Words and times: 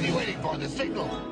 What 0.00 0.08
are 0.08 0.12
you 0.12 0.16
waiting 0.16 0.40
for? 0.40 0.56
The 0.56 0.66
signal? 0.66 1.30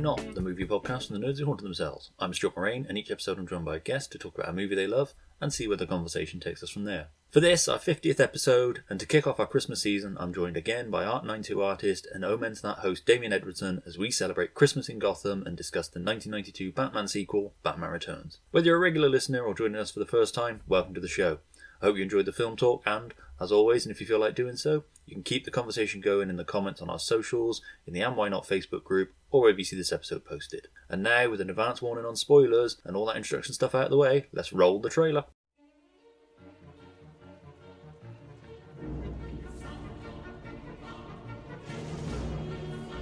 Not, 0.00 0.34
the 0.34 0.40
movie 0.40 0.66
podcast 0.66 1.08
from 1.08 1.20
the 1.20 1.26
nerds 1.26 1.38
who 1.38 1.44
haunt 1.44 1.60
themselves. 1.60 2.10
I'm 2.18 2.32
Stuart 2.32 2.56
Moraine, 2.56 2.86
and 2.88 2.96
each 2.96 3.10
episode 3.10 3.38
I'm 3.38 3.46
joined 3.46 3.66
by 3.66 3.76
a 3.76 3.80
guest 3.80 4.10
to 4.12 4.18
talk 4.18 4.34
about 4.34 4.48
a 4.48 4.52
movie 4.54 4.74
they 4.74 4.86
love 4.86 5.12
and 5.42 5.52
see 5.52 5.68
where 5.68 5.76
the 5.76 5.86
conversation 5.86 6.40
takes 6.40 6.62
us 6.62 6.70
from 6.70 6.84
there. 6.84 7.08
For 7.28 7.40
this, 7.40 7.68
our 7.68 7.78
50th 7.78 8.18
episode, 8.18 8.82
and 8.88 8.98
to 8.98 9.04
kick 9.04 9.26
off 9.26 9.38
our 9.38 9.46
Christmas 9.46 9.82
season, 9.82 10.16
I'm 10.18 10.32
joined 10.32 10.56
again 10.56 10.90
by 10.90 11.04
ArtNineTwo 11.04 11.62
artist 11.62 12.08
and 12.14 12.24
Omen's 12.24 12.62
That 12.62 12.78
host 12.78 13.04
Damian 13.04 13.34
Edwardson 13.34 13.82
as 13.84 13.98
we 13.98 14.10
celebrate 14.10 14.54
Christmas 14.54 14.88
in 14.88 14.98
Gotham 14.98 15.42
and 15.46 15.54
discuss 15.54 15.88
the 15.88 16.00
1992 16.00 16.72
Batman 16.72 17.06
sequel, 17.06 17.52
Batman 17.62 17.90
Returns. 17.90 18.38
Whether 18.52 18.68
you're 18.68 18.76
a 18.76 18.80
regular 18.80 19.10
listener 19.10 19.42
or 19.42 19.52
joining 19.52 19.76
us 19.76 19.90
for 19.90 19.98
the 19.98 20.06
first 20.06 20.34
time, 20.34 20.62
welcome 20.66 20.94
to 20.94 21.00
the 21.00 21.08
show. 21.08 21.40
I 21.82 21.86
hope 21.86 21.96
you 21.96 22.02
enjoyed 22.02 22.24
the 22.24 22.32
film 22.32 22.56
talk, 22.56 22.82
and 22.86 23.12
as 23.40 23.50
always, 23.50 23.86
and 23.86 23.92
if 23.92 24.00
you 24.00 24.06
feel 24.06 24.18
like 24.18 24.34
doing 24.34 24.56
so, 24.56 24.84
you 25.06 25.14
can 25.14 25.22
keep 25.22 25.44
the 25.44 25.50
conversation 25.50 26.00
going 26.00 26.28
in 26.28 26.36
the 26.36 26.44
comments 26.44 26.82
on 26.82 26.90
our 26.90 26.98
socials, 26.98 27.62
in 27.86 27.94
the 27.94 28.02
And 28.02 28.16
Why 28.16 28.28
Not 28.28 28.46
Facebook 28.46 28.84
group, 28.84 29.12
or 29.30 29.40
wherever 29.40 29.58
you 29.58 29.64
see 29.64 29.76
this 29.76 29.92
episode 29.92 30.24
posted. 30.24 30.68
And 30.88 31.02
now, 31.02 31.30
with 31.30 31.40
an 31.40 31.48
advance 31.48 31.80
warning 31.80 32.04
on 32.04 32.16
spoilers 32.16 32.76
and 32.84 32.96
all 32.96 33.06
that 33.06 33.16
introduction 33.16 33.54
stuff 33.54 33.74
out 33.74 33.84
of 33.84 33.90
the 33.90 33.96
way, 33.96 34.26
let's 34.32 34.52
roll 34.52 34.80
the 34.80 34.90
trailer. 34.90 35.24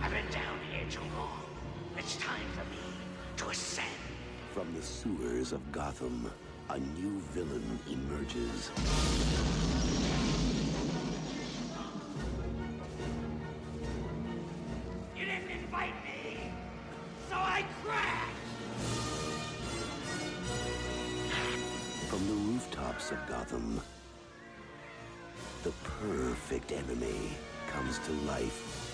I've 0.01 0.13
been 0.13 0.31
down 0.31 0.59
here 0.71 0.89
too 0.89 1.01
long. 1.17 1.43
It's 1.99 2.17
time 2.17 2.47
for 2.53 2.65
me 2.71 2.79
to 3.39 3.49
ascend. 3.49 3.87
From 4.55 4.73
the 4.75 4.83
sewers 4.83 5.53
of 5.53 5.73
Gotham, 5.73 6.31
a 6.71 6.79
new 6.79 7.19
villain 7.33 7.79
emerges. 7.91 8.71
Didn't 15.79 15.93
me, 16.05 16.51
so 17.29 17.37
I 17.37 17.65
crashed. 17.85 18.37
From 22.09 22.27
the 22.27 22.35
rooftops 22.35 23.11
of 23.13 23.19
Gotham, 23.29 23.81
the 25.63 25.71
perfect 26.01 26.73
enemy 26.73 27.31
comes 27.71 27.99
to 28.01 28.13
life. 28.27 28.88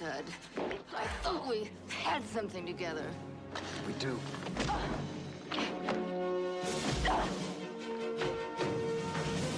Hey. 0.00 0.22
I 0.96 1.04
thought 1.22 1.46
we 1.46 1.70
had 1.88 2.26
something 2.26 2.64
together. 2.64 3.04
We 3.86 3.92
do. 3.94 4.18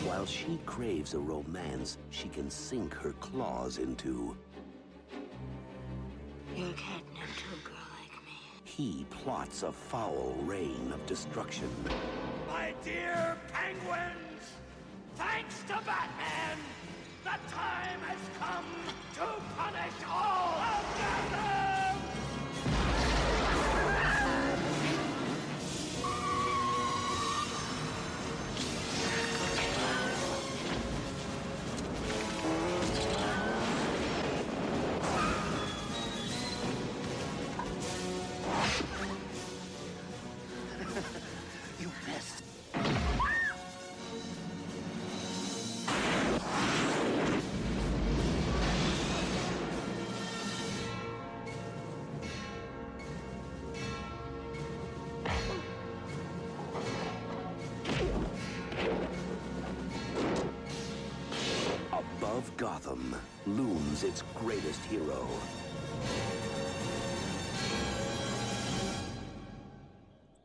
While 0.04 0.26
she 0.26 0.58
craves 0.66 1.14
a 1.14 1.18
romance 1.18 1.98
she 2.10 2.28
can 2.28 2.50
sink 2.50 2.92
her 2.94 3.12
claws 3.20 3.78
into, 3.78 4.36
You're 6.56 6.72
catnip 6.72 7.14
to 7.14 7.46
a 7.54 7.68
girl 7.68 7.86
like 8.00 8.24
me. 8.26 8.32
he 8.64 9.06
plots 9.10 9.62
a 9.62 9.70
foul 9.72 10.34
reign 10.42 10.90
of 10.92 11.04
destruction. 11.06 11.70
My 12.48 12.74
dear 12.84 13.36
penguins, 13.52 14.50
thanks 15.16 15.60
to 15.68 15.74
Batman, 15.86 16.58
the 17.24 17.30
time 17.52 18.00
has 18.00 18.18
come 18.38 18.64
to 19.14 19.26
punish 19.56 19.94
all 20.10 20.58
of 20.58 20.84
Gotham! 20.98 22.91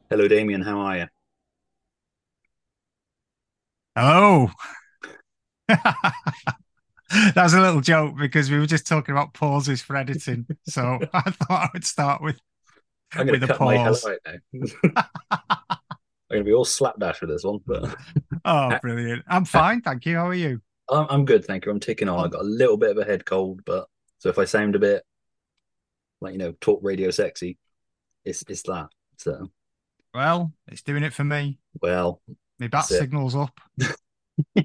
Hello, 0.09 0.27
Damian, 0.27 0.61
how 0.61 0.79
are 0.79 0.97
you? 0.97 1.07
Hello. 3.95 4.49
That's 7.35 7.53
a 7.53 7.59
little 7.61 7.81
joke 7.81 8.15
because 8.17 8.51
we 8.51 8.59
were 8.59 8.65
just 8.65 8.87
talking 8.87 9.13
about 9.13 9.33
pauses 9.33 9.81
for 9.81 9.95
editing. 9.95 10.47
So 10.63 10.99
I 11.13 11.21
thought 11.31 11.49
I 11.49 11.69
would 11.73 11.85
start 11.85 12.21
with 12.21 12.39
I'm 13.17 13.25
going 13.25 13.39
with 13.39 13.41
to 13.41 13.47
a 13.47 13.49
cut 13.49 13.61
my 13.61 13.77
pause. 13.77 14.03
hello 14.03 14.17
now. 14.25 14.37
I'm 16.29 16.35
going 16.35 16.43
to 16.45 16.49
be 16.49 16.53
all 16.53 16.65
slapdash 16.65 17.21
with 17.21 17.29
this 17.29 17.43
one, 17.43 17.59
but 17.65 17.95
Oh, 18.45 18.77
brilliant. 18.81 19.23
I'm 19.27 19.45
uh, 19.53 19.61
fine, 19.61 19.81
thank 19.81 20.05
you. 20.05 20.15
How 20.15 20.27
are 20.27 20.33
you? 20.33 20.61
I'm, 20.89 21.07
I'm 21.09 21.25
good, 21.25 21.45
thank 21.45 21.65
you. 21.65 21.71
I'm 21.71 21.79
ticking 21.79 22.09
on. 22.09 22.23
I've 22.23 22.31
got 22.31 22.41
a 22.41 22.45
little 22.45 22.77
bit 22.77 22.91
of 22.91 22.97
a 22.97 23.05
head 23.05 23.25
cold, 23.25 23.61
but 23.65 23.87
so 24.19 24.29
if 24.29 24.39
I 24.39 24.45
sound 24.45 24.75
a 24.75 24.79
bit 24.79 25.03
like 26.21 26.33
you 26.33 26.39
know, 26.39 26.53
talk 26.59 26.79
radio 26.83 27.11
sexy, 27.11 27.57
it's 28.25 28.43
it's 28.47 28.63
that. 28.63 28.87
So 29.17 29.49
Well, 30.17 30.51
it's 30.67 30.81
doing 30.81 31.03
it 31.03 31.13
for 31.13 31.23
me. 31.23 31.59
well, 31.79 32.23
My 32.59 32.65
bat 32.65 32.85
That's 32.89 32.91
it. 32.93 32.99
signal's 33.01 33.35
up. 33.35 33.59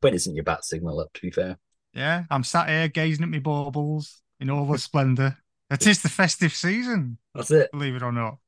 when 0.00 0.14
isn't 0.14 0.34
your 0.34 0.44
bat 0.44 0.64
signal 0.64 0.98
up? 1.00 1.12
To 1.12 1.20
be 1.20 1.30
fair, 1.30 1.58
Yeah, 1.92 2.24
I'm 2.30 2.42
sat 2.42 2.70
here 2.70 2.88
gazing 2.88 3.22
at 3.22 3.28
my 3.28 3.38
baubles 3.38 4.22
in 4.40 4.48
all 4.48 4.64
the 4.64 4.78
splendor. 4.78 5.36
It 5.70 5.86
is 5.86 6.00
the 6.00 6.08
festive 6.08 6.54
season, 6.54 7.18
that's 7.34 7.50
it. 7.50 7.70
believe 7.70 7.96
it 7.96 8.02
or 8.02 8.12
not. 8.12 8.38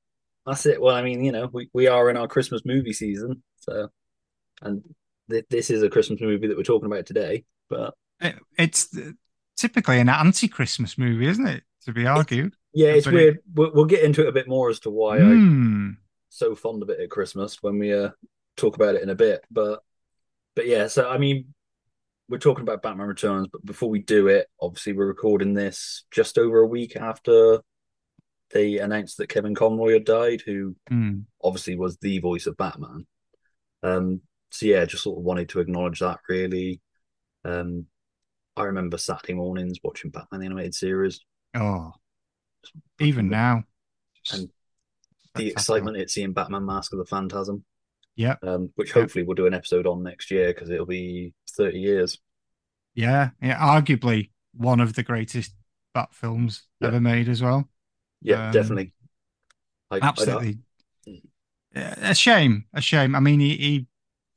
That's 0.46 0.64
it. 0.64 0.80
Well, 0.80 0.96
I 0.96 1.02
mean, 1.02 1.22
you 1.22 1.30
know, 1.32 1.50
we, 1.52 1.68
we 1.74 1.88
are 1.88 2.08
in 2.08 2.16
our 2.16 2.26
Christmas 2.26 2.62
movie 2.64 2.94
season, 2.94 3.42
so 3.58 3.88
and 4.62 4.82
th- 5.30 5.44
this 5.50 5.68
is 5.68 5.82
a 5.82 5.90
Christmas 5.90 6.22
movie 6.22 6.46
that 6.46 6.56
we're 6.56 6.62
talking 6.62 6.86
about 6.90 7.04
today. 7.04 7.44
But 7.68 7.92
It, 8.18 8.36
it's 8.58 8.88
typically 9.58 10.00
an 10.00 10.08
anti-Christmas 10.08 10.96
movie, 10.96 11.26
isn't 11.26 11.46
it? 11.46 11.64
To 11.84 11.92
be 11.92 12.06
argued. 12.06 12.54
Yeah, 12.72 12.88
it's 12.90 13.06
But 13.06 13.14
it- 13.14 13.16
weird. 13.16 13.38
We'll, 13.54 13.72
we'll 13.74 13.84
get 13.84 14.04
into 14.04 14.22
it 14.22 14.28
a 14.28 14.32
bit 14.32 14.48
more 14.48 14.70
as 14.70 14.80
to 14.80 14.90
why 14.90 15.18
I'm 15.18 15.48
Hmm. 15.50 15.90
so 16.28 16.54
fond 16.54 16.82
of 16.82 16.90
it 16.90 17.00
at 17.00 17.10
Christmas 17.10 17.62
when 17.62 17.78
we 17.78 17.92
uh, 17.92 18.10
talk 18.56 18.76
about 18.76 18.94
it 18.94 19.02
in 19.02 19.10
a 19.10 19.14
bit. 19.14 19.44
But 19.50 19.82
but 20.56 20.66
yeah, 20.66 20.86
so 20.88 21.08
I 21.08 21.18
mean, 21.18 21.54
we're 22.28 22.38
talking 22.38 22.62
about 22.62 22.82
Batman 22.82 23.06
Returns, 23.08 23.48
but 23.52 23.64
before 23.64 23.88
we 23.90 24.00
do 24.00 24.28
it, 24.28 24.46
obviously 24.60 24.92
we're 24.92 25.06
recording 25.06 25.54
this 25.54 26.04
just 26.10 26.38
over 26.38 26.60
a 26.60 26.66
week 26.66 26.96
after 26.96 27.60
they 28.52 28.78
announced 28.78 29.16
that 29.18 29.28
Kevin 29.28 29.54
Conroy 29.54 29.92
had 29.94 30.04
died, 30.04 30.42
who 30.44 30.74
Hmm. 30.88 31.20
obviously 31.42 31.76
was 31.76 31.96
the 31.98 32.18
voice 32.18 32.46
of 32.46 32.56
Batman. 32.56 33.06
Um, 33.82 34.20
so 34.50 34.66
yeah, 34.66 34.84
just 34.84 35.04
sort 35.04 35.18
of 35.18 35.24
wanted 35.24 35.48
to 35.50 35.60
acknowledge 35.60 36.00
that 36.00 36.18
really. 36.28 36.80
Um, 37.44 37.86
I 38.56 38.64
remember 38.64 38.98
Saturday 38.98 39.34
mornings 39.34 39.78
watching 39.82 40.10
Batman 40.10 40.40
the 40.40 40.46
animated 40.46 40.74
series, 40.74 41.20
Oh, 41.54 41.92
even 42.98 43.28
now. 43.28 43.64
And 44.32 44.48
the 45.34 45.48
excitement 45.48 45.96
at 45.96 46.10
seeing 46.10 46.32
Batman 46.32 46.66
Mask 46.66 46.92
of 46.92 46.98
the 46.98 47.04
Phantasm. 47.06 47.64
Yeah. 48.16 48.36
um, 48.42 48.70
which 48.74 48.88
Yep. 48.88 48.96
hopefully 49.02 49.24
we'll 49.24 49.34
do 49.36 49.46
an 49.46 49.54
episode 49.54 49.86
on 49.86 50.02
next 50.02 50.30
year 50.30 50.48
because 50.52 50.68
it'll 50.68 50.84
be 50.86 51.32
30 51.56 51.78
years. 51.78 52.18
Yeah, 52.94 53.30
yeah, 53.40 53.58
arguably 53.58 54.30
one 54.52 54.80
of 54.80 54.94
the 54.94 55.02
greatest 55.02 55.54
Bat 55.94 56.14
films 56.14 56.64
Yeah. 56.80 56.88
ever 56.88 57.00
made 57.00 57.28
as 57.28 57.42
well. 57.42 57.68
Yeah, 58.22 58.46
Um, 58.48 58.52
definitely. 58.52 58.92
I, 59.90 59.96
I 59.96 60.00
Absolutely. 60.00 60.58
Yeah, 61.74 61.94
a 62.10 62.14
shame, 62.14 62.64
a 62.74 62.80
shame. 62.80 63.14
I 63.14 63.20
mean, 63.20 63.40
he, 63.40 63.56
he 63.56 63.86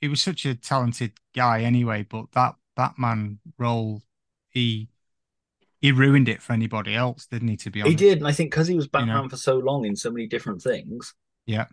he 0.02 0.08
was 0.08 0.22
such 0.22 0.46
a 0.46 0.56
talented 0.56 1.14
guy 1.34 1.62
anyway, 1.62 2.04
but 2.04 2.32
that 2.34 2.56
Batman 2.76 3.40
role, 3.58 4.02
he 4.50 4.90
he 5.84 5.92
ruined 5.92 6.30
it 6.30 6.42
for 6.42 6.54
anybody 6.54 6.96
else, 6.96 7.28
didn't 7.28 7.50
he? 7.50 7.58
To 7.58 7.70
be 7.70 7.82
honest, 7.82 8.00
he 8.00 8.08
did, 8.10 8.18
and 8.20 8.28
I 8.28 8.32
think 8.32 8.50
because 8.52 8.68
he 8.68 8.76
was 8.76 8.86
know. 8.86 9.00
Batman 9.00 9.30
for 9.30 9.38
so 9.38 9.58
long 9.60 9.86
in 9.86 9.96
so 9.96 10.10
many 10.10 10.26
different 10.28 10.62
things, 10.64 11.14
Yeah, 11.46 11.66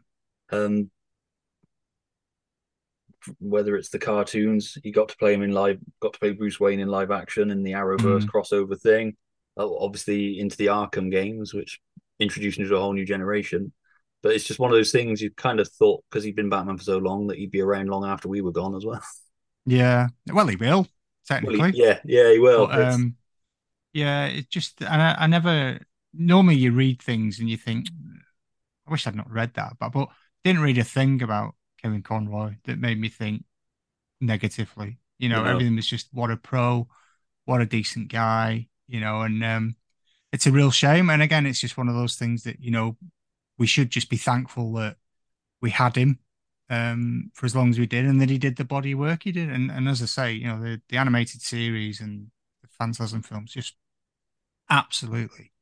um, 0.52 0.90
whether 3.38 3.76
it's 3.76 3.90
the 3.90 3.98
cartoons, 3.98 4.76
he 4.82 4.90
got 4.90 5.08
to 5.10 5.16
play 5.16 5.32
him 5.34 5.42
in 5.42 5.52
live, 5.52 5.78
got 6.00 6.12
to 6.14 6.18
play 6.18 6.32
Bruce 6.32 6.58
Wayne 6.58 6.80
in 6.80 6.88
live 6.88 7.10
action 7.10 7.50
in 7.50 7.62
the 7.62 7.72
Arrowverse 7.72 8.24
Mm. 8.24 8.30
crossover 8.30 8.78
thing. 8.80 9.16
Oh, 9.56 9.78
obviously 9.78 10.38
into 10.40 10.56
the 10.56 10.66
Arkham 10.66 11.10
games, 11.10 11.52
which 11.54 11.80
introduced 12.18 12.58
him 12.58 12.68
to 12.68 12.76
a 12.76 12.80
whole 12.80 12.92
new 12.94 13.04
generation. 13.04 13.72
But 14.22 14.32
it's 14.34 14.44
just 14.44 14.58
one 14.58 14.70
of 14.70 14.76
those 14.76 14.92
things 14.92 15.20
you 15.22 15.30
kind 15.30 15.60
of 15.60 15.68
thought 15.68 16.02
because 16.10 16.24
he'd 16.24 16.36
been 16.36 16.50
Batman 16.50 16.78
for 16.78 16.84
so 16.84 16.98
long 16.98 17.28
that 17.28 17.38
he'd 17.38 17.50
be 17.50 17.60
around 17.60 17.88
long 17.88 18.04
after 18.06 18.28
we 18.28 18.40
were 18.40 18.52
gone 18.52 18.74
as 18.74 18.84
well. 18.84 19.02
yeah. 19.66 20.08
Well, 20.32 20.46
he 20.46 20.56
will 20.56 20.68
Well, 20.78 20.86
technically. 21.26 21.72
he- 21.72 21.82
yeah, 21.82 22.00
yeah, 22.04 22.32
he 22.32 22.38
will. 22.38 22.66
But, 22.66 22.82
um, 22.94 23.16
yeah, 23.92 24.26
it 24.26 24.50
just 24.50 24.81
and 24.82 25.02
I, 25.02 25.16
I 25.20 25.26
never 25.26 25.81
normally 26.14 26.56
you 26.56 26.72
read 26.72 27.02
things 27.02 27.38
and 27.38 27.48
you 27.48 27.56
think 27.56 27.88
I 28.87 28.90
wish 28.90 29.06
I'd 29.06 29.14
not 29.16 29.31
read 29.31 29.54
that, 29.54 29.75
but 29.78 29.90
but 29.90 30.08
didn't 30.44 30.62
read 30.62 30.78
a 30.78 30.84
thing 30.84 31.22
about 31.22 31.54
Kevin 31.82 32.02
Conroy 32.02 32.56
that 32.64 32.78
made 32.78 33.00
me 33.00 33.08
think 33.08 33.44
negatively. 34.20 34.98
You 35.19 35.28
know, 35.28 35.44
No. 35.44 35.50
everything 35.50 35.76
was 35.76 35.87
just 35.87 36.08
what 36.12 36.31
a 36.31 36.37
pro, 36.37 36.88
what 37.46 37.60
a 37.60 37.66
decent 37.66 38.08
guy, 38.08 38.69
you 38.88 39.00
know, 39.00 39.22
and 39.22 39.44
um 39.44 39.76
it's 40.32 40.46
a 40.46 40.52
real 40.52 40.70
shame. 40.70 41.10
And 41.10 41.22
again, 41.22 41.46
it's 41.46 41.60
just 41.60 41.76
one 41.78 41.88
of 41.88 41.94
those 41.96 42.16
things 42.16 42.44
that, 42.44 42.60
you 42.60 42.70
know, 42.70 42.96
we 43.58 43.66
should 43.66 43.90
just 43.90 44.10
be 44.10 44.16
thankful 44.16 44.72
that 44.75 44.96
we 45.60 45.70
had 45.70 45.96
him 45.96 46.20
um 46.70 47.31
for 47.34 47.46
as 47.46 47.56
long 47.56 47.70
as 47.70 47.78
we 47.78 47.87
did 47.87 48.06
and 48.06 48.20
that 48.20 48.31
he 48.31 48.38
did 48.38 48.56
the 48.56 48.64
body 48.64 48.94
work 48.94 49.25
he 49.25 49.32
did. 49.32 49.50
And 49.50 49.70
and 49.70 49.88
as 49.88 50.02
I 50.02 50.06
say, 50.06 50.32
you 50.32 50.46
know, 50.46 50.60
the, 50.62 50.81
the 50.88 50.96
animated 50.98 51.42
series 51.42 52.00
and 52.00 52.31
Phantasm 52.80 53.22
films 53.22 53.52
just 53.52 53.74
absolutely, 54.70 55.52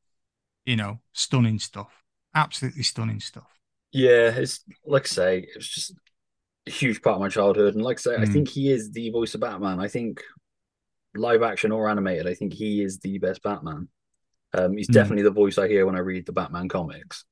you 0.66 0.76
know, 0.76 1.00
stunning 1.12 1.58
stuff. 1.58 2.04
Absolutely 2.34 2.84
stunning 2.84 3.20
stuff. 3.20 3.58
Yeah, 3.92 4.30
it's 4.36 4.64
like 4.84 5.04
I 5.04 5.06
say, 5.08 5.38
it 5.40 5.56
was 5.56 5.68
just 5.68 5.94
a 6.66 6.70
huge 6.70 7.02
part 7.02 7.16
of 7.16 7.20
my 7.20 7.28
childhood. 7.30 7.74
And 7.74 7.84
like 7.84 7.98
I 7.98 8.02
say, 8.02 8.18
I 8.18 8.24
Mm. 8.24 8.26
think 8.26 8.48
he 8.48 8.70
is 8.72 8.90
the 8.92 9.10
voice 9.10 9.34
of 9.34 9.40
Batman. 9.42 9.80
I 9.80 9.88
think 9.88 10.22
live 11.14 11.42
action 11.42 11.72
or 11.72 11.88
animated, 11.88 12.26
I 12.26 12.34
think 12.34 12.54
he 12.54 12.82
is 12.82 13.00
the 13.00 13.18
best 13.18 13.42
Batman. 13.42 13.88
Um, 14.54 14.76
he's 14.76 14.88
Mm. 14.88 14.90
definitely 14.90 15.24
the 15.24 15.30
voice 15.30 15.58
I 15.58 15.68
hear 15.68 15.86
when 15.86 15.96
I 15.96 16.00
read 16.00 16.26
the 16.26 16.32
Batman 16.32 16.68
comics. 16.68 17.24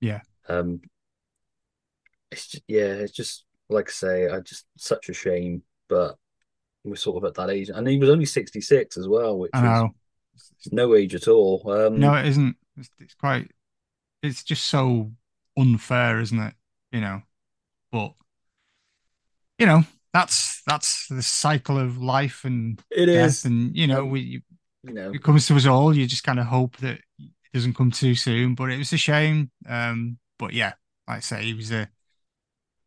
Yeah. 0.00 0.20
Um, 0.48 0.80
it's 2.30 2.46
just, 2.48 2.64
yeah, 2.68 2.84
it's 2.94 3.12
just 3.12 3.44
like 3.68 3.88
I 3.88 3.92
say, 3.92 4.28
I 4.28 4.40
just 4.40 4.66
such 4.76 5.08
a 5.08 5.14
shame, 5.14 5.62
but 5.88 6.16
we're 6.90 6.96
sort 6.96 7.22
of 7.22 7.28
at 7.28 7.34
that 7.34 7.50
age, 7.50 7.70
and 7.70 7.86
he 7.88 7.98
was 7.98 8.10
only 8.10 8.24
sixty 8.26 8.60
six 8.60 8.96
as 8.96 9.08
well, 9.08 9.38
which 9.38 9.62
I 9.62 9.62
is 9.62 9.84
no 10.72 10.94
age 10.94 11.14
at 11.14 11.28
all. 11.28 11.62
Um, 11.70 11.96
No, 11.96 12.14
it 12.14 12.26
isn't. 12.26 12.56
It's, 12.76 12.90
it's 12.98 13.14
quite. 13.14 13.50
It's 14.22 14.44
just 14.44 14.66
so 14.66 15.12
unfair, 15.58 16.20
isn't 16.20 16.40
it? 16.40 16.54
You 16.92 17.02
know, 17.02 17.22
but 17.92 18.14
you 19.58 19.66
know 19.66 19.82
that's 20.12 20.62
that's 20.66 21.06
the 21.08 21.22
cycle 21.22 21.78
of 21.78 21.98
life 21.98 22.44
and 22.44 22.82
it 22.90 23.08
death, 23.12 23.44
is. 23.44 23.44
and 23.44 23.76
you 23.76 23.86
know 23.86 24.04
Um, 24.04 24.10
we 24.10 24.42
You 24.84 24.94
know, 24.94 25.10
it 25.12 25.22
comes 25.22 25.46
to 25.48 25.56
us 25.56 25.66
all. 25.66 25.96
You 25.96 26.06
just 26.06 26.24
kind 26.24 26.40
of 26.40 26.46
hope 26.46 26.76
that 26.78 27.00
it 27.18 27.30
doesn't 27.54 27.74
come 27.76 27.90
too 27.90 28.14
soon. 28.14 28.54
But 28.54 28.70
it 28.70 28.78
was 28.78 28.92
a 28.92 28.98
shame. 28.98 29.50
Um, 29.68 30.18
but 30.38 30.52
yeah, 30.52 30.74
like 31.08 31.18
I 31.18 31.20
say, 31.20 31.44
he 31.44 31.54
was 31.54 31.72
a 31.72 31.90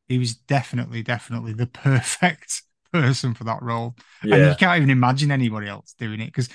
he 0.07 0.17
was 0.17 0.35
definitely 0.35 1.03
definitely 1.03 1.53
the 1.53 1.67
perfect 1.67 2.63
person 2.91 3.33
for 3.33 3.43
that 3.45 3.61
role. 3.61 3.95
And 4.31 4.45
you 4.45 4.55
can't 4.55 4.77
even 4.77 4.89
imagine 4.89 5.31
anybody 5.31 5.67
else 5.67 5.93
doing 5.97 6.21
it 6.21 6.27
because 6.27 6.49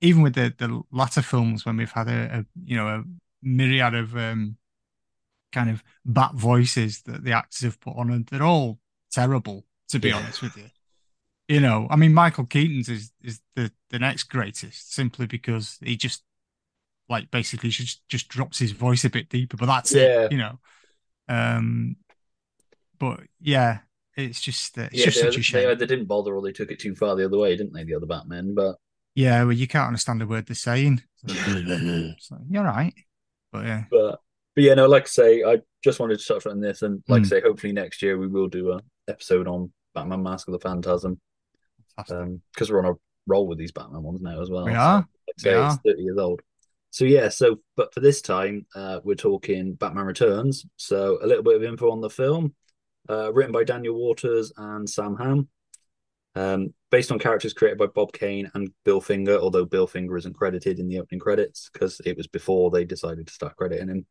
even 0.00 0.22
with 0.22 0.34
the 0.34 0.54
the 0.58 0.82
latter 0.92 1.22
films 1.22 1.64
when 1.66 1.76
we've 1.76 1.92
had 1.92 2.08
a, 2.08 2.38
a 2.40 2.46
you 2.64 2.76
know 2.76 2.88
a 2.88 3.04
myriad 3.42 3.94
of 3.94 4.16
um 4.16 4.56
kind 5.52 5.70
of 5.70 5.82
bat 6.04 6.32
voices 6.34 7.02
that 7.02 7.24
the 7.24 7.32
actors 7.32 7.60
have 7.60 7.80
put 7.80 7.96
on 7.96 8.10
and 8.10 8.26
they're 8.26 8.42
all 8.42 8.78
terrible 9.10 9.64
to 9.88 9.98
be 9.98 10.10
Yeah. 10.10 10.12
honest 10.12 10.40
with 10.42 10.56
you 10.56 10.70
you 11.48 11.60
know 11.60 11.86
i 11.90 11.96
mean 11.96 12.14
michael 12.14 12.46
keaton's 12.46 12.88
is 12.88 13.12
is 13.22 13.40
the 13.56 13.72
the 13.90 13.98
next 13.98 14.24
greatest 14.24 14.94
simply 14.94 15.26
because 15.26 15.78
he 15.82 15.96
just 15.96 16.22
like 17.08 17.30
basically 17.30 17.70
just 17.70 18.06
just 18.08 18.28
drops 18.28 18.58
his 18.58 18.72
voice 18.72 19.04
a 19.04 19.10
bit 19.10 19.28
deeper 19.28 19.56
but 19.56 19.66
that's 19.66 19.94
Yeah. 19.94 19.96
it 19.96 20.14
you 20.28 20.38
know 20.38 20.58
um 21.28 21.96
but 22.98 23.20
yeah 23.40 23.80
it's 24.16 24.40
just 24.40 24.76
it's 24.78 24.90
yeah, 24.94 25.04
just 25.04 25.18
they, 25.20 25.20
such 25.20 25.38
a 25.38 25.42
they 25.50 25.66
shame 25.66 25.66
either 25.66 25.86
didn't 25.86 26.06
bother 26.06 26.34
or 26.34 26.42
they 26.42 26.52
took 26.52 26.70
it 26.70 26.78
too 26.80 26.94
far 26.94 27.16
the 27.16 27.24
other 27.24 27.38
way, 27.38 27.56
didn't 27.56 27.72
they? 27.72 27.84
The 27.84 27.94
other 27.94 28.06
Batman, 28.06 28.54
but 28.54 28.76
Yeah, 29.14 29.44
well, 29.44 29.52
you 29.52 29.68
can't 29.68 29.88
understand 29.88 30.22
a 30.22 30.26
word 30.26 30.46
they're 30.46 30.54
saying. 30.54 31.02
So, 32.18 32.38
you're 32.48 32.64
right. 32.64 32.94
But 33.52 33.66
yeah, 33.66 33.84
but 33.90 34.20
but 34.54 34.64
yeah, 34.64 34.74
no, 34.74 34.86
like 34.86 35.04
I 35.04 35.06
say, 35.06 35.42
I 35.44 35.58
just 35.82 35.98
wanted 35.98 36.18
to 36.18 36.26
touch 36.26 36.46
on 36.46 36.60
this, 36.60 36.82
and 36.82 37.02
like 37.08 37.22
I 37.22 37.24
Mm. 37.24 37.28
say, 37.28 37.40
hopefully 37.40 37.72
next 37.72 38.02
year 38.02 38.18
we 38.18 38.26
will 38.28 38.48
do 38.48 38.72
a 38.72 38.80
episode 39.08 39.48
on 39.48 39.72
Batman: 39.94 40.22
Mask 40.22 40.48
of 40.48 40.52
the 40.52 40.58
Phantasm, 40.60 41.20
because 41.96 42.70
we're 42.70 42.84
on 42.84 42.94
a 42.94 42.98
roll 43.26 43.46
with 43.46 43.58
these 43.58 43.72
Batman 43.72 44.02
ones 44.02 44.20
now 44.20 44.40
as 44.40 44.50
well. 44.50 44.66
we 44.66 44.74
So, 44.78 44.94
like 44.94 45.04
I 45.38 45.38
say, 45.38 45.54
are. 45.54 45.82
thirty 45.84 46.02
years 46.02 46.18
old. 46.18 46.42
So 46.90 47.04
yeah, 47.04 47.28
so 47.30 47.60
but 47.76 47.94
for 47.94 48.00
this 48.00 48.20
time, 48.20 48.66
uh, 48.74 49.00
we're 49.02 49.14
talking 49.14 49.74
Batman 49.74 50.04
Returns. 50.06 50.66
So 50.76 51.18
a 51.22 51.26
little 51.26 51.42
bit 51.44 51.56
of 51.56 51.64
info 51.64 51.90
on 51.90 52.00
the 52.00 52.10
film, 52.10 52.54
uh, 53.08 53.32
written 53.32 53.52
by 53.52 53.64
Daniel 53.64 53.94
Waters 53.94 54.52
and 54.56 54.88
Sam 54.88 55.16
Hamm. 55.16 55.48
Um, 56.34 56.72
based 56.90 57.12
on 57.12 57.18
characters 57.18 57.52
created 57.52 57.78
by 57.78 57.86
Bob 57.86 58.12
Kane 58.12 58.50
and 58.54 58.70
Bill 58.84 59.02
Finger, 59.02 59.38
although 59.38 59.66
Bill 59.66 59.86
Finger 59.86 60.16
isn't 60.16 60.34
credited 60.34 60.78
in 60.78 60.88
the 60.88 60.98
opening 60.98 61.20
credits 61.20 61.68
because 61.70 62.00
it 62.06 62.16
was 62.16 62.26
before 62.26 62.70
they 62.70 62.84
decided 62.84 63.26
to 63.26 63.32
start 63.32 63.56
crediting 63.56 63.88
him. 63.88 64.06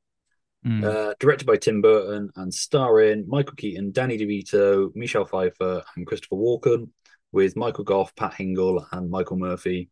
Mm. 0.65 0.83
Uh, 0.83 1.13
directed 1.19 1.47
by 1.47 1.57
Tim 1.57 1.81
Burton 1.81 2.29
and 2.35 2.53
starring 2.53 3.25
Michael 3.27 3.55
Keaton, 3.55 3.91
Danny 3.91 4.17
DeVito, 4.19 4.95
Michelle 4.95 5.25
Pfeiffer, 5.25 5.83
and 5.95 6.05
Christopher 6.05 6.35
Walken, 6.35 6.89
with 7.31 7.55
Michael 7.55 7.83
Gough, 7.83 8.15
Pat 8.15 8.33
Hingle, 8.33 8.85
and 8.91 9.09
Michael 9.09 9.37
Murphy 9.37 9.89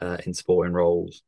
uh, 0.00 0.16
in 0.24 0.32
supporting 0.32 0.72
roles. 0.72 1.22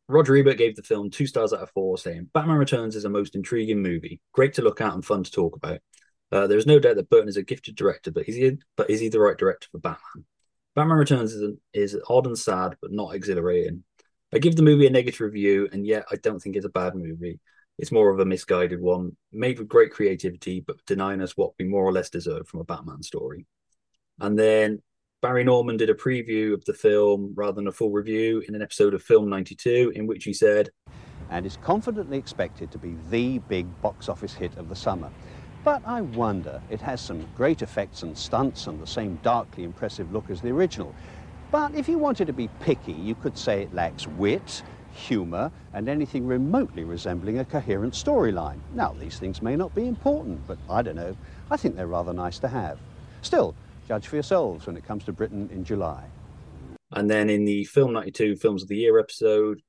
Roger 0.08 0.36
Ebert 0.36 0.58
gave 0.58 0.76
the 0.76 0.82
film 0.82 1.10
two 1.10 1.26
stars 1.26 1.52
out 1.52 1.62
of 1.62 1.70
four, 1.70 1.98
saying 1.98 2.30
Batman 2.32 2.58
Returns 2.58 2.94
is 2.94 3.04
a 3.04 3.08
most 3.08 3.34
intriguing 3.34 3.82
movie, 3.82 4.20
great 4.32 4.54
to 4.54 4.62
look 4.62 4.80
at 4.80 4.94
and 4.94 5.04
fun 5.04 5.24
to 5.24 5.30
talk 5.30 5.56
about. 5.56 5.80
Uh, 6.30 6.46
there 6.46 6.58
is 6.58 6.66
no 6.66 6.78
doubt 6.78 6.96
that 6.96 7.10
Burton 7.10 7.28
is 7.28 7.36
a 7.36 7.42
gifted 7.42 7.74
director, 7.74 8.10
but 8.10 8.28
is 8.28 8.36
he? 8.36 8.52
But 8.76 8.90
is 8.90 9.00
he 9.00 9.08
the 9.08 9.20
right 9.20 9.36
director 9.36 9.68
for 9.72 9.78
Batman? 9.78 10.24
Batman 10.74 10.98
Returns 10.98 11.32
is, 11.32 11.42
an, 11.42 11.60
is 11.72 11.98
odd 12.08 12.26
and 12.26 12.38
sad, 12.38 12.76
but 12.80 12.92
not 12.92 13.14
exhilarating. 13.14 13.82
I 14.32 14.38
give 14.38 14.56
the 14.56 14.62
movie 14.62 14.86
a 14.86 14.90
negative 14.90 15.20
review, 15.20 15.68
and 15.72 15.86
yet 15.86 16.04
I 16.10 16.16
don't 16.16 16.40
think 16.40 16.56
it's 16.56 16.66
a 16.66 16.70
bad 16.70 16.94
movie. 16.94 17.38
It's 17.78 17.92
more 17.92 18.10
of 18.10 18.18
a 18.18 18.24
misguided 18.24 18.80
one, 18.80 19.16
made 19.32 19.58
with 19.58 19.68
great 19.68 19.92
creativity, 19.92 20.60
but 20.60 20.84
denying 20.86 21.20
us 21.20 21.36
what 21.36 21.52
we 21.58 21.66
more 21.66 21.84
or 21.84 21.92
less 21.92 22.10
deserve 22.10 22.48
from 22.48 22.60
a 22.60 22.64
Batman 22.64 23.02
story. 23.02 23.46
And 24.18 24.38
then 24.38 24.82
Barry 25.22 25.44
Norman 25.44 25.76
did 25.76 25.90
a 25.90 25.94
preview 25.94 26.54
of 26.54 26.64
the 26.64 26.74
film 26.74 27.32
rather 27.36 27.56
than 27.56 27.68
a 27.68 27.72
full 27.72 27.90
review 27.90 28.42
in 28.48 28.54
an 28.54 28.62
episode 28.62 28.94
of 28.94 29.02
Film 29.02 29.28
92, 29.28 29.92
in 29.94 30.06
which 30.06 30.24
he 30.24 30.32
said, 30.32 30.70
and 31.30 31.44
is 31.44 31.58
confidently 31.62 32.18
expected 32.18 32.70
to 32.70 32.78
be 32.78 32.96
the 33.10 33.38
big 33.40 33.66
box 33.82 34.08
office 34.08 34.34
hit 34.34 34.56
of 34.56 34.68
the 34.68 34.76
summer. 34.76 35.10
But 35.64 35.82
I 35.84 36.02
wonder, 36.02 36.62
it 36.70 36.80
has 36.80 37.00
some 37.00 37.26
great 37.36 37.60
effects 37.60 38.04
and 38.04 38.16
stunts 38.16 38.68
and 38.68 38.80
the 38.80 38.86
same 38.86 39.18
darkly 39.22 39.64
impressive 39.64 40.12
look 40.12 40.30
as 40.30 40.40
the 40.40 40.50
original. 40.50 40.94
But 41.56 41.74
if 41.74 41.88
you 41.88 41.96
wanted 41.96 42.26
to 42.26 42.34
be 42.34 42.48
picky, 42.60 42.92
you 42.92 43.14
could 43.14 43.38
say 43.38 43.62
it 43.62 43.72
lacks 43.72 44.06
wit, 44.06 44.62
humour, 44.92 45.50
and 45.72 45.88
anything 45.88 46.26
remotely 46.26 46.84
resembling 46.84 47.38
a 47.38 47.46
coherent 47.46 47.94
storyline. 47.94 48.58
Now, 48.74 48.94
these 49.00 49.18
things 49.18 49.40
may 49.40 49.56
not 49.56 49.74
be 49.74 49.88
important, 49.88 50.46
but 50.46 50.58
I 50.68 50.82
don't 50.82 50.96
know. 50.96 51.16
I 51.50 51.56
think 51.56 51.74
they're 51.74 51.86
rather 51.86 52.12
nice 52.12 52.38
to 52.40 52.48
have. 52.48 52.78
Still, 53.22 53.54
judge 53.88 54.06
for 54.06 54.16
yourselves 54.16 54.66
when 54.66 54.76
it 54.76 54.84
comes 54.84 55.04
to 55.04 55.14
Britain 55.14 55.48
in 55.50 55.64
July. 55.64 56.04
and 56.92 57.08
then 57.08 57.30
in 57.30 57.46
the 57.46 57.64
Film 57.64 57.94
92 57.94 58.36
Films 58.36 58.62
of 58.62 58.68
the 58.68 58.76
Year 58.76 58.98
episode, 58.98 59.62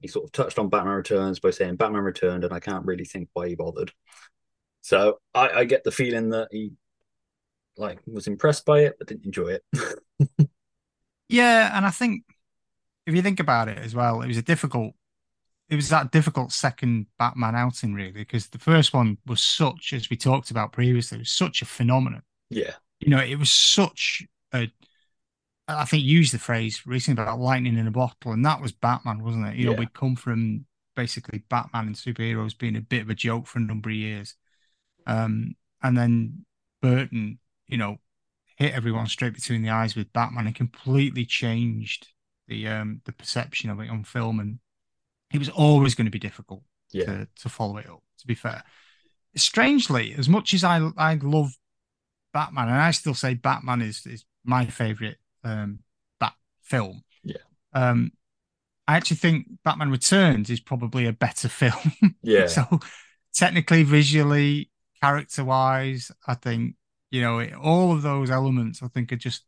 he 0.00 0.08
sort 0.08 0.24
of 0.24 0.32
touched 0.32 0.58
on 0.58 0.70
Batman 0.70 0.94
Returns 0.94 1.38
by 1.38 1.50
saying 1.50 1.76
Batman 1.76 2.00
returned, 2.00 2.44
and 2.44 2.54
I 2.54 2.60
can't 2.60 2.86
really 2.86 3.04
think 3.04 3.28
why 3.34 3.48
he 3.48 3.56
bothered. 3.56 3.92
So 4.80 5.18
I, 5.34 5.50
I 5.50 5.64
get 5.64 5.84
the 5.84 5.92
feeling 5.92 6.30
that 6.30 6.48
he 6.50 6.72
like 7.76 7.98
was 8.06 8.26
impressed 8.26 8.64
by 8.64 8.84
it 8.84 8.96
but 8.98 9.08
didn't 9.08 9.26
enjoy 9.26 9.58
it. 9.58 9.64
Yeah, 11.28 11.76
and 11.76 11.84
I 11.84 11.90
think 11.90 12.24
if 13.06 13.14
you 13.14 13.22
think 13.22 13.40
about 13.40 13.68
it 13.68 13.78
as 13.78 13.94
well, 13.94 14.22
it 14.22 14.28
was 14.28 14.36
a 14.36 14.42
difficult. 14.42 14.94
It 15.68 15.74
was 15.74 15.88
that 15.88 16.12
difficult 16.12 16.52
second 16.52 17.06
Batman 17.18 17.56
outing, 17.56 17.92
really, 17.92 18.12
because 18.12 18.48
the 18.48 18.58
first 18.58 18.94
one 18.94 19.18
was 19.26 19.42
such, 19.42 19.92
as 19.92 20.08
we 20.08 20.16
talked 20.16 20.52
about 20.52 20.72
previously, 20.72 21.16
it 21.16 21.22
was 21.22 21.32
such 21.32 21.60
a 21.60 21.66
phenomenon. 21.66 22.22
yeah. 22.50 22.74
You 23.00 23.10
know, 23.10 23.20
it 23.20 23.38
was 23.38 23.50
such 23.50 24.24
a. 24.54 24.70
I 25.68 25.84
think 25.84 26.04
used 26.04 26.32
the 26.32 26.38
phrase 26.38 26.86
recently 26.86 27.20
about 27.20 27.40
lightning 27.40 27.76
in 27.76 27.88
a 27.88 27.90
bottle, 27.90 28.32
and 28.32 28.44
that 28.46 28.60
was 28.60 28.72
Batman, 28.72 29.22
wasn't 29.24 29.48
it? 29.48 29.56
You 29.56 29.66
know, 29.66 29.72
we'd 29.72 29.92
come 29.92 30.14
from 30.14 30.64
basically 30.94 31.42
Batman 31.50 31.88
and 31.88 31.96
superheroes 31.96 32.56
being 32.56 32.76
a 32.76 32.80
bit 32.80 33.02
of 33.02 33.10
a 33.10 33.14
joke 33.14 33.46
for 33.46 33.58
a 33.58 33.62
number 33.62 33.90
of 33.90 33.96
years, 33.96 34.36
um, 35.06 35.56
and 35.82 35.96
then 35.98 36.44
Burton, 36.80 37.38
you 37.66 37.78
know, 37.78 37.98
hit 38.56 38.72
everyone 38.74 39.06
straight 39.06 39.34
between 39.34 39.62
the 39.62 39.70
eyes 39.70 39.94
with 39.94 40.12
Batman 40.12 40.46
and 40.46 40.54
completely 40.54 41.24
changed 41.24 42.08
the 42.48 42.66
um 42.68 43.00
the 43.04 43.12
perception 43.12 43.70
of 43.70 43.80
it 43.80 43.88
on 43.90 44.04
film, 44.04 44.40
and 44.40 44.58
it 45.32 45.38
was 45.38 45.48
always 45.48 45.94
going 45.94 46.04
to 46.06 46.10
be 46.10 46.18
difficult 46.18 46.62
Yeah. 46.92 47.04
to 47.06 47.28
to 47.42 47.48
follow 47.48 47.76
it 47.78 47.88
up. 47.88 48.02
To 48.20 48.26
be 48.26 48.34
fair, 48.34 48.62
strangely, 49.36 50.14
as 50.16 50.28
much 50.28 50.54
as 50.54 50.64
I 50.64 50.78
I 50.96 51.14
love 51.14 51.52
Batman, 52.32 52.68
and 52.68 52.76
I 52.80 52.90
still 52.90 53.14
say 53.14 53.34
Batman 53.34 53.82
is 53.82 54.06
is 54.06 54.24
my 54.44 54.66
favorite 54.66 55.18
um 55.44 55.80
Bat 56.20 56.34
film. 56.62 57.02
Yeah. 57.22 57.36
Um, 57.72 58.12
I 58.88 58.96
actually 58.96 59.16
think 59.18 59.46
Batman 59.64 59.90
Returns 59.90 60.48
is 60.48 60.60
probably 60.60 61.06
a 61.06 61.12
better 61.12 61.48
film. 61.60 61.92
Yeah. 62.22 62.46
so 62.46 62.80
technically, 63.34 63.82
visually, 63.82 64.70
character 65.02 65.44
wise, 65.44 66.10
I 66.26 66.34
think 66.34 66.76
you 67.10 67.20
know 67.22 67.38
it, 67.38 67.54
all 67.54 67.92
of 67.92 68.02
those 68.02 68.30
elements. 68.30 68.82
I 68.82 68.88
think 68.88 69.12
are 69.12 69.16
just 69.16 69.44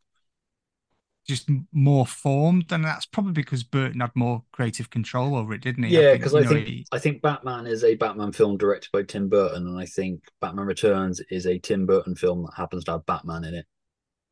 just 1.27 1.47
more 1.71 2.07
formed, 2.07 2.71
and 2.71 2.83
that's 2.83 3.05
probably 3.05 3.33
because 3.33 3.63
Burton 3.63 3.99
had 3.99 4.11
more 4.15 4.43
creative 4.51 4.89
control 4.89 5.35
over 5.35 5.53
it, 5.53 5.61
didn't 5.61 5.83
he? 5.83 5.93
Yeah, 5.95 6.11
think, 6.11 6.19
because 6.23 6.35
I 6.35 6.39
know, 6.41 6.49
think 6.49 6.67
he- 6.67 6.85
I 6.91 6.97
think 6.97 7.21
Batman 7.21 7.67
is 7.67 7.83
a 7.83 7.93
Batman 7.95 8.31
film 8.31 8.57
directed 8.57 8.89
by 8.91 9.03
Tim 9.03 9.29
Burton, 9.29 9.67
and 9.67 9.77
I 9.79 9.85
think 9.85 10.23
Batman 10.41 10.65
Returns 10.65 11.21
is 11.29 11.45
a 11.45 11.59
Tim 11.59 11.85
Burton 11.85 12.15
film 12.15 12.43
that 12.43 12.53
happens 12.55 12.83
to 12.85 12.93
have 12.93 13.05
Batman 13.05 13.43
in 13.43 13.53
it. 13.53 13.65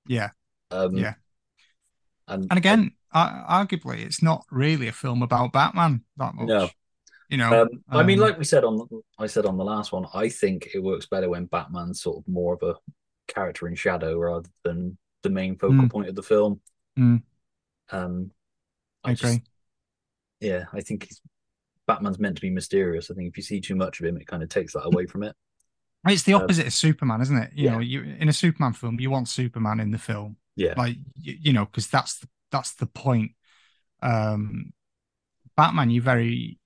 yeah, 0.07 0.29
Um, 0.71 0.97
Yeah. 0.97 1.13
and, 2.27 2.47
and 2.49 2.57
again, 2.57 2.91
ar- 3.13 3.65
arguably, 3.65 3.99
it's 4.03 4.23
not 4.23 4.45
really 4.51 4.87
a 4.87 4.91
film 4.93 5.21
about 5.21 5.53
Batman 5.53 6.03
that 6.17 6.33
much. 6.33 6.47
No. 6.47 6.69
you 7.29 7.37
know. 7.37 7.61
Um, 7.63 7.69
I 7.89 8.03
mean, 8.03 8.19
um, 8.19 8.25
like 8.27 8.37
we 8.39 8.43
said 8.45 8.63
on 8.63 8.77
the, 8.77 9.01
I 9.19 9.27
said 9.27 9.45
on 9.45 9.57
the 9.57 9.63
last 9.65 9.91
one, 9.91 10.05
I 10.13 10.29
think 10.29 10.69
it 10.73 10.79
works 10.79 11.05
better 11.05 11.29
when 11.29 11.45
Batman's 11.45 12.01
sort 12.01 12.17
of 12.17 12.27
more 12.27 12.55
of 12.55 12.63
a 12.63 12.75
character 13.27 13.67
in 13.67 13.75
shadow 13.75 14.17
rather 14.17 14.49
than 14.63 14.97
the 15.23 15.29
main 15.29 15.57
focal 15.57 15.75
Mm. 15.85 15.91
point 15.91 16.09
of 16.09 16.15
the 16.15 16.23
film. 16.23 16.61
Mm. 16.97 17.21
Um, 17.89 18.31
I 19.03 19.13
just- 19.13 19.23
agree. 19.23 19.43
yeah, 20.39 20.65
I 20.73 20.81
think 20.81 21.05
he's, 21.05 21.21
Batman's 21.85 22.19
meant 22.19 22.35
to 22.35 22.41
be 22.41 22.49
mysterious. 22.49 23.09
I 23.09 23.13
think 23.15 23.29
if 23.29 23.37
you 23.37 23.43
see 23.43 23.61
too 23.61 23.75
much 23.75 23.99
of 23.99 24.05
him, 24.05 24.17
it 24.17 24.27
kind 24.27 24.43
of 24.43 24.49
takes 24.49 24.73
that 24.73 24.85
away 24.85 25.05
from 25.05 25.23
it. 25.23 25.35
It's 26.05 26.23
the 26.23 26.33
Um, 26.35 26.43
opposite 26.43 26.67
of 26.67 26.73
Superman, 26.73 27.21
isn't 27.21 27.37
it? 27.37 27.51
You 27.53 27.65
yeah. 27.65 27.71
know, 27.73 27.79
you 27.79 28.03
in 28.03 28.29
a 28.29 28.33
Superman 28.33 28.73
film, 28.73 28.99
you 28.99 29.09
want 29.09 29.27
Superman 29.27 29.79
in 29.79 29.91
the 29.91 29.97
film, 29.97 30.37
Yeah, 30.55 30.73
like 30.77 30.97
you, 31.15 31.37
you 31.41 31.53
know, 31.53 31.65
because 31.65 31.87
that's 31.87 32.19
the, 32.19 32.29
that's 32.51 32.73
the 32.75 32.85
point. 32.87 33.31
Um, 34.01 34.73
Batman, 35.55 35.89
you're 35.89 36.03
very 36.03 36.59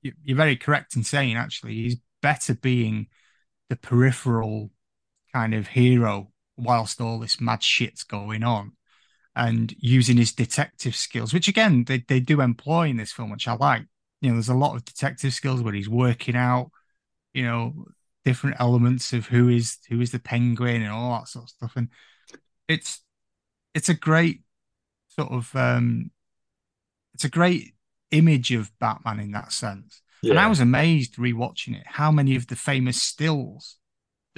you're 0.00 0.36
very 0.36 0.56
correct 0.56 0.96
in 0.96 1.04
saying 1.04 1.36
actually 1.36 1.74
he's 1.74 1.96
better 2.22 2.54
being 2.54 3.08
the 3.68 3.76
peripheral 3.76 4.70
kind 5.32 5.54
of 5.54 5.68
hero 5.68 6.30
whilst 6.56 7.00
all 7.00 7.18
this 7.18 7.40
mad 7.40 7.62
shit's 7.62 8.04
going 8.04 8.42
on 8.42 8.72
and 9.36 9.74
using 9.78 10.16
his 10.16 10.32
detective 10.32 10.96
skills, 10.96 11.32
which 11.32 11.48
again 11.48 11.84
they, 11.84 12.04
they 12.08 12.20
do 12.20 12.40
employ 12.40 12.88
in 12.88 12.96
this 12.96 13.12
film, 13.12 13.30
which 13.30 13.48
I 13.48 13.54
like. 13.54 13.84
You 14.20 14.30
know, 14.30 14.34
there's 14.34 14.48
a 14.48 14.54
lot 14.54 14.74
of 14.74 14.84
detective 14.84 15.32
skills 15.32 15.62
where 15.62 15.74
he's 15.74 15.88
working 15.88 16.34
out, 16.34 16.70
you 17.32 17.44
know, 17.44 17.86
different 18.24 18.56
elements 18.58 19.12
of 19.12 19.26
who 19.26 19.48
is 19.48 19.78
who 19.88 20.00
is 20.00 20.10
the 20.10 20.18
penguin 20.18 20.82
and 20.82 20.90
all 20.92 21.18
that 21.18 21.28
sort 21.28 21.44
of 21.44 21.50
stuff. 21.50 21.72
And 21.76 21.88
it's 22.68 23.00
it's 23.74 23.88
a 23.88 23.94
great 23.94 24.42
sort 25.08 25.30
of 25.32 25.54
um 25.54 26.10
it's 27.14 27.24
a 27.24 27.30
great 27.30 27.74
image 28.10 28.52
of 28.52 28.70
Batman 28.78 29.20
in 29.20 29.32
that 29.32 29.52
sense. 29.52 30.02
yeah, 30.22 30.32
And 30.32 30.40
I 30.40 30.46
was 30.48 30.60
amazed 30.60 31.16
rewatching 31.16 31.76
it 31.78 31.84
how 31.86 32.10
many 32.10 32.36
of 32.36 32.46
the 32.46 32.56
famous 32.56 33.02
stills 33.02 33.76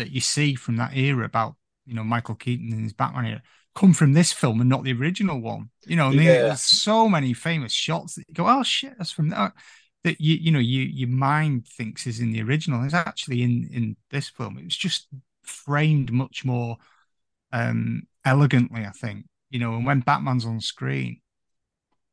that 0.00 0.12
you 0.12 0.20
see 0.20 0.54
from 0.56 0.76
that 0.76 0.96
era 0.96 1.24
about 1.24 1.56
you 1.86 1.94
know 1.94 2.04
Michael 2.04 2.34
Keaton 2.36 2.72
and 2.72 2.82
his 2.82 2.92
Batman 2.94 3.26
era 3.26 3.42
come 3.74 3.94
from 3.94 4.12
this 4.14 4.32
film 4.32 4.60
and 4.60 4.68
not 4.70 4.84
the 4.84 4.92
original 4.92 5.40
one. 5.40 5.70
You 5.86 5.96
know, 5.96 6.12
Yeah. 6.12 6.24
there's 6.46 6.62
so 6.62 7.08
many 7.08 7.34
famous 7.34 7.72
shots 7.72 8.16
that 8.16 8.26
you 8.28 8.34
go, 8.34 8.46
oh 8.48 8.62
shit, 8.64 8.94
that's 8.98 9.12
from 9.12 9.30
that. 9.30 9.52
That 10.04 10.20
you 10.20 10.36
you 10.36 10.50
know 10.52 10.58
you 10.60 10.82
your 10.82 11.08
mind 11.10 11.66
thinks 11.68 12.06
is 12.06 12.20
in 12.20 12.32
the 12.32 12.42
original. 12.42 12.84
It's 12.84 12.94
actually 12.94 13.42
in 13.42 13.68
in 13.72 13.96
this 14.10 14.28
film. 14.30 14.58
It 14.58 14.64
was 14.64 14.76
just 14.76 15.08
framed 15.44 16.12
much 16.12 16.44
more 16.44 16.78
um 17.52 18.04
elegantly, 18.24 18.84
I 18.86 18.90
think. 18.92 19.26
You 19.50 19.60
know, 19.60 19.74
and 19.76 19.86
when 19.86 20.00
Batman's 20.00 20.46
on 20.46 20.60
screen, 20.60 21.20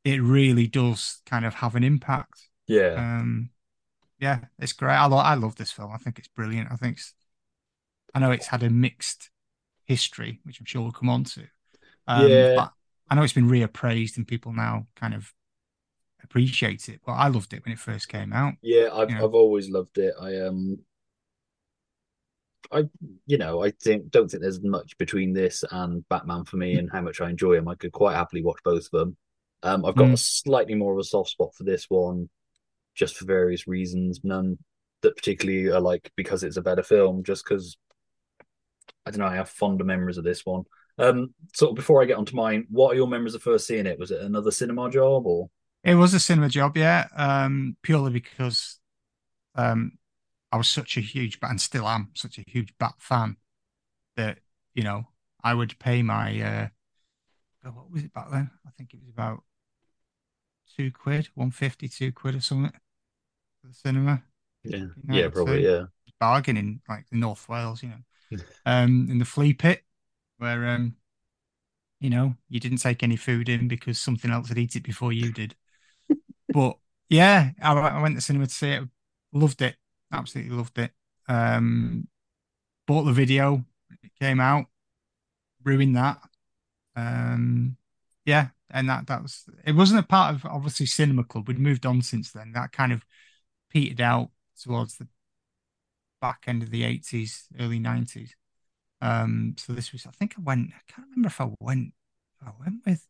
it 0.03 0.22
really 0.22 0.67
does 0.67 1.22
kind 1.25 1.46
of 1.46 1.56
have 1.56 1.75
an 1.75 1.84
impact. 1.84 2.48
yeah, 2.67 3.01
Um, 3.01 3.50
yeah, 4.20 4.41
it's 4.60 4.74
great. 4.74 4.96
I, 4.96 5.06
lo- 5.08 5.17
I 5.17 5.36
love 5.36 5.56
this 5.56 5.72
film. 5.72 5.91
I 5.94 5.98
think 5.98 6.20
it's 6.20 6.27
brilliant. 6.29 6.72
I 6.72 6.75
think 6.75 6.98
it's, 6.98 7.13
I 8.17 8.19
know 8.19 8.31
it's 8.31 8.47
had 8.47 8.63
a 8.63 8.69
mixed 8.71 9.29
history, 9.86 10.39
which 10.43 10.59
I'm 10.59 10.65
sure 10.65 10.81
we'll 10.81 10.91
come 10.91 11.07
on 11.09 11.24
to. 11.25 11.41
Um, 12.07 12.27
Yeah. 12.31 12.69
I 13.09 13.15
know 13.15 13.21
it's 13.21 13.31
been 13.33 13.47
reappraised 13.47 14.17
and 14.17 14.27
people 14.27 14.53
now 14.53 14.88
kind 14.95 15.13
of 15.13 15.31
appreciate 16.24 16.89
it. 16.89 17.01
But 17.05 17.12
I 17.13 17.27
loved 17.27 17.53
it 17.53 17.63
when 17.63 17.74
it 17.74 17.79
first 17.79 18.09
came 18.09 18.33
out. 18.33 18.55
yeah. 18.63 18.89
I've 18.91 19.12
Yeah. 19.12 19.24
I've 19.24 19.36
always 19.36 19.69
loved 19.69 20.00
it. 20.00 20.15
I 20.19 20.41
um, 20.41 20.79
I 22.71 22.86
you 23.27 23.38
know 23.38 23.63
I 23.63 23.69
think 23.69 24.09
don't 24.09 24.29
think 24.29 24.41
there's 24.41 24.62
much 24.63 24.97
between 24.97 25.33
this 25.33 25.63
and 25.69 26.03
Batman 26.09 26.43
for 26.45 26.57
me 26.57 26.74
and 26.75 26.89
how 26.91 27.01
much 27.01 27.21
I 27.21 27.29
enjoy 27.29 27.53
him. 27.53 27.67
I 27.67 27.75
could 27.75 27.91
quite 27.91 28.15
happily 28.15 28.41
watch 28.41 28.59
both 28.63 28.86
of 28.91 29.00
them. 29.00 29.17
Um, 29.62 29.86
I've 29.86 29.95
got 29.95 30.07
Mm. 30.07 30.13
a 30.13 30.17
slightly 30.17 30.74
more 30.74 30.93
of 30.93 31.00
a 31.00 31.03
soft 31.03 31.29
spot 31.29 31.53
for 31.55 31.65
this 31.65 31.86
one, 31.88 32.29
just 32.95 33.15
for 33.15 33.25
various 33.25 33.67
reasons. 33.67 34.21
None 34.24 34.57
that 35.01 35.15
particularly 35.15 35.67
are 35.69 35.79
like 35.79 36.12
because 36.15 36.43
it's 36.43 36.57
a 36.57 36.62
better 36.63 36.81
film, 36.83 37.24
just 37.24 37.45
because 37.45 37.77
I 39.07 39.11
don't 39.11 39.19
know. 39.19 39.27
I 39.27 39.35
have 39.35 39.49
fonder 39.49 39.83
memories 39.83 40.17
of 40.17 40.23
this 40.23 40.45
one. 40.45 40.63
Um, 40.97 41.33
so 41.53 41.73
before 41.73 42.01
I 42.01 42.05
get 42.05 42.17
onto 42.17 42.35
mine, 42.35 42.65
what 42.69 42.93
are 42.93 42.95
your 42.95 43.07
memories 43.07 43.35
of 43.35 43.43
first 43.43 43.67
seeing 43.67 43.85
it? 43.85 43.99
Was 43.99 44.11
it 44.11 44.21
another 44.21 44.51
cinema 44.51 44.89
job 44.89 45.25
or? 45.25 45.49
It 45.83 45.95
was 45.95 46.13
a 46.13 46.19
cinema 46.19 46.49
job, 46.49 46.75
yeah, 46.75 47.07
um, 47.15 47.77
purely 47.81 48.11
because 48.11 48.79
um, 49.55 49.93
I 50.51 50.57
was 50.57 50.67
such 50.69 50.97
a 50.97 51.01
huge, 51.01 51.39
and 51.41 51.61
still 51.61 51.87
am 51.87 52.11
such 52.15 52.37
a 52.39 52.43
huge 52.47 52.77
Bat 52.77 52.95
fan 52.99 53.37
that 54.17 54.39
you 54.75 54.83
know 54.83 55.07
I 55.43 55.53
would 55.53 55.79
pay 55.79 56.03
my 56.03 56.41
uh, 56.41 57.71
what 57.71 57.91
was 57.91 58.03
it 58.03 58.13
back 58.13 58.31
then? 58.31 58.49
I 58.65 58.71
think 58.77 58.93
it 58.93 58.99
was 58.99 59.09
about 59.09 59.43
two 60.75 60.91
quid, 60.91 61.29
one 61.35 61.51
fifty, 61.51 61.87
two 61.87 62.11
quid 62.11 62.35
or 62.35 62.41
something 62.41 62.71
for 63.61 63.67
the 63.67 63.73
cinema. 63.73 64.23
Yeah, 64.63 64.87
You 64.95 65.03
yeah, 65.09 65.27
know, 65.27 65.31
probably, 65.31 65.63
so- 65.63 65.69
yeah. 65.69 65.85
Bargain 66.19 66.57
in 66.57 66.81
like 66.89 67.05
North 67.11 67.47
Wales, 67.47 67.83
you 67.83 67.89
know, 67.89 67.99
um, 68.65 69.07
in 69.10 69.17
the 69.17 69.25
flea 69.25 69.53
pit 69.53 69.84
where 70.38 70.67
um, 70.67 70.96
you 72.00 72.10
know, 72.10 72.36
you 72.50 72.60
didn't 72.60 72.77
take 72.77 73.03
any 73.03 73.15
food 73.15 73.50
in 73.50 73.67
because 73.67 74.00
something 74.00 74.31
else 74.31 74.50
had 74.50 74.57
eaten 74.57 74.79
it 74.79 74.86
before 74.86 75.12
you 75.12 75.31
did. 75.31 75.55
but 76.53 76.77
yeah, 77.10 77.51
I, 77.62 77.74
I 77.74 78.01
went 78.01 78.15
to 78.15 78.22
cinema 78.22 78.48
to 78.48 78.53
see 78.53 78.72
it, 78.72 78.84
loved 79.34 79.62
it, 79.62 79.75
absolutely 80.12 80.55
loved 80.55 80.77
it. 80.77 80.91
Um, 81.27 82.07
bought 82.86 83.03
the 83.03 83.13
video, 83.13 83.65
it 84.03 84.12
came 84.19 84.39
out, 84.39 84.65
ruined 85.63 85.96
that. 85.96 86.19
Um, 86.96 87.77
yeah, 88.25 88.50
and 88.69 88.89
that 88.89 89.07
that 89.07 89.22
was 89.22 89.46
it. 89.65 89.75
wasn't 89.75 90.00
a 90.00 90.07
part 90.07 90.36
of 90.36 90.46
obviously 90.46 90.86
Cinema 90.86 91.24
Club. 91.24 91.48
We'd 91.48 91.60
moved 91.60 91.86
on 91.86 92.01
since 92.01 92.31
then. 92.31 92.51
That 92.53 92.72
kind 92.72 92.91
of 92.91 93.05
petered 93.69 94.01
out 94.01 94.29
towards 94.62 94.98
the 94.98 95.07
back 96.21 96.45
end 96.47 96.63
of 96.63 96.71
the 96.71 96.83
eighties, 96.83 97.47
early 97.59 97.79
nineties. 97.79 98.36
Um, 99.01 99.55
so 99.57 99.74
this 99.74 99.91
was, 99.91 100.05
I 100.07 100.12
think 100.12 100.36
I 100.38 100.41
went, 100.41 100.71
I 100.74 100.81
can't 100.91 101.07
remember 101.09 101.27
if 101.27 101.41
I 101.41 101.50
went, 101.59 101.93
I 102.45 102.51
went 102.59 102.86
with, 102.86 103.07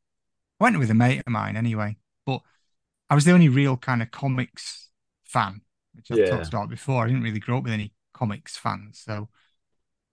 I 0.59 0.65
went 0.65 0.79
with 0.79 0.91
a 0.91 0.95
mate 0.95 1.19
of 1.25 1.27
mine 1.31 1.57
anyway, 1.57 1.97
but 2.25 2.41
I 3.09 3.15
was 3.15 3.25
the 3.25 3.33
only 3.33 3.49
real 3.49 3.77
kind 3.77 4.01
of 4.01 4.11
comics 4.11 4.89
fan, 5.25 5.61
which 5.95 6.11
I've 6.11 6.23
Yeah. 6.23 6.23
talked 6.23 6.49
about 6.49 6.69
before. 6.69 7.03
I 7.03 7.07
didn't 7.07 7.23
really 7.23 7.39
grow 7.39 7.59
up 7.59 7.63
with 7.65 7.73
any 7.73 7.93
comics 8.13 8.57
fans. 8.57 8.99
So, 9.05 9.29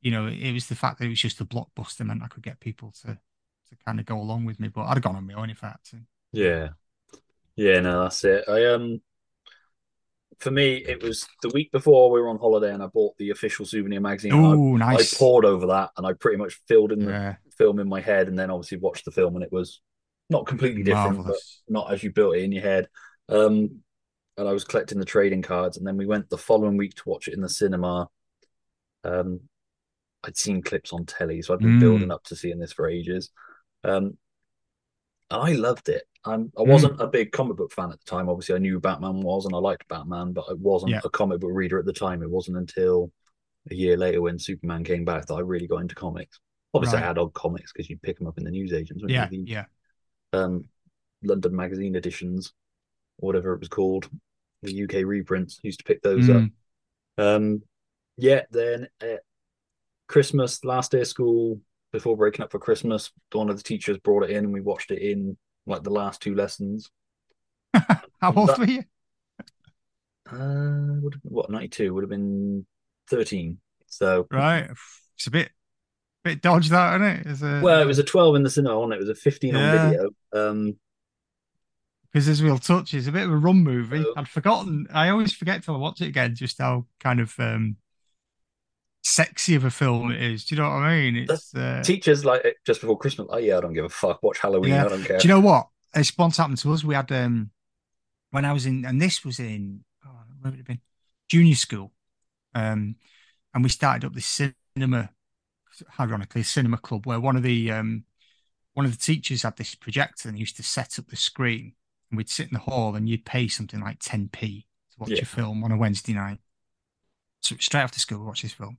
you 0.02 0.10
know, 0.10 0.26
it 0.26 0.52
was 0.52 0.68
the 0.68 0.74
fact 0.76 0.98
that 0.98 1.06
it 1.06 1.10
was 1.10 1.20
just 1.20 1.40
a 1.40 1.44
blockbuster 1.46 2.06
meant 2.06 2.22
I 2.22 2.28
could 2.28 2.42
get 2.42 2.60
people 2.60 2.92
to, 3.02 3.18
to 3.70 3.76
kind 3.86 4.00
of 4.00 4.06
go 4.06 4.18
along 4.20 4.44
with 4.44 4.60
me, 4.60 4.68
but 4.68 4.82
I'd 4.84 4.94
have 4.94 5.02
gone 5.02 5.16
on 5.16 5.26
my 5.26 5.34
own 5.34 5.50
if 5.50 5.64
I 5.64 5.68
had 5.68 5.84
to. 5.92 5.98
Yeah. 6.32 6.70
Yeah, 7.56 7.80
no, 7.80 8.02
that's 8.02 8.24
it. 8.24 8.44
I 8.48 8.66
um 8.66 9.02
for 10.40 10.50
me, 10.50 10.76
it 10.76 11.02
was 11.02 11.26
the 11.42 11.50
week 11.50 11.72
before 11.72 12.10
we 12.10 12.20
were 12.20 12.28
on 12.28 12.38
holiday, 12.38 12.72
and 12.72 12.82
I 12.82 12.86
bought 12.86 13.16
the 13.18 13.30
official 13.30 13.64
souvenir 13.66 14.00
magazine. 14.00 14.32
Oh, 14.34 14.76
I, 14.76 14.78
nice. 14.78 15.14
I 15.14 15.18
poured 15.18 15.44
over 15.44 15.66
that, 15.68 15.90
and 15.96 16.06
I 16.06 16.12
pretty 16.12 16.38
much 16.38 16.60
filled 16.68 16.92
in 16.92 17.04
the 17.04 17.12
yeah, 17.12 17.36
film 17.56 17.78
in 17.78 17.88
my 17.88 18.00
head, 18.00 18.28
and 18.28 18.38
then 18.38 18.50
obviously 18.50 18.78
watched 18.78 19.04
the 19.04 19.10
film, 19.10 19.34
and 19.36 19.44
it 19.44 19.52
was 19.52 19.80
not 20.30 20.46
completely 20.46 20.82
different, 20.82 21.18
marvelous. 21.18 21.60
but 21.68 21.72
not 21.72 21.92
as 21.92 22.02
you 22.02 22.12
built 22.12 22.36
it 22.36 22.44
in 22.44 22.52
your 22.52 22.62
head. 22.62 22.88
Um, 23.28 23.80
and 24.36 24.48
I 24.48 24.52
was 24.52 24.64
collecting 24.64 24.98
the 24.98 25.04
trading 25.04 25.42
cards, 25.42 25.76
and 25.76 25.86
then 25.86 25.96
we 25.96 26.06
went 26.06 26.28
the 26.30 26.38
following 26.38 26.76
week 26.76 26.94
to 26.96 27.02
watch 27.08 27.28
it 27.28 27.34
in 27.34 27.40
the 27.40 27.48
cinema. 27.48 28.08
Um, 29.04 29.40
I'd 30.24 30.36
seen 30.36 30.62
clips 30.62 30.92
on 30.92 31.06
telly, 31.06 31.42
so 31.42 31.54
I'd 31.54 31.60
been 31.60 31.76
Mm. 31.76 31.80
building 31.80 32.10
up 32.10 32.24
to 32.24 32.36
seeing 32.36 32.58
this 32.58 32.72
for 32.72 32.88
ages. 32.88 33.30
Um, 33.84 34.16
I 35.30 35.52
loved 35.52 35.88
it. 35.88 36.04
I'm, 36.24 36.52
I 36.56 36.62
Mm. 36.62 36.68
wasn't 36.68 37.00
a 37.00 37.06
big 37.06 37.32
comic 37.32 37.56
book 37.56 37.72
fan 37.72 37.92
at 37.92 37.98
the 38.00 38.04
time. 38.10 38.28
Obviously, 38.28 38.54
I 38.54 38.58
knew 38.58 38.80
Batman 38.80 39.20
was, 39.20 39.44
and 39.44 39.54
I 39.54 39.58
liked 39.58 39.88
Batman, 39.88 40.32
but 40.32 40.46
I 40.48 40.54
wasn't 40.54 40.92
Yeah. 40.92 41.00
a 41.04 41.10
comic 41.10 41.40
book 41.40 41.50
reader 41.52 41.78
at 41.78 41.84
the 41.84 41.92
time. 41.92 42.22
It 42.22 42.30
wasn't 42.30 42.56
until 42.56 43.12
a 43.70 43.74
year 43.74 43.96
later 43.96 44.20
when 44.22 44.38
Superman 44.38 44.84
came 44.84 45.04
back 45.04 45.26
that 45.26 45.34
I 45.34 45.40
really 45.40 45.66
got 45.66 45.78
into 45.78 45.94
comics. 45.94 46.40
Obviously, 46.72 46.96
Right. 46.98 47.04
I 47.04 47.08
had 47.08 47.18
odd 47.18 47.34
comics 47.34 47.72
because 47.72 47.88
you'd 47.88 48.02
pick 48.02 48.18
them 48.18 48.26
up 48.26 48.38
in 48.38 48.44
the 48.44 48.50
newsagents. 48.50 49.02
Yeah, 49.06 49.28
The, 49.28 49.36
yeah. 49.38 49.64
um, 50.32 50.68
London 51.22 51.54
magazine 51.54 51.94
editions, 51.96 52.52
whatever 53.16 53.54
it 53.54 53.60
was 53.60 53.68
called, 53.68 54.08
the 54.62 54.72
UK 54.72 55.04
reprints. 55.04 55.60
Used 55.62 55.80
to 55.80 55.84
pick 55.84 56.02
those 56.02 56.28
up. 56.28 56.36
Mm. 56.36 56.52
Um, 57.18 57.62
yeah, 58.16 58.42
then 58.50 58.88
at 59.00 59.20
Christmas, 60.08 60.64
last 60.64 60.92
day 60.92 61.00
of 61.02 61.06
school, 61.06 61.60
before 61.94 62.16
breaking 62.16 62.42
up 62.42 62.50
for 62.50 62.58
Christmas, 62.58 63.12
one 63.32 63.48
of 63.48 63.56
the 63.56 63.62
teachers 63.62 63.96
brought 63.98 64.24
it 64.24 64.30
in 64.30 64.38
and 64.44 64.52
we 64.52 64.60
watched 64.60 64.90
it 64.90 65.00
in 65.00 65.36
like 65.64 65.84
the 65.84 65.90
last 65.90 66.20
two 66.20 66.34
lessons. 66.34 66.90
How 68.20 68.32
old 68.34 68.48
That- 68.48 68.58
were 68.58 68.66
you? 68.66 68.82
Uh, 70.30 70.98
would 71.00 71.14
have 71.14 71.22
been, 71.22 71.32
what, 71.32 71.50
92? 71.50 71.94
Would 71.94 72.02
have 72.02 72.10
been 72.10 72.66
13. 73.10 73.58
So, 73.86 74.26
Right. 74.30 74.68
It's 75.16 75.26
a 75.28 75.30
bit, 75.30 75.50
bit 76.24 76.42
dodgy 76.42 76.70
that, 76.70 77.00
isn't 77.00 77.06
it? 77.06 77.26
It's 77.26 77.42
a, 77.42 77.60
well, 77.62 77.80
it 77.80 77.86
was 77.86 78.00
a 78.00 78.04
12 78.04 78.36
in 78.36 78.42
the 78.42 78.50
cinema, 78.50 78.76
wasn't 78.76 78.94
it? 78.94 78.96
It 78.96 79.08
was 79.08 79.10
a 79.10 79.14
15 79.14 79.54
Yeah. 79.54 79.60
on 79.84 79.90
video. 79.90 80.10
Um, 80.32 80.76
because 82.12 82.28
as 82.28 82.42
we'll 82.42 82.58
touch, 82.58 82.94
it's 82.94 83.06
a 83.06 83.12
bit 83.12 83.24
of 83.24 83.30
a 83.32 83.36
run 83.36 83.58
movie. 83.62 84.04
I'd 84.16 84.28
forgotten. 84.28 84.86
I 84.92 85.08
always 85.10 85.32
forget 85.32 85.62
till 85.62 85.74
I 85.74 85.78
watch 85.78 86.00
it 86.00 86.06
again, 86.06 86.34
just 86.36 86.58
how 86.58 86.86
kind 87.00 87.18
of 87.20 87.34
um 87.38 87.76
sexy 89.04 89.54
of 89.54 89.64
a 89.64 89.70
film 89.70 90.10
it 90.10 90.20
is. 90.20 90.44
Do 90.44 90.54
you 90.54 90.62
know 90.62 90.68
what 90.68 90.76
I 90.76 90.96
mean? 90.96 91.26
It's 91.28 91.54
uh, 91.54 91.82
teachers 91.84 92.24
like 92.24 92.42
just 92.66 92.80
before 92.80 92.98
Christmas, 92.98 93.28
oh 93.30 93.36
yeah, 93.36 93.58
I 93.58 93.60
don't 93.60 93.74
give 93.74 93.84
a 93.84 93.88
fuck. 93.90 94.22
Watch 94.22 94.38
Halloween. 94.38 94.72
Yeah. 94.72 94.86
I 94.86 94.88
don't 94.88 95.04
care. 95.04 95.18
Do 95.18 95.28
you 95.28 95.34
know 95.34 95.40
what? 95.40 95.68
It's 95.94 96.16
once 96.18 96.38
happened 96.38 96.58
to 96.58 96.72
us. 96.72 96.82
We 96.82 96.94
had 96.94 97.12
um 97.12 97.50
when 98.30 98.44
I 98.44 98.52
was 98.52 98.66
in, 98.66 98.84
and 98.84 99.00
this 99.00 99.24
was 99.24 99.38
in 99.38 99.84
oh, 100.04 100.10
where 100.40 100.50
would 100.50 100.54
it 100.54 100.62
have 100.62 100.66
been 100.66 100.80
junior 101.28 101.54
school, 101.54 101.92
um, 102.54 102.96
and 103.54 103.62
we 103.62 103.70
started 103.70 104.04
up 104.06 104.14
this 104.14 104.52
cinema, 104.76 105.10
ironically, 106.00 106.40
a 106.40 106.44
cinema 106.44 106.78
club 106.78 107.06
where 107.06 107.20
one 107.20 107.36
of 107.36 107.42
the 107.42 107.70
um 107.70 108.04
one 108.72 108.86
of 108.86 108.92
the 108.92 108.98
teachers 108.98 109.42
had 109.42 109.56
this 109.56 109.74
projector 109.76 110.28
and 110.28 110.38
used 110.38 110.56
to 110.56 110.62
set 110.64 110.98
up 110.98 111.06
the 111.08 111.16
screen, 111.16 111.74
and 112.10 112.16
we'd 112.18 112.28
sit 112.28 112.48
in 112.48 112.54
the 112.54 112.58
hall 112.58 112.96
and 112.96 113.08
you'd 113.08 113.24
pay 113.24 113.46
something 113.46 113.80
like 113.80 114.00
10p 114.00 114.62
to 114.92 114.96
watch 114.98 115.10
Yeah. 115.10 115.22
a 115.22 115.26
film 115.26 115.62
on 115.62 115.70
a 115.70 115.76
Wednesday 115.76 116.12
night. 116.14 116.38
Straight 117.44 117.80
after 117.80 117.98
school, 117.98 118.24
watch 118.24 118.42
this 118.42 118.52
film, 118.52 118.78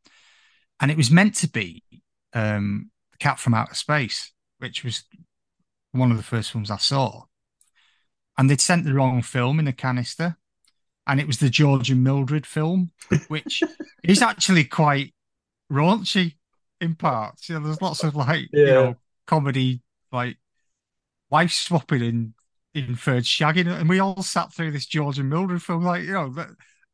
and 0.80 0.92
it 0.92 0.98
was 0.98 1.12
meant 1.12 1.36
to 1.36 1.50
be 1.50 1.84
um 2.34 2.92
the 3.12 3.18
Cat 3.18 3.40
from 3.40 3.54
Outer 3.54 3.76
Space, 3.76 4.32
which 4.60 4.84
was 4.84 5.04
one 5.92 6.12
of 6.12 6.18
the 6.18 6.24
first 6.24 6.52
films 6.52 6.70
I 6.70 6.78
saw. 6.78 7.24
And 8.38 8.50
they'd 8.50 8.62
sent 8.62 8.86
the 8.86 8.94
wrong 8.94 9.22
film 9.22 9.60
in 9.60 9.68
a 9.68 9.74
canister. 9.74 10.38
And 11.08 11.20
it 11.20 11.28
was 11.28 11.38
the 11.38 11.50
George 11.50 11.90
and 11.92 12.04
Mildred 12.04 12.46
film, 12.46 12.92
which 13.28 13.64
is 14.04 14.22
actually 14.22 14.66
quite 14.66 15.14
raunchy 15.72 16.36
in 16.82 16.96
parts. 16.96 17.48
You 17.48 17.56
know, 17.60 17.66
there's 17.66 17.82
lots 17.82 18.04
of 18.04 18.16
like, 18.16 18.50
you 18.52 18.66
know, 18.66 18.96
comedy, 19.28 19.82
like 20.12 20.38
wife 21.30 21.52
swapping 21.52 22.02
and 22.02 22.34
inferred 22.74 23.24
shagging. 23.24 23.68
And 23.68 23.88
we 23.88 24.00
all 24.00 24.22
sat 24.24 24.52
through 24.52 24.72
this 24.72 24.88
George 24.88 25.20
and 25.20 25.30
Mildred 25.30 25.62
film, 25.62 25.84
like, 25.84 26.04
you 26.04 26.14
know, 26.14 26.34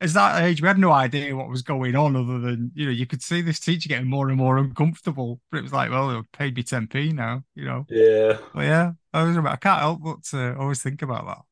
as 0.02 0.14
that 0.14 0.44
age, 0.44 0.62
we 0.62 0.68
had 0.68 0.80
no 0.80 0.92
idea 0.92 1.36
what 1.36 1.48
was 1.48 1.62
going 1.62 1.96
on 1.96 2.16
other 2.16 2.40
than, 2.40 2.72
you 2.74 2.86
know, 2.86 2.92
you 2.92 3.06
could 3.06 3.22
see 3.22 3.42
this 3.42 3.60
teacher 3.60 3.88
getting 3.88 4.10
more 4.10 4.28
and 4.30 4.38
more 4.38 4.58
uncomfortable. 4.58 5.40
But 5.52 5.60
it 5.60 5.62
was 5.64 5.74
like, 5.74 5.92
well, 5.92 6.10
they've 6.10 6.32
paid 6.32 6.56
me 6.56 6.64
10p 6.64 7.14
now, 7.14 7.44
you 7.54 7.66
know. 7.66 7.86
Yeah. 7.88 8.40
But 8.54 8.62
yeah, 8.62 8.94
I 9.14 9.24
was 9.24 9.38
I 9.38 9.56
can't 9.58 9.80
help 9.80 10.04
but 10.04 10.24
to 10.26 10.58
always 10.58 10.82
think 10.82 11.04
about 11.04 11.46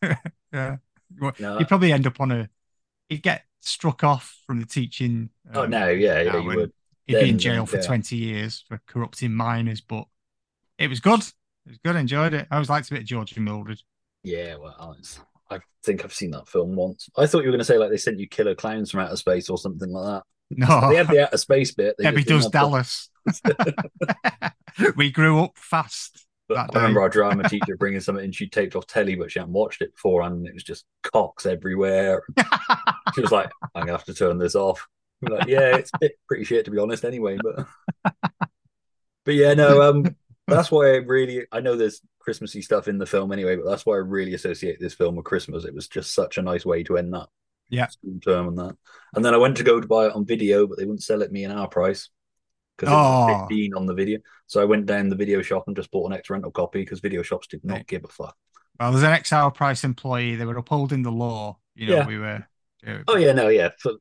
that. 0.00 0.18
yeah, 0.52 0.76
Well, 1.20 1.34
No. 1.40 1.58
you'd 1.58 1.68
probably 1.68 1.92
end 1.92 2.06
up 2.06 2.20
on 2.20 2.30
a. 2.30 2.48
You'd 3.08 3.22
get 3.22 3.42
struck 3.60 4.04
off 4.04 4.38
from 4.46 4.60
the 4.60 4.66
teaching. 4.66 5.30
Oh 5.52 5.64
um, 5.64 5.70
no, 5.70 5.88
yeah, 5.88 6.20
yeah, 6.20 6.36
you 6.36 6.44
would. 6.44 6.72
You'd 7.06 7.20
be 7.20 7.30
in 7.30 7.38
jail 7.38 7.66
for 7.66 7.76
yeah. 7.76 7.82
twenty 7.82 8.16
years 8.16 8.64
for 8.68 8.80
corrupting 8.86 9.32
minors, 9.32 9.80
but 9.80 10.04
it 10.78 10.88
was 10.88 11.00
good. 11.00 11.20
It 11.20 11.70
was 11.70 11.78
good. 11.78 11.96
Enjoyed 11.96 12.34
it. 12.34 12.46
I 12.50 12.56
always 12.56 12.70
liked 12.70 12.88
a 12.88 12.94
bit 12.94 13.00
of 13.00 13.06
George 13.06 13.34
and 13.34 13.44
Mildred. 13.44 13.82
Yeah, 14.22 14.56
well, 14.56 14.96
I 15.50 15.60
think 15.84 16.04
I've 16.04 16.14
seen 16.14 16.32
that 16.32 16.48
film 16.48 16.74
once. 16.74 17.08
I 17.16 17.26
thought 17.26 17.40
you 17.40 17.46
were 17.46 17.52
going 17.52 17.58
to 17.58 17.64
say 17.64 17.78
like 17.78 17.90
they 17.90 17.96
sent 17.96 18.18
you 18.18 18.28
killer 18.28 18.54
clowns 18.54 18.90
from 18.90 19.00
outer 19.00 19.16
space 19.16 19.48
or 19.48 19.58
something 19.58 19.90
like 19.90 20.04
that. 20.04 20.22
No, 20.50 20.88
They 20.88 20.96
had 20.96 21.08
the 21.08 21.24
outer 21.24 21.36
space 21.36 21.72
bit. 21.72 21.96
They 21.98 22.04
Debbie 22.04 22.24
does 22.24 22.48
Dallas. 22.48 23.10
we 24.96 25.10
grew 25.10 25.40
up 25.40 25.56
fast. 25.56 26.26
I 26.56 26.66
remember 26.74 27.02
our 27.02 27.08
drama 27.08 27.42
teacher 27.48 27.76
bringing 27.76 28.00
something 28.00 28.24
and 28.24 28.34
she 28.34 28.48
taped 28.48 28.74
off 28.74 28.86
telly, 28.86 29.14
but 29.14 29.30
she 29.30 29.38
hadn't 29.38 29.52
watched 29.52 29.82
it 29.82 29.94
before, 29.94 30.22
and 30.22 30.46
it 30.46 30.54
was 30.54 30.62
just 30.64 30.84
cocks 31.02 31.44
everywhere. 31.44 32.22
she 33.14 33.20
was 33.20 33.32
like, 33.32 33.50
"I'm 33.74 33.82
gonna 33.82 33.92
have 33.92 34.04
to 34.04 34.14
turn 34.14 34.38
this 34.38 34.54
off." 34.54 34.86
We're 35.20 35.36
like, 35.36 35.48
"Yeah, 35.48 35.76
it's 35.76 35.90
a 35.94 35.98
bit 35.98 36.12
pretty 36.26 36.44
shit 36.44 36.64
to 36.64 36.70
be 36.70 36.78
honest, 36.78 37.04
anyway." 37.04 37.38
But 37.42 37.66
but 39.24 39.34
yeah, 39.34 39.52
no, 39.54 39.82
um, 39.82 40.16
that's 40.56 40.70
why 40.70 40.86
I 40.92 40.96
really 40.96 41.46
I 41.52 41.60
know 41.60 41.76
there's 41.76 42.00
Christmassy 42.20 42.62
stuff 42.62 42.88
in 42.88 42.98
the 42.98 43.06
film 43.06 43.32
anyway, 43.32 43.56
but 43.56 43.64
that's 43.68 43.86
why 43.86 43.94
I 43.94 43.98
really 43.98 44.34
associate 44.34 44.78
this 44.80 44.94
film 44.94 45.16
with 45.16 45.24
Christmas. 45.24 45.64
It 45.64 45.74
was 45.74 45.88
just 45.88 46.12
such 46.14 46.38
a 46.38 46.42
nice 46.42 46.64
way 46.66 46.82
to 46.84 46.98
end 46.98 47.12
that 47.14 47.28
Yeah. 47.70 47.86
term 48.24 48.48
on 48.48 48.54
that. 48.56 48.76
And 49.14 49.24
then 49.24 49.34
I 49.34 49.38
went 49.38 49.56
to 49.58 49.64
go 49.64 49.80
to 49.80 49.86
buy 49.86 50.06
it 50.06 50.12
on 50.14 50.24
video, 50.26 50.66
but 50.66 50.78
they 50.78 50.84
wouldn't 50.84 51.02
sell 51.02 51.22
it 51.22 51.32
me 51.32 51.44
in 51.44 51.50
our 51.50 51.68
price 51.68 52.10
because 52.76 52.92
it 52.92 52.96
was 52.96 53.30
Oh. 53.36 53.40
15 53.48 53.74
on 53.74 53.86
the 53.86 53.94
video. 53.94 54.18
So 54.46 54.60
I 54.60 54.64
went 54.64 54.86
down 54.86 55.08
the 55.08 55.16
video 55.16 55.42
shop 55.42 55.64
and 55.66 55.76
just 55.76 55.90
bought 55.90 56.10
an 56.10 56.16
ex 56.18 56.28
rental 56.30 56.50
copy 56.50 56.80
because 56.80 57.00
video 57.00 57.22
shops 57.22 57.46
did 57.46 57.64
not 57.64 57.86
give 57.86 58.04
a 58.04 58.08
fuck. 58.08 58.36
Well, 58.78 58.92
there's 58.92 59.02
an 59.02 59.10
ex-hour 59.12 59.50
price 59.50 59.82
employee. 59.84 60.36
They 60.36 60.44
were 60.44 60.56
upholding 60.56 61.02
the 61.02 61.10
law. 61.12 61.58
You 61.74 61.88
know, 61.88 61.96
Yeah. 61.96 62.06
we 62.06 62.18
were. 62.18 62.46
Oh 63.08 63.16
yeah, 63.16 63.32
no, 63.32 63.48
yeah, 63.48 63.70
fu- 63.80 63.98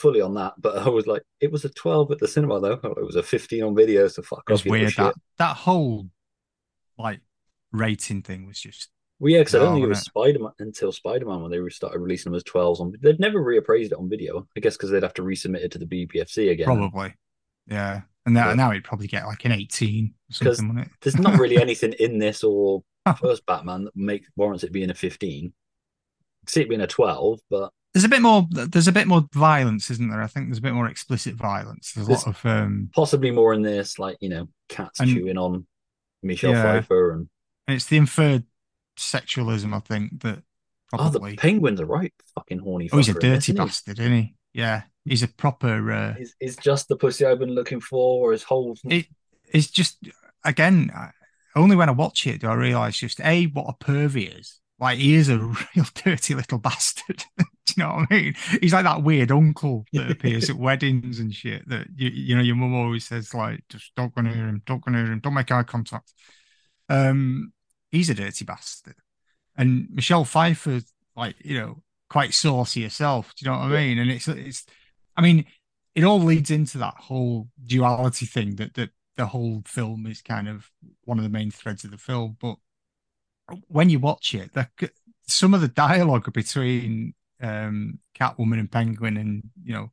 fully 0.00 0.20
on 0.20 0.34
that. 0.34 0.54
But 0.58 0.78
I 0.78 0.88
was 0.88 1.06
like, 1.06 1.22
it 1.40 1.52
was 1.52 1.64
a 1.64 1.68
12 1.68 2.10
at 2.12 2.18
the 2.18 2.28
cinema 2.28 2.60
though. 2.60 2.80
It 2.82 3.04
was 3.06 3.16
a 3.16 3.22
15 3.22 3.62
on 3.62 3.74
video, 3.76 4.08
so 4.08 4.22
fuck 4.22 4.42
It 4.48 4.52
was 4.52 4.60
off. 4.62 4.66
you 4.66 4.72
little 4.72 4.82
weird 4.86 4.96
that 4.96 5.14
that 5.38 5.56
whole 5.56 6.06
like 6.98 7.20
rating 7.72 8.22
thing 8.22 8.46
was 8.46 8.60
just 8.60 8.88
Well, 9.18 9.32
yeah, 9.32 9.38
because 9.40 9.54
I 9.54 9.58
don't 9.60 9.74
think 9.74 9.84
it 9.84 9.88
was? 9.88 10.00
Spider 10.00 10.38
Man 10.40 10.52
until 10.58 10.92
Spider 10.92 11.26
Man 11.26 11.42
when 11.42 11.50
they 11.50 11.68
started 11.70 11.98
releasing 12.00 12.32
them 12.32 12.36
as 12.36 12.44
12s 12.44 12.80
on. 12.80 12.94
They'd 13.00 13.20
never 13.20 13.40
reappraised 13.42 13.86
it 13.86 13.94
on 13.94 14.08
video, 14.08 14.46
I 14.56 14.60
guess, 14.60 14.76
because 14.76 14.90
they'd 14.90 15.02
have 15.02 15.14
to 15.14 15.22
resubmit 15.22 15.60
it 15.64 15.70
to 15.72 15.78
the 15.78 15.86
BBFC 15.86 16.50
again. 16.50 16.66
probably 16.66 17.14
yeah. 17.66 18.02
And 18.26 18.34
now 18.34 18.48
Yeah. 18.48 18.54
now 18.54 18.70
it'd 18.70 18.84
probably 18.84 19.06
get 19.06 19.26
like 19.26 19.44
an 19.44 19.52
18 19.52 20.06
or 20.06 20.44
'Cause 20.44 20.56
something, 20.58 20.74
wouldn't 20.74 20.86
it? 20.92 20.92
There's 21.00 21.18
not 21.18 21.38
really 21.38 21.56
anything 21.62 21.92
in 21.94 22.18
this 22.18 22.42
or 22.44 22.82
oh. 23.06 23.12
first 23.14 23.46
Batman 23.46 23.84
that 23.84 23.96
make 23.96 24.24
warrants 24.36 24.64
it 24.64 24.72
being 24.72 24.90
a 24.90 24.94
15. 24.94 25.52
I 26.46 26.50
see 26.50 26.62
it 26.62 26.68
being 26.68 26.80
a 26.80 26.86
12, 26.86 27.40
but 27.48 27.72
There's 27.92 28.04
a 28.04 28.08
bit 28.08 28.22
more. 28.22 28.46
There's 28.50 28.86
a 28.88 28.92
bit 28.92 29.08
more 29.08 29.24
violence, 29.34 29.90
isn't 29.90 30.10
there? 30.10 30.22
I 30.22 30.28
think 30.28 30.46
there's 30.46 30.58
a 30.58 30.62
bit 30.62 30.74
more 30.74 30.86
explicit 30.86 31.34
violence. 31.34 31.92
There's 31.92 32.06
a 32.06 32.12
lot 32.12 32.26
of 32.26 32.46
um, 32.46 32.90
possibly 32.94 33.30
more 33.32 33.52
in 33.52 33.62
this, 33.62 33.98
like 33.98 34.16
you 34.20 34.28
know, 34.28 34.48
cats 34.68 35.00
And- 35.00 35.10
chewing 35.10 35.38
on 35.38 35.66
Michelle 36.22 36.52
Yeah. 36.52 36.62
Pfeiffer 36.80 37.12
and 37.12 37.28
and 37.66 37.74
it's 37.76 37.86
the 37.86 37.96
inferred 37.96 38.44
sexualism. 38.96 39.74
I 39.74 39.80
think 39.80 40.22
that 40.22 40.42
oh, 40.92 41.08
the 41.08 41.36
penguins 41.36 41.80
are 41.80 41.86
right 41.86 42.12
fucking 42.34 42.58
horny. 42.58 42.88
oh, 42.92 42.96
he's 42.98 43.08
a 43.08 43.14
fucker 43.14 43.24
in 43.24 43.30
this, 43.30 43.46
dirty 43.46 43.52
isn't 43.52 43.56
he? 43.56 43.66
bastard, 43.66 43.98
isn't 43.98 44.12
he? 44.12 44.34
Yeah, 44.52 44.82
he's 45.04 45.22
a 45.22 45.28
proper. 45.28 45.92
Uh, 45.92 46.14
Is 46.18 46.34
is 46.40 46.56
just 46.56 46.88
the 46.88 46.96
pussy 46.96 47.24
I've 47.24 47.38
been 47.38 47.54
looking 47.54 47.80
for, 47.80 48.28
or 48.28 48.32
his 48.32 48.42
whole 48.42 48.76
it, 48.84 49.06
it's 49.52 49.70
just 49.70 49.98
again 50.44 50.90
only 51.56 51.74
when 51.76 51.88
I 51.88 51.92
watch 51.92 52.26
it 52.26 52.40
do 52.40 52.48
I 52.48 52.54
realize 52.54 52.96
just 52.96 53.20
a 53.20 53.44
what 53.46 53.66
a 53.68 53.84
perv 53.84 54.12
he 54.14 54.22
is. 54.26 54.59
Like 54.80 54.98
he 54.98 55.14
is 55.14 55.28
a 55.28 55.38
real 55.76 55.86
dirty 55.94 56.34
little 56.34 56.58
bastard. 56.58 57.24
do 57.38 57.44
you 57.76 57.82
know 57.82 57.90
what 57.90 58.06
I 58.10 58.14
mean? 58.14 58.34
He's 58.60 58.72
like 58.72 58.84
that 58.84 59.02
weird 59.02 59.30
uncle 59.30 59.84
that 59.92 60.10
appears 60.10 60.48
at 60.48 60.56
weddings 60.56 61.20
and 61.20 61.34
shit. 61.34 61.68
That 61.68 61.86
you 61.94 62.08
you 62.08 62.36
know 62.36 62.42
your 62.42 62.56
mum 62.56 62.74
always 62.74 63.06
says 63.06 63.34
like 63.34 63.62
just 63.68 63.94
don't 63.94 64.14
go 64.14 64.22
near 64.22 64.32
him, 64.32 64.62
don't 64.64 64.84
go 64.84 64.90
near 64.90 65.06
him, 65.06 65.20
don't 65.20 65.34
make 65.34 65.52
eye 65.52 65.62
contact. 65.62 66.12
Um, 66.88 67.52
he's 67.90 68.10
a 68.10 68.14
dirty 68.14 68.44
bastard, 68.44 68.96
and 69.56 69.88
Michelle 69.90 70.24
Pfeiffer 70.24 70.80
like 71.14 71.36
you 71.44 71.58
know 71.58 71.82
quite 72.08 72.32
saucy 72.34 72.82
herself. 72.82 73.34
Do 73.36 73.44
you 73.44 73.50
know 73.50 73.58
what 73.58 73.66
I 73.66 73.86
mean? 73.86 73.98
And 73.98 74.10
it's 74.10 74.26
it's 74.28 74.64
I 75.16 75.20
mean 75.20 75.44
it 75.94 76.04
all 76.04 76.20
leads 76.20 76.50
into 76.50 76.78
that 76.78 76.94
whole 76.96 77.48
duality 77.64 78.24
thing 78.24 78.56
that 78.56 78.74
that 78.74 78.90
the 79.16 79.26
whole 79.26 79.62
film 79.66 80.06
is 80.06 80.22
kind 80.22 80.48
of 80.48 80.70
one 81.04 81.18
of 81.18 81.24
the 81.24 81.30
main 81.30 81.50
threads 81.50 81.84
of 81.84 81.90
the 81.90 81.98
film. 81.98 82.38
But 82.40 82.56
when 83.68 83.90
you 83.90 83.98
watch 83.98 84.34
it, 84.34 84.52
the, 84.52 84.68
some 85.26 85.54
of 85.54 85.60
the 85.60 85.68
dialogue 85.68 86.32
between 86.32 87.14
um, 87.42 87.98
Catwoman 88.18 88.58
and 88.58 88.70
Penguin, 88.70 89.16
and 89.16 89.42
you 89.62 89.72
know, 89.74 89.90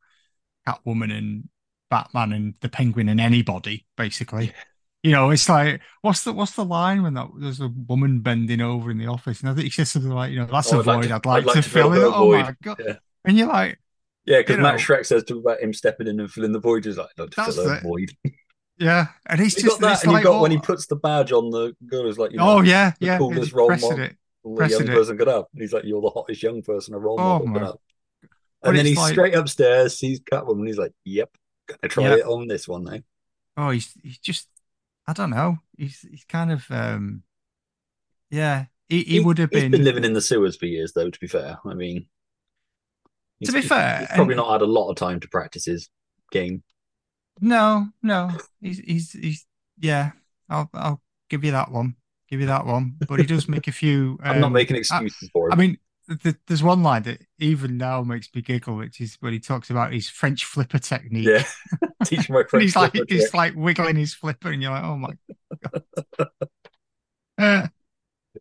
Catwoman 0.68 1.16
and 1.18 1.50
Batman 1.90 2.34
and 2.34 2.54
the 2.62 2.70
Penguin 2.70 3.10
and 3.10 3.22
anybody, 3.22 3.86
basically. 3.96 4.54
You 5.04 5.12
know, 5.12 5.30
it's 5.30 5.48
like 5.48 5.80
what's 6.02 6.24
the 6.24 6.34
what's 6.34 6.54
the 6.54 6.66
line 6.66 7.04
when 7.04 7.14
that 7.14 7.28
there's 7.40 7.62
a 7.62 7.70
woman 7.88 8.20
bending 8.22 8.60
over 8.62 8.92
in 8.92 8.98
the 8.98 9.08
office, 9.08 9.42
and 9.42 9.50
I 9.50 9.54
think 9.54 9.66
he 9.66 9.70
says 9.70 9.92
something 9.92 10.12
like, 10.12 10.32
you 10.32 10.40
know, 10.40 10.48
that's 10.48 10.74
Oh, 10.74 10.78
a 10.78 10.80
I'd 10.82 10.86
like 10.88 10.96
void 11.04 11.08
to- 11.10 11.14
I'd 11.16 11.26
like, 11.26 11.38
I'd 11.38 11.46
like 11.46 11.56
to, 11.56 11.62
to 11.62 11.70
fill 11.70 11.92
fill 11.94 12.08
in. 12.08 12.14
Oh 12.14 12.32
my 12.32 12.56
god! 12.64 12.82
Yeah. 12.86 12.96
And 13.24 13.38
you're 13.38 13.48
like, 13.48 13.80
Yeah, 14.26 14.40
because 14.40 14.58
Matt 14.58 14.74
know- 14.76 14.80
Shreck 14.80 15.06
says 15.06 15.24
to 15.26 15.38
about 15.38 15.62
him 15.62 15.72
stepping 15.74 16.08
in 16.08 16.20
and 16.20 16.30
filling 16.32 16.52
the 16.52 16.60
void. 16.60 16.84
He's 16.86 16.98
like, 16.98 17.10
"I'd 17.18 17.22
like 17.22 17.30
to 17.32 17.52
fill 17.54 17.70
a 17.72 17.80
void." 17.80 18.12
yeah, 18.80 19.08
and 19.26 19.40
he's 19.40 19.56
You 19.58 19.64
just 19.64 19.80
got 19.82 19.88
that, 19.88 19.94
it's 19.96 20.04
and 20.04 20.12
you 20.12 20.18
like, 20.18 20.24
got 20.24 20.42
when 20.42 20.52
oh, 20.52 20.56
he 20.56 20.62
puts 20.62 20.88
the 20.88 20.96
badge 20.96 21.32
on 21.32 21.50
the 21.52 21.76
girl. 21.86 22.08
Is 22.08 22.18
like, 22.18 22.32
you 22.32 22.38
know, 22.38 22.50
oh 22.58 22.62
yeah, 22.62 22.92
the 23.00 23.06
yeah, 23.06 23.18
coolest 23.18 23.40
he's 23.44 23.54
role 23.54 23.70
model. 23.70 23.92
it. 24.00 24.16
the 24.44 24.50
young 24.50 24.56
precedent. 24.58 24.90
person 24.90 25.18
could 25.18 25.28
have. 25.28 25.46
And 25.54 25.62
he's 25.62 25.74
like, 25.74 25.84
"You're 25.86 26.02
the 26.02 26.10
hottest 26.10 26.44
young 26.44 26.62
person 26.62 26.94
a 26.94 27.00
role 27.00 27.20
Oh 27.20 27.40
model 27.40 27.54
could 27.54 27.62
have." 27.64 27.76
But 28.62 28.70
And 28.70 28.78
then 28.78 28.86
he's 28.86 28.98
like- 28.98 29.14
straight 29.14 29.36
upstairs, 29.36 29.98
sees 30.00 30.20
Catwoman. 30.20 30.68
He's 30.68 30.78
like, 30.78 30.94
"Yep, 31.06 31.30
gonna 31.68 31.90
try 31.90 32.04
Yep. 32.10 32.20
it 32.20 32.26
on 32.26 32.48
this 32.48 32.68
one 32.68 32.84
now." 32.84 33.00
Oh, 33.58 33.70
he's 33.72 33.94
he's 34.04 34.18
just 34.20 34.48
I 35.08 35.14
don't 35.14 35.30
know. 35.32 35.58
He's 35.78 36.02
he's 36.10 36.26
kind 36.26 36.52
of 36.52 36.66
um 36.70 37.24
yeah. 38.30 38.66
He, 38.90 39.04
he, 39.04 39.20
would 39.20 39.38
have 39.38 39.50
been, 39.52 39.70
been 39.72 39.84
living 39.84 40.06
in 40.06 40.14
the 40.14 40.22
sewers 40.22 40.56
for 40.56 40.66
years, 40.66 40.94
though. 40.94 41.10
To 41.10 41.20
be 41.20 41.28
fair, 41.28 41.58
I 41.66 41.74
mean, 41.74 42.08
To 43.44 43.52
be 43.52 43.62
fair, 43.62 44.00
he's 44.00 44.08
probably 44.08 44.34
and- 44.34 44.38
not 44.38 44.52
had 44.54 44.62
a 44.62 44.66
lot 44.66 44.90
of 44.90 44.96
time 44.96 45.20
to 45.20 45.28
practice 45.28 45.66
his 45.66 45.90
game. 46.32 46.64
No, 47.42 47.88
no. 48.02 48.32
He's 48.62 48.80
he's 48.80 49.12
he's 49.12 49.46
yeah. 49.80 50.12
I'll 50.50 50.70
I'll 50.74 51.02
give 51.30 51.44
you 51.44 51.52
that 51.52 51.72
one. 51.72 51.96
Give 52.30 52.40
you 52.42 52.48
that 52.48 52.66
one. 52.66 52.96
But 53.08 53.20
he 53.20 53.26
does 53.26 53.48
make 53.48 53.68
a 53.68 53.72
few. 53.72 54.18
I'm 54.24 54.40
not 54.40 54.48
um, 54.48 54.54
making 54.54 54.76
I- 54.76 54.80
excuses 54.80 55.30
for 55.32 55.48
him. 55.48 55.54
I 55.54 55.56
mean, 55.56 55.78
th- 56.24 56.36
there's 56.48 56.64
one 56.64 56.84
line 56.84 57.04
that 57.04 57.22
even 57.40 57.78
now 57.78 58.02
makes 58.04 58.30
me 58.34 58.42
giggle, 58.42 58.76
which 58.76 59.00
is 59.02 59.18
when 59.20 59.34
he 59.34 59.40
talks 59.40 59.70
about 59.70 59.94
his 59.94 60.10
French 60.10 60.46
flipper 60.46 60.80
technique. 60.80 61.28
yeah, 61.28 61.44
teach 62.06 62.30
my 62.30 62.44
And 62.54 62.62
he's 62.62 62.76
like 62.76 62.94
he's 63.08 63.34
like 63.34 63.54
wiggling 63.56 63.96
his 63.96 64.14
flipper, 64.14 64.52
and 64.52 64.62
you're 64.62 64.72
like, 64.72 64.84
oh 64.84 64.98
my 64.98 65.14
god. 65.72 65.84
Uh, 67.38 67.68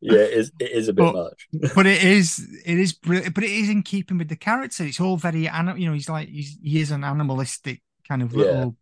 yeah, 0.01 0.19
it 0.21 0.33
is, 0.33 0.53
it 0.59 0.71
is 0.73 0.89
a 0.89 0.93
bit 0.93 1.03
But- 1.03 1.15
much. 1.15 1.49
but 1.75 1.87
it 1.87 2.03
is 2.03 2.39
it 2.65 2.79
is 2.79 2.93
brilliant 2.93 3.35
but 3.35 3.45
it 3.45 3.51
is 3.51 3.69
in 3.71 3.83
keeping 3.83 4.19
with 4.19 4.29
the 4.29 4.37
character 4.37 4.85
it's 4.85 5.01
all 5.01 5.17
very 5.17 5.43
you 5.45 5.51
know 5.87 5.93
he's 5.95 6.09
like 6.09 6.29
he's 6.29 6.59
he 6.63 6.81
is 6.81 6.91
an 6.91 7.03
animalistic 7.05 7.83
kind 8.07 8.23
of 8.23 8.33
Yeah. 8.33 8.39
little 8.45 8.77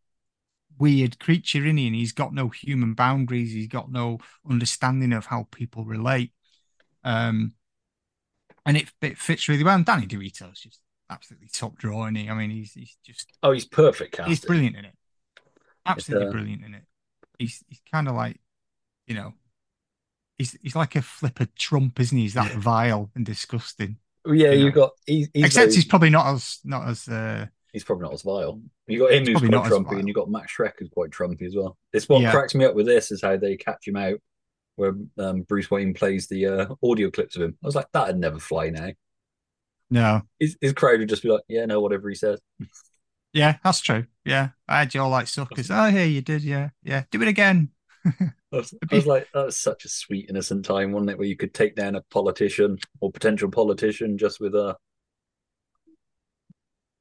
weird 0.78 1.18
creature 1.18 1.58
isn't 1.64 1.76
he 1.76 1.86
and 1.86 1.96
he's 1.96 2.12
got 2.12 2.34
no 2.34 2.48
human 2.48 2.94
boundaries 2.94 3.52
he's 3.52 3.68
got 3.68 3.90
no 3.90 4.18
understanding 4.48 5.12
of 5.12 5.26
how 5.26 5.46
people 5.50 5.84
relate 5.84 6.32
um 7.04 7.52
and 8.66 8.76
it, 8.76 8.90
it 9.02 9.18
fits 9.18 9.48
really 9.48 9.64
well 9.64 9.74
and 9.76 9.84
danny 9.86 10.06
devito's 10.06 10.60
just 10.60 10.80
absolutely 11.10 11.48
top 11.48 11.76
draw 11.76 12.04
isn't 12.04 12.16
he 12.16 12.28
i 12.28 12.34
mean 12.34 12.50
he's 12.50 12.72
he's 12.72 12.96
just 13.04 13.30
Oh, 13.42 13.52
he's 13.52 13.66
perfect 13.66 14.12
casting. 14.12 14.30
he's 14.30 14.40
brilliant 14.40 14.76
in 14.76 14.84
it 14.86 14.94
absolutely 15.86 16.26
uh, 16.28 16.30
brilliant 16.30 16.64
in 16.64 16.74
it 16.74 16.82
he's 17.38 17.62
he's 17.68 17.82
kind 17.92 18.08
of 18.08 18.14
like 18.14 18.40
you 19.06 19.14
know 19.14 19.34
he's 20.38 20.56
he's 20.62 20.74
like 20.76 20.96
a 20.96 21.02
flipper 21.02 21.46
trump 21.56 22.00
isn't 22.00 22.16
he 22.16 22.24
he's 22.24 22.34
that 22.34 22.52
vile 22.52 23.10
and 23.14 23.26
disgusting 23.26 23.98
Yeah, 24.26 24.50
you 24.50 24.50
know. 24.50 24.64
you've 24.64 24.74
got. 24.74 24.92
He's, 25.06 25.28
he's 25.34 25.44
Except 25.44 25.64
very- 25.66 25.74
he's 25.74 25.84
probably 25.84 26.10
not 26.10 26.26
as 26.34 26.58
not 26.64 26.88
as 26.88 27.06
uh 27.08 27.46
he's 27.72 27.84
probably 27.84 28.04
not 28.04 28.14
as 28.14 28.22
vile. 28.22 28.60
You 28.86 28.98
got 28.98 29.12
him 29.12 29.24
who's 29.26 29.38
quite 29.40 29.70
trumpy, 29.70 29.98
and 29.98 30.06
you 30.08 30.14
got 30.14 30.30
Max 30.30 30.52
Shreck 30.56 30.72
who's 30.78 30.90
quite 30.90 31.10
trumpy 31.10 31.46
as 31.46 31.56
well. 31.56 31.76
It's 31.92 32.08
what 32.08 32.22
Yeah. 32.22 32.30
cracks 32.30 32.54
me 32.54 32.64
up 32.64 32.74
with 32.74 32.86
this 32.86 33.10
is 33.10 33.22
how 33.22 33.36
they 33.36 33.56
catch 33.56 33.86
him 33.88 33.96
out, 33.96 34.18
where 34.76 34.94
um, 35.18 35.42
Bruce 35.42 35.70
Wayne 35.70 35.94
plays 35.94 36.26
the 36.28 36.46
uh, 36.46 36.66
audio 36.82 37.10
clips 37.10 37.36
of 37.36 37.42
him. 37.42 37.56
I 37.62 37.66
was 37.66 37.74
like, 37.74 37.90
that'd 37.92 38.18
never 38.18 38.38
fly 38.38 38.70
now. 38.70 38.90
no. 39.90 40.22
His, 40.38 40.56
his 40.60 40.72
crowd 40.74 40.98
would 41.00 41.08
just 41.08 41.22
be 41.22 41.30
like, 41.30 41.42
yeah, 41.48 41.64
no, 41.66 41.80
whatever 41.80 42.08
he 42.08 42.14
says. 42.14 42.40
Yeah, 43.36 43.56
that's 43.64 43.80
true. 43.80 44.06
Yeah. 44.24 44.50
I 44.68 44.78
had 44.78 44.94
you 44.94 45.02
all 45.02 45.10
like 45.10 45.26
suckers. 45.26 45.68
Oh 45.68 45.86
yeah, 45.86 46.04
you 46.04 46.22
did, 46.22 46.44
yeah. 46.44 46.68
Yeah. 46.84 47.02
Do 47.10 47.20
it 47.20 47.26
again. 47.26 47.70
I 48.06 48.30
was, 48.52 48.72
I 48.92 48.94
was 48.94 49.06
like, 49.06 49.26
that 49.34 49.46
was 49.46 49.56
such 49.56 49.84
a 49.84 49.88
sweet, 49.88 50.26
innocent 50.30 50.64
time, 50.64 50.92
wasn't 50.92 51.10
it? 51.10 51.18
Where 51.18 51.26
you 51.26 51.36
could 51.36 51.52
take 51.52 51.74
down 51.74 51.96
a 51.96 52.02
politician 52.12 52.78
or 53.00 53.10
potential 53.10 53.50
politician 53.50 54.16
just 54.18 54.38
with 54.38 54.52
playing 54.52 54.76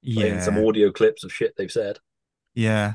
Yeah. 0.04 0.42
some 0.42 0.58
audio 0.58 0.92
clips 0.92 1.24
of 1.24 1.34
shit 1.34 1.56
they've 1.58 1.72
said. 1.72 2.00
yeah. 2.54 2.94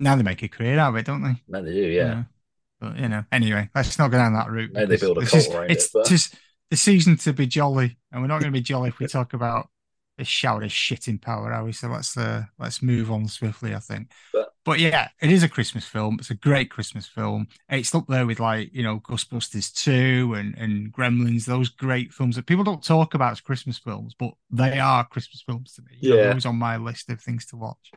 Now 0.00 0.16
they 0.16 0.24
make 0.24 0.42
a 0.42 0.48
career 0.48 0.80
out 0.80 0.88
of 0.90 0.96
it, 0.96 1.06
don't 1.06 1.22
they? 1.22 1.40
No, 1.46 1.62
they 1.62 1.72
do, 1.72 1.80
yeah. 1.86 2.24
But 2.80 2.98
you 2.98 3.08
know, 3.08 3.24
anyway, 3.30 3.70
let's 3.72 3.96
not 4.00 4.10
go 4.10 4.18
down 4.18 4.32
that 4.32 4.50
route. 4.50 4.72
Now 4.72 4.86
they 4.86 4.96
build 4.96 5.18
a 5.18 5.26
cult 5.26 5.34
is- 5.46 5.48
around 5.54 5.70
it's 5.70 5.84
it, 5.86 5.90
but- 5.94 6.06
just 6.06 6.34
the 6.70 6.76
season 6.76 7.16
to 7.18 7.32
be 7.32 7.46
jolly, 7.46 7.98
and 8.10 8.20
we're 8.20 8.26
not 8.26 8.40
going 8.40 8.52
to 8.52 8.58
be 8.58 8.62
jolly 8.62 8.88
if 8.88 8.98
we 8.98 9.06
talk 9.06 9.32
about 9.34 9.68
this 10.18 10.26
shower 10.26 10.62
of 10.62 10.72
shit 10.72 11.06
in 11.06 11.18
Power 11.18 11.52
are 11.52 11.64
we? 11.64 11.70
So 11.72 11.86
let's 11.88 12.16
uh, 12.16 12.44
let's 12.58 12.82
move 12.82 13.12
on 13.12 13.28
swiftly. 13.28 13.74
I 13.74 13.78
think. 13.78 14.10
But- 14.32 14.51
But 14.64 14.78
yeah, 14.78 15.08
it 15.20 15.32
is 15.32 15.42
a 15.42 15.48
Christmas 15.48 15.84
film. 15.84 16.16
It's 16.20 16.30
a 16.30 16.34
great 16.36 16.70
Christmas 16.70 17.06
film. 17.06 17.48
It's 17.68 17.92
up 17.94 18.06
there 18.06 18.26
with 18.26 18.38
like 18.38 18.72
you 18.72 18.82
know 18.84 19.00
Ghostbusters 19.00 19.72
two 19.74 20.34
and 20.34 20.56
and 20.56 20.92
Gremlins. 20.92 21.46
Those 21.46 21.68
great 21.68 22.12
films 22.12 22.36
that 22.36 22.46
people 22.46 22.62
don't 22.62 22.82
talk 22.82 23.14
about 23.14 23.32
as 23.32 23.40
Christmas 23.40 23.78
films, 23.78 24.14
but 24.16 24.34
they 24.50 24.78
are 24.78 25.04
Christmas 25.06 25.42
films 25.44 25.72
to 25.74 25.82
me. 25.82 25.96
Yeah. 26.00 26.14
they're 26.16 26.28
always 26.28 26.46
on 26.46 26.56
my 26.56 26.76
list 26.76 27.10
of 27.10 27.20
things 27.20 27.46
to 27.46 27.56
watch. 27.56 27.90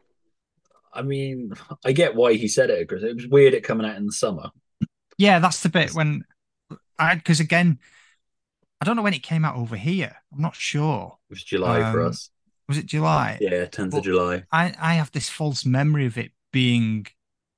I 0.91 1.01
mean, 1.03 1.51
I 1.83 1.91
get 1.91 2.15
why 2.15 2.33
he 2.33 2.47
said 2.47 2.69
it 2.71 2.87
because 2.87 3.03
it 3.03 3.15
was 3.15 3.27
weird 3.27 3.53
it 3.53 3.63
coming 3.63 3.85
out 3.85 3.97
in 3.97 4.05
the 4.07 4.11
summer. 4.13 4.49
Yeah, 5.17 5.39
that's 5.39 5.61
the 5.61 5.69
bit 5.69 5.91
when 5.93 6.23
I 6.97 7.13
because 7.13 7.39
again, 7.39 7.77
I 8.81 8.85
don't 8.85 8.95
know 8.95 9.03
when 9.03 9.13
it 9.13 9.21
came 9.21 9.45
out 9.45 9.55
over 9.55 9.75
here. 9.75 10.15
I'm 10.33 10.41
not 10.41 10.55
sure. 10.55 11.17
It 11.29 11.33
was 11.33 11.43
July 11.43 11.91
for 11.91 12.01
Um, 12.01 12.07
us. 12.07 12.31
Was 12.67 12.79
it 12.79 12.87
July? 12.87 13.37
Yeah, 13.39 13.65
10th 13.65 13.91
but- 13.91 13.97
of 13.99 14.03
July. 14.05 14.43
I 14.51 14.73
I 14.79 14.93
have 14.95 15.11
this 15.11 15.29
false 15.29 15.63
memory 15.63 16.07
of 16.07 16.17
it 16.17 16.31
being 16.55 17.05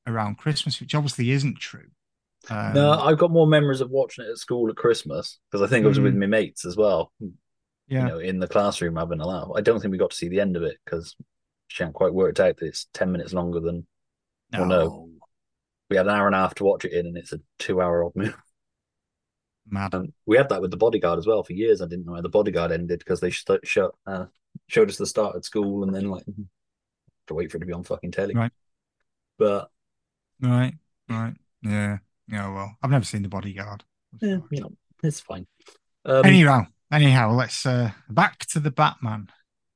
around 0.07 0.39
Christmas, 0.39 0.79
which 0.81 0.95
obviously 0.95 1.29
isn't 1.29 1.59
true. 1.59 1.85
Um, 2.49 2.73
no, 2.73 2.91
I've 2.93 3.19
got 3.19 3.29
more 3.29 3.45
memories 3.45 3.79
of 3.81 3.91
watching 3.91 4.25
it 4.25 4.31
at 4.31 4.39
school 4.39 4.69
at 4.71 4.75
Christmas 4.75 5.37
because 5.51 5.61
I 5.63 5.69
think 5.69 5.85
I 5.85 5.87
was 5.89 5.99
with 5.99 6.15
Mm. 6.15 6.19
my 6.21 6.25
mates 6.25 6.65
as 6.65 6.75
well. 6.75 7.11
You 7.19 7.33
yeah, 7.87 8.07
know, 8.07 8.17
in 8.17 8.39
the 8.39 8.47
classroom 8.47 8.95
having 8.95 9.19
a 9.21 9.27
laugh. 9.27 9.49
I 9.55 9.61
don't 9.61 9.79
think 9.79 9.91
we 9.91 9.99
got 9.99 10.09
to 10.09 10.15
see 10.17 10.29
the 10.29 10.41
end 10.41 10.57
of 10.57 10.63
it 10.63 10.77
because 10.83 11.15
she 11.67 11.83
hadn't 11.83 11.93
quite 11.93 12.13
worked 12.13 12.39
out 12.39 12.57
that 12.57 12.65
it's 12.65 12.87
10 12.93 13.11
minutes 13.11 13.33
longer 13.33 13.59
than 13.59 13.85
well, 14.51 14.65
no. 14.65 15.09
we 15.89 15.97
had 15.97 16.07
an 16.07 16.15
hour 16.15 16.25
and 16.25 16.35
a 16.35 16.39
half 16.39 16.55
to 16.55 16.63
watch 16.63 16.85
it 16.85 16.93
in, 16.93 17.05
and 17.05 17.17
it's 17.17 17.33
a 17.33 17.41
two 17.59 17.79
hour 17.81 18.01
old 18.01 18.15
movie. 18.15 18.33
mad. 19.69 19.93
And 19.93 20.13
we 20.25 20.37
had 20.37 20.49
that 20.49 20.61
with 20.61 20.71
the 20.71 20.77
bodyguard 20.77 21.19
as 21.19 21.27
well 21.27 21.43
for 21.43 21.53
years. 21.53 21.81
I 21.81 21.87
didn't 21.87 22.05
know 22.05 22.15
how 22.15 22.21
the 22.21 22.29
bodyguard 22.29 22.71
ended 22.71 22.99
because 22.99 23.19
they 23.19 23.31
st- 23.31 23.67
shut, 23.67 23.91
uh, 24.05 24.25
showed 24.67 24.89
us 24.89 24.97
the 24.97 25.05
start 25.05 25.35
at 25.35 25.45
school 25.45 25.83
and 25.83 25.93
then 25.93 26.09
like 26.09 26.23
to 27.27 27.33
wait 27.33 27.51
for 27.51 27.57
it 27.57 27.59
to 27.61 27.65
be 27.65 27.73
on 27.73 27.83
fucking 27.83 28.11
telly. 28.11 28.33
Right. 28.33 28.51
But 29.37 29.69
Right, 30.41 30.73
right, 31.09 31.33
yeah, 31.61 31.97
yeah. 32.27 32.53
Well, 32.53 32.75
I've 32.81 32.91
never 32.91 33.05
seen 33.05 33.23
The 33.23 33.29
Bodyguard. 33.29 33.83
yeah, 34.21 34.37
you 34.51 34.61
know, 34.61 34.71
it's 35.03 35.19
fine. 35.19 35.47
Um, 36.05 36.25
anyhow, 36.25 36.65
anyhow, 36.91 37.31
let's 37.33 37.65
uh 37.65 37.91
back 38.09 38.39
to 38.47 38.59
the 38.59 38.71
Batman. 38.71 39.29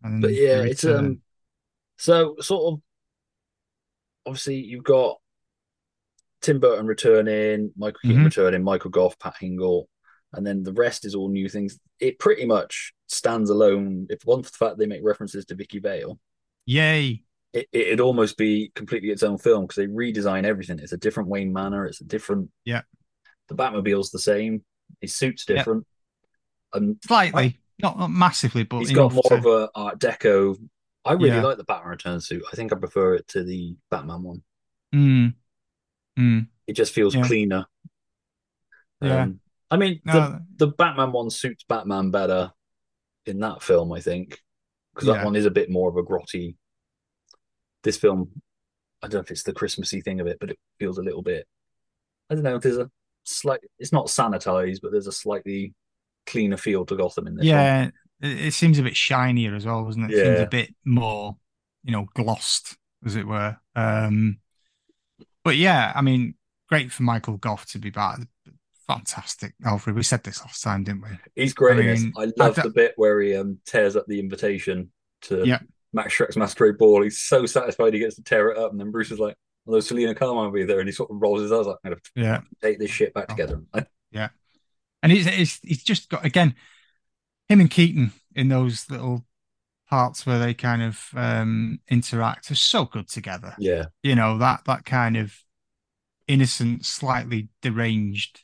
And 0.04 0.22
but 0.22 0.34
yeah, 0.34 0.62
it's 0.62 0.84
um, 0.86 1.22
so 1.98 2.36
sort 2.40 2.74
of 2.74 2.82
obviously 4.26 4.56
you've 4.56 4.84
got 4.84 5.18
Tim 6.42 6.60
Burton 6.60 6.88
returning, 6.88 7.72
Michael 7.78 8.00
Keaton 8.02 8.22
Mhm. 8.22 8.26
returning, 8.26 8.64
Michael 8.64 8.90
Gough, 8.90 9.18
Pat 9.20 9.36
Hingle, 9.40 9.86
and 10.34 10.46
then 10.46 10.64
the 10.64 10.74
rest 10.74 11.06
is 11.06 11.14
all 11.16 11.30
new 11.30 11.50
things. 11.50 11.80
It 12.00 12.18
pretty 12.20 12.46
much 12.46 12.94
stands 13.08 13.50
alone. 13.50 14.08
If 14.10 14.26
one 14.26 14.42
for 14.44 14.50
the 14.52 14.58
fact 14.58 14.78
they 14.78 14.88
make 14.88 15.02
references 15.04 15.46
to 15.46 15.56
Vicki 15.56 15.80
Vale, 15.80 16.20
yay. 16.66 17.24
It, 17.54 17.68
it'd 17.72 18.00
almost 18.00 18.38
be 18.38 18.72
completely 18.76 19.10
its 19.10 19.24
own 19.24 19.38
film 19.38 19.64
because 19.66 19.76
they 19.78 19.88
redesign 19.88 20.44
everything. 20.46 20.80
It's 20.80 20.94
a 20.94 20.98
different 20.98 21.30
Wayne 21.30 21.52
Manor. 21.54 21.86
It's 21.86 22.02
a 22.02 22.06
different. 22.06 22.50
Yeah. 22.66 22.82
The 23.50 23.56
Batmobile's 23.56 24.12
the 24.12 24.20
same. 24.20 24.64
His 25.02 25.16
suit's 25.16 25.46
Yeah. 25.48 25.58
different. 25.58 25.86
And 26.74 26.98
Slightly, 27.06 27.60
not, 27.82 28.00
not 28.00 28.08
massively, 28.12 28.64
but 28.64 28.80
he's 28.80 28.92
got 28.92 29.12
more 29.14 29.24
to- 29.24 29.36
of 29.36 29.46
a 29.46 29.70
Art 29.76 30.00
Deco. 30.00 30.56
I 31.04 31.14
really 31.14 31.30
Yeah. 31.30 31.42
like 31.44 31.58
the 31.58 31.64
Batman 31.66 31.90
Return 31.92 32.22
suit. 32.22 32.44
I 32.52 32.56
think 32.56 32.72
I 32.72 32.76
prefer 32.78 33.16
it 33.16 33.28
to 33.30 33.44
the 33.44 33.76
Batman 33.90 34.24
one. 34.24 34.44
Mm. 34.94 35.34
Mm. 36.18 36.48
It 36.68 36.74
just 36.74 36.94
feels 36.94 37.16
Yeah. 37.16 37.26
cleaner. 37.26 37.66
Yeah. 39.02 39.24
Um, 39.24 39.40
I 39.70 39.78
mean, 39.78 40.00
No, 40.06 40.14
the, 40.14 40.46
the 40.58 40.68
Batman 40.68 41.12
one 41.12 41.30
suits 41.30 41.64
Batman 41.68 42.12
better 42.12 42.52
in 43.26 43.40
that 43.40 43.64
film, 43.64 43.92
I 43.94 44.00
think, 44.00 44.40
because 44.94 45.08
Yeah. 45.08 45.16
that 45.16 45.26
one 45.26 45.36
is 45.36 45.46
a 45.46 45.52
bit 45.52 45.70
more 45.70 45.90
of 45.90 45.98
a 45.98 46.04
grotty. 46.04 46.56
This 47.84 47.98
film, 47.98 48.42
I 49.02 49.08
don't 49.08 49.16
know 49.16 49.20
if 49.22 49.32
it's 49.32 49.44
the 49.44 49.54
Christmassy 49.54 50.02
thing 50.02 50.20
of 50.20 50.28
it, 50.28 50.38
but 50.40 50.52
it 50.52 50.60
feels 50.80 50.98
a 50.98 51.04
little 51.04 51.22
bit. 51.22 51.48
I 52.30 52.36
don't 52.36 52.44
know. 52.44 52.60
There's 52.60 52.78
a 52.78 52.90
slight. 53.24 53.62
It's 53.80 53.92
not 53.92 54.08
sanitized, 54.08 54.80
but 54.82 54.92
there's 54.92 55.08
a 55.08 55.12
slightly 55.12 55.74
cleaner 56.26 56.58
feel 56.58 56.86
to 56.86 56.96
Gotham 56.96 57.28
in 57.28 57.36
this. 57.36 57.46
yeah, 57.46 57.90
it, 58.22 58.46
it 58.48 58.54
seems 58.54 58.80
a 58.80 58.84
bit 58.84 58.96
shinier 58.96 59.56
as 59.56 59.66
well, 59.66 59.84
doesn't 59.86 60.04
it? 60.04 60.12
It 60.12 60.26
Seems 60.26 60.40
a 60.40 60.48
bit 60.48 60.74
more, 60.86 61.36
you 61.84 61.92
know, 61.92 62.08
glossed, 62.14 62.78
as 63.06 63.16
it 63.16 63.28
were. 63.28 63.58
Um, 63.76 64.40
but 65.44 65.58
yeah, 65.58 65.92
I 65.96 66.02
mean, 66.02 66.36
great 66.70 66.92
for 66.92 67.04
Michael 67.04 67.38
Gough 67.38 67.66
to 67.68 67.80
be 67.80 67.90
back. 67.90 68.20
fantastic. 68.88 69.54
Alfred, 69.66 69.96
we 69.96 70.04
said 70.04 70.24
this 70.24 70.42
last 70.42 70.64
time, 70.64 70.84
didn't 70.84 71.02
we? 71.02 71.10
He's 71.36 71.54
great. 71.54 71.80
I 71.80 71.94
mean, 71.94 72.14
I 72.18 72.32
love 72.38 72.60
I 72.60 72.64
the 72.64 72.70
bit 72.70 72.94
where 72.96 73.20
he 73.22 73.36
um, 73.36 73.60
tears 73.66 73.96
up 73.96 74.06
the 74.08 74.20
invitation 74.20 74.92
to 75.24 75.46
Yeah. 75.46 75.60
Max 75.94 76.14
Shreck's 76.14 76.38
Masquerade 76.38 76.78
Ball. 76.78 77.04
He's 77.04 77.20
so 77.20 77.46
satisfied 77.46 77.94
he 77.94 78.00
gets 78.00 78.16
to 78.16 78.24
tear 78.24 78.50
it 78.50 78.58
up, 78.58 78.72
and 78.72 78.80
then 78.80 78.92
Bruce 78.92 79.12
is 79.12 79.20
like, 79.20 79.36
"Although 79.68 79.80
Selina 79.82 80.16
Carmine 80.16 80.46
will 80.46 80.52
be 80.52 80.64
there," 80.64 80.80
and 80.80 80.88
he 80.88 80.94
sort 80.94 81.12
of 81.12 81.22
rolls 81.22 81.42
his 81.42 81.52
eyes 81.52 81.66
like, 81.66 81.78
"I'm 81.84 81.92
gonna 81.92 82.02
Yeah. 82.16 82.42
take 82.62 82.80
this 82.80 82.92
shit 82.92 83.14
back 83.14 83.26
Oh. 83.30 83.34
together." 83.36 83.62
And 85.04 85.12
it's, 85.12 85.26
it's 85.28 85.60
it's 85.64 85.84
just 85.84 86.10
got 86.10 86.24
again 86.26 86.54
him 87.50 87.60
and 87.60 87.72
Keaton 87.72 88.12
in 88.36 88.50
those 88.50 88.88
little 88.90 89.26
parts 89.90 90.26
where 90.28 90.38
they 90.40 90.54
kind 90.54 90.84
of 90.84 91.10
um 91.16 91.80
interact 91.90 92.52
are 92.52 92.56
so 92.56 92.86
good 92.86 93.08
together. 93.10 93.56
yeah, 93.58 93.86
You 94.04 94.14
know, 94.16 94.38
that 94.38 94.62
that 94.66 94.86
kind 94.86 95.18
of 95.18 95.36
innocent, 96.28 96.86
slightly 96.86 97.50
deranged 97.64 98.44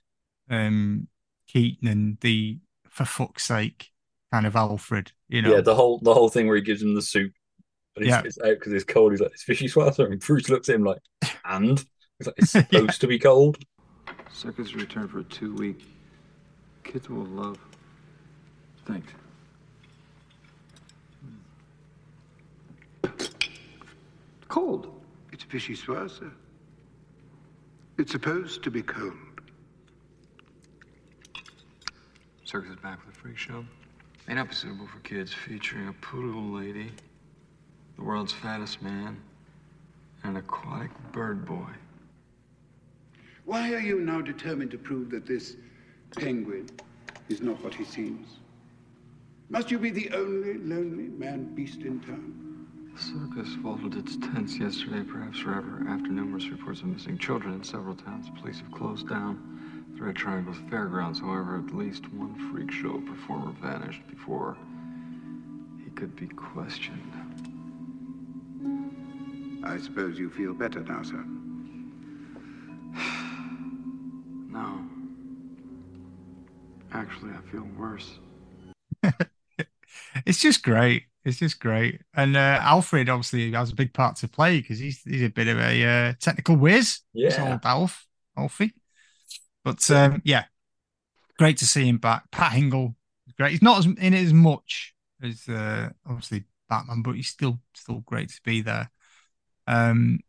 um 0.49 1.07
Keaton 1.47 1.87
and 1.87 2.17
the 2.21 2.57
for 2.89 3.05
fuck's 3.05 3.43
sake 3.45 3.91
kind 4.31 4.47
of 4.47 4.55
Alfred, 4.55 5.11
you 5.29 5.43
know. 5.43 5.53
yeah. 5.53 5.61
The 5.61 5.75
whole 5.75 5.99
the 5.99 6.13
whole 6.15 6.29
thing 6.29 6.47
where 6.47 6.55
he 6.55 6.63
gives 6.63 6.81
him 6.81 6.95
the 6.95 7.03
soup, 7.03 7.33
and 7.97 8.05
he's, 8.05 8.11
Yeah. 8.13 8.21
it's 8.23 8.39
out 8.39 8.55
because 8.59 8.73
it's 8.73 8.83
cold. 8.85 9.11
He's 9.11 9.21
like, 9.21 9.31
"It's 9.33 9.43
vichyssoise 9.45 9.95
sir," 9.95 10.05
and 10.11 10.19
Bruce 10.19 10.49
looks 10.49 10.69
at 10.69 10.75
him 10.75 10.83
like, 10.83 10.99
"And." 11.45 11.83
He's 12.19 12.27
like, 12.27 12.35
"It's 12.37 12.51
supposed 12.51 13.01
to 13.01 13.07
be 13.07 13.19
cold." 13.19 13.57
Circus 14.31 14.73
return 14.75 15.07
for 15.07 15.19
a 15.19 15.23
two 15.23 15.53
week. 15.55 15.85
Kids 16.83 17.09
will 17.09 17.25
love. 17.25 17.57
Thanks. 18.85 19.11
Cold. 24.47 25.01
It's 25.31 25.43
fishy 25.43 25.75
sir. 25.75 26.07
It's 27.97 28.11
supposed 28.11 28.63
to 28.63 28.71
be 28.71 28.81
cold. 28.81 29.13
Circus 32.43 32.71
is 32.71 32.75
back 32.77 33.05
with 33.05 33.15
a 33.15 33.19
freak 33.19 33.37
show. 33.37 33.65
May 34.27 34.35
not 34.35 34.49
be 34.49 34.55
suitable 34.55 34.87
for 34.87 34.99
kids, 34.99 35.33
featuring 35.33 35.87
a 35.89 35.93
poodle 35.93 36.51
lady, 36.51 36.91
the 37.97 38.03
world's 38.03 38.33
fattest 38.33 38.81
man, 38.81 39.17
and 40.23 40.37
an 40.37 40.37
aquatic 40.37 40.91
bird 41.11 41.45
boy. 41.45 41.69
Why 43.45 43.73
are 43.73 43.79
you 43.79 43.99
now 43.99 44.21
determined 44.21 44.71
to 44.71 44.77
prove 44.77 45.09
that 45.11 45.25
this 45.25 45.55
penguin 46.11 46.69
is 47.29 47.41
not 47.41 47.63
what 47.63 47.73
he 47.73 47.83
seems? 47.83 48.27
Must 49.49 49.71
you 49.71 49.79
be 49.79 49.89
the 49.89 50.11
only 50.11 50.55
lonely 50.55 51.07
man 51.07 51.55
beast 51.55 51.81
in 51.81 51.99
town? 52.01 52.43
The 52.93 53.01
circus 53.01 53.53
vaulted 53.61 53.95
its 53.95 54.17
tents 54.17 54.57
yesterday, 54.57 55.03
perhaps 55.03 55.39
forever, 55.39 55.85
after 55.87 56.09
numerous 56.09 56.49
reports 56.49 56.81
of 56.81 56.87
missing 56.87 57.17
children 57.17 57.53
in 57.53 57.63
several 57.63 57.95
towns. 57.95 58.27
Police 58.41 58.59
have 58.59 58.71
closed 58.71 59.07
down 59.07 59.93
the 59.95 60.03
Red 60.03 60.15
Triangle's 60.15 60.57
fairgrounds. 60.69 61.19
However, 61.19 61.63
at 61.65 61.73
least 61.73 62.11
one 62.13 62.35
freak 62.51 62.71
show 62.71 62.99
performer 62.99 63.53
vanished 63.61 64.01
before 64.09 64.57
he 65.83 65.89
could 65.91 66.15
be 66.15 66.27
questioned. 66.27 67.26
I 69.67 69.77
suppose 69.77 70.17
you 70.17 70.29
feel 70.29 70.53
better 70.53 70.81
now, 70.81 71.03
sir. 71.03 71.23
No. 74.49 74.81
Actually, 76.93 77.31
I 77.33 77.51
feel 77.51 77.67
worse. 77.77 78.17
it's 80.25 80.39
just 80.39 80.63
great. 80.63 81.03
It's 81.25 81.37
just 81.37 81.59
great. 81.59 82.01
And 82.15 82.35
uh, 82.35 82.59
Alfred 82.61 83.09
obviously 83.09 83.51
has 83.51 83.71
a 83.71 83.75
big 83.75 83.93
part 83.93 84.15
to 84.17 84.27
play 84.27 84.61
because 84.61 84.79
he's 84.79 85.01
he's 85.03 85.21
a 85.21 85.29
bit 85.29 85.47
of 85.49 85.59
a 85.59 85.83
uh, 85.85 86.13
technical 86.19 86.55
whiz. 86.55 87.01
It's 87.13 87.37
Yeah. 87.37 87.51
old 87.51 87.59
Alf, 87.65 88.07
Alfie. 88.37 88.73
But 89.63 89.91
um, 89.91 90.21
yeah, 90.23 90.45
great 91.37 91.57
to 91.57 91.67
see 91.67 91.87
him 91.87 91.97
back. 91.97 92.31
Pat 92.31 92.53
Hingle, 92.53 92.95
great. 93.37 93.51
He's 93.51 93.61
not 93.61 93.79
as, 93.79 93.85
in 93.85 94.13
it 94.13 94.25
as 94.25 94.33
much 94.33 94.95
as 95.21 95.47
uh, 95.49 95.89
obviously 96.05 96.45
Batman, 96.69 97.01
but 97.01 97.15
he's 97.15 97.27
still 97.27 97.59
still 97.75 97.99
great 98.05 98.29
to 98.29 98.41
be 98.43 98.61
there. 98.61 98.89
Um, 99.67 100.21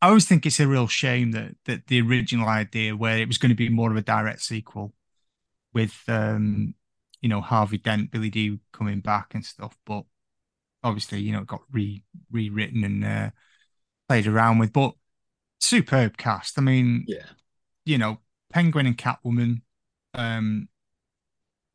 I 0.00 0.08
always 0.08 0.26
think 0.26 0.46
it's 0.46 0.60
a 0.60 0.68
real 0.68 0.86
shame 0.86 1.32
that 1.32 1.56
that 1.64 1.86
the 1.88 2.00
original 2.00 2.48
idea, 2.48 2.96
where 2.96 3.18
it 3.18 3.28
was 3.28 3.38
going 3.38 3.50
to 3.50 3.56
be 3.56 3.68
more 3.68 3.90
of 3.90 3.96
a 3.96 4.02
direct 4.02 4.42
sequel, 4.42 4.94
with 5.72 6.02
um, 6.08 6.74
you 7.20 7.28
know 7.28 7.40
Harvey 7.40 7.78
Dent, 7.78 8.10
Billy 8.10 8.30
Dee 8.30 8.58
coming 8.72 9.00
back 9.00 9.34
and 9.34 9.44
stuff, 9.44 9.76
but 9.84 10.04
obviously 10.84 11.20
you 11.20 11.32
know 11.32 11.40
it 11.40 11.46
got 11.46 11.62
re 11.72 12.02
rewritten 12.30 12.84
and 12.84 13.04
uh, 13.04 13.30
played 14.08 14.26
around 14.26 14.58
with. 14.58 14.72
But 14.72 14.94
superb 15.60 16.16
cast. 16.16 16.58
I 16.58 16.62
mean, 16.62 17.04
Yeah, 17.08 17.26
you 17.84 17.98
know, 17.98 18.18
Penguin 18.52 18.86
and 18.86 18.96
Catwoman. 18.96 19.62
Um, 20.14 20.68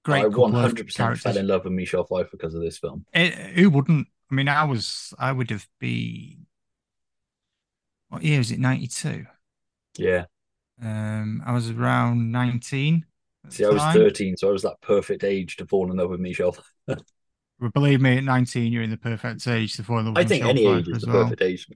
great. 0.03 0.25
I 0.25 0.27
one 0.27 0.53
hundred 0.53 0.87
percent 0.87 1.17
fell 1.17 1.37
in 1.37 1.47
love 1.47 1.65
with 1.65 1.73
Michelle 1.73 2.05
Pfeiffer 2.05 2.29
because 2.31 2.53
of 2.55 2.61
this 2.61 2.77
film. 2.77 3.05
It, 3.13 3.33
who 3.55 3.69
wouldn't? 3.69 4.07
I 4.31 4.35
mean, 4.35 4.47
I 4.47 4.63
was, 4.63 5.13
I 5.19 5.31
would 5.31 5.51
have 5.51 5.67
been. 5.79 6.42
What 8.13 8.21
year 8.21 8.37
was 8.37 8.51
it? 8.51 8.59
Ninety 8.59 8.85
two. 8.85 9.25
Yeah, 9.97 10.25
Um, 10.79 11.41
I 11.47 11.51
was 11.51 11.71
around 11.71 12.31
nineteen. 12.31 13.05
see, 13.49 13.65
I 13.65 13.69
was 13.69 13.81
time. 13.81 13.95
thirteen, 13.95 14.37
so 14.37 14.49
I 14.49 14.51
was 14.51 14.61
that 14.61 14.79
perfect 14.81 15.23
age 15.23 15.57
to 15.57 15.65
fall 15.65 15.89
in 15.89 15.97
love 15.97 16.11
with 16.11 16.19
Michelle. 16.19 16.55
Well, 17.59 17.71
believe 17.71 18.01
me, 18.01 18.17
at 18.17 18.23
nineteen, 18.23 18.71
you're 18.71 18.83
in 18.83 18.91
the 18.91 18.97
perfect 18.97 19.47
age 19.47 19.77
to 19.77 19.83
fall 19.83 19.97
in 19.97 20.05
love. 20.05 20.17
I 20.17 20.25
think 20.25 20.43
Michelle 20.43 20.49
any 20.49 20.65
age 20.65 20.85
Pfeiffer 20.85 20.95
is 20.97 21.01
the 21.03 21.11
well. 21.11 21.23
perfect 21.23 21.41
age. 21.41 21.67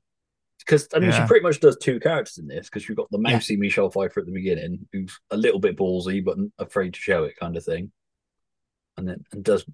Because 0.60 0.88
I 0.94 1.00
mean, 1.00 1.12
she 1.12 1.24
pretty 1.26 1.44
much 1.44 1.60
does 1.60 1.78
two 1.78 2.00
characters 2.00 2.38
in 2.38 2.48
this. 2.48 2.68
Because 2.68 2.88
you've 2.88 2.98
got 2.98 3.10
the 3.10 3.18
Yeah. 3.20 3.34
mousy 3.34 3.56
Michelle 3.58 3.90
Pfeiffer 3.90 4.20
at 4.20 4.26
the 4.28 4.32
beginning, 4.32 4.88
who's 4.94 5.18
a 5.32 5.38
little 5.38 5.60
bit 5.60 5.76
ballsy 5.78 6.24
but 6.24 6.38
afraid 6.60 6.94
to 6.94 7.00
show 7.00 7.24
it, 7.24 7.36
kind 7.40 7.56
of 7.58 7.64
thing, 7.64 7.92
and 8.98 9.08
then 9.08 9.24
and 9.32 9.44
does 9.44 9.66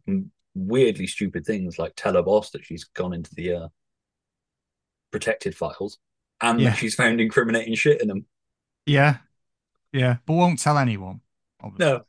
weirdly 0.56 1.08
stupid 1.08 1.45
things 1.45 1.78
like 1.80 1.93
tell 1.97 2.13
her 2.13 2.21
boss 2.23 2.52
that 2.52 2.63
she's 2.63 2.84
gone 2.86 3.13
into 3.13 3.34
the 3.36 3.54
uh, 3.54 3.67
protected 5.12 5.56
files, 5.56 5.97
and 6.43 6.62
Yeah. 6.62 6.73
she's 6.73 6.93
found 6.93 7.19
incriminating 7.19 7.73
shit 7.73 8.01
in 8.01 8.08
them. 8.08 8.25
Yeah, 8.86 9.17
yeah, 9.91 10.17
but 10.27 10.34
won't 10.34 10.60
tell 10.60 10.77
anyone. 10.77 11.21
Obviously. 11.62 11.86
No, 11.97 12.01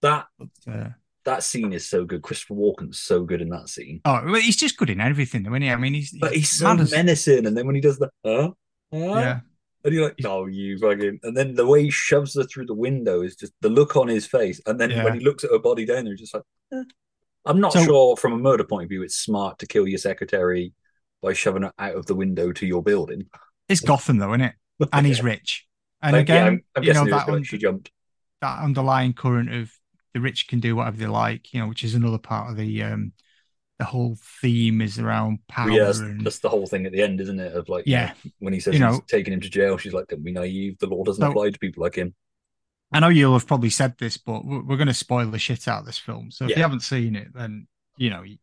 that 0.00 0.26
But, 0.38 0.48
uh, 0.66 0.88
that 1.24 1.42
scene 1.42 1.72
is 1.72 1.86
so 1.88 2.04
good. 2.04 2.22
Christopher 2.22 2.54
Walken's 2.54 2.98
so 2.98 3.22
good 3.24 3.40
in 3.42 3.50
that 3.50 3.68
scene, 3.68 4.00
oh, 4.04 4.22
well, 4.24 4.34
he's 4.40 4.56
just 4.56 4.76
good 4.76 4.90
in 4.90 5.00
everything, 5.00 5.42
though, 5.42 5.50
isn't 5.52 5.62
he? 5.62 5.70
I 5.70 5.76
mean, 5.76 5.94
he's, 5.94 6.10
but 6.18 6.34
he's 6.34 6.50
so 6.50 6.70
as- 6.72 6.90
menacing. 6.92 7.46
And 7.46 7.56
then 7.56 7.66
when 7.66 7.74
he 7.76 7.80
does 7.80 7.98
the 7.98 8.10
huh, 8.24 8.50
huh? 8.92 8.98
yeah, 8.98 9.40
And 9.84 9.94
you're 9.94 10.04
like, 10.06 10.20
no, 10.20 10.46
you 10.46 10.78
fucking. 10.78 11.20
And 11.22 11.36
then 11.36 11.54
the 11.54 11.66
way 11.66 11.82
he 11.84 11.90
shoves 11.90 12.34
her 12.36 12.44
through 12.44 12.66
the 12.66 12.74
window 12.74 13.20
is 13.22 13.36
just 13.36 13.52
the 13.60 13.68
look 13.68 13.96
on 13.96 14.08
his 14.08 14.26
face. 14.26 14.60
And 14.66 14.80
then 14.80 14.90
Yeah. 14.90 15.04
when 15.04 15.14
he 15.14 15.20
looks 15.24 15.44
at 15.44 15.50
her 15.50 15.58
body 15.58 15.84
down 15.84 16.04
there, 16.04 16.14
he's 16.14 16.20
just 16.20 16.34
like, 16.34 16.44
eh. 16.72 16.82
I'm 17.46 17.60
not 17.60 17.74
So- 17.74 17.84
sure 17.84 18.16
from 18.16 18.32
a 18.32 18.38
murder 18.38 18.64
point 18.64 18.84
of 18.84 18.88
view, 18.88 19.02
it's 19.02 19.16
smart 19.16 19.58
to 19.58 19.66
kill 19.66 19.86
your 19.86 19.98
secretary 19.98 20.72
by 21.20 21.34
shoving 21.34 21.62
her 21.62 21.72
out 21.78 21.94
of 21.96 22.06
the 22.06 22.14
window 22.14 22.52
to 22.52 22.66
your 22.66 22.82
building. 22.82 23.28
It's 23.68 23.80
Gotham, 23.80 24.18
though, 24.18 24.30
isn't 24.32 24.40
it? 24.42 24.54
And 24.92 25.06
he's 25.06 25.22
rich. 25.22 25.66
And 26.02 26.16
Like, 26.16 26.28
yeah, 26.28 26.34
again, 26.34 26.46
I'm, 26.46 26.64
I'm 26.76 26.82
you 26.84 26.92
know 26.92 27.04
guessing 27.04 27.08
it 27.08 27.12
was 27.14 27.22
that 27.22 27.28
like 27.28 27.36
un- 27.36 27.44
she 27.44 27.58
jumped. 27.58 27.90
that 28.40 28.58
underlying 28.62 29.12
current 29.12 29.52
of 29.54 29.72
the 30.12 30.20
rich 30.20 30.48
can 30.48 30.60
do 30.60 30.76
whatever 30.76 30.96
they 30.96 31.06
like, 31.06 31.52
you 31.54 31.60
know, 31.60 31.68
which 31.68 31.84
is 31.84 31.94
another 31.94 32.18
part 32.18 32.50
of 32.50 32.56
the 32.56 32.82
um 32.82 33.12
the 33.78 33.84
whole 33.84 34.16
theme 34.40 34.80
is 34.80 34.98
around 34.98 35.38
power 35.48 35.70
yeah, 35.70 35.84
that's, 35.84 35.98
and 35.98 36.24
that's 36.24 36.38
the 36.40 36.48
whole 36.48 36.66
thing 36.66 36.86
at 36.86 36.92
the 36.92 37.02
end, 37.02 37.20
isn't 37.20 37.40
it? 37.40 37.52
Of 37.54 37.68
like, 37.68 37.86
you 37.86 37.92
Yeah. 37.92 38.12
know, 38.24 38.30
when 38.40 38.52
he 38.52 38.60
says 38.60 38.74
You 38.78 38.84
he's 38.86 38.96
know- 38.98 39.02
taking 39.08 39.32
him 39.32 39.40
to 39.40 39.48
jail, 39.50 39.76
she's 39.78 39.92
like, 39.94 40.06
don't 40.08 40.22
be 40.24 40.30
naive. 40.32 40.78
The 40.78 40.86
law 40.86 41.02
doesn't 41.04 41.22
So- 41.22 41.30
apply 41.30 41.50
to 41.50 41.58
people 41.58 41.82
like 41.82 41.94
him. 41.96 42.14
I 42.92 43.00
know 43.00 43.08
you'll 43.08 43.32
have 43.32 43.46
probably 43.48 43.70
said 43.70 43.96
this, 43.98 44.16
but 44.16 44.44
we're, 44.44 44.62
we're 44.62 44.76
going 44.76 44.86
to 44.88 44.94
spoil 44.94 45.28
the 45.30 45.38
shit 45.40 45.66
out 45.66 45.80
of 45.80 45.86
this 45.86 45.98
film. 45.98 46.30
So 46.30 46.44
if 46.44 46.50
Yeah. 46.50 46.56
you 46.58 46.62
haven't 46.62 46.80
seen 46.80 47.16
it, 47.16 47.28
then 47.34 47.66
you 47.96 48.10
know, 48.10 48.22
you, 48.22 48.38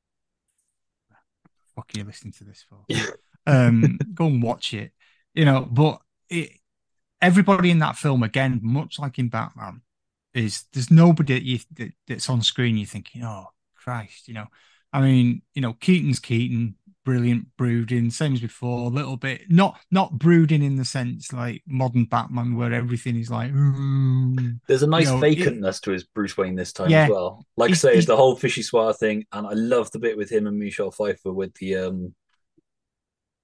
fuck 1.76 1.90
are 1.96 2.00
you 2.00 2.04
listening 2.04 2.34
to 2.34 2.44
this 2.44 2.66
for? 2.68 2.86
um, 3.48 3.98
go 4.14 4.26
and 4.28 4.44
watch 4.44 4.74
it. 4.74 4.92
You 5.34 5.46
know, 5.46 5.68
but 5.70 6.02
it, 6.30 6.52
everybody 7.22 7.72
in 7.72 7.80
that 7.80 7.96
film, 7.96 8.24
again, 8.24 8.60
much 8.62 9.00
like 9.00 9.18
in 9.20 9.30
Batman, 9.30 9.82
is 10.34 10.66
there's 10.74 10.92
nobody 10.92 11.34
that 11.36 11.44
you, 11.44 11.60
that, 11.78 11.92
that's 12.08 12.30
on 12.30 12.42
screen. 12.42 12.78
You're 12.78 12.88
thinking, 12.88 13.24
oh 13.24 13.48
Christ, 13.76 14.28
you 14.28 14.34
know. 14.34 14.48
I 14.94 15.02
mean, 15.02 15.42
you 15.54 15.62
know, 15.62 15.72
Keaton's 15.74 16.20
Keaton, 16.20 16.76
brilliant 17.06 17.48
brooding, 17.58 18.10
same 18.10 18.34
as 18.34 18.42
before, 18.42 18.86
a 18.88 18.94
little 18.94 19.16
bit 19.16 19.50
not 19.50 19.80
not 19.90 20.18
brooding 20.20 20.62
in 20.62 20.76
the 20.76 20.84
sense 20.84 21.32
like 21.32 21.64
modern 21.66 22.04
Batman 22.06 22.56
where 22.58 22.74
everything 22.74 23.16
is 23.16 23.32
like. 23.32 23.52
"Ooh." 23.54 24.36
There's 24.68 24.84
a 24.84 24.88
nice 24.88 25.08
know, 25.08 25.24
it- 25.24 25.38
vacantness 25.38 25.82
to 25.84 25.92
his 25.92 26.04
Bruce 26.04 26.36
Wayne 26.38 26.56
this 26.56 26.74
time 26.74 26.90
Yeah. 26.90 27.06
as 27.06 27.10
well. 27.10 27.46
Like 27.56 27.72
I 27.72 27.76
say, 27.76 27.94
it's 27.94 28.06
the 28.08 28.18
whole 28.18 28.38
vichyssoise 28.38 28.98
thing, 29.00 29.26
and 29.32 29.48
I 29.48 29.54
love 29.54 29.92
the 29.92 30.00
bit 30.00 30.18
with 30.18 30.30
him 30.30 30.46
and 30.48 30.60
Michelle 30.60 30.92
Pfeiffer 30.92 31.32
with 31.32 31.54
the 31.56 31.78
um. 31.78 32.14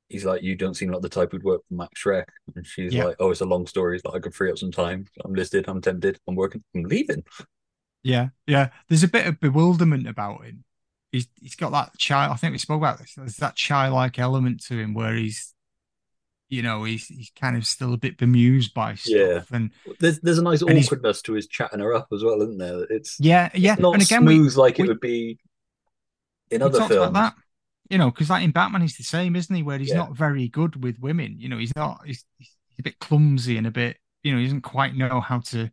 He's 0.09 0.23
like, 0.25 0.41
you 0.41 0.55
don't 0.55 0.73
seem 0.73 0.89
like 0.91 1.01
the 1.01 1.09
type 1.09 1.31
who'd 1.31 1.43
work 1.43 1.61
for 1.67 1.73
Max 1.73 2.01
Shreck, 2.01 2.25
and 2.55 2.65
she's 2.65 2.93
Yeah. 2.93 3.05
like, 3.05 3.17
oh, 3.19 3.31
it's 3.31 3.41
a 3.41 3.45
long 3.45 3.67
story. 3.67 3.95
It's 3.97 4.05
like 4.05 4.15
I 4.15 4.19
could 4.19 4.33
free 4.33 4.49
up 4.49 4.57
some 4.57 4.71
time. 4.71 5.05
I'm 5.25 5.33
listed. 5.33 5.65
I'm 5.67 5.81
tempted. 5.81 6.17
I'm 6.27 6.35
working. 6.35 6.63
I'm 6.75 6.83
leaving. 6.83 7.23
Yeah, 8.03 8.29
yeah. 8.45 8.69
There's 8.87 9.03
a 9.03 9.07
bit 9.09 9.27
of 9.27 9.39
bewilderment 9.39 10.07
about 10.07 10.45
him. 10.45 10.63
He's 11.11 11.27
he's 11.41 11.55
got 11.55 11.71
that 11.73 11.97
child. 11.97 12.31
I 12.31 12.35
think 12.37 12.53
we 12.53 12.57
spoke 12.57 12.77
about 12.77 12.99
this. 12.99 13.15
There's 13.15 13.37
that 13.37 13.55
childlike 13.55 14.17
element 14.19 14.63
to 14.67 14.79
him 14.79 14.93
where 14.93 15.13
he's 15.13 15.53
you 16.49 16.61
know, 16.61 16.85
he's 16.85 17.07
he's 17.07 17.29
kind 17.37 17.57
of 17.57 17.65
still 17.67 17.93
a 17.93 17.97
bit 17.97 18.17
bemused 18.17 18.73
by 18.73 18.95
stuff. 18.95 19.13
Yeah. 19.13 19.41
And 19.51 19.71
There's 19.99 20.21
there's 20.21 20.37
a 20.37 20.43
nice 20.43 20.61
awkwardness 20.63 21.21
to 21.23 21.33
his 21.33 21.47
chatting 21.47 21.81
her 21.81 21.93
up 21.93 22.07
as 22.13 22.23
well, 22.23 22.41
isn't 22.41 22.57
there? 22.57 22.83
It's 22.89 23.17
yeah, 23.19 23.49
yeah. 23.53 23.75
not 23.77 23.95
and 23.95 24.01
again, 24.03 24.23
we, 24.23 24.35
smooth 24.35 24.55
like 24.55 24.77
we- 24.77 24.85
it 24.85 24.87
would 24.87 25.01
be 25.01 25.39
in 26.49 26.61
other 26.61 26.79
films. 26.79 26.91
about 27.09 27.13
that. 27.13 27.33
You 27.89 27.97
know, 27.97 28.11
because 28.11 28.29
like 28.29 28.43
in 28.43 28.51
Batman, 28.51 28.81
he's 28.81 28.97
the 28.97 29.03
same, 29.03 29.35
isn't 29.35 29.55
he? 29.55 29.63
Where 29.63 29.77
he's 29.79 29.89
Yeah. 29.89 29.97
not 29.97 30.15
very 30.17 30.49
good 30.49 30.83
with 30.83 30.99
women. 30.99 31.39
You 31.39 31.49
know, 31.49 31.57
he's 31.57 31.75
not. 31.75 32.01
He's, 32.05 32.25
he's 32.37 32.49
a 32.79 32.83
bit 32.83 32.99
clumsy 32.99 33.57
and 33.57 33.65
a 33.67 33.71
bit. 33.71 33.97
You 34.23 34.33
know, 34.33 34.39
he 34.39 34.45
doesn't 34.45 34.61
quite 34.61 34.95
know 34.95 35.21
how 35.21 35.39
to 35.39 35.71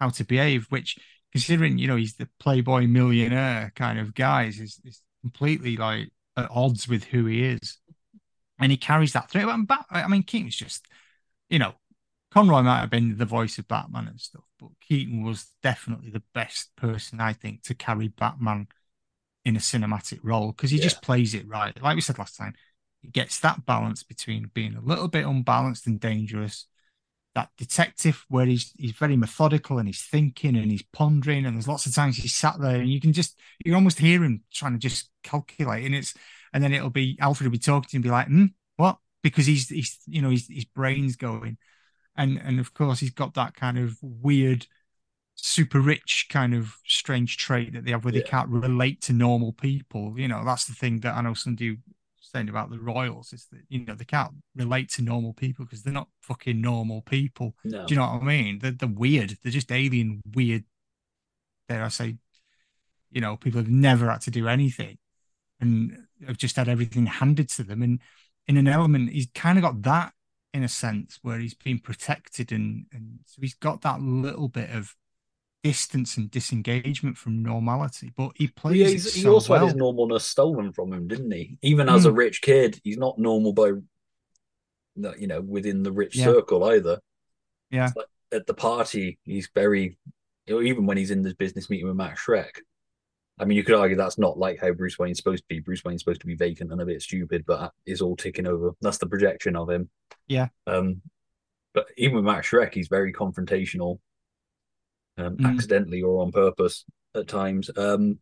how 0.00 0.10
to 0.10 0.24
behave. 0.24 0.66
Which, 0.70 0.98
considering 1.32 1.78
you 1.78 1.88
know 1.88 1.96
he's 1.96 2.16
the 2.16 2.28
playboy 2.40 2.86
millionaire 2.86 3.72
kind 3.76 3.98
of 3.98 4.14
guy, 4.14 4.44
is 4.44 4.80
is 4.84 5.02
completely 5.22 5.76
like 5.76 6.10
at 6.36 6.48
odds 6.50 6.88
with 6.88 7.04
who 7.04 7.26
he 7.26 7.44
is, 7.44 7.78
and 8.58 8.70
he 8.70 8.76
carries 8.78 9.12
that 9.12 9.30
through. 9.30 9.50
And 9.50 9.66
Bat- 9.66 9.86
I 9.90 10.08
mean, 10.08 10.22
Keaton's 10.22 10.56
just, 10.56 10.86
you 11.50 11.58
know, 11.58 11.74
Conroy 12.32 12.62
might 12.62 12.80
have 12.80 12.90
been 12.90 13.18
the 13.18 13.26
voice 13.26 13.58
of 13.58 13.68
Batman 13.68 14.08
and 14.08 14.20
stuff, 14.20 14.44
but 14.58 14.70
Keaton 14.80 15.22
was 15.24 15.50
definitely 15.62 16.10
the 16.10 16.22
best 16.34 16.74
person 16.76 17.20
I 17.20 17.32
think 17.34 17.62
to 17.64 17.74
carry 17.74 18.08
Batman 18.08 18.68
in 19.44 19.56
a 19.56 19.60
cinematic 19.60 20.20
role 20.22 20.52
because 20.52 20.70
he 20.70 20.78
Yeah. 20.78 20.84
just 20.84 21.02
plays 21.02 21.34
it 21.34 21.46
right. 21.48 21.80
Like 21.82 21.94
we 21.96 22.00
said 22.00 22.18
last 22.18 22.36
time, 22.36 22.54
he 23.00 23.08
gets 23.08 23.40
that 23.40 23.66
balance 23.66 24.02
between 24.02 24.50
being 24.54 24.74
a 24.76 24.80
little 24.80 25.08
bit 25.08 25.26
unbalanced 25.26 25.86
and 25.86 25.98
dangerous. 26.00 26.66
That 27.34 27.48
detective 27.56 28.26
where 28.28 28.44
he's 28.44 28.72
he's 28.76 28.92
very 28.92 29.16
methodical 29.16 29.78
and 29.78 29.88
he's 29.88 30.02
thinking 30.02 30.54
and 30.54 30.70
he's 30.70 30.82
pondering 30.92 31.46
and 31.46 31.56
there's 31.56 31.66
lots 31.68 31.86
of 31.86 31.94
times 31.94 32.18
he's 32.18 32.34
sat 32.34 32.60
there 32.60 32.76
and 32.76 32.90
you 32.92 33.00
can 33.00 33.14
just 33.14 33.40
you 33.64 33.74
almost 33.74 33.98
hear 33.98 34.22
him 34.22 34.42
trying 34.52 34.74
to 34.74 34.78
just 34.78 35.10
calculate 35.22 35.86
and 35.86 35.94
it's 35.94 36.12
and 36.52 36.62
then 36.62 36.74
it'll 36.74 36.90
be 36.90 37.16
Alfred 37.20 37.46
will 37.46 37.52
be 37.52 37.58
talking 37.58 37.88
to 37.88 37.96
him 37.96 38.00
and 38.00 38.04
be 38.04 38.10
like, 38.10 38.26
hmm, 38.26 38.44
what? 38.76 38.98
Because 39.22 39.46
he's 39.46 39.68
he's 39.70 39.98
you 40.06 40.20
know 40.20 40.28
his 40.28 40.46
his 40.46 40.66
brain's 40.66 41.16
going. 41.16 41.56
And 42.16 42.38
and 42.38 42.60
of 42.60 42.74
course 42.74 43.00
he's 43.00 43.10
got 43.10 43.34
that 43.34 43.54
kind 43.54 43.78
of 43.78 43.96
weird 44.02 44.66
super 45.34 45.80
rich 45.80 46.26
kind 46.30 46.54
of 46.54 46.76
strange 46.86 47.36
trait 47.36 47.72
that 47.72 47.84
they 47.84 47.90
have 47.90 48.04
where 48.04 48.12
they 48.12 48.22
can't 48.22 48.48
relate 48.48 49.00
to 49.02 49.12
normal 49.12 49.52
people. 49.52 50.18
You 50.18 50.28
know, 50.28 50.44
that's 50.44 50.66
the 50.66 50.74
thing 50.74 51.00
that 51.00 51.14
I 51.14 51.20
know 51.22 51.34
some 51.34 51.56
do 51.56 51.76
saying 52.20 52.48
about 52.48 52.70
the 52.70 52.78
royals 52.78 53.32
is 53.32 53.46
that 53.52 53.60
you 53.68 53.84
know 53.84 53.94
they 53.94 54.04
can't 54.04 54.32
relate 54.56 54.88
to 54.90 55.02
normal 55.02 55.34
people 55.34 55.64
because 55.64 55.82
they're 55.82 55.92
not 55.92 56.08
fucking 56.22 56.60
normal 56.60 57.02
people. 57.02 57.54
No. 57.64 57.86
Do 57.86 57.94
you 57.94 58.00
know 58.00 58.06
what 58.06 58.22
I 58.22 58.24
mean? 58.24 58.58
They're, 58.58 58.72
they're 58.72 58.88
weird. 58.88 59.36
They're 59.42 59.52
just 59.52 59.72
alien 59.72 60.22
weird. 60.34 60.64
Dare 61.68 61.84
I 61.84 61.88
say, 61.88 62.16
you 63.10 63.20
know, 63.20 63.36
people 63.36 63.60
have 63.60 63.70
never 63.70 64.10
had 64.10 64.22
to 64.22 64.30
do 64.30 64.48
anything 64.48 64.98
and 65.60 66.06
have 66.26 66.38
just 66.38 66.56
had 66.56 66.68
everything 66.68 67.06
handed 67.06 67.48
to 67.50 67.62
them. 67.62 67.82
And 67.82 68.00
in 68.48 68.56
an 68.56 68.66
element, 68.66 69.10
he's 69.10 69.28
kind 69.34 69.58
of 69.58 69.62
got 69.62 69.82
that 69.82 70.12
in 70.52 70.62
a 70.62 70.68
sense 70.68 71.18
where 71.22 71.38
he's 71.38 71.54
been 71.54 71.78
protected 71.78 72.52
and 72.52 72.84
and 72.92 73.20
so 73.24 73.40
he's 73.40 73.54
got 73.54 73.80
that 73.82 74.00
little 74.00 74.48
bit 74.48 74.70
of 74.70 74.94
distance 75.62 76.16
and 76.16 76.30
disengagement 76.30 77.16
from 77.16 77.42
normality. 77.42 78.12
But 78.16 78.32
he 78.36 78.48
plays 78.48 78.76
Yeah, 78.78 78.88
he 78.88 78.98
so 78.98 79.34
also 79.34 79.52
well. 79.52 79.66
had 79.66 79.74
his 79.74 79.80
normalness 79.82 80.22
stolen 80.22 80.72
from 80.72 80.92
him, 80.92 81.06
didn't 81.08 81.30
he? 81.30 81.58
Even 81.62 81.88
as 81.88 82.04
a 82.04 82.10
Mm. 82.10 82.16
rich 82.16 82.42
kid, 82.42 82.80
he's 82.82 82.98
not 82.98 83.18
normal 83.18 83.52
by, 83.52 83.72
you 85.18 85.26
know, 85.26 85.40
within 85.40 85.82
the 85.82 85.92
rich 85.92 86.16
Yeah. 86.16 86.24
circle 86.26 86.64
either. 86.64 87.00
Yeah. 87.70 87.90
Like 87.94 88.06
at 88.32 88.46
the 88.46 88.54
party, 88.54 89.18
he's 89.24 89.48
very, 89.54 89.98
you 90.46 90.54
know, 90.54 90.62
even 90.62 90.86
when 90.86 90.96
he's 90.96 91.10
in 91.10 91.22
this 91.22 91.34
business 91.34 91.70
meeting 91.70 91.86
with 91.86 91.96
Max 91.96 92.24
Shreck. 92.24 92.60
I 93.38 93.44
mean, 93.44 93.56
you 93.56 93.64
could 93.64 93.74
argue 93.74 93.96
that's 93.96 94.18
not 94.18 94.38
like 94.38 94.60
how 94.60 94.72
Bruce 94.72 94.98
Wayne's 94.98 95.16
supposed 95.18 95.42
to 95.44 95.48
be. 95.48 95.60
Bruce 95.60 95.82
Wayne's 95.84 96.02
supposed 96.02 96.20
to 96.20 96.26
be 96.26 96.34
vacant 96.34 96.70
and 96.70 96.80
a 96.80 96.86
bit 96.86 97.02
stupid, 97.02 97.44
but 97.46 97.72
is 97.86 98.00
all 98.02 98.14
ticking 98.14 98.46
over. 98.46 98.72
That's 98.82 98.98
the 98.98 99.06
projection 99.06 99.56
of 99.56 99.70
him. 99.70 99.90
Yeah. 100.28 100.48
Um, 100.66 101.00
but 101.72 101.86
even 101.96 102.16
with 102.16 102.24
Max 102.24 102.48
Shreck, 102.50 102.74
he's 102.74 102.88
very 102.88 103.12
confrontational, 103.12 103.98
um, 105.18 105.36
Mm. 105.38 105.46
accidentally 105.46 106.02
or 106.02 106.22
on 106.22 106.32
purpose 106.32 106.84
at 107.14 107.28
times. 107.28 107.70
Um, 107.76 108.18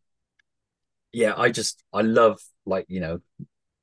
yeah, 1.12 1.34
I 1.36 1.50
just 1.50 1.82
I 1.92 2.02
love 2.02 2.40
like 2.66 2.86
you 2.88 3.00
know, 3.00 3.20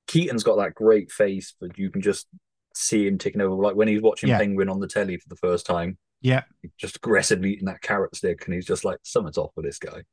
Keaton's 0.07 0.43
got 0.43 0.57
that 0.57 0.75
great 0.75 1.11
face, 1.11 1.53
but 1.59 1.77
you 1.77 1.89
can 1.91 2.01
just 2.01 2.27
see 2.75 3.07
him 3.07 3.17
ticking 3.17 3.41
over. 3.41 3.55
Like 3.55 3.75
when 3.75 3.87
he's 3.87 4.01
watching 4.01 4.29
Yeah. 4.29 4.37
Penguin 4.39 4.69
on 4.69 4.79
the 4.79 4.87
telly 4.87 5.17
for 5.17 5.29
the 5.29 5.35
first 5.35 5.65
time, 5.65 5.97
Yeah, 6.21 6.43
just 6.77 6.97
aggressively 6.97 7.53
eating 7.53 7.65
that 7.65 7.81
carrot 7.81 8.15
stick, 8.15 8.45
and 8.45 8.53
he's 8.53 8.65
just 8.65 8.85
like, 8.85 8.99
something's 9.03 9.37
off 9.37 9.51
with 9.55 9.65
this 9.65 9.79
guy. 9.79 10.03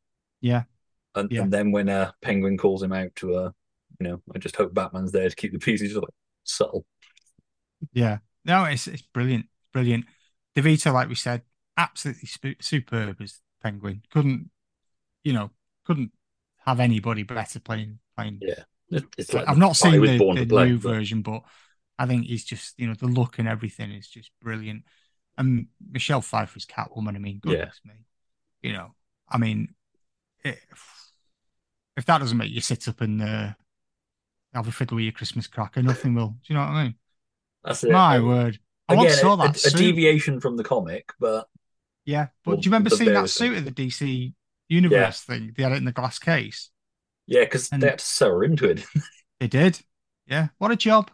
yeah, 0.40 0.64
And, 1.14 1.30
Yeah. 1.33 1.42
and 1.42 1.52
then 1.52 1.72
when 1.72 1.88
uh, 1.88 2.12
Penguin 2.22 2.59
calls 2.59 2.83
him 2.83 2.92
out 2.92 3.14
to 3.16 3.35
uh, 3.37 3.50
you 4.00 4.09
know, 4.09 4.22
I 4.35 4.38
just 4.38 4.57
hope 4.57 4.74
Batman's 4.74 5.12
there 5.12 5.28
to 5.28 5.37
keep 5.37 5.52
the 5.52 5.59
peace. 5.59 5.80
He's 5.80 5.90
just 5.92 6.02
like 6.02 6.11
subtle. 6.44 6.85
yeah. 7.92 8.18
No, 8.44 8.64
it's 8.64 8.87
it's 8.88 9.02
brilliant, 9.02 9.46
brilliant. 9.72 10.04
DeVito, 10.57 10.92
like 10.92 11.09
we 11.09 11.14
said, 11.14 11.42
absolutely 11.77 12.29
sp- 12.31 12.61
superb 12.61 13.21
as 13.21 13.41
Penguin. 13.63 14.03
Couldn't, 14.11 14.51
you 15.23 15.33
know, 15.33 15.51
couldn't 15.85 16.13
have 16.65 16.81
anybody 16.81 17.23
better 17.23 17.61
playing 17.61 17.99
playing. 18.17 18.39
Yeah, 18.41 19.01
it's 19.19 19.33
like 19.33 19.49
I've 19.49 19.59
not 19.59 19.77
seen 19.77 20.01
the, 20.01 20.19
the 20.19 20.47
play, 20.47 20.69
new 20.69 20.79
but- 20.79 20.89
version, 20.89 21.23
but 21.23 21.43
I 21.99 22.07
think 22.07 22.27
he's 22.27 22.45
just, 22.45 22.79
you 22.79 22.87
know, 22.87 22.95
the 22.95 23.07
look 23.07 23.39
and 23.39 23.49
everything 23.49 23.93
is 23.93 24.09
just 24.09 24.31
brilliant. 24.43 24.83
And 25.39 25.69
Michelle 25.91 26.21
Pfeiffer's 26.21 26.67
Catwoman, 26.67 27.17
I 27.17 27.19
mean, 27.19 27.41
Yeah. 27.45 27.53
goodness 27.53 27.81
me. 27.85 27.95
You 28.63 28.73
know, 28.73 28.95
I 29.29 29.39
mean, 29.39 29.75
if, 30.45 31.11
if 31.97 32.05
that 32.07 32.19
doesn't 32.19 32.37
make 32.37 32.51
you 32.51 32.61
sit 32.61 32.89
up 32.89 33.01
and 33.01 33.23
uh, 33.23 33.51
have 34.55 34.67
a 34.69 34.73
fiddle 34.73 34.97
with 34.97 35.05
your 35.05 35.13
Christmas 35.13 35.47
cracker, 35.47 35.83
nothing 35.83 36.15
will. 36.15 36.29
Do 36.29 36.37
you 36.47 36.55
know 36.55 36.63
what 36.63 36.71
I 36.71 36.83
mean? 36.85 36.95
That's 37.63 37.85
it. 37.85 37.93
My 37.93 38.21
word. 38.21 38.59
I 38.89 38.95
Again, 38.95 39.05
once 39.05 39.21
saw 39.21 39.37
that 39.37 39.65
a, 39.65 39.69
a 39.69 39.71
deviation 39.71 40.41
from 40.41 40.57
the 40.57 40.65
comic, 40.65 41.13
but 41.19 41.49
Yeah, 42.05 42.29
but 42.45 42.51
Well, 42.53 42.57
do 42.61 42.67
you 42.67 42.71
remember 42.71 42.90
seeing 42.90 43.12
that 43.14 43.31
suit 43.31 43.57
at 43.57 43.64
the 43.64 43.71
DC 43.71 44.35
Universe 44.69 45.21
thing? 45.23 45.53
They 45.57 45.62
had 45.62 45.73
it 45.73 45.77
in 45.79 45.85
the 45.85 45.93
glass 45.93 46.19
case. 46.19 46.71
yeah, 47.27 47.40
because 47.45 47.69
they 47.71 47.87
had 47.87 47.99
to 47.99 48.05
sew 48.05 48.40
into 48.43 48.69
it. 48.69 48.85
They 49.40 49.49
did. 49.49 49.81
Yeah, 50.27 50.49
what 50.59 50.71
a 50.71 50.77
job! 50.77 51.11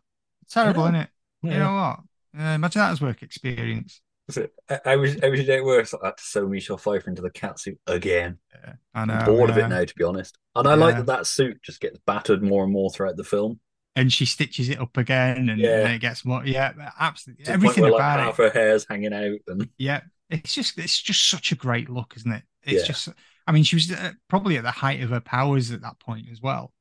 Terrible, 0.51 0.83
Yeah. 0.83 0.89
isn't 0.89 1.01
it? 1.01 1.09
You 1.43 1.51
know 1.59 1.75
what? 1.75 2.41
Uh, 2.41 2.49
imagine 2.55 2.81
that 2.81 2.93
as 2.93 3.01
work 3.01 3.23
experience. 3.23 4.01
It. 4.37 4.53
I, 4.69 4.81
I 4.93 4.97
was 4.97 5.17
day 5.17 5.57
at 5.57 5.65
work. 5.65 5.89
I 6.03 6.07
had 6.09 6.17
to 6.19 6.23
sew 6.23 6.47
Michelle 6.47 6.77
Pfeiffer 6.77 7.09
into 7.11 7.23
the 7.23 7.31
cat 7.31 7.59
suit 7.59 7.81
again. 7.89 8.39
Yeah, 8.55 8.75
I 8.95 9.05
know. 9.07 9.15
I'm 9.15 9.25
bored 9.25 9.51
of 9.51 9.59
it 9.59 9.67
now, 9.69 9.85
to 9.85 9.95
be 9.97 10.05
honest. 10.05 10.37
And 10.55 10.69
I 10.69 10.75
like 10.75 10.97
that 10.97 11.07
that 11.07 11.27
suit 11.27 11.61
just 11.63 11.81
gets 11.81 11.99
battered 12.07 12.43
more 12.43 12.63
and 12.63 12.73
more 12.73 12.91
throughout 12.91 13.17
the 13.17 13.25
film. 13.25 13.59
And 13.97 14.13
she 14.13 14.27
stitches 14.27 14.69
it 14.69 14.79
up 14.81 14.97
again, 14.97 15.49
and, 15.49 15.59
Yeah. 15.61 15.87
and 15.87 15.95
it 15.95 16.01
gets 16.01 16.25
more. 16.25 16.45
Yeah, 16.45 16.73
absolutely. 17.01 17.47
To 17.47 17.53
the 17.53 17.59
point 17.59 17.65
Everything 17.65 17.83
where, 17.85 17.93
like, 17.93 18.01
about 18.01 18.21
half 18.21 18.39
it. 18.39 18.43
her 18.45 18.51
hair's 18.61 18.87
hanging 18.89 19.13
out, 19.15 19.39
and 19.49 19.69
Yeah, 19.79 20.03
it's 20.31 20.55
just 20.55 20.79
it's 20.79 21.01
just 21.01 21.29
such 21.29 21.53
a 21.53 21.57
great 21.57 21.91
look, 21.91 22.15
isn't 22.17 22.33
it? 22.33 22.43
It's 22.63 22.83
Yeah. 22.83 22.87
just. 22.87 23.09
I 23.47 23.53
mean, 23.53 23.65
she 23.65 23.77
was 23.77 23.91
uh, 23.91 24.13
probably 24.29 24.57
at 24.59 24.63
the 24.63 24.71
height 24.71 25.03
of 25.03 25.11
her 25.11 25.21
powers 25.21 25.71
at 25.73 25.83
that 25.83 25.99
point 25.99 26.27
as 26.31 26.41
well. 26.41 26.73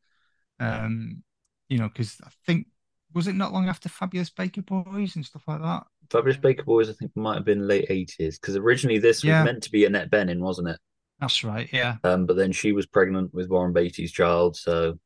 Um, 0.59 1.23
you 1.67 1.77
know, 1.77 1.87
because 1.87 2.17
I 2.23 2.29
think 2.45 2.67
was 3.13 3.27
it 3.27 3.33
not 3.33 3.53
long 3.53 3.67
after 3.69 3.89
Fabulous 3.89 4.29
Baker 4.29 4.61
Boys 4.61 5.15
and 5.15 5.25
stuff 5.25 5.43
like 5.47 5.61
that. 5.61 5.83
Fabulous 6.11 6.37
Baker 6.37 6.63
Boys, 6.63 6.89
I 6.89 6.93
think, 6.93 7.11
might 7.15 7.35
have 7.35 7.45
been 7.45 7.67
late 7.67 7.85
eighties 7.89 8.37
because 8.39 8.55
originally 8.55 8.99
this 8.99 9.23
Yeah. 9.23 9.41
was 9.41 9.45
meant 9.45 9.63
to 9.63 9.71
be 9.71 9.85
Annette 9.85 10.11
Bening, 10.11 10.39
wasn't 10.39 10.67
it? 10.69 10.79
That's 11.19 11.43
right. 11.43 11.67
Yeah, 11.73 11.97
Um, 12.03 12.25
but 12.25 12.35
then 12.37 12.51
she 12.51 12.71
was 12.71 12.85
pregnant 12.85 13.33
with 13.33 13.49
Warren 13.49 13.73
Beatty's 13.73 14.11
child, 14.11 14.55
so 14.55 14.97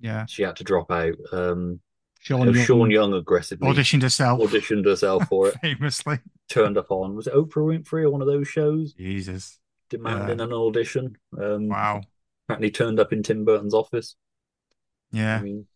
yeah. 0.00 0.24
she 0.26 0.42
had 0.42 0.56
to 0.56 0.64
drop 0.64 0.90
out. 0.90 1.14
Um, 1.32 1.80
Sean, 2.24 2.54
Young 2.54 2.64
Sean 2.64 2.90
Young 2.90 3.12
aggressively 3.14 3.68
auditioned 3.68 4.02
herself 4.02 4.40
auditioned 4.40 4.84
herself 4.84 5.26
for 5.28 5.48
it, 5.48 5.56
famously. 5.60 6.20
turned 6.48 6.78
up 6.78 6.90
on 6.90 7.16
was 7.16 7.26
it 7.26 7.34
Oprah 7.34 7.66
Winfrey 7.82 8.04
or 8.04 8.10
one 8.10 8.20
of 8.20 8.28
those 8.28 8.46
shows 8.46 8.92
Jesus. 8.94 9.58
demanding 9.90 10.40
an 10.40 10.52
audition. 10.52 11.16
Um, 11.36 11.68
Wow. 11.68 12.02
apparently 12.46 12.70
turned 12.70 13.00
up 13.00 13.12
in 13.12 13.22
Tim 13.24 13.44
Burton's 13.44 13.74
office. 13.74 14.14
Yeah. 15.10 15.38
I 15.38 15.42
mean, 15.42 15.66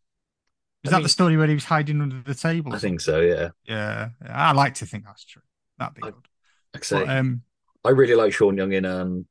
Is 0.84 0.88
I 0.88 0.90
that 0.92 0.96
mean- 0.98 1.02
the 1.02 1.08
story 1.08 1.36
where 1.36 1.48
he 1.48 1.54
was 1.54 1.64
hiding 1.64 2.00
under 2.00 2.22
the 2.22 2.34
table? 2.34 2.72
I 2.72 2.78
think 2.78 3.00
so. 3.00 3.20
Yeah, 3.20 3.50
Yeah. 3.64 4.10
I 4.24 4.52
like 4.52 4.74
to 4.74 4.86
think 4.86 5.04
that's 5.04 5.24
true. 5.24 5.42
That'd 5.78 5.94
be 5.96 6.02
I- 6.04 6.10
good. 6.10 6.28
like 6.74 6.82
I 6.82 6.86
say, 6.86 7.04
But, 7.04 7.08
um, 7.16 7.42
I 7.84 7.90
really 7.90 8.14
like 8.14 8.32
Sean 8.32 8.56
Young 8.56 8.72
in 8.72 8.84
um, 8.84 9.26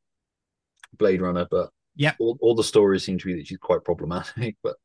Blade 0.98 1.22
Runner, 1.22 1.48
but 1.50 1.70
Yep. 1.96 2.18
all, 2.20 2.38
all 2.42 2.56
the 2.56 2.64
stories 2.64 3.04
seem 3.06 3.18
to 3.20 3.26
be 3.26 3.36
that 3.36 3.48
she's 3.48 3.58
quite 3.58 3.84
problematic. 3.86 4.58
But 4.64 4.76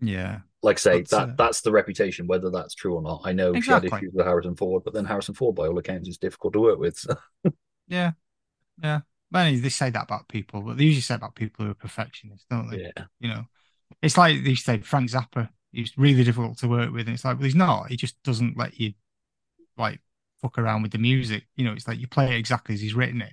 yeah. 0.00 0.40
Like 0.62 0.76
I 0.76 0.80
say, 0.80 1.00
But, 1.02 1.10
that 1.10 1.28
uh, 1.28 1.32
that's 1.38 1.60
the 1.62 1.72
reputation. 1.72 2.26
Whether 2.26 2.50
that's 2.50 2.74
true 2.74 2.94
or 2.94 3.02
not, 3.02 3.22
I 3.24 3.32
know 3.32 3.58
she 3.60 3.70
had 3.70 3.84
issues 3.84 4.12
with 4.12 4.26
Harrison 4.26 4.56
Ford, 4.56 4.82
but 4.84 4.94
then 4.94 5.04
Harrison 5.04 5.34
Ford, 5.34 5.54
by 5.56 5.66
all 5.66 5.78
accounts, 5.78 6.08
is 6.08 6.18
difficult 6.18 6.52
to 6.54 6.60
work 6.60 6.78
with. 6.78 6.98
So. 6.98 7.14
Yeah. 7.88 8.12
Yeah. 8.82 9.00
Many 9.32 9.56
they 9.56 9.68
say 9.68 9.90
that 9.90 10.04
about 10.04 10.28
people, 10.28 10.60
but 10.60 10.76
they 10.76 10.84
usually 10.84 11.02
say 11.02 11.14
about 11.14 11.34
people 11.34 11.64
who 11.64 11.70
are 11.70 11.74
perfectionists, 11.74 12.46
don't 12.50 12.70
they? 12.70 12.82
Yeah, 12.82 13.04
You 13.20 13.28
know, 13.28 13.44
it's 14.02 14.18
like 14.18 14.42
they 14.42 14.54
say 14.54 14.78
Frank 14.78 15.10
Zappa, 15.10 15.48
he's 15.72 15.96
really 15.96 16.24
difficult 16.24 16.58
to 16.58 16.68
work 16.68 16.92
with. 16.92 17.06
And 17.06 17.14
it's 17.14 17.24
like, 17.24 17.36
well, 17.36 17.44
he's 17.44 17.54
not. 17.54 17.88
He 17.90 17.96
just 17.96 18.20
doesn't 18.22 18.56
let 18.58 18.78
you 18.78 18.94
like 19.78 20.00
fuck 20.42 20.58
around 20.58 20.82
with 20.82 20.92
the 20.92 20.98
music. 20.98 21.44
You 21.56 21.64
know, 21.64 21.72
it's 21.72 21.86
like 21.86 21.98
you 21.98 22.08
play 22.08 22.34
it 22.34 22.38
exactly 22.38 22.74
as 22.74 22.80
he's 22.80 22.94
written 22.94 23.22
it 23.22 23.32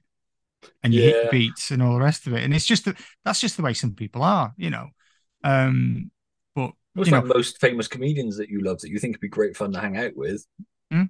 and 0.84 0.94
you 0.94 1.02
hit 1.02 1.16
Yeah. 1.16 1.24
the 1.24 1.30
beats 1.32 1.72
and 1.72 1.82
all 1.82 1.94
the 1.94 2.04
rest 2.04 2.28
of 2.28 2.34
it. 2.34 2.44
And 2.44 2.54
it's 2.54 2.66
just 2.66 2.86
that 2.86 2.98
that's 3.26 3.42
just 3.42 3.58
the 3.58 3.64
way 3.64 3.74
some 3.74 3.94
people 3.96 4.22
are, 4.24 4.54
you 4.58 4.70
know. 4.70 4.90
Um, 5.44 6.12
It's 6.98 7.10
You 7.10 7.16
like 7.16 7.26
know- 7.26 7.34
most 7.36 7.60
famous 7.60 7.88
comedians 7.88 8.38
that 8.38 8.50
you 8.50 8.62
love 8.62 8.80
that 8.82 8.90
you 8.90 9.00
think 9.00 9.16
would 9.16 9.22
be 9.22 9.28
great 9.28 9.56
fun 9.56 9.72
to 9.74 9.80
hang 9.80 9.98
out 9.98 10.16
with. 10.16 10.46
Hmm. 10.92 11.04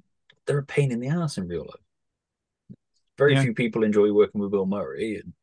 They're 0.45 0.57
a 0.59 0.63
pain 0.65 0.91
in 0.91 0.99
the 0.99 1.07
ass 1.07 1.38
in 1.38 1.47
real 1.47 1.61
life. 1.65 2.77
Very 3.17 3.33
Yeah. 3.33 3.43
few 3.43 3.53
people 3.53 3.83
enjoy 3.83 4.11
working 4.13 4.41
with 4.41 4.51
Bill 4.51 4.65
Murray. 4.65 5.15
And 5.17 5.33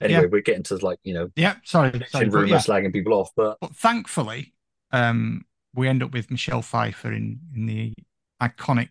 anyway, 0.00 0.22
Yeah. 0.22 0.26
we're 0.28 0.42
getting 0.42 0.62
to 0.64 0.76
like 0.76 0.98
you 1.04 1.14
know 1.14 1.30
Yeah, 1.36 1.56
sorry, 1.64 2.02
sorry 2.08 2.26
in 2.26 2.30
rumor 2.32 2.46
yeah. 2.48 2.58
slagging 2.58 2.92
people 2.92 3.14
off, 3.14 3.30
but 3.36 3.58
But 3.60 3.74
thankfully, 3.76 4.54
um, 4.90 5.44
we 5.74 5.88
end 5.88 6.02
up 6.02 6.12
with 6.12 6.30
Michelle 6.30 6.62
Pfeiffer 6.62 7.12
in 7.12 7.40
in 7.54 7.66
the 7.66 7.94
iconic 8.40 8.90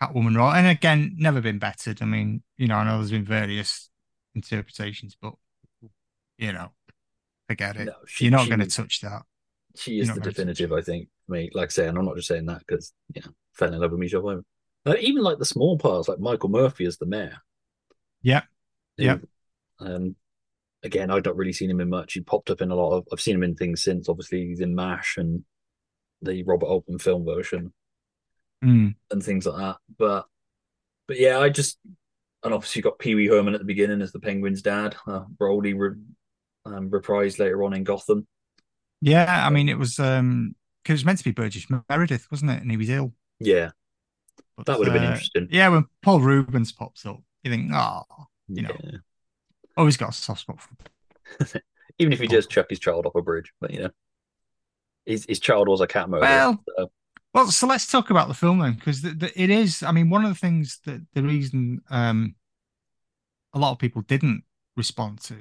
Catwoman 0.00 0.36
role, 0.36 0.50
and 0.52 0.66
again, 0.66 1.14
never 1.18 1.40
been 1.40 1.58
bettered. 1.58 2.00
I 2.02 2.06
mean, 2.06 2.42
you 2.56 2.66
know, 2.68 2.76
I 2.76 2.84
know 2.84 2.98
there's 2.98 3.10
been 3.10 3.24
various 3.24 3.90
interpretations, 4.34 5.14
but 5.20 5.34
you 6.38 6.52
know, 6.52 6.72
forget 7.48 7.76
it. 7.76 7.84
No, 7.84 7.96
she- 8.06 8.24
You're 8.24 8.32
not 8.32 8.48
going 8.48 8.60
to 8.60 8.66
touch 8.66 9.00
that. 9.02 9.22
She 9.76 10.00
is 10.00 10.08
the 10.08 10.14
not 10.14 10.14
going 10.14 10.22
to 10.22 10.28
touch 10.30 10.36
definitive. 10.36 10.72
I 10.72 10.80
think. 10.82 11.08
I 11.28 11.32
mean, 11.32 11.50
like 11.54 11.68
I 11.68 11.70
say, 11.70 11.88
and 11.88 11.96
I'm 11.96 12.04
not 12.04 12.16
just 12.16 12.28
saying 12.28 12.46
that 12.46 12.60
because 12.66 12.92
you 13.14 13.22
know, 13.22 13.32
fell 13.54 13.72
in 13.72 13.80
love 13.80 13.90
with 13.90 14.00
Michelle 14.00 14.22
Pfeiffer. 14.22 14.44
Uh, 14.84 14.96
even 15.00 15.22
like 15.22 15.38
the 15.38 15.44
small 15.44 15.78
parts, 15.78 16.08
like 16.08 16.18
Michael 16.18 16.48
Murphy 16.48 16.84
as 16.84 16.98
the 16.98 17.06
mayor. 17.06 17.38
Yeah, 18.22 18.42
Yeah. 18.96 19.18
Um, 19.80 20.16
again, 20.82 21.10
I've 21.10 21.24
not 21.24 21.36
really 21.36 21.52
seen 21.52 21.70
him 21.70 21.80
in 21.80 21.88
much. 21.88 22.14
He 22.14 22.20
popped 22.20 22.50
up 22.50 22.60
in 22.60 22.70
a 22.70 22.74
lot 22.74 22.96
of. 22.96 23.06
I've 23.12 23.20
seen 23.20 23.36
him 23.36 23.42
in 23.42 23.54
things 23.54 23.82
since. 23.82 24.08
Obviously, 24.08 24.46
he's 24.46 24.60
in 24.60 24.74
Mash 24.74 25.16
and 25.16 25.44
the 26.20 26.42
Robert 26.44 26.66
Altman 26.66 26.98
film 26.98 27.24
version 27.24 27.72
Mm, 28.62 28.94
and 29.10 29.22
things 29.22 29.46
like 29.46 29.56
that. 29.56 29.76
But, 29.98 30.26
but 31.08 31.18
yeah, 31.18 31.40
I 31.40 31.48
just 31.48 31.78
and 32.44 32.54
obviously 32.54 32.80
you 32.80 32.84
got 32.84 32.98
Pee 32.98 33.14
Wee 33.14 33.26
Herman 33.26 33.54
at 33.54 33.60
the 33.60 33.66
beginning 33.66 34.02
as 34.02 34.12
the 34.12 34.20
Penguin's 34.20 34.62
dad. 34.62 34.96
Uh, 35.06 35.24
Brody 35.28 35.74
re, 35.74 35.90
um, 36.64 36.90
reprised 36.90 37.38
later 37.38 37.62
on 37.64 37.74
in 37.74 37.84
Gotham. 37.84 38.26
Yeah. 39.02 39.44
I 39.46 39.50
mean, 39.50 39.68
it 39.68 39.78
was 39.78 39.98
um, 39.98 40.54
because 40.82 40.92
it 40.92 41.00
was 41.02 41.04
meant 41.04 41.18
to 41.18 41.24
be 41.24 41.32
Burgess 41.32 41.66
Meredith, 41.90 42.28
wasn't 42.30 42.52
it? 42.52 42.62
And 42.62 42.70
he 42.70 42.76
was 42.78 42.88
ill. 42.88 43.12
Yeah, 43.40 43.70
But, 44.56 44.66
that 44.66 44.78
would 44.78 44.86
have 44.88 44.94
been 44.94 45.04
uh, 45.04 45.10
interesting. 45.12 45.48
Yeah, 45.50 45.68
when 45.68 45.84
Paul 46.02 46.20
Reubens 46.20 46.72
pops 46.72 47.04
up, 47.04 47.20
you 47.42 47.50
think, 47.50 47.70
oh, 47.74 48.02
you 48.48 48.62
know, 48.62 48.76
Yeah. 48.82 48.98
always 49.76 49.96
got 49.96 50.10
a 50.10 50.12
soft 50.12 50.40
spot 50.42 50.60
for. 50.60 51.60
Even 51.98 52.12
if 52.12 52.20
he 52.20 52.26
does 52.26 52.46
chuck 52.46 52.66
his 52.70 52.78
child 52.78 53.04
off 53.04 53.14
a 53.16 53.22
bridge, 53.22 53.52
but 53.60 53.70
you 53.72 53.80
know, 53.80 53.90
his 55.04 55.26
his 55.28 55.40
child 55.40 55.68
was 55.68 55.80
a 55.80 55.86
cat 55.86 56.08
murderer. 56.08 56.28
Well, 56.28 56.64
so- 56.78 56.92
Well, 57.34 57.50
so 57.50 57.66
let's 57.66 57.90
talk 57.90 58.10
about 58.10 58.28
the 58.28 58.34
film 58.34 58.60
then, 58.60 58.74
because 58.74 59.02
the, 59.02 59.10
the, 59.10 59.40
it 59.42 59.50
is. 59.50 59.82
I 59.82 59.90
mean, 59.92 60.08
one 60.10 60.24
of 60.24 60.30
the 60.30 60.38
things 60.38 60.80
that 60.86 61.00
the 61.14 61.22
reason 61.22 61.80
um, 61.90 62.34
a 63.52 63.58
lot 63.58 63.72
of 63.72 63.78
people 63.78 64.02
didn't 64.02 64.44
respond 64.76 65.20
to 65.22 65.36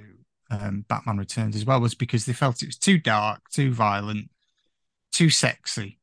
um, 0.51 0.85
Batman 0.87 1.17
Returns 1.17 1.55
as 1.55 1.65
well 1.65 1.79
was 1.81 1.95
because 1.95 2.25
they 2.25 2.33
felt 2.33 2.61
it 2.61 2.67
was 2.67 2.77
too 2.77 2.99
dark, 2.99 3.49
too 3.51 3.73
violent, 3.73 4.29
too 5.11 5.29
sexy, 5.31 5.99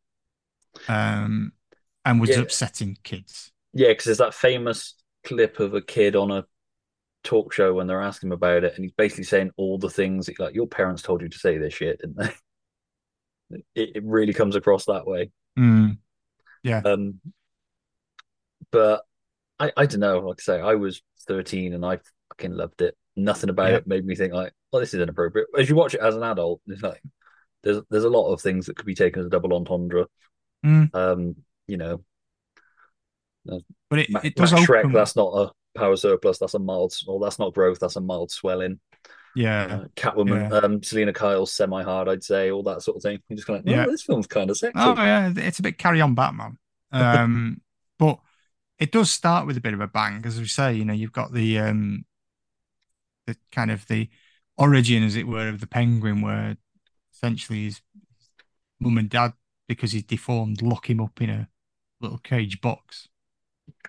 um, 0.89 1.53
and 2.05 2.21
was 2.21 2.31
Yeah. 2.31 2.41
upsetting 2.41 2.97
kids. 3.05 3.53
yeah, 3.75 3.89
because 3.89 4.07
there's 4.07 4.19
that 4.19 4.35
famous 4.35 4.95
clip 5.25 5.61
of 5.61 5.75
a 5.75 5.83
kid 5.83 6.17
on 6.17 6.31
a 6.31 6.45
talk 7.25 7.53
show 7.53 7.75
when 7.75 7.87
they're 7.87 8.01
asking 8.03 8.29
him 8.29 8.33
about 8.33 8.65
it, 8.65 8.75
and 8.75 8.85
he's 8.85 8.93
basically 8.93 9.25
saying 9.25 9.51
all 9.57 9.77
the 9.79 9.91
things 9.91 10.27
that, 10.27 10.39
like 10.41 10.55
your 10.55 10.67
parents 10.67 11.03
told 11.03 11.21
you 11.21 11.29
to 11.29 11.39
say 11.39 11.59
this 11.59 11.75
shit, 11.75 12.01
didn't 12.01 12.17
they? 12.17 12.31
It, 13.75 13.97
it 13.97 14.05
really 14.05 14.35
comes 14.35 14.57
across 14.57 14.85
that 14.85 15.07
way. 15.07 15.31
Mm, 15.59 15.97
Um, 16.85 17.19
but 18.71 19.03
I, 19.59 19.73
I 19.77 19.87
don't 19.87 20.01
know. 20.01 20.19
Like 20.21 20.41
I 20.41 20.43
say, 20.43 20.61
I 20.61 20.75
was 20.75 21.01
13 21.27 21.73
and 21.73 21.85
I 21.85 21.99
fucking 22.31 22.53
loved 22.53 22.83
it. 22.83 22.95
Nothing 23.19 23.51
about 23.51 23.71
Yeah. 23.71 23.77
it 23.79 23.87
made 23.87 24.07
me 24.07 24.15
think 24.15 24.33
like, 24.33 24.53
well, 24.73 24.81
this 24.81 24.95
is 24.95 25.01
inappropriate. 25.01 25.49
As 25.59 25.69
you 25.69 25.75
watch 25.75 25.95
it 25.95 26.01
as 26.01 26.15
an 26.17 26.23
adult, 26.23 26.61
it's 26.67 26.83
like 26.83 27.03
there's 27.63 27.81
there's 27.91 28.05
a 28.05 28.09
lot 28.11 28.33
of 28.33 28.41
things 28.41 28.67
that 28.67 28.77
could 28.77 28.87
be 28.87 28.95
taken 28.95 29.21
as 29.21 29.27
a 29.27 29.31
double 29.31 29.53
entendre. 29.55 30.07
Mm. 30.65 30.95
Um, 30.95 31.37
you 31.67 31.77
know, 31.77 32.03
but 33.45 33.99
it, 33.99 34.11
Ma- 34.11 34.21
it 34.23 34.35
does 34.35 34.53
Max 34.53 34.67
Shreck, 34.67 34.81
open. 34.81 34.93
that's 34.93 35.17
not 35.17 35.33
a 35.35 35.79
power 35.79 35.97
surplus. 35.97 36.39
That's 36.39 36.55
a 36.55 36.59
mild, 36.59 36.95
or 37.07 37.21
that's 37.21 37.39
not 37.39 37.55
growth. 37.55 37.79
That's 37.81 37.97
a 37.97 38.01
mild 38.01 38.31
swelling. 38.31 38.81
yeah. 39.35 39.65
Uh, 39.65 39.85
Catwoman, 39.97 40.63
um, 40.63 40.83
Selina 40.83 41.13
Kyle's 41.13 41.53
semi-hard, 41.53 42.09
I'd 42.09 42.25
say, 42.25 42.51
all 42.51 42.63
that 42.65 42.83
sort 42.83 42.97
of 42.97 43.03
thing. 43.03 43.21
You're 43.29 43.37
just 43.37 43.47
kind 43.47 43.61
of, 43.61 43.67
Yeah. 43.67 43.85
oh, 43.87 43.91
this 43.91 44.03
film's 44.03 44.27
kind 44.27 44.51
of 44.51 44.57
sexy. 44.59 44.75
Oh 44.77 44.95
yeah, 44.97 45.33
it's 45.37 45.59
a 45.59 45.63
bit 45.63 45.79
carry 45.79 46.01
on 46.01 46.15
Batman. 46.15 46.59
Um, 46.93 47.61
but 47.99 48.19
it 48.79 48.93
does 48.93 49.11
start 49.11 49.47
with 49.47 49.57
a 49.57 49.61
bit 49.61 49.75
of 49.75 49.81
a 49.81 49.89
bang, 49.89 50.23
as 50.25 50.39
we 50.39 50.47
say. 50.47 50.75
You 50.75 50.85
know, 50.85 50.93
you've 50.93 51.13
got 51.13 51.33
the 51.33 51.59
um, 51.61 52.05
the 53.29 53.37
kind 53.53 53.71
of 53.71 53.87
the 53.87 54.09
origin, 54.57 55.03
as 55.05 55.17
it 55.17 55.29
were, 55.29 55.49
of 55.49 55.61
the 55.61 55.67
Penguin, 55.67 56.23
where 56.23 56.57
essentially 57.13 57.65
his 57.65 57.81
mum 58.81 58.99
and 58.99 59.11
dad, 59.11 59.35
because 59.69 59.93
he's 59.93 60.05
deformed, 60.05 60.63
lock 60.63 60.89
him 60.89 61.01
up 61.01 61.21
in 61.21 61.31
a 61.31 61.49
little 62.01 62.19
cage 62.19 62.61
box, 62.61 63.09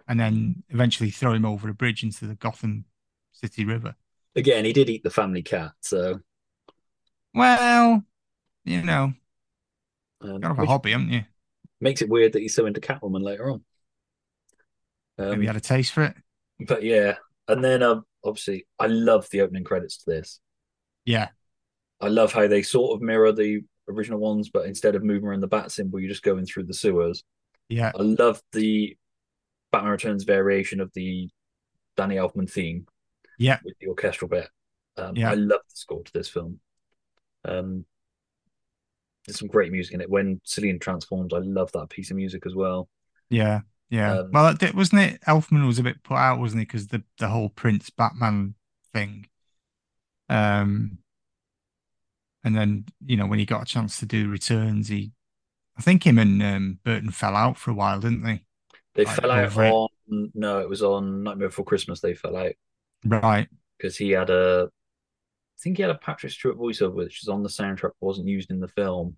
and 0.08 0.20
then 0.20 0.64
eventually 0.70 1.10
throw 1.10 1.34
him 1.34 1.46
over 1.46 1.70
a 1.70 1.74
bridge 1.74 2.04
into 2.04 2.28
the 2.28 2.36
Gotham 2.36 2.86
City 3.32 3.66
River. 3.66 3.96
Again, 4.36 4.66
he 4.66 4.74
did 4.74 4.90
eat 4.90 5.04
the 5.04 5.10
family 5.10 5.42
cat, 5.42 5.72
so 5.82 6.20
Well, 7.34 8.04
you 8.66 8.84
know, 8.84 9.14
um, 10.22 10.42
to 10.42 10.48
have 10.48 10.60
a 10.60 10.66
hobby, 10.66 10.92
haven't 10.92 11.10
you? 11.12 11.24
makes 11.82 12.02
it 12.02 12.10
weird 12.10 12.34
that 12.34 12.40
he's 12.42 12.56
so 12.56 12.66
into 12.66 12.82
Catwoman 12.82 13.24
later 13.24 13.50
on. 13.50 13.64
Um, 15.18 15.32
Maybe 15.32 15.44
you 15.44 15.48
had 15.48 15.56
a 15.56 15.62
taste 15.62 15.94
for 15.94 16.04
it. 16.04 16.16
But 16.60 16.84
yeah, 16.84 17.16
and 17.48 17.64
then 17.64 17.84
um, 17.84 18.06
obviously, 18.24 18.66
I 18.80 18.88
love 18.88 19.28
the 19.32 19.42
opening 19.42 19.64
credits 19.64 19.98
to 20.04 20.12
this. 20.12 20.40
Yeah, 21.06 21.30
I 22.02 22.08
love 22.08 22.34
how 22.34 22.48
they 22.48 22.62
sort 22.62 22.96
of 22.96 23.02
mirror 23.02 23.32
the 23.32 23.62
original 23.88 24.20
ones, 24.20 24.50
but 24.50 24.66
instead 24.66 24.96
of 24.96 25.04
moving 25.04 25.28
around 25.28 25.42
the 25.42 25.48
bat 25.48 25.72
symbol, 25.72 26.00
you're 26.00 26.10
just 26.10 26.24
going 26.24 26.46
through 26.46 26.64
the 26.64 26.74
sewers. 26.74 27.24
yeah, 27.70 27.92
I 27.98 28.02
love 28.02 28.42
the 28.54 28.98
Batman 29.72 29.92
Returns 29.92 30.24
variation 30.24 30.80
of 30.80 30.92
the 30.94 31.30
Danny 31.96 32.16
Elfman 32.16 32.50
theme 32.50 32.86
yeah. 33.38 33.60
with 33.64 33.76
the 33.80 33.88
orchestral 33.88 34.30
bit. 34.30 34.48
Um, 34.98 35.16
Yeah. 35.16 35.32
I 35.32 35.36
love 35.36 35.62
the 35.68 35.76
score 35.76 36.04
to 36.04 36.14
this 36.14 36.30
film. 36.30 36.60
Um, 37.46 37.86
there's 39.26 39.40
some 39.40 39.48
great 39.48 39.72
music 39.72 39.96
in 39.96 40.02
it. 40.02 40.10
When 40.10 40.42
Selina 40.44 40.80
transforms, 40.80 41.34
I 41.34 41.40
love 41.40 41.72
that 41.74 41.90
piece 41.90 42.12
of 42.12 42.18
music 42.18 42.46
as 42.46 42.56
well. 42.56 42.90
Yeah, 43.30 43.62
yeah. 43.90 44.20
Um, 44.20 44.32
well, 44.32 44.56
wasn't 44.74 45.02
it? 45.02 45.22
Elfman 45.22 45.66
was 45.66 45.80
a 45.80 45.84
bit 45.84 46.04
put 46.04 46.16
out, 46.16 46.40
wasn't 46.40 46.60
he? 46.62 46.66
Because 46.66 46.88
the 46.88 47.04
the 47.18 47.28
whole 47.30 47.50
Prince 47.50 47.90
Batman 47.90 48.56
thing. 48.94 49.28
Um, 50.30 51.00
and 52.44 52.56
then 52.56 52.86
you 53.06 53.18
know 53.18 53.26
when 53.28 53.40
he 53.40 53.46
got 53.46 53.62
a 53.64 53.66
chance 53.66 54.00
to 54.00 54.06
do 54.06 54.30
returns, 54.30 54.88
he, 54.88 55.12
I 55.78 55.82
think 55.82 56.06
him 56.06 56.20
and 56.20 56.42
um, 56.44 56.80
Burton 56.84 57.12
fell 57.12 57.36
out 57.36 57.58
for 57.58 57.72
a 57.72 57.76
while, 57.76 58.00
didn't 58.00 58.24
they? 58.24 58.44
They 58.96 59.06
Like, 59.06 59.16
fell 59.16 59.32
out 59.32 59.46
over 59.46 59.66
it. 59.66 59.80
on 60.10 60.32
no, 60.34 60.60
it 60.60 60.70
was 60.70 60.84
on 60.84 61.24
Nightmare 61.24 61.50
Before 61.50 61.66
Christmas. 61.66 62.02
They 62.02 62.14
fell 62.16 62.36
out 62.36 62.54
Right. 63.04 63.50
because 63.78 63.98
he 63.98 64.12
had 64.12 64.30
a, 64.30 64.70
I 64.70 65.60
think 65.62 65.78
he 65.78 65.84
had 65.84 65.92
a 65.92 65.96
Patrick 65.98 66.32
Stewart 66.34 66.58
voiceover, 66.58 66.94
which 66.96 67.24
is 67.24 67.30
on 67.30 67.44
the 67.44 67.50
soundtrack, 67.50 67.92
wasn't 68.02 68.28
used 68.28 68.52
in 68.52 68.60
the 68.60 68.68
film. 68.70 69.18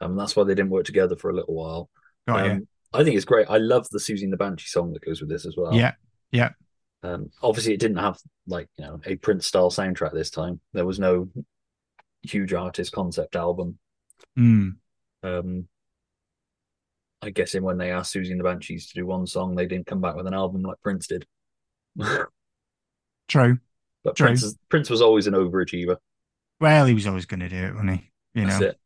Um, 0.00 0.16
that's 0.16 0.36
why 0.36 0.44
they 0.44 0.54
didn't 0.54 0.70
work 0.72 0.86
together 0.86 1.16
for 1.16 1.30
a 1.30 1.34
little 1.36 1.54
while. 1.54 1.90
Got 2.26 2.46
Um, 2.46 2.68
I 2.92 3.04
think 3.04 3.16
it's 3.16 3.24
great. 3.24 3.46
I 3.48 3.58
love 3.58 3.88
the 3.90 3.98
Siouxsie 3.98 4.24
and 4.24 4.32
the 4.32 4.36
Banshee 4.36 4.66
song 4.66 4.92
that 4.92 5.04
goes 5.04 5.20
with 5.20 5.30
this 5.30 5.46
as 5.46 5.56
well. 5.56 5.74
Yeah. 5.74 5.92
Yeah. 6.32 6.50
Um, 7.02 7.30
obviously, 7.42 7.72
it 7.72 7.80
didn't 7.80 7.96
have 7.98 8.18
like 8.46 8.68
you 8.76 8.84
know 8.84 9.00
a 9.06 9.16
Prince 9.16 9.46
style 9.46 9.70
soundtrack 9.70 10.12
this 10.12 10.30
time. 10.30 10.60
There 10.72 10.84
was 10.86 10.98
no 10.98 11.28
huge 12.22 12.52
artist 12.52 12.92
concept 12.92 13.36
album. 13.36 13.78
Mm. 14.38 14.76
Um, 15.22 15.68
I 17.22 17.30
guess 17.30 17.54
in 17.54 17.62
when 17.62 17.78
they 17.78 17.90
asked 17.90 18.14
Siouxsie 18.14 18.30
and 18.30 18.40
the 18.40 18.44
Banshees 18.44 18.88
to 18.88 18.94
do 18.94 19.06
one 19.06 19.26
song, 19.26 19.54
they 19.54 19.66
didn't 19.66 19.86
come 19.86 20.00
back 20.00 20.16
with 20.16 20.26
an 20.26 20.34
album 20.34 20.62
like 20.62 20.80
Prince 20.82 21.06
did. 21.06 21.26
but 21.96 22.28
True. 23.28 23.58
True. 24.16 24.26
Prince, 24.26 24.42
is, 24.42 24.58
Prince 24.68 24.90
was 24.90 25.02
always 25.02 25.26
an 25.26 25.34
overachiever. 25.34 25.96
Well, 26.60 26.86
he 26.86 26.94
was 26.94 27.06
always 27.06 27.26
going 27.26 27.40
to 27.40 27.48
do 27.48 27.56
it, 27.56 27.72
wasn't 27.74 27.90
he? 27.90 28.10
You 28.34 28.46
That's 28.46 28.60
know, 28.60 28.66
it. 28.68 28.78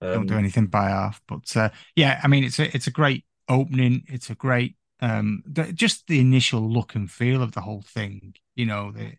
don't 0.00 0.16
Um, 0.16 0.26
do 0.26 0.34
anything 0.38 0.66
by 0.66 0.88
half. 0.88 1.20
But 1.28 1.56
uh, 1.56 1.70
yeah, 1.96 2.20
I 2.22 2.28
mean, 2.28 2.44
it's 2.44 2.58
a 2.58 2.74
it's 2.74 2.86
a 2.86 2.90
great 2.92 3.24
opening. 3.48 4.04
It's 4.08 4.30
a 4.30 4.34
great 4.34 4.76
um, 5.00 5.42
the, 5.46 5.72
just 5.72 6.06
the 6.08 6.20
initial 6.20 6.60
look 6.60 6.94
and 6.94 7.10
feel 7.10 7.42
of 7.42 7.52
the 7.52 7.60
whole 7.60 7.82
thing. 7.82 8.34
You 8.54 8.66
know, 8.66 8.92
the 8.92 9.12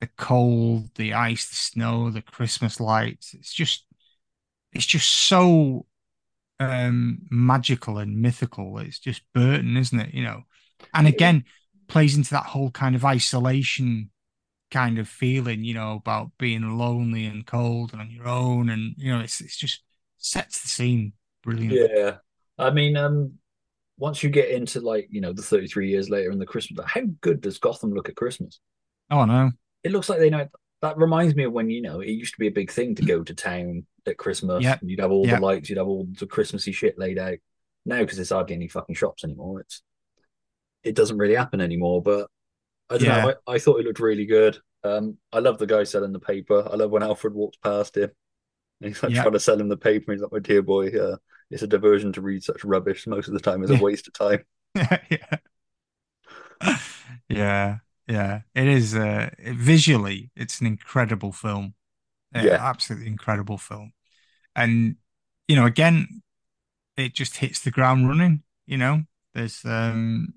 the 0.00 0.08
cold, 0.16 0.90
the 0.96 1.14
ice, 1.14 1.48
the 1.48 1.56
snow, 1.56 2.10
the 2.10 2.22
Christmas 2.22 2.80
lights. 2.80 3.34
It's 3.34 3.52
just 3.52 3.84
it's 4.72 4.86
just 4.86 5.08
so 5.08 5.86
um 6.60 7.20
magical 7.30 7.98
and 7.98 8.20
mythical. 8.20 8.78
It's 8.78 8.98
just 8.98 9.22
Burton, 9.34 9.76
isn't 9.76 10.00
it? 10.00 10.14
You 10.14 10.24
know, 10.24 10.42
and 10.94 11.06
again 11.06 11.44
plays 11.88 12.16
into 12.16 12.30
that 12.30 12.44
whole 12.46 12.70
kind 12.70 12.94
of 12.94 13.04
isolation 13.04 14.10
kind 14.70 14.98
of 14.98 15.08
feeling, 15.08 15.64
you 15.64 15.74
know, 15.74 15.94
about 15.94 16.30
being 16.38 16.78
lonely 16.78 17.24
and 17.26 17.46
cold 17.46 17.92
and 17.92 18.00
on 18.00 18.10
your 18.10 18.28
own, 18.28 18.68
and 18.68 18.94
you 18.98 19.12
know, 19.12 19.20
it's 19.20 19.40
it's 19.40 19.56
just 19.56 19.82
sets 20.18 20.60
the 20.60 20.68
scene 20.68 21.12
brilliantly. 21.42 21.88
Yeah, 21.94 22.16
I 22.58 22.70
mean, 22.70 22.96
um, 22.96 23.38
once 23.98 24.22
you 24.22 24.30
get 24.30 24.50
into 24.50 24.80
like 24.80 25.08
you 25.10 25.20
know 25.20 25.32
the 25.32 25.42
thirty 25.42 25.66
three 25.66 25.88
years 25.90 26.08
later 26.08 26.30
and 26.30 26.40
the 26.40 26.46
Christmas, 26.46 26.84
how 26.86 27.02
good 27.20 27.40
does 27.40 27.58
Gotham 27.58 27.92
look 27.92 28.08
at 28.08 28.16
Christmas? 28.16 28.60
Oh 29.10 29.24
no, 29.24 29.50
It 29.84 29.92
looks 29.92 30.08
like 30.08 30.18
they 30.18 30.30
know 30.30 30.46
that 30.80 30.96
reminds 30.96 31.34
me 31.34 31.44
of 31.44 31.52
when 31.52 31.70
you 31.70 31.82
know 31.82 32.00
it 32.00 32.08
used 32.08 32.34
to 32.34 32.38
be 32.40 32.46
a 32.46 32.52
big 32.52 32.70
thing 32.70 32.94
to 32.94 33.02
go 33.02 33.22
to 33.24 33.34
town 33.34 33.84
at 34.06 34.16
Christmas. 34.16 34.62
Yep. 34.62 34.80
and 34.80 34.90
You'd 34.90 35.00
have 35.00 35.10
all 35.10 35.26
Yep. 35.26 35.40
the 35.40 35.44
lights, 35.46 35.68
you'd 35.68 35.78
have 35.78 35.88
all 35.88 36.06
the 36.18 36.26
Christmassy 36.26 36.72
shit 36.72 36.98
laid 36.98 37.18
out. 37.18 37.38
Now, 37.84 37.98
because 38.00 38.16
there's 38.16 38.30
hardly 38.30 38.54
any 38.54 38.68
fucking 38.68 38.94
shops 38.94 39.24
anymore, 39.24 39.60
it's 39.60 39.82
it 40.84 40.94
doesn't 40.94 41.18
really 41.18 41.34
happen 41.34 41.60
anymore. 41.60 42.02
But 42.02 42.28
I 42.90 42.98
don't 42.98 43.08
Yeah. 43.08 43.22
know. 43.24 43.34
I, 43.48 43.54
I 43.54 43.58
thought 43.58 43.80
it 43.80 43.86
looked 43.86 43.98
really 44.00 44.26
good. 44.26 44.58
Um, 44.84 45.18
I 45.32 45.40
love 45.40 45.58
the 45.58 45.66
guy 45.66 45.82
selling 45.84 46.12
the 46.12 46.20
paper. 46.20 46.66
I 46.70 46.76
love 46.76 46.90
when 46.92 47.02
Alfred 47.02 47.34
walks 47.34 47.56
past 47.62 47.96
him. 47.96 48.10
And 48.80 48.88
he's 48.94 49.02
like 49.02 49.12
Yeah. 49.12 49.22
trying 49.22 49.32
to 49.34 49.40
sell 49.40 49.60
him 49.60 49.68
the 49.68 49.76
paper. 49.76 50.12
He's 50.12 50.20
like, 50.22 50.30
"My 50.32 50.38
dear 50.38 50.62
boy, 50.62 50.88
uh, 50.90 51.16
it's 51.50 51.62
a 51.62 51.66
diversion 51.66 52.12
to 52.14 52.20
read 52.20 52.44
such 52.44 52.64
rubbish. 52.64 53.06
Most 53.06 53.28
of 53.28 53.34
the 53.34 53.40
time, 53.40 53.62
it's 53.62 53.72
a 53.72 53.74
Yeah. 53.74 53.78
waste 53.78 54.08
of 54.08 54.14
time." 54.14 54.44
yeah. 55.10 55.38
yeah, 57.28 57.78
yeah. 58.06 58.40
It 58.54 58.68
is 58.68 58.94
uh 58.94 59.30
visually, 59.40 60.30
it's 60.36 60.60
an 60.60 60.66
incredible 60.66 61.32
film. 61.32 61.74
Uh, 62.34 62.38
Yeah. 62.38 62.58
absolutely 62.58 63.08
incredible 63.08 63.58
film. 63.58 63.92
And 64.56 64.96
you 65.48 65.56
know, 65.56 65.66
again, 65.66 66.22
it 66.96 67.14
just 67.14 67.38
hits 67.38 67.60
the 67.60 67.70
ground 67.70 68.08
running, 68.08 68.42
you 68.66 68.78
know. 68.78 69.04
There's 69.34 69.64
um 69.64 70.34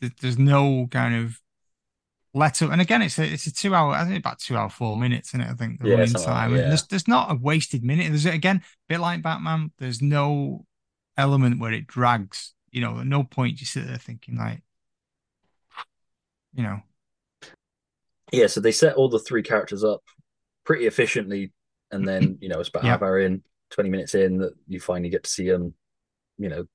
it, 0.00 0.12
there's 0.20 0.38
no 0.38 0.88
kind 0.90 1.14
of 1.26 1.40
let 2.38 2.62
up 2.62 2.70
and 2.72 2.80
again 2.80 3.02
it's 3.02 3.18
a 3.18 3.24
it's 3.24 3.46
a 3.46 3.52
two 3.52 3.74
hour 3.74 3.92
I 3.92 4.04
think 4.04 4.18
about 4.18 4.38
two 4.38 4.56
hour 4.56 4.70
four 4.70 4.96
minutes 4.96 5.34
in 5.34 5.40
it 5.40 5.48
I 5.50 5.54
think 5.54 5.80
the 5.80 5.86
Yeah, 5.86 5.96
running 5.96 6.14
like 6.14 6.14
time 6.16 6.54
and 6.54 6.70
yeah. 6.70 6.70
there's 6.70 6.86
there's 6.86 7.08
not 7.08 7.30
a 7.30 7.34
wasted 7.34 7.84
minute 7.84 8.08
there's 8.08 8.26
again 8.26 8.58
a 8.58 8.62
bit 8.94 9.00
like 9.00 9.22
Batman 9.22 9.72
there's 9.78 10.02
no 10.02 10.66
element 11.16 11.60
where 11.60 11.72
it 11.72 11.86
drags 11.86 12.54
you 12.70 12.80
know 12.80 13.00
at 13.00 13.06
no 13.06 13.24
point 13.24 13.60
you 13.60 13.66
sit 13.66 13.86
there 13.86 13.98
thinking 13.98 14.36
like 14.36 14.62
you 16.54 16.62
know 16.62 16.80
Yeah, 18.32 18.46
so 18.46 18.60
they 18.60 18.72
set 18.72 18.96
all 18.96 19.08
the 19.08 19.18
three 19.18 19.42
characters 19.42 19.84
up 19.84 20.02
pretty 20.64 20.86
efficiently, 20.86 21.52
and 21.90 22.06
then 22.06 22.36
you 22.40 22.48
know 22.48 22.60
it's 22.60 22.68
about 22.68 22.84
Yeah. 22.84 22.90
half 22.90 23.02
hour 23.02 23.18
in, 23.20 23.42
twenty 23.70 23.90
minutes 23.90 24.14
in 24.14 24.38
that 24.38 24.54
you 24.66 24.80
finally 24.80 25.10
get 25.10 25.24
to 25.24 25.30
see 25.30 25.48
them, 25.48 25.74
you 26.38 26.48
know, 26.48 26.66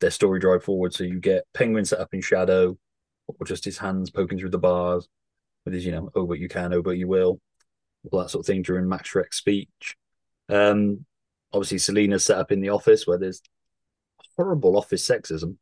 their 0.00 0.10
story 0.10 0.40
drive 0.40 0.64
forward. 0.64 0.94
So 0.94 1.04
you 1.04 1.20
get 1.20 1.44
Penguin 1.54 1.84
set 1.86 2.00
up 2.00 2.14
in 2.14 2.22
shadow, 2.22 2.78
or 3.26 3.46
just 3.46 3.64
his 3.64 3.78
hands 3.78 4.10
poking 4.10 4.38
through 4.38 4.50
the 4.50 4.58
bars 4.58 5.08
with 5.64 5.74
his, 5.74 5.84
you 5.84 5.92
know, 5.92 6.10
oh 6.14 6.26
but 6.26 6.38
you 6.38 6.48
can, 6.48 6.72
oh 6.72 6.82
but 6.82 6.96
you 6.98 7.08
will, 7.08 7.40
all 8.10 8.20
that 8.20 8.30
sort 8.30 8.42
of 8.42 8.46
thing 8.46 8.62
during 8.62 8.88
Max 8.88 9.08
Shreck's 9.10 9.36
speech. 9.38 9.96
Um, 10.48 11.04
obviously 11.52 11.78
Selina's 11.78 12.24
set 12.24 12.38
up 12.38 12.52
in 12.52 12.60
the 12.60 12.68
office 12.70 13.06
where 13.06 13.18
there's 13.18 13.42
horrible 14.36 14.76
office 14.76 15.08
sexism. 15.08 15.56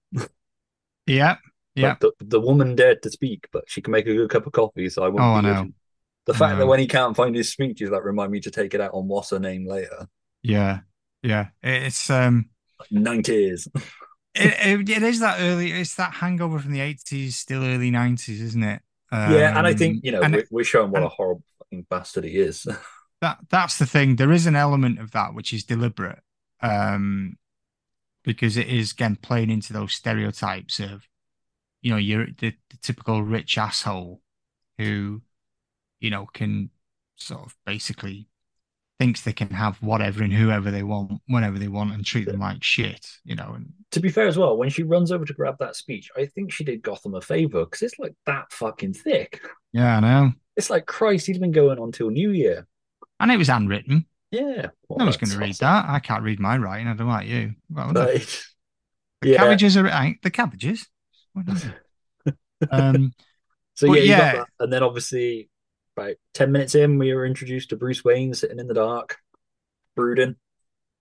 yeah 1.07 1.37
yeah 1.75 1.89
Like 1.91 2.01
the, 2.01 2.13
the 2.21 2.41
woman 2.41 2.75
dared 2.77 3.03
to 3.03 3.11
speak, 3.11 3.49
but 3.53 3.65
she 3.67 3.81
can 3.81 3.93
make 3.93 4.07
a 4.07 4.15
good 4.15 4.31
cup 4.31 4.47
of 4.47 4.53
coffee, 4.53 4.89
so 4.91 5.03
I 5.03 5.09
wouldn't 5.09 5.23
Oh, 5.29 5.35
I 5.35 5.41
know. 5.41 5.69
The 6.27 6.35
fact 6.35 6.59
that 6.59 6.67
when 6.67 6.81
he 6.81 6.87
can't 6.87 7.15
find 7.17 7.35
his 7.35 7.51
speech 7.51 7.83
is 7.83 7.91
like 7.91 8.05
remind 8.05 8.33
me 8.33 8.41
to 8.41 8.51
take 8.51 8.73
it 8.75 8.81
out 8.81 8.95
on 8.95 9.09
what's 9.09 9.31
her 9.31 9.39
name 9.39 9.67
later. 9.67 10.09
yeah 10.43 10.81
yeah 11.23 11.49
it's 11.63 12.11
um 12.11 12.49
Nineties. 12.91 13.69
it, 14.35 14.81
it, 14.81 14.89
it 14.91 15.03
is 15.03 15.21
that 15.21 15.41
early 15.41 15.73
it's 15.73 15.95
that 15.97 16.15
hangover 16.15 16.59
from 16.59 16.73
the 16.73 16.81
80s 16.81 17.35
still 17.35 17.65
early 17.65 17.91
90s 17.91 18.41
isn't 18.41 18.63
it 18.63 18.83
yeah, 19.27 19.53
and 19.57 19.67
I 19.67 19.73
Um, 19.73 19.75
think 19.75 20.01
you 20.03 20.13
know 20.13 20.25
we're, 20.25 20.47
we're 20.51 20.65
showing 20.65 20.91
what 20.91 21.03
a 21.03 21.09
horrible 21.09 21.45
fucking 21.59 21.87
bastard 21.89 22.25
he 22.25 22.37
is. 22.39 22.67
that 23.21 23.39
that's 23.51 23.79
the 23.79 23.87
thing. 23.87 24.17
There 24.17 24.33
is 24.33 24.47
an 24.47 24.57
element 24.57 24.99
of 25.01 25.13
that 25.13 25.35
which 25.35 25.53
is 25.53 25.65
deliberate, 25.65 26.21
um, 26.61 27.37
because 28.25 28.57
it 28.57 28.69
is 28.69 28.93
again 28.93 29.17
playing 29.17 29.51
into 29.51 29.73
those 29.73 29.95
stereotypes 29.95 30.81
of, 30.81 31.09
you 31.83 31.93
know, 31.93 31.99
you're 31.99 32.27
the, 32.27 32.55
the 32.71 32.79
typical 32.83 33.23
rich 33.23 33.59
asshole 33.59 34.23
who, 34.79 35.23
you 36.01 36.11
know, 36.11 36.27
can 36.35 36.71
sort 37.17 37.47
of 37.47 37.57
basically 37.67 38.29
thinks 38.99 39.23
they 39.23 39.33
can 39.33 39.51
have 39.51 39.77
whatever 39.83 40.23
and 40.23 40.33
whoever 40.33 40.71
they 40.71 40.83
want 40.83 41.21
whenever 41.27 41.59
they 41.59 41.69
want 41.69 41.93
and 41.93 42.05
treat 42.05 42.27
them 42.27 42.41
like 42.41 42.63
shit, 42.63 43.07
you 43.25 43.35
know. 43.35 43.53
And 43.55 43.73
to 43.91 44.01
be 44.01 44.09
fair 44.09 44.27
as 44.29 44.39
well, 44.39 44.57
when 44.57 44.71
she 44.71 44.83
runs 44.83 45.11
over 45.11 45.25
to 45.25 45.33
grab 45.33 45.57
that 45.59 45.77
speech, 45.77 46.11
I 46.17 46.27
think 46.27 46.53
she 46.53 46.65
did 46.65 46.83
Gotham 46.83 47.15
a 47.15 47.21
favor 47.21 47.65
because 47.65 47.83
it's 47.83 47.99
like 47.99 48.15
that 48.27 48.53
fucking 48.53 48.95
thick. 48.95 49.41
yeah, 49.73 49.97
I 49.97 50.01
know. 50.01 50.33
It's 50.57 50.71
like 50.71 50.87
Christ, 50.87 51.27
he's 51.27 51.39
been 51.39 51.51
going 51.53 51.79
on 51.81 51.91
till 51.91 52.11
New 52.11 52.31
Year. 52.31 52.67
And 53.19 53.31
it 53.33 53.37
was 53.37 53.49
handwritten. 53.49 54.07
Yeah, 54.31 54.69
well, 54.89 54.99
no 54.99 55.05
one's 55.05 55.17
going 55.17 55.31
to 55.31 55.39
read 55.39 55.51
awesome. 55.51 55.67
that. 55.67 55.85
I 55.89 55.99
can't 56.01 56.23
read 56.25 56.41
my 56.41 56.57
writing. 56.59 56.89
I 56.89 56.95
don't 56.95 57.09
like 57.09 57.27
you. 57.29 57.55
Well, 57.71 57.93
But 57.93 58.45
the, 59.23 59.31
yeah. 59.31 59.37
cabbages 59.39 59.77
are 59.77 59.87
ain't 59.89 60.23
the 60.23 60.31
cabbages. 60.31 60.87
Um, 62.71 63.13
So 63.75 63.87
yeah, 63.93 64.01
you 64.03 64.09
got 64.09 64.19
yeah. 64.19 64.33
that. 64.37 64.47
and 64.61 64.73
then 64.73 64.83
obviously 64.83 65.51
about 65.97 66.17
ten 66.33 66.53
minutes 66.53 66.75
in, 66.75 66.99
we 66.99 67.13
were 67.15 67.27
introduced 67.27 67.71
to 67.71 67.77
Bruce 67.77 68.05
Wayne 68.05 68.35
sitting 68.35 68.59
in 68.59 68.67
the 68.67 68.75
dark, 68.75 69.19
brooding. 69.97 70.37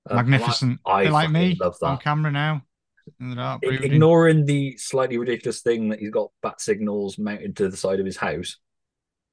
Um, 0.10 0.18
magnificent. 0.18 0.80
I, 0.86 1.06
I 1.06 1.10
like 1.10 1.30
me 1.32 1.58
love 1.60 1.78
that. 1.80 1.86
on 1.88 1.98
camera 1.98 2.32
now. 2.32 2.62
In 3.20 3.30
the 3.30 3.36
dark, 3.36 3.62
brooding. 3.62 3.91
Ignoring 3.91 4.46
the 4.46 4.78
slightly 4.78 5.18
ridiculous 5.18 5.62
thing 5.62 5.89
that 5.89 6.00
he's 6.00 6.10
got 6.12 6.32
bat 6.41 6.62
signals 6.62 7.18
mounted 7.18 7.58
to 7.58 7.70
the 7.70 7.78
side 7.78 8.00
of 8.00 8.06
his 8.06 8.18
house, 8.18 8.58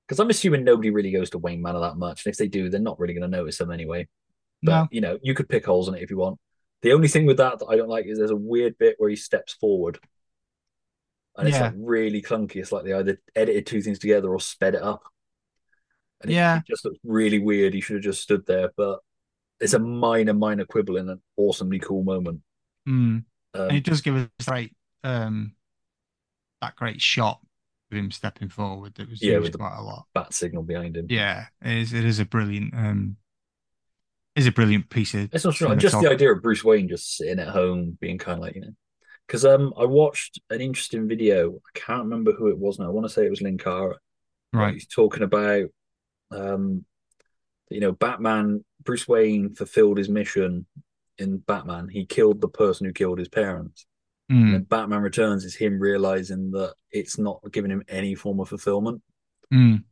because 0.06 0.20
I'm 0.20 0.30
assuming 0.30 0.64
nobody 0.64 0.90
really 0.90 1.12
goes 1.12 1.30
to 1.30 1.38
Wayne 1.38 1.62
Manor 1.62 1.80
that 1.80 1.96
much, 1.96 2.24
and 2.24 2.32
if 2.32 2.38
they 2.38 2.48
do, 2.48 2.68
they're 2.68 2.80
not 2.80 2.98
really 2.98 3.14
going 3.14 3.30
to 3.30 3.36
notice 3.36 3.58
them 3.58 3.70
anyway. 3.70 4.08
But 4.62 4.72
No. 4.82 4.88
you 4.90 5.00
know, 5.00 5.18
you 5.22 5.34
could 5.34 5.48
pick 5.48 5.66
holes 5.66 5.88
in 5.88 5.94
it 5.94 6.02
if 6.02 6.10
you 6.10 6.18
want. 6.18 6.38
The 6.82 6.92
only 6.92 7.08
thing 7.08 7.26
with 7.26 7.36
that 7.38 7.58
that 7.58 7.66
I 7.66 7.76
don't 7.76 7.88
like 7.88 8.06
is 8.06 8.18
there's 8.18 8.30
a 8.30 8.36
weird 8.36 8.78
bit 8.78 8.96
where 8.98 9.10
he 9.10 9.16
steps 9.16 9.52
forward. 9.54 9.98
And 11.36 11.48
it's 11.48 11.58
like 11.58 11.74
really 11.76 12.20
clunky. 12.20 12.56
It's 12.56 12.72
like 12.72 12.84
they 12.84 12.92
either 12.92 13.18
edited 13.34 13.66
two 13.66 13.80
things 13.80 13.98
together 13.98 14.28
or 14.28 14.40
sped 14.40 14.74
it 14.74 14.82
up. 14.82 15.02
And 16.22 16.30
Yeah. 16.30 16.58
it, 16.58 16.66
just 16.66 16.84
looks 16.84 16.98
really 17.04 17.38
weird. 17.38 17.74
He 17.74 17.80
should 17.80 17.96
have 17.96 18.02
just 18.04 18.22
stood 18.22 18.46
there, 18.46 18.70
but 18.76 19.00
it's 19.60 19.74
a 19.74 19.78
minor, 19.78 20.34
minor 20.34 20.64
quibble 20.64 20.96
in 20.96 21.08
an 21.08 21.20
awesomely 21.36 21.78
cool 21.78 22.02
moment. 22.02 22.40
Mm. 22.88 22.92
Um, 22.92 23.24
and 23.54 23.72
it 23.76 23.84
does 23.84 24.00
give 24.00 24.16
us 24.16 24.28
great 24.46 24.74
um 25.02 25.54
that 26.60 26.76
great 26.76 27.00
shot 27.00 27.40
of 27.90 27.96
him 27.98 28.10
stepping 28.10 28.48
forward 28.48 28.94
that 28.94 29.08
was 29.08 29.22
Yeah, 29.22 29.34
used 29.38 29.52
with 29.52 29.58
quite 29.58 29.76
a 29.78 29.82
lot. 29.82 30.06
bat 30.14 30.32
signal 30.32 30.62
behind 30.62 30.96
him. 30.96 31.06
Yeah, 31.08 31.46
it 31.62 31.78
is 31.78 31.92
it 31.92 32.04
is 32.04 32.20
a 32.20 32.24
brilliant 32.24 32.74
um 32.74 33.16
is 34.36 34.46
a 34.46 34.52
brilliant 34.52 34.88
piece 34.90 35.14
of 35.14 35.28
It's 35.32 35.44
not. 35.44 35.78
Just 35.78 36.00
the 36.00 36.10
idea 36.10 36.32
of 36.32 36.42
Bruce 36.42 36.62
Wayne 36.64 36.88
just 36.88 37.16
sitting 37.16 37.38
at 37.38 37.48
home, 37.48 37.98
being 38.00 38.18
kind 38.18 38.38
of 38.38 38.42
like 38.44 38.54
you 38.54 38.60
know, 38.62 38.74
because 39.26 39.44
um, 39.44 39.74
I 39.76 39.84
watched 39.84 40.40
an 40.50 40.60
interesting 40.60 41.08
video. 41.08 41.50
I 41.54 41.78
can't 41.78 42.04
remember 42.04 42.32
who 42.32 42.48
it 42.48 42.58
was 42.58 42.78
now. 42.78 42.86
I 42.86 42.90
want 42.90 43.06
to 43.06 43.12
say 43.12 43.26
it 43.26 43.30
was 43.30 43.40
Linkara. 43.40 43.94
Right. 44.52 44.74
He's 44.74 44.86
talking 44.86 45.22
about, 45.22 45.66
um, 46.30 46.84
you 47.70 47.80
know, 47.80 47.92
Batman. 47.92 48.64
Bruce 48.84 49.06
Wayne 49.08 49.54
fulfilled 49.54 49.98
his 49.98 50.08
mission 50.08 50.66
in 51.18 51.38
Batman. 51.38 51.88
He 51.88 52.06
killed 52.06 52.40
the 52.40 52.48
person 52.48 52.86
who 52.86 52.92
killed 52.92 53.18
his 53.18 53.28
parents. 53.28 53.86
And 54.44 54.52
Mm, 54.52 54.54
then 54.54 54.64
Batman 54.64 55.02
Returns 55.02 55.44
is 55.44 55.54
him 55.56 55.78
realizing 55.80 56.50
that 56.52 56.74
it's 56.92 57.18
not 57.18 57.40
giving 57.52 57.70
him 57.70 57.84
any 57.88 58.14
form 58.14 58.40
of 58.40 58.48
fulfillment. 58.48 59.02
mm, 59.52 59.84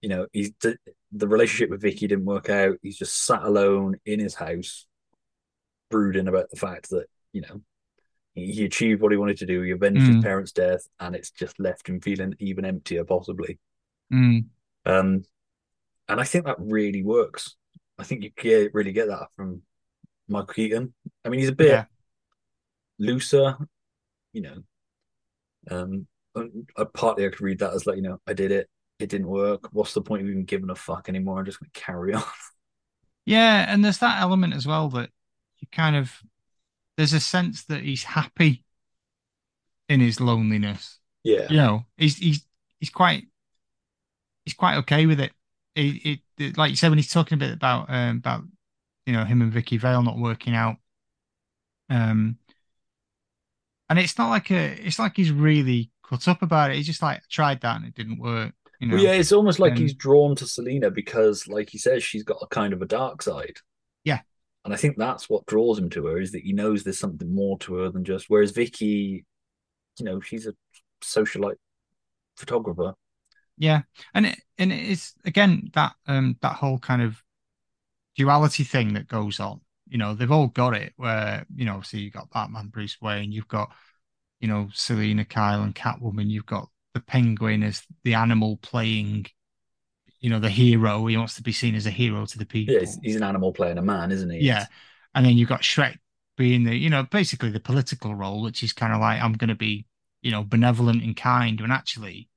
You 0.00 0.08
know, 0.08 0.26
he's 0.32 0.52
the, 0.60 0.78
the 1.12 1.28
relationship 1.28 1.70
with 1.70 1.82
Vicki 1.82 2.06
didn't 2.06 2.24
work 2.26 2.50
out. 2.50 2.78
He's 2.82 2.98
just 2.98 3.24
sat 3.24 3.42
alone 3.42 3.98
in 4.04 4.20
his 4.20 4.34
house, 4.34 4.86
brooding 5.90 6.28
about 6.28 6.50
the 6.50 6.56
fact 6.56 6.90
that 6.90 7.06
you 7.32 7.40
know 7.42 7.60
he, 8.34 8.52
he 8.52 8.64
achieved 8.64 9.02
what 9.02 9.12
he 9.12 9.18
wanted 9.18 9.38
to 9.38 9.46
do. 9.46 9.62
He 9.62 9.72
avenged 9.72 10.06
his 10.06 10.16
Mm. 10.16 10.22
parents' 10.22 10.52
death, 10.52 10.88
and 11.00 11.16
it's 11.16 11.30
just 11.32 11.60
left 11.60 11.88
him 11.88 12.00
feeling 12.00 12.34
even 12.40 12.64
emptier, 12.64 13.04
possibly. 13.04 13.58
mm. 14.10 14.46
Um, 14.84 15.24
and 16.08 16.20
I 16.20 16.24
think 16.24 16.44
that 16.46 16.56
really 16.60 17.02
works. 17.02 17.56
I 17.98 18.04
think 18.04 18.22
you 18.24 18.30
get, 18.36 18.74
really 18.74 18.92
get 18.92 19.08
that 19.08 19.28
from 19.36 19.62
Michael 20.28 20.54
Keaton. 20.54 20.94
I 21.24 21.30
mean, 21.30 21.40
he's 21.40 21.50
a 21.50 21.54
bit 21.54 21.68
Yeah. 21.68 21.86
looser, 22.98 23.56
you 24.34 24.42
know. 24.42 24.62
Um, 25.70 26.06
partly 26.94 27.26
I 27.26 27.30
could 27.30 27.40
read 27.40 27.58
that 27.60 27.72
as 27.74 27.86
like, 27.86 27.96
you 27.96 28.02
know, 28.02 28.20
I 28.26 28.32
did 28.32 28.52
it, 28.52 28.68
it 28.98 29.08
didn't 29.08 29.28
work. 29.28 29.68
What's 29.72 29.94
the 29.94 30.02
point 30.02 30.22
of 30.22 30.28
even 30.28 30.44
giving 30.44 30.70
a 30.70 30.74
fuck 30.74 31.08
anymore? 31.08 31.38
I'm 31.38 31.44
just 31.44 31.60
going 31.60 31.70
to 31.72 31.80
carry 31.80 32.14
on. 32.14 32.22
Yeah, 33.24 33.66
and 33.72 33.84
there's 33.84 33.98
that 33.98 34.20
element 34.20 34.54
as 34.54 34.66
well 34.66 34.88
that 34.90 35.10
you 35.58 35.68
kind 35.72 35.96
of 35.96 36.12
there's 36.96 37.12
a 37.14 37.20
sense 37.20 37.64
that 37.66 37.82
he's 37.84 38.04
happy 38.04 38.64
in 39.88 40.00
his 40.00 40.20
loneliness. 40.20 40.98
yeah, 41.24 41.48
You 41.48 41.56
know, 41.58 41.86
he's 41.96 42.16
he's 42.16 42.46
he's 42.80 42.90
quite 42.90 43.26
he's 44.44 44.54
quite 44.54 44.76
okay 44.78 45.06
with 45.06 45.20
it. 45.20 45.32
It, 45.76 46.06
it, 46.06 46.20
it 46.38 46.58
like 46.58 46.70
you 46.70 46.76
said 46.76 46.88
when 46.88 46.98
he's 46.98 47.12
talking 47.12 47.36
a 47.36 47.38
bit 47.38 47.52
about 47.52 47.90
um, 47.90 48.16
about 48.18 48.42
you 49.04 49.12
know 49.12 49.24
him 49.24 49.42
and 49.42 49.52
Vicki 49.52 49.76
Vale 49.78 50.02
not 50.02 50.18
working 50.18 50.54
out. 50.54 50.76
Um, 51.90 52.38
and 53.88 53.98
it's 53.98 54.18
not 54.18 54.30
like 54.30 54.50
a 54.50 54.86
it's 54.86 54.98
like 54.98 55.16
he's 55.16 55.30
really 55.30 55.90
cut 56.08 56.26
up 56.28 56.42
about 56.42 56.70
it. 56.70 56.76
He's 56.76 56.86
just 56.86 57.02
like 57.02 57.22
tried 57.28 57.60
that 57.60 57.76
and 57.76 57.86
it 57.86 57.94
didn't 57.94 58.18
work. 58.18 58.54
You 58.80 58.88
know, 58.88 58.96
Well, 58.96 59.04
yeah, 59.04 59.12
it's 59.12 59.32
almost 59.32 59.58
like 59.58 59.72
Um, 59.72 59.78
he's 59.78 59.94
drawn 59.94 60.34
to 60.36 60.46
Selina 60.46 60.90
because, 60.90 61.48
like 61.48 61.70
he 61.70 61.78
says, 61.78 62.02
she's 62.04 62.24
got 62.24 62.38
a 62.42 62.46
kind 62.48 62.72
of 62.72 62.82
a 62.82 62.86
dark 62.86 63.22
side. 63.22 63.58
Yeah. 64.04 64.20
And 64.64 64.74
I 64.74 64.76
think 64.76 64.96
that's 64.96 65.30
what 65.30 65.46
draws 65.46 65.78
him 65.78 65.90
to 65.90 66.06
her 66.06 66.20
is 66.20 66.32
that 66.32 66.42
he 66.42 66.52
knows 66.52 66.82
there's 66.82 66.98
something 66.98 67.32
more 67.34 67.58
to 67.60 67.74
her 67.76 67.90
than 67.90 68.04
just. 68.04 68.26
Whereas 68.28 68.50
Vicki, 68.50 69.24
you 69.98 70.04
know, 70.04 70.20
she's 70.20 70.46
a 70.46 70.54
socialite 71.02 71.56
photographer. 72.36 72.94
Yeah, 73.58 73.82
and 74.14 74.26
it, 74.26 74.38
and 74.58 74.72
it's 74.72 75.14
again 75.24 75.70
that 75.74 75.94
um 76.06 76.36
that 76.42 76.54
whole 76.54 76.78
kind 76.78 77.02
of 77.02 77.22
duality 78.16 78.64
thing 78.64 78.94
that 78.94 79.08
goes 79.08 79.40
on. 79.40 79.60
You 79.88 79.98
know, 79.98 80.14
they've 80.14 80.30
all 80.30 80.48
got 80.48 80.74
it 80.74 80.92
where 80.96 81.46
you 81.54 81.64
know, 81.64 81.80
so 81.82 81.96
you've 81.96 82.12
got 82.12 82.30
Batman, 82.30 82.68
Bruce 82.68 83.00
Wayne, 83.00 83.32
you've 83.32 83.48
got 83.48 83.70
you 84.40 84.48
know 84.48 84.68
selina 84.72 85.24
Kyle 85.24 85.62
and 85.62 85.74
Catwoman, 85.74 86.28
you've 86.28 86.46
got 86.46 86.68
the 86.94 87.00
Penguin 87.00 87.62
as 87.62 87.82
the 88.04 88.14
animal 88.14 88.58
playing. 88.58 89.26
You 90.18 90.30
know, 90.30 90.40
the 90.40 90.48
hero. 90.48 91.06
He 91.06 91.16
wants 91.16 91.34
to 91.36 91.42
be 91.42 91.52
seen 91.52 91.74
as 91.74 91.86
a 91.86 91.90
hero 91.90 92.24
to 92.24 92.38
the 92.38 92.46
people. 92.46 92.74
Yeah, 92.74 92.80
he's, 92.80 92.98
he's 93.02 93.16
an 93.16 93.22
animal 93.22 93.52
playing 93.52 93.78
a 93.78 93.82
man, 93.82 94.10
isn't 94.10 94.30
he? 94.30 94.38
Yeah. 94.38 94.66
And 95.14 95.24
then 95.24 95.36
you've 95.36 95.48
got 95.48 95.60
Shreck 95.60 95.98
being 96.36 96.64
the, 96.64 96.74
you 96.74 96.90
know, 96.90 97.04
basically 97.04 97.50
the 97.50 97.60
political 97.60 98.14
role, 98.14 98.42
which 98.42 98.62
is 98.62 98.72
kind 98.72 98.92
of 98.92 99.00
like, 99.00 99.22
I'm 99.22 99.34
going 99.34 99.50
to 99.50 99.54
be, 99.54 99.86
you 100.22 100.30
know, 100.30 100.42
benevolent 100.42 101.02
and 101.02 101.14
kind. 101.14 101.60
When 101.60 101.70
actually, 101.70 102.28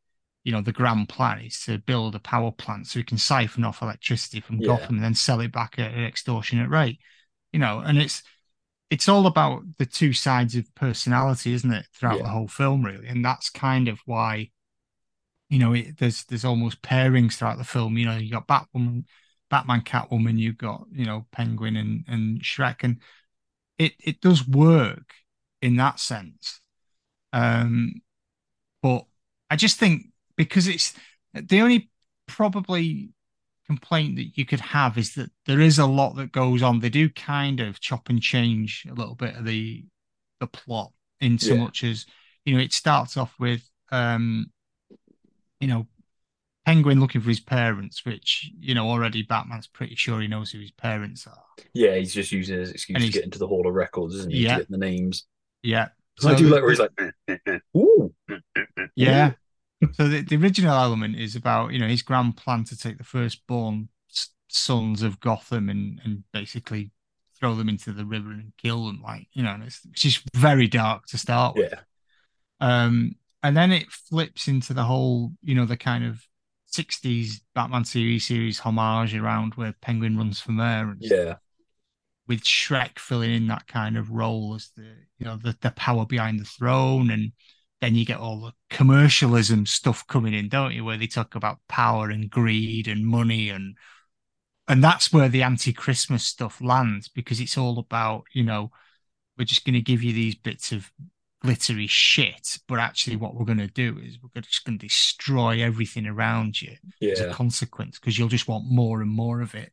you 0.43 0.51
know, 0.51 0.61
the 0.61 0.71
grand 0.71 1.09
plan 1.09 1.41
is 1.41 1.61
to 1.65 1.77
build 1.79 2.15
a 2.15 2.19
power 2.19 2.51
plant 2.51 2.87
so 2.87 2.99
we 2.99 3.03
can 3.03 3.17
siphon 3.17 3.63
off 3.63 3.81
electricity 3.81 4.39
from 4.39 4.59
Yeah. 4.59 4.67
Gotham 4.67 4.95
and 4.95 5.03
then 5.03 5.15
sell 5.15 5.41
it 5.41 5.51
back 5.51 5.77
at 5.77 5.93
an 5.93 6.05
extortionate 6.05 6.69
rate. 6.69 6.99
You 7.51 7.59
know, 7.59 7.79
and 7.79 7.97
it's, 7.97 8.23
it's 8.89 9.09
all 9.09 9.27
about 9.27 9.63
the 9.77 9.85
two 9.85 10.13
sides 10.13 10.55
of 10.55 10.73
personality, 10.75 11.53
isn't 11.53 11.71
it, 11.71 11.85
throughout 11.93 12.17
Yeah. 12.17 12.23
the 12.23 12.29
whole 12.29 12.47
film, 12.47 12.83
really? 12.83 13.07
And 13.07 13.23
that's 13.23 13.49
kind 13.49 13.87
of 13.87 13.99
why, 14.05 14.49
you 15.49 15.59
know, 15.59 15.73
it, 15.73 15.97
there's 15.97 16.23
there's 16.25 16.45
almost 16.45 16.81
pairings 16.81 17.33
throughout 17.35 17.57
the 17.57 17.63
film. 17.63 17.97
You 17.97 18.05
know, 18.05 18.17
you 18.17 18.31
got 18.31 18.47
Batwoman, 18.47 19.05
Batman, 19.49 19.81
Catwoman, 19.81 20.37
you've 20.37 20.57
got 20.57 20.85
you 20.91 21.05
know 21.05 21.25
Penguin 21.31 21.75
and 21.75 22.05
and 22.07 22.41
Shreck, 22.41 22.83
and 22.83 23.01
it 23.77 23.93
it 23.99 24.21
does 24.21 24.47
work 24.47 25.13
in 25.61 25.75
that 25.77 25.99
sense. 25.99 26.61
Um, 27.33 28.01
but 28.81 29.05
I 29.49 29.55
just 29.55 29.79
think 29.79 30.07
because 30.39 30.67
it's 30.69 30.93
the 31.33 31.59
only 31.59 31.89
probably 32.27 33.09
complaint 33.67 34.15
that 34.15 34.37
you 34.37 34.45
could 34.45 34.61
have 34.61 34.97
is 34.97 35.13
that 35.15 35.29
there 35.45 35.59
is 35.59 35.77
a 35.77 35.85
lot 35.85 36.15
that 36.15 36.31
goes 36.31 36.63
on. 36.63 36.79
They 36.79 36.89
do 36.89 37.09
kind 37.09 37.59
of 37.59 37.79
chop 37.81 38.09
and 38.09 38.21
change 38.21 38.87
a 38.89 38.93
little 38.93 39.15
bit 39.15 39.35
of 39.35 39.45
the 39.45 39.85
the 40.39 40.47
plot 40.47 40.91
in 41.19 41.37
so 41.37 41.53
Yeah. 41.53 41.59
much 41.65 41.83
as 41.83 42.05
you 42.45 42.55
know 42.55 42.61
it 42.61 42.71
starts 42.71 43.17
off 43.17 43.35
with 43.37 43.69
um 43.91 44.51
you 45.59 45.67
know 45.67 45.85
Penguin 46.65 46.99
looking 46.99 47.19
for 47.21 47.29
his 47.29 47.39
parents, 47.39 48.05
which 48.05 48.51
you 48.59 48.73
know 48.75 48.87
already 48.87 49.23
Batman's 49.23 49.67
pretty 49.67 49.95
sure 49.95 50.21
he 50.21 50.27
knows 50.27 50.51
who 50.51 50.59
his 50.59 50.71
parents 50.71 51.27
are. 51.27 51.43
Yeah, 51.73 51.95
he's 51.95 52.13
just 52.13 52.31
using 52.31 52.59
as 52.59 52.71
excuse 52.71 53.03
to 53.03 53.11
get 53.11 53.23
into 53.25 53.39
the 53.39 53.47
Hall 53.47 53.67
of 53.67 53.73
Records, 53.73 54.15
isn't 54.15 54.31
he? 54.31 54.43
Yeah. 54.43 54.53
To 54.53 54.59
get 54.61 54.71
the 54.71 54.77
names. 54.77 55.25
Yeah, 55.63 55.89
I 56.23 56.35
do 56.35 56.47
like 56.47 56.61
where 56.61 56.69
he's 56.69 56.79
like, 56.79 56.91
eh, 56.99 57.11
eh, 57.27 57.37
eh, 57.47 57.59
ooh. 57.75 58.13
Yeah. 58.95 59.33
So 59.93 60.07
the, 60.09 60.21
the 60.21 60.35
original 60.35 60.73
element 60.77 61.17
is 61.17 61.35
about 61.35 61.71
you 61.71 61.79
know 61.79 61.87
his 61.87 62.01
grand 62.01 62.35
plan 62.37 62.63
to 62.65 62.77
take 62.77 62.97
the 62.97 63.03
firstborn 63.03 63.89
sons 64.49 65.03
of 65.03 65.19
Gotham 65.19 65.69
and 65.69 65.99
and 66.03 66.23
basically 66.33 66.91
throw 67.39 67.55
them 67.55 67.69
into 67.69 67.93
the 67.93 68.05
river 68.05 68.31
and 68.31 68.51
kill 68.57 68.87
them, 68.87 69.01
like 69.01 69.27
you 69.33 69.43
know, 69.43 69.51
and 69.51 69.63
it's 69.63 69.81
is 70.03 70.21
very 70.35 70.67
dark 70.67 71.05
to 71.07 71.17
start 71.17 71.55
with. 71.55 71.73
Yeah. 71.73 71.79
Um, 72.59 73.15
and 73.41 73.55
then 73.55 73.71
it 73.71 73.89
flips 73.89 74.47
into 74.47 74.73
the 74.73 74.83
whole 74.83 75.31
you 75.41 75.55
know 75.55 75.65
the 75.65 75.77
kind 75.77 76.03
of 76.05 76.21
60s 76.67 77.41
Batman 77.55 77.85
series 77.85 78.27
series 78.27 78.59
homage 78.59 79.15
around 79.15 79.55
where 79.55 79.73
Penguin 79.81 80.17
runs 80.17 80.39
for 80.41 80.51
mayor 80.51 80.91
and 80.91 80.97
Yeah. 81.01 81.35
with 82.27 82.43
Shreck 82.43 82.99
filling 82.99 83.31
in 83.33 83.47
that 83.47 83.67
kind 83.67 83.97
of 83.97 84.11
role 84.11 84.55
as 84.55 84.69
the 84.75 84.95
you 85.17 85.25
know 85.25 85.37
the, 85.37 85.55
the 85.61 85.71
power 85.71 86.05
behind 86.05 86.39
the 86.39 86.45
throne 86.45 87.09
and 87.11 87.31
then 87.81 87.95
you 87.95 88.05
get 88.05 88.19
all 88.19 88.41
the 88.41 88.53
commercialism 88.69 89.65
stuff 89.65 90.05
coming 90.07 90.33
in 90.33 90.49
don't 90.49 90.73
you? 90.73 90.83
Where 90.83 90.97
they 90.97 91.07
talk 91.07 91.35
about 91.35 91.59
power 91.67 92.09
and 92.09 92.29
greed 92.29 92.87
and 92.87 93.05
money 93.05 93.49
and 93.49 93.75
and 94.67 94.83
that's 94.83 95.11
where 95.11 95.27
the 95.29 95.43
anti-christmas 95.43 96.23
stuff 96.25 96.61
lands 96.61 97.09
because 97.09 97.39
it's 97.39 97.57
all 97.57 97.79
about 97.79 98.23
you 98.33 98.43
know 98.43 98.71
we're 99.37 99.45
just 99.45 99.65
going 99.65 99.73
to 99.73 99.81
give 99.81 100.03
you 100.03 100.13
these 100.13 100.35
bits 100.35 100.71
of 100.71 100.91
glittery 101.41 101.87
shit 101.87 102.59
but 102.67 102.79
actually 102.79 103.15
what 103.15 103.33
we're 103.33 103.45
going 103.45 103.57
to 103.57 103.67
do 103.67 103.97
is 104.03 104.17
we're 104.21 104.41
just 104.41 104.65
going 104.65 104.77
to 104.77 104.85
destroy 104.85 105.61
everything 105.63 106.05
around 106.05 106.61
you 106.61 106.75
as 107.13 107.21
a 107.21 107.23
consequence 107.33 107.97
because 107.97 108.17
you'll 108.19 108.27
just 108.27 108.47
want 108.47 108.65
more 108.69 109.01
and 109.01 109.09
more 109.09 109.41
of 109.41 109.55
it 109.55 109.71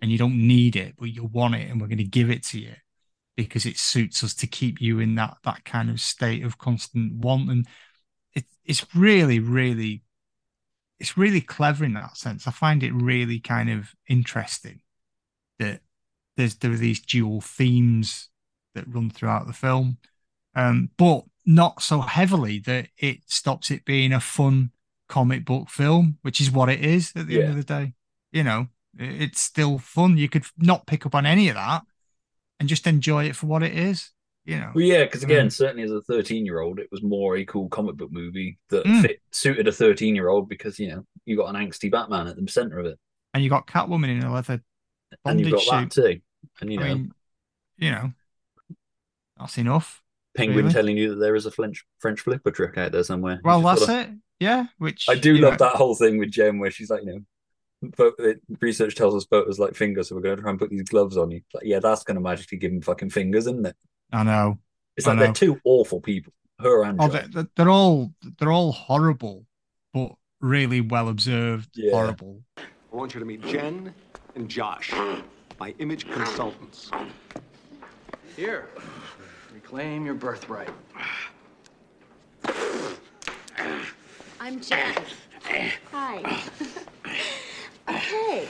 and 0.00 0.10
you 0.10 0.18
don't 0.18 0.36
need 0.36 0.76
it 0.76 0.94
but 0.98 1.10
you 1.10 1.24
want 1.24 1.54
it 1.54 1.70
and 1.70 1.80
we're 1.80 1.86
going 1.86 1.98
to 1.98 2.04
give 2.04 2.30
it 2.30 2.42
to 2.42 2.58
you 2.58 2.72
because 3.36 3.66
it 3.66 3.78
suits 3.78 4.22
us 4.22 4.34
to 4.34 4.46
keep 4.46 4.80
you 4.80 5.00
in 5.00 5.14
that 5.16 5.38
that 5.44 5.64
kind 5.64 5.90
of 5.90 6.00
state 6.00 6.44
of 6.44 6.58
constant 6.58 7.14
want. 7.14 7.50
And 7.50 7.66
it, 8.34 8.44
it's 8.64 8.86
really 8.94 9.38
really 9.38 10.02
it's 11.00 11.16
really 11.18 11.40
clever 11.40 11.84
in 11.84 11.94
that 11.94 12.16
sense. 12.16 12.46
I 12.46 12.52
find 12.52 12.82
it 12.82 12.92
really 12.92 13.40
kind 13.40 13.70
of 13.70 13.90
interesting 14.08 14.80
that 15.58 15.80
there's 16.36 16.56
there 16.56 16.72
are 16.72 16.76
these 16.76 17.00
dual 17.00 17.40
themes 17.40 18.28
that 18.74 18.92
run 18.92 19.10
throughout 19.10 19.46
the 19.46 19.52
film. 19.52 19.98
Um 20.54 20.90
but 20.96 21.24
not 21.46 21.82
so 21.82 22.00
heavily 22.00 22.58
that 22.60 22.88
it 22.96 23.18
stops 23.26 23.70
it 23.70 23.84
being 23.84 24.12
a 24.12 24.20
fun 24.20 24.70
comic 25.08 25.44
book 25.44 25.68
film 25.68 26.16
which 26.22 26.40
is 26.40 26.50
what 26.50 26.70
it 26.70 26.82
is 26.82 27.12
at 27.14 27.26
the 27.26 27.36
end 27.36 27.50
of 27.50 27.56
the 27.56 27.64
day. 27.64 27.94
You 28.32 28.44
know 28.44 28.68
it's 28.96 29.40
still 29.40 29.78
fun. 29.78 30.16
You 30.18 30.28
could 30.28 30.44
not 30.56 30.86
pick 30.86 31.04
up 31.04 31.16
on 31.16 31.26
any 31.26 31.48
of 31.48 31.56
that 31.56 31.82
and 32.60 32.68
just 32.68 32.86
enjoy 32.86 33.24
it 33.24 33.36
for 33.36 33.46
what 33.46 33.62
it 33.62 33.76
is 33.76 34.10
you 34.44 34.58
know 34.58 34.70
Well, 34.74 34.84
yeah, 34.84 35.04
because 35.04 35.22
again, 35.22 35.48
certainly 35.50 35.82
as 35.84 35.90
a 35.90 36.02
13 36.02 36.44
year 36.44 36.60
old, 36.60 36.78
it 36.78 36.88
was 36.92 37.02
more 37.02 37.36
a 37.36 37.44
cool 37.46 37.68
comic 37.70 37.96
book 37.96 38.12
movie 38.12 38.58
that 38.68 38.84
Mm. 38.84 39.00
fit 39.02 39.20
suited 39.32 39.66
a 39.68 39.72
13 39.72 40.14
year 40.14 40.28
old 40.28 40.48
because, 40.50 40.78
you 40.78 40.88
know, 40.88 41.06
you 41.24 41.34
got 41.36 41.54
an 41.54 41.56
angsty 41.56 41.90
Batman 41.90 42.26
at 42.28 42.36
the 42.36 42.46
center 42.50 42.78
of 42.78 42.84
it. 42.86 42.98
and 43.32 43.42
you 43.42 43.48
got 43.50 43.66
catwoman 43.66 44.10
in 44.10 44.22
a 44.22 44.32
leather 44.32 44.60
And 45.24 45.40
you've 45.40 45.50
got 45.50 45.62
bondage 45.66 45.94
that 45.94 46.02
too. 46.02 46.20
And, 46.60 46.70
you 46.72 46.78
know, 46.78 46.84
I 46.84 46.88
mean, 46.94 47.12
you 47.78 47.90
know, 47.90 48.12
that's 49.38 49.58
enough. 49.58 50.02
Penguin 50.36 50.64
really. 50.66 50.74
telling 50.74 50.96
you 50.98 51.10
that 51.10 51.16
there 51.20 51.36
is 51.36 51.46
a 51.46 51.50
French 51.50 51.84
French 51.98 52.20
flipper 52.20 52.50
trick 52.50 52.76
out 52.76 52.92
there 52.92 53.02
somewhere. 53.04 53.40
Well, 53.44 53.60
that's 53.62 53.86
gotta- 53.86 54.10
it. 54.10 54.18
Yeah, 54.40 54.66
which 54.78 55.06
I 55.08 55.14
do 55.14 55.34
love 55.38 55.52
know, 55.52 55.66
that 55.68 55.76
whole 55.76 55.94
thing 55.94 56.18
with 56.18 56.30
Jen 56.32 56.58
where 56.58 56.70
she's 56.70 56.90
like, 56.90 57.02
you 57.04 57.06
know, 57.12 57.20
but 57.96 58.14
research 58.60 58.94
tells 58.94 59.14
us 59.14 59.24
photos 59.24 59.58
like 59.58 59.74
fingers, 59.74 60.08
so 60.08 60.14
we're 60.14 60.22
going 60.22 60.36
to 60.36 60.42
try 60.42 60.50
and 60.50 60.58
put 60.58 60.70
these 60.70 60.88
gloves 60.88 61.16
on 61.16 61.30
you. 61.30 61.42
Like, 61.52 61.64
yeah, 61.64 61.80
that's 61.80 62.04
going 62.04 62.16
to 62.16 62.20
magically 62.20 62.58
give 62.58 62.72
him 62.72 62.80
fucking 62.82 63.10
fingers, 63.10 63.46
isn't 63.46 63.66
it? 63.66 63.76
I 64.12 64.22
know. 64.22 64.58
It's 64.96 65.06
I 65.06 65.10
like 65.10 65.18
they're 65.18 65.28
know. 65.28 65.34
two 65.34 65.60
awful 65.64 66.00
people, 66.00 66.32
her 66.60 66.84
and 66.84 67.00
Oh, 67.00 67.08
they're, 67.08 67.46
they're 67.56 67.68
all 67.70 68.12
they're 68.38 68.52
all 68.52 68.72
horrible, 68.72 69.44
but 69.92 70.12
really 70.40 70.80
well 70.80 71.08
observed. 71.08 71.70
Yeah. 71.74 71.92
Horrible. 71.92 72.42
I 72.58 72.62
want 72.96 73.12
you 73.14 73.20
to 73.20 73.26
meet 73.26 73.42
Jen 73.42 73.92
and 74.36 74.48
Josh, 74.48 74.92
my 75.58 75.74
image 75.80 76.08
consultants. 76.10 76.90
Here, 78.36 78.68
reclaim 79.52 80.04
your 80.06 80.14
birthright. 80.14 80.70
I'm 84.40 84.60
Jen. 84.60 84.94
Hi. 85.92 86.42
okay, 87.88 88.48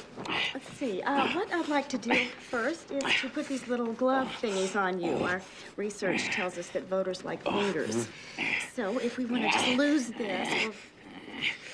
let's 0.53 0.73
see. 0.75 1.03
Uh, 1.03 1.29
what 1.29 1.53
I'd 1.53 1.69
like 1.69 1.89
to 1.91 1.99
do 1.99 2.15
first 2.51 2.91
is 2.91 3.03
to 3.21 3.29
put 3.29 3.49
these 3.49 3.67
little 3.69 3.93
glove 3.93 4.29
thingies 4.41 4.77
on 4.77 5.01
you. 5.01 5.17
Our 5.19 5.43
research 5.77 6.27
tells 6.27 6.59
us 6.59 6.69
that 6.69 6.89
voters 6.89 7.25
like 7.25 7.43
fingers. 7.43 8.09
So 8.75 8.99
if 8.99 9.19
we 9.19 9.25
want 9.25 9.45
to 9.45 9.51
just 9.51 9.69
lose 9.77 10.09
this, 10.09 10.49
we'll, 10.51 10.75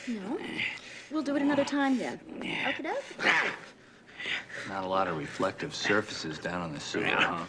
you 0.07 0.21
know, 0.21 0.39
we'll 1.11 1.23
do 1.23 1.37
it 1.37 1.43
another 1.43 1.65
time 1.65 1.99
then. 1.99 2.21
Okay, 2.39 2.83
doke? 2.83 3.05
Not 4.69 4.85
a 4.85 4.89
lot 4.89 5.09
of 5.09 5.17
reflective 5.17 5.75
surfaces 5.75 6.39
down 6.39 6.61
on 6.61 6.75
the 6.75 6.81
sewer, 6.81 7.07
huh? 7.07 7.45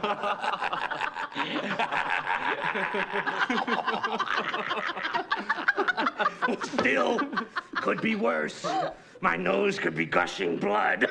Still, 6.62 7.20
could 7.76 8.00
be 8.00 8.16
worse. 8.16 8.66
My 9.20 9.36
nose 9.36 9.78
could 9.78 9.94
be 9.94 10.06
gushing 10.06 10.56
blood. 10.56 11.06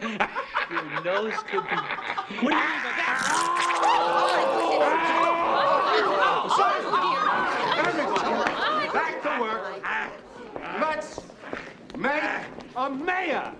Your 0.00 0.16
nose 1.04 1.34
could 1.50 1.64
be. 1.64 1.76
What 2.40 2.40
do 2.40 2.48
you 2.48 2.54
ah, 2.56 2.72
think 2.72 2.86
of 2.86 2.94
that? 8.80 8.92
Back 8.94 9.22
to 9.22 9.28
work. 9.40 9.82
Ah. 9.84 10.08
Let's 10.80 11.20
make 11.96 12.22
a 12.74 12.88
mayor. 12.88 13.52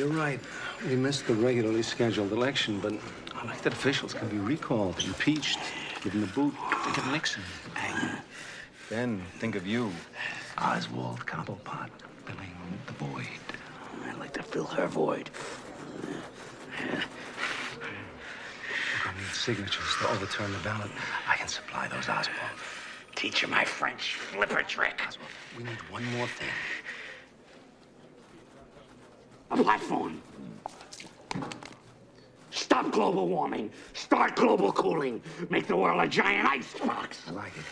You're 0.00 0.08
right. 0.08 0.40
We 0.88 0.96
missed 0.96 1.26
the 1.26 1.34
regularly 1.34 1.82
scheduled 1.82 2.32
election, 2.32 2.80
but 2.80 2.94
elected 3.44 3.74
officials 3.74 4.14
can 4.14 4.28
be 4.28 4.38
recalled, 4.38 4.98
impeached, 5.04 5.58
given 6.02 6.22
the 6.22 6.26
boot. 6.28 6.54
Think 6.84 6.96
of 6.96 7.12
Nixon. 7.12 7.42
Then 8.88 9.20
think 9.40 9.56
of 9.56 9.66
you. 9.66 9.92
Oswald 10.56 11.26
Cobblepot, 11.26 11.90
filling 12.24 12.50
the 12.86 12.92
void. 12.94 13.26
I'd 14.08 14.18
like 14.18 14.32
to 14.32 14.42
fill 14.42 14.64
her 14.64 14.86
void. 14.86 15.28
I 19.04 19.18
need 19.18 19.34
signatures 19.34 19.96
to 20.00 20.08
overturn 20.12 20.50
the 20.50 20.58
ballot. 20.60 20.90
I 21.28 21.36
can 21.36 21.48
supply 21.48 21.88
those, 21.88 22.08
Oswald. 22.08 22.38
Teach 23.16 23.42
her 23.42 23.48
my 23.48 23.66
French 23.66 24.14
flipper 24.14 24.62
trick. 24.62 24.98
Oswald, 25.06 25.28
We 25.58 25.64
need 25.64 25.76
one 25.90 26.06
more 26.16 26.26
thing. 26.26 26.48
A 29.50 29.56
platform. 29.56 30.22
Stop 32.50 32.90
global 32.92 33.28
warming. 33.28 33.70
Start 33.94 34.36
global 34.36 34.72
cooling. 34.72 35.22
Make 35.50 35.66
the 35.66 35.76
world 35.76 36.00
a 36.02 36.08
giant 36.08 36.48
ice 36.48 36.74
box. 36.78 37.22
I 37.28 37.32
like 37.32 37.56
it. 37.56 37.64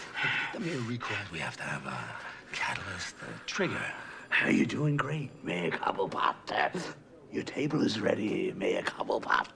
But 0.53 0.61
the 0.61 0.66
mere 0.66 0.81
recall, 0.81 1.16
we 1.33 1.39
have 1.39 1.57
to 1.57 1.62
have 1.62 1.87
a 1.87 1.99
catalyst, 2.53 3.14
a 3.22 3.47
trigger. 3.47 3.93
How 4.29 4.49
you 4.49 4.66
doing? 4.66 4.97
Great, 4.97 5.31
Mayor 5.45 5.70
Cobblepot. 5.70 6.95
Your 7.33 7.45
table 7.45 7.83
is 7.83 8.01
ready, 8.01 8.53
Mayor 8.57 8.83
Cobblepot. 8.83 9.47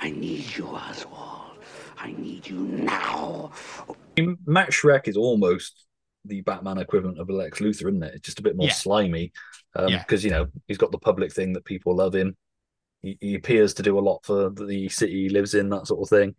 I 0.00 0.10
need 0.10 0.56
you, 0.56 0.66
Oswald. 0.66 1.58
I 1.98 2.12
need 2.12 2.46
you 2.46 2.58
now. 2.58 3.52
I 4.18 4.20
mean, 4.20 4.38
Shreck 4.46 5.08
is 5.08 5.16
almost 5.16 5.86
the 6.24 6.40
Batman 6.42 6.78
equivalent 6.78 7.18
of 7.20 7.28
Lex 7.28 7.58
Luthor, 7.60 7.88
isn't 7.88 8.02
it? 8.02 8.14
It's 8.14 8.24
just 8.26 8.38
a 8.38 8.42
bit 8.42 8.56
more 8.56 8.66
Yeah. 8.68 8.72
slimy 8.72 9.32
because 9.74 10.24
Yeah. 10.24 10.28
you 10.28 10.30
know 10.30 10.46
he's 10.68 10.78
got 10.78 10.90
the 10.92 10.98
public 10.98 11.32
thing 11.32 11.52
that 11.54 11.64
people 11.64 11.94
love 11.96 12.14
him. 12.14 12.36
He, 13.02 13.18
he 13.20 13.34
appears 13.34 13.74
to 13.74 13.82
do 13.82 13.98
a 13.98 14.00
lot 14.00 14.24
for 14.24 14.50
the 14.50 14.88
city 14.88 15.24
he 15.24 15.28
lives 15.28 15.54
in, 15.54 15.68
that 15.70 15.86
sort 15.86 16.00
of 16.02 16.08
thing. 16.08 16.34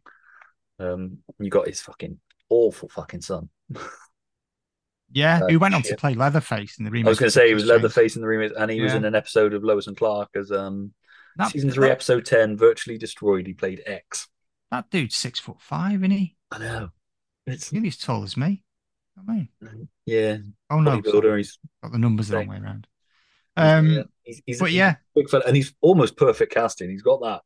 Um, 0.80 1.20
you 1.40 1.50
got 1.50 1.68
his 1.68 1.82
fucking 1.82 2.20
awful 2.50 2.90
fucking 2.90 3.22
son. 3.22 3.50
Yeah, 5.12 5.42
Uh, 5.44 5.48
who 5.50 5.60
went 5.60 5.76
on 5.76 5.84
to 5.84 5.96
play 5.96 6.14
Leatherface 6.16 6.78
in 6.80 6.84
the 6.84 6.92
remake. 6.92 7.06
I 7.08 7.10
was 7.10 7.20
going 7.20 7.28
to 7.28 7.32
say 7.32 7.48
he 7.48 7.54
was 7.54 7.66
Leatherface 7.66 8.16
in 8.16 8.22
the 8.22 8.28
remake, 8.28 8.52
and 8.58 8.70
he 8.72 8.82
was 8.82 8.94
in 8.94 9.06
an 9.06 9.16
episode 9.16 9.54
of 9.54 9.64
Lois 9.64 9.88
and 9.88 9.96
Clark 9.96 10.30
as 10.36 10.52
um 10.52 10.94
That- 11.38 11.52
season 11.52 11.70
three, 11.72 11.88
that- 11.88 11.94
episode 11.94 12.26
ten, 12.26 12.58
virtually 12.58 12.98
destroyed. 12.98 13.46
He 13.48 13.54
played 13.54 13.84
X. 13.86 14.28
That 14.72 14.90
dude's 14.90 15.16
six 15.16 15.40
foot 15.40 15.62
five, 15.62 16.02
isn't 16.02 16.12
he? 16.12 16.36
I 16.52 16.58
know. 16.58 16.90
It's 17.46 17.72
Nearly 17.72 17.90
as 17.90 17.98
tall 17.98 18.24
as 18.24 18.36
me. 18.36 18.64
Mean, 19.24 19.50
yeah. 20.06 20.38
oh 20.70 20.80
no, 20.80 21.02
bodybuilder. 21.02 21.38
He's 21.38 21.58
got 21.82 21.92
the 21.92 21.98
numbers 21.98 22.28
the 22.28 22.38
wrong 22.38 22.48
way 22.48 22.58
around. 22.58 22.88
Um, 23.58 23.92
yeah, 23.92 24.04
he's, 24.24 24.42
he's, 24.46 24.60
but 24.60 24.70
he's 24.70 24.78
yeah. 24.78 24.96
big 25.16 25.30
fella, 25.30 25.44
and 25.48 25.56
he's 25.56 25.74
almost 25.82 26.18
perfect 26.18 26.54
casting. 26.54 26.90
He's 26.90 27.02
got 27.02 27.22
that 27.22 27.42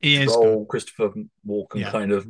he 0.00 0.16
is. 0.16 0.28
role, 0.28 0.66
Christopher 0.66 1.10
Walken 1.46 1.76
Yeah. 1.76 1.90
kind 1.90 2.12
of. 2.12 2.26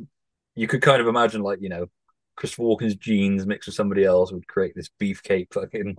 You 0.55 0.67
could 0.67 0.81
kind 0.81 1.01
of 1.01 1.07
imagine, 1.07 1.41
like 1.41 1.59
you 1.61 1.69
know, 1.69 1.87
Christopher 2.35 2.63
Walken's 2.63 2.95
genes 2.95 3.45
mixed 3.45 3.67
with 3.67 3.75
somebody 3.75 4.03
else 4.03 4.31
would 4.31 4.47
create 4.47 4.73
this 4.75 4.89
beefcake 4.99 5.53
fucking. 5.53 5.97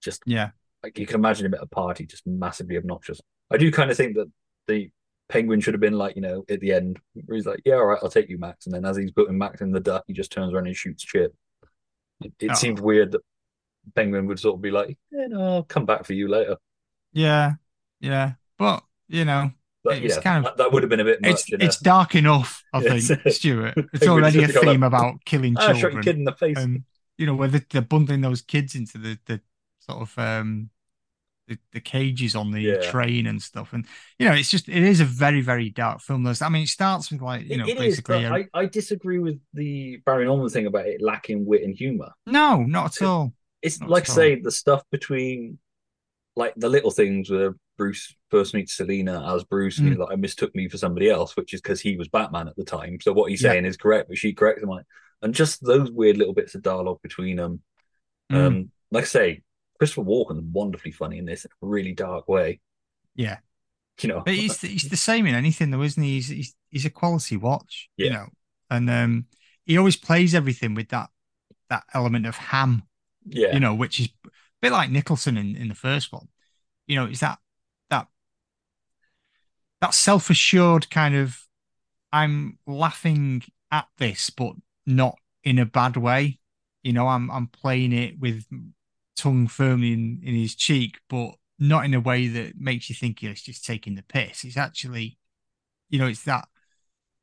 Just 0.00 0.22
Yeah, 0.26 0.50
like 0.82 0.98
you 0.98 1.06
can 1.06 1.16
imagine 1.16 1.46
him 1.46 1.54
at 1.54 1.62
a 1.62 1.66
party, 1.66 2.06
just 2.06 2.26
massively 2.26 2.76
obnoxious. 2.76 3.20
I 3.50 3.56
do 3.56 3.70
kind 3.72 3.90
of 3.90 3.96
think 3.96 4.16
that 4.16 4.30
the 4.66 4.90
penguin 5.28 5.60
should 5.60 5.74
have 5.74 5.80
been 5.80 5.98
like, 5.98 6.16
you 6.16 6.22
know, 6.22 6.44
at 6.48 6.60
the 6.60 6.72
end, 6.72 7.00
where 7.14 7.36
he's 7.36 7.46
like, 7.46 7.60
"Yeah, 7.64 7.74
all 7.74 7.86
right, 7.86 7.98
I'll 8.02 8.10
take 8.10 8.28
you, 8.28 8.38
Max," 8.38 8.66
and 8.66 8.74
then 8.74 8.84
as 8.84 8.96
he's 8.96 9.10
putting 9.10 9.36
Max 9.36 9.60
in 9.60 9.72
the 9.72 9.80
duck, 9.80 10.04
he 10.06 10.12
just 10.12 10.32
turns 10.32 10.52
around 10.52 10.66
and 10.66 10.76
shoots 10.76 11.02
Chip. 11.02 11.34
It, 12.22 12.32
it 12.40 12.50
Oh. 12.50 12.54
seemed 12.54 12.80
weird 12.80 13.12
that 13.12 13.22
Penguin 13.94 14.26
would 14.26 14.38
sort 14.38 14.56
of 14.56 14.62
be 14.62 14.70
like, 14.70 14.96
"Yeah, 15.10 15.26
no, 15.28 15.42
I'll 15.42 15.62
come 15.62 15.86
back 15.86 16.04
for 16.04 16.12
you 16.12 16.28
later." 16.28 16.56
yeah, 17.12 17.52
yeah. 18.00 18.32
But 18.58 18.84
you 19.08 19.24
know, 19.24 19.50
But 19.82 19.98
it's 19.98 20.16
yeah, 20.16 20.22
kind 20.22 20.38
of 20.38 20.44
that, 20.44 20.56
that 20.62 20.72
would 20.72 20.82
have 20.82 20.90
been 20.90 21.00
a 21.00 21.04
bit 21.04 21.20
much. 21.22 21.30
it's 21.32 21.48
you 21.48 21.58
know? 21.58 21.64
it's 21.66 21.78
dark 21.78 22.14
enough. 22.14 22.62
I 22.72 22.80
Yes. 22.82 23.08
think, 23.08 23.20
Stuart. 23.28 23.74
It's 23.92 24.06
already 24.06 24.42
a 24.44 24.48
theme 24.48 24.82
a- 24.82 24.86
about 24.86 25.24
killing 25.24 25.56
Ah, 25.56 25.68
shot 25.68 25.76
children. 25.76 25.92
your 25.94 26.02
kid 26.02 26.16
in 26.16 26.24
the 26.24 26.32
face. 26.32 26.58
and 26.58 26.84
you 27.18 27.26
know 27.26 27.34
where 27.34 27.48
they're, 27.48 27.66
they're 27.70 27.82
bundling 27.82 28.20
those 28.20 28.42
kids 28.42 28.74
into 28.74 28.98
the 28.98 29.18
the 29.26 29.40
sort 29.80 30.02
of 30.02 30.18
um 30.18 30.70
the, 31.50 31.58
the 31.74 31.80
cages 31.80 32.34
on 32.34 32.50
the 32.50 32.60
Yeah. 32.62 32.80
train 32.90 33.26
and 33.26 33.42
stuff 33.42 33.72
and 33.74 33.84
you 34.18 34.26
know 34.26 34.34
it's 34.34 34.50
just 34.50 34.68
it 34.68 34.82
is 34.82 35.00
a 35.00 35.04
very 35.04 35.42
very 35.42 35.68
dark 35.68 36.00
film 36.00 36.22
There's, 36.22 36.40
i 36.40 36.48
mean 36.48 36.62
it 36.62 36.68
starts 36.68 37.10
with 37.10 37.20
like 37.20 37.48
you 37.48 37.58
know 37.58 37.64
It- 37.64 37.70
it 37.70 37.76
is, 37.76 37.96
basically 37.96 38.22
but 38.22 38.32
a- 38.32 38.48
I, 38.54 38.60
I 38.62 38.66
disagree 38.66 39.18
with 39.18 39.38
the 39.52 39.98
Barry 40.06 40.24
Norman 40.24 40.48
thing 40.48 40.66
about 40.66 40.86
it 40.86 41.02
lacking 41.02 41.44
wit 41.44 41.62
and 41.64 41.74
humor. 41.74 42.10
no 42.26 42.62
not 42.62 42.96
at 42.96 43.06
all 43.06 43.34
It's 43.62 43.78
Not 43.80 43.90
like 43.90 44.08
I 44.08 44.12
say 44.14 44.40
the 44.40 44.50
stuff 44.52 44.82
between 44.90 45.58
like 46.36 46.54
the 46.56 46.68
little 46.70 46.90
things 46.92 47.28
where 47.30 47.56
Bruce 47.76 48.14
first 48.30 48.54
meets 48.54 48.74
Selina 48.76 49.34
as 49.34 49.42
Bruce 49.44 49.78
and 49.78 49.90
Mm. 49.94 49.98
like, 49.98 50.12
I 50.12 50.16
mistook 50.16 50.54
me 50.54 50.68
for 50.68 50.78
somebody 50.78 51.10
else, 51.10 51.36
which 51.36 51.52
is 51.54 51.60
because 51.60 51.80
he 51.80 51.96
was 51.96 52.08
Batman 52.08 52.46
at 52.48 52.56
the 52.56 52.64
time. 52.64 52.98
So 53.00 53.12
what 53.12 53.30
he's 53.30 53.42
Yeah. 53.42 53.50
saying 53.52 53.64
is 53.66 53.76
correct, 53.76 54.08
but 54.08 54.16
she 54.18 54.32
corrects 54.32 54.62
him 54.62 54.68
like 54.68 54.84
and 55.22 55.34
just 55.34 55.62
those 55.64 55.90
weird 55.90 56.16
little 56.16 56.32
bits 56.34 56.54
of 56.54 56.62
dialogue 56.62 57.00
between 57.02 57.36
them. 57.36 57.62
Mm. 58.32 58.36
Um 58.46 58.70
like 58.92 59.04
I 59.04 59.06
say, 59.06 59.42
Christopher 59.80 60.02
Walken's 60.02 60.42
wonderfully 60.52 60.92
funny 60.92 61.18
in 61.18 61.24
this 61.24 61.44
in 61.44 61.50
a 61.62 61.66
really 61.66 61.92
dark 61.92 62.28
way. 62.28 62.60
yeah 63.16 63.38
You 64.00 64.10
know. 64.10 64.22
but 64.24 64.34
he's 64.34 64.60
he's 64.60 64.88
the 64.88 64.96
same 64.96 65.26
in 65.26 65.34
anything 65.34 65.70
though 65.70 65.82
isn't 65.82 66.02
he 66.02 66.14
he's 66.14 66.28
he's, 66.28 66.54
he's 66.70 66.84
a 66.84 66.90
quality 66.90 67.36
watch 67.36 67.88
you 67.96 68.10
know 68.10 68.26
and 68.70 68.88
um 68.88 69.26
he 69.64 69.76
always 69.78 69.96
plays 69.96 70.34
everything 70.34 70.74
with 70.74 70.90
that 70.90 71.08
that 71.70 71.84
element 71.94 72.26
of 72.26 72.36
ham 72.36 72.84
yeah. 73.26 73.52
you 73.52 73.60
know, 73.60 73.74
which 73.74 74.00
is 74.00 74.08
a 74.24 74.30
bit 74.60 74.72
like 74.72 74.90
Nicholson 74.90 75.36
in, 75.36 75.56
in 75.56 75.68
the 75.68 75.74
first 75.74 76.12
one. 76.12 76.28
You 76.86 76.96
know, 76.96 77.06
it's 77.06 77.20
that 77.20 77.38
that 77.90 78.08
that 79.80 79.94
self 79.94 80.30
assured 80.30 80.90
kind 80.90 81.14
of 81.14 81.38
I'm 82.12 82.58
laughing 82.66 83.42
at 83.70 83.86
this, 83.98 84.30
but 84.30 84.54
not 84.86 85.16
in 85.44 85.58
a 85.58 85.66
bad 85.66 85.96
way. 85.96 86.38
You 86.82 86.92
know, 86.92 87.06
I'm 87.06 87.30
I'm 87.30 87.46
playing 87.46 87.92
it 87.92 88.18
with 88.18 88.44
tongue 89.20 89.48
firmly 89.48 89.92
in, 89.92 90.20
in 90.22 90.34
his 90.34 90.54
cheek, 90.54 90.98
but 91.08 91.32
not 91.58 91.84
in 91.84 91.94
a 91.94 92.00
way 92.00 92.26
that 92.26 92.58
makes 92.58 92.88
you 92.88 92.94
think 92.94 93.20
he's 93.20 93.42
just 93.42 93.64
taking 93.64 93.94
the 93.94 94.02
piss. 94.02 94.44
It's 94.44 94.56
actually, 94.56 95.18
you 95.88 95.98
know, 95.98 96.06
it's 96.06 96.24
that 96.24 96.48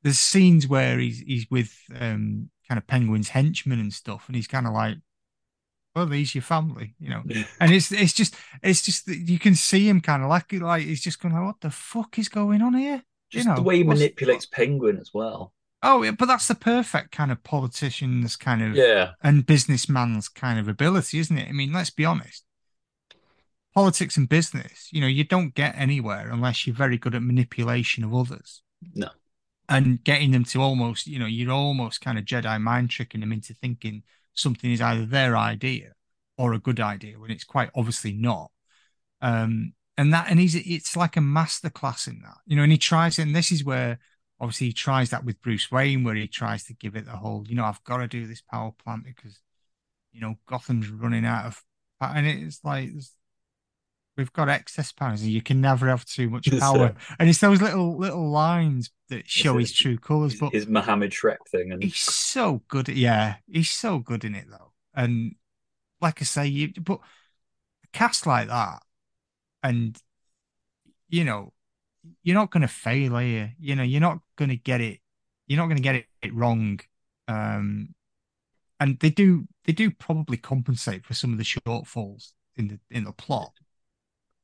there's 0.04 0.20
scenes 0.20 0.68
where 0.68 1.00
he's 1.00 1.20
he's 1.20 1.48
with 1.50 1.76
um 2.00 2.50
kind 2.68 2.78
of 2.78 2.88
Penguin's 2.88 3.30
henchmen 3.30 3.80
and 3.80 3.94
stuff, 3.94 4.26
and 4.28 4.36
he's 4.36 4.48
kind 4.48 4.68
of 4.68 4.74
like, 4.74 4.98
well, 5.96 6.06
these 6.06 6.36
your 6.36 6.44
family, 6.44 6.94
you 7.00 7.10
know. 7.10 7.24
And 7.60 7.74
it's 7.74 7.92
it's 7.92 8.14
just 8.14 8.36
it's 8.62 8.84
just 8.84 9.08
that 9.08 9.18
you 9.18 9.40
can 9.40 9.56
see 9.56 9.90
him 9.90 10.02
kind 10.02 10.24
of 10.24 10.30
like 10.30 10.54
like 10.54 10.84
he's 10.84 11.02
just 11.02 11.20
going 11.22 11.34
like, 11.34 11.44
what 11.44 11.62
the 11.62 11.72
fuck 11.72 12.20
is 12.20 12.30
going 12.30 12.62
on 12.62 12.76
here? 12.76 13.04
Just 13.32 13.46
you 13.46 13.50
know, 13.50 13.56
the 13.56 13.64
way 13.64 13.78
he 13.78 13.84
manipulates 13.84 14.46
Penguin 14.46 15.00
as 15.00 15.14
well. 15.14 15.54
Oh, 15.84 16.02
yeah, 16.04 16.12
but 16.12 16.26
that's 16.26 16.48
the 16.48 16.56
perfect 16.56 17.12
kind 17.12 17.32
of 17.32 17.44
politician's 17.44 18.36
kind 18.36 18.62
of 18.64 18.76
Yeah. 18.76 19.12
and 19.22 19.46
businessman's 19.46 20.28
kind 20.28 20.60
of 20.60 20.68
ability, 20.68 21.20
isn't 21.20 21.38
it? 21.38 21.48
I 21.48 21.52
mean, 21.52 21.72
let's 21.72 21.92
be 21.92 22.06
honest. 22.06 22.44
Politics 23.76 24.18
and 24.18 24.28
business, 24.28 24.90
you 24.92 25.02
know, 25.02 25.08
you 25.08 25.24
don't 25.24 25.54
get 25.54 25.76
anywhere 25.78 26.32
unless 26.32 26.66
you're 26.66 26.76
very 26.76 26.98
good 26.98 27.14
at 27.14 27.22
manipulation 27.22 28.04
of 28.04 28.14
others 28.14 28.64
No. 28.96 29.10
and 29.70 30.04
getting 30.04 30.32
them 30.32 30.46
to 30.46 30.62
almost, 30.62 31.06
you 31.06 31.20
know, 31.20 31.28
you're 31.28 31.52
almost 31.52 32.02
kind 32.02 32.18
of 32.18 32.26
Jedi 32.26 32.60
mind 32.60 32.90
tricking 32.90 33.22
them 33.22 33.32
into 33.32 33.54
thinking 33.54 34.02
something 34.34 34.72
is 34.72 34.82
either 34.82 35.06
their 35.06 35.38
idea 35.38 35.94
or 36.40 36.54
a 36.54 36.60
good 36.60 36.80
idea 36.80 37.20
when 37.20 37.30
it's 37.30 37.44
quite 37.44 37.70
obviously 37.76 38.14
not. 38.14 38.50
Um, 39.22 39.74
and 39.96 40.12
that, 40.14 40.28
and 40.30 40.40
he's, 40.40 40.56
it's 40.56 40.96
like 40.96 41.18
a 41.18 41.22
masterclass 41.22 42.08
in 42.08 42.22
that, 42.22 42.38
you 42.48 42.56
know, 42.56 42.64
and 42.64 42.72
he 42.72 42.78
tries, 42.80 43.20
and 43.20 43.36
this 43.36 43.52
is 43.52 43.64
where 43.64 44.00
obviously 44.40 44.68
he 44.68 44.74
tries 44.74 45.10
that 45.10 45.26
with 45.26 45.42
Bruce 45.42 45.72
Wayne, 45.72 46.04
where 46.04 46.16
he 46.16 46.28
tries 46.28 46.64
to 46.66 46.74
give 46.74 46.96
it 46.96 47.06
the 47.06 47.12
whole, 47.18 47.46
you 47.48 47.56
know, 47.56 47.66
I've 47.66 47.84
got 47.84 47.98
to 47.98 48.08
do 48.08 48.28
this 48.28 48.42
power 48.42 48.72
plant 48.84 49.04
because, 49.06 49.40
you 50.12 50.22
know, 50.22 50.36
Gotham's 50.48 50.90
running 50.90 51.26
out 51.26 51.46
of, 51.46 51.64
and 52.02 52.28
it's 52.28 52.64
like, 52.64 52.90
there's- 52.90 53.14
we've 54.16 54.34
got 54.34 54.50
excess 54.50 54.92
powers 54.92 55.22
and 55.22 55.30
you 55.30 55.44
can 55.44 55.62
never 55.62 55.88
have 55.88 56.04
too 56.04 56.28
much 56.28 56.52
uh, 56.52 56.60
power. 56.60 56.88
sir. 56.90 56.96
And 57.20 57.30
it's 57.30 57.40
those 57.40 57.62
little, 57.62 57.98
little 57.98 58.30
lines 58.32 58.90
that 59.10 59.30
show 59.30 59.58
his 59.60 59.72
true 59.72 59.98
colors, 60.00 60.40
but 60.40 60.54
His 60.54 60.66
Mohammed 60.68 61.12
Shreck 61.12 61.38
thing 61.52 61.72
and 61.72 61.84
he's 61.84 61.98
so 61.98 62.64
good 62.68 62.90
at 62.90 62.96
yeah 62.96 63.36
he's 63.48 63.70
so 63.70 64.00
good 64.00 64.26
in 64.26 64.34
it 64.36 64.46
though 64.50 64.72
and 64.96 65.36
like 66.02 66.20
i 66.22 66.26
say 66.26 66.48
you 66.48 66.74
but 66.82 67.00
a 67.84 67.88
cast 67.94 68.26
like 68.26 68.48
that 68.48 68.82
and 69.64 69.98
you 71.10 71.24
know 71.24 71.54
you're 72.24 72.36
not 72.36 72.52
going 72.52 72.62
to 72.62 72.68
fail 72.68 73.16
are 73.16 73.24
you 73.24 73.50
you 73.60 73.76
know 73.76 73.84
you're 73.84 74.02
not 74.02 74.20
going 74.38 74.50
to 74.50 74.56
get 74.58 74.82
it 74.82 75.00
you're 75.48 75.58
not 75.58 75.66
going 75.66 75.78
to 75.78 75.84
get 75.84 75.96
it, 75.96 76.06
it 76.22 76.34
wrong 76.34 76.80
um 77.28 77.90
and 78.80 79.00
they 79.00 79.10
do 79.10 79.48
they 79.66 79.74
do 79.74 79.92
probably 79.92 80.38
compensate 80.38 81.06
for 81.06 81.14
some 81.14 81.32
of 81.32 81.38
the 81.38 81.44
shortfalls 81.44 82.34
in 82.56 82.68
the 82.68 82.80
in 82.92 83.04
the 83.04 83.12
plot 83.12 83.52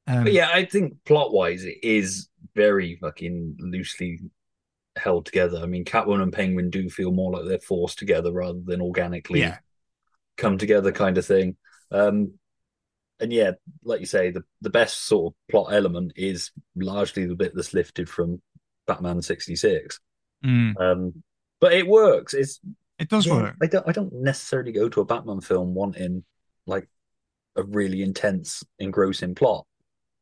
um, 0.07 0.25
But 0.25 0.33
yeah, 0.33 0.49
I 0.53 0.65
think 0.65 0.95
plot 1.05 1.31
wise, 1.33 1.63
it 1.63 1.77
is 1.81 2.27
very 2.55 2.97
fucking 2.97 3.55
loosely 3.59 4.19
held 4.97 5.25
together. 5.25 5.59
I 5.59 5.65
mean, 5.65 5.85
Catwoman 5.85 6.23
and 6.23 6.33
Penguin 6.33 6.69
do 6.69 6.89
feel 6.89 7.11
more 7.11 7.31
like 7.31 7.47
they're 7.47 7.59
forced 7.59 7.99
together 7.99 8.31
rather 8.31 8.59
than 8.65 8.81
organically 8.81 9.39
Yeah. 9.39 9.57
come 10.37 10.57
together, 10.57 10.91
kind 10.91 11.17
of 11.17 11.25
thing. 11.25 11.55
Um, 11.91 12.33
and 13.23 13.33
yeah, 13.33 13.53
like 13.83 14.01
you 14.01 14.05
say, 14.05 14.31
the 14.31 14.43
the 14.61 14.69
best 14.69 15.05
sort 15.05 15.33
of 15.33 15.37
plot 15.49 15.73
element 15.73 16.13
is 16.15 16.51
largely 16.75 17.25
the 17.25 17.35
bit 17.35 17.53
that's 17.55 17.73
lifted 17.73 18.09
from 18.09 18.41
Batman 18.87 19.21
sixty 19.21 19.55
six. 19.55 19.99
mm, 20.43 20.79
Um, 20.79 21.23
but 21.59 21.73
it 21.73 21.87
works. 21.87 22.33
It's 22.33 22.59
it 22.99 23.09
does 23.09 23.25
yeah, 23.27 23.33
work 23.33 23.55
I 23.61 23.67
don't. 23.67 23.87
I 23.87 23.91
don't 23.91 24.13
necessarily 24.13 24.71
go 24.71 24.89
to 24.89 25.01
a 25.01 25.05
Batman 25.05 25.41
film 25.41 25.73
wanting 25.73 26.23
like 26.67 26.87
a 27.55 27.63
really 27.63 28.01
intense, 28.03 28.63
engrossing 28.79 29.35
plot. 29.35 29.65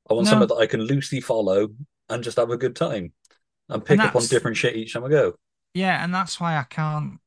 I 0.10 0.14
want 0.14 0.26
No. 0.26 0.32
something 0.32 0.49
that 0.49 0.56
I 0.62 0.68
can 0.68 0.82
loosely 0.82 1.22
follow 1.22 1.70
and 2.10 2.24
just 2.24 2.38
have 2.38 2.52
a 2.52 2.58
good 2.58 2.76
time 2.76 3.14
and 3.70 3.86
pick 3.86 3.99
up 4.04 4.16
on 4.16 4.28
different 4.28 4.58
shit 4.58 4.76
each 4.76 4.93
time 4.93 5.06
I 5.06 5.10
go. 5.10 5.36
Yeah, 5.74 6.04
and 6.04 6.14
that's 6.14 6.39
why 6.39 6.58
I 6.58 6.64
can't 6.64 7.20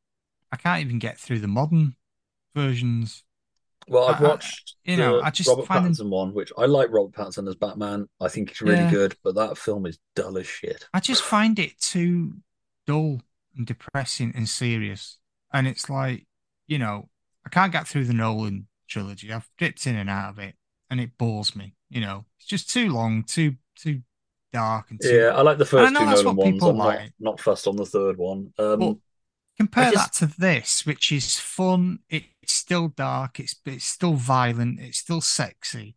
I 0.53 0.57
can't 0.57 0.81
even 0.85 0.99
get 0.99 1.18
through 1.18 1.41
the 1.41 1.49
modern 1.49 1.97
versions. 2.55 3.24
Well, 3.89 4.09
I've 4.09 4.20
I- 4.22 4.24
I- 4.24 4.28
watched 4.28 4.76
you 4.85 4.97
know, 4.97 5.20
I 5.22 5.30
just 5.30 5.49
Robert 5.49 5.66
find 5.66 5.87
Pattinson 5.87 6.09
one, 6.11 6.35
which 6.35 6.53
I 6.59 6.66
like 6.66 6.91
Robert 6.91 7.12
Pattinson 7.12 7.49
as 7.49 7.55
Batman. 7.55 8.09
I 8.20 8.28
think 8.28 8.51
he's 8.51 8.61
really 8.62 8.76
Yeah. 8.76 8.91
good, 8.91 9.16
but 9.24 9.35
that 9.37 9.57
film 9.59 9.87
is 9.87 9.99
dull 10.14 10.37
as 10.39 10.47
shit. 10.47 10.87
I 10.93 11.01
just 11.01 11.22
find 11.22 11.59
it 11.59 11.78
too 11.80 12.35
dull 12.87 13.20
and 13.57 13.66
depressing 13.66 14.32
and 14.35 14.49
serious. 14.49 15.18
And 15.53 15.66
it's 15.66 15.89
like, 15.89 16.26
you 16.66 16.78
know, 16.78 17.09
I 17.47 17.49
can't 17.49 17.72
get 17.72 17.87
through 17.89 18.05
the 18.05 18.12
Nolan 18.14 18.68
trilogy. 18.89 19.32
I've 19.32 19.49
dipped 19.59 19.87
in 19.87 19.97
and 19.97 20.11
out 20.11 20.30
of 20.30 20.39
it 20.39 20.55
and 20.91 21.01
it 21.01 21.16
bores 21.16 21.55
me. 21.57 21.74
You 21.91 22.01
know, 22.01 22.24
it's 22.39 22.47
just 22.47 22.70
too 22.70 22.93
long, 22.93 23.22
too 23.24 23.57
too 23.76 24.03
dark 24.53 24.91
and 24.91 25.01
too 25.01 25.14
Yeah, 25.14 25.28
I 25.35 25.43
like 25.43 25.59
the 25.59 25.62
And 25.64 25.68
first 25.70 25.89
I 25.89 25.91
know 25.93 26.01
two 26.01 26.07
that's 26.07 26.22
Nolan 26.22 26.37
what 26.37 26.45
ones. 26.47 26.55
people 26.55 26.70
I'm 26.70 26.76
not, 26.78 26.99
not 27.18 27.41
fussed 27.41 27.66
on 27.66 27.76
the 27.76 27.87
third 27.87 28.18
one. 28.18 28.53
Um, 28.59 28.78
But 28.78 28.97
compare 29.57 29.93
just- 29.93 30.21
that 30.21 30.29
to 30.29 30.41
this, 30.41 30.87
which 30.87 31.13
is 31.13 31.39
fun. 31.39 32.01
It's 32.09 32.53
still 32.53 32.89
dark. 32.89 33.41
It's 33.41 33.55
it's 33.65 33.85
still 33.85 34.15
violent. 34.15 34.81
It's 34.81 34.99
still 34.99 35.21
sexy. 35.21 35.97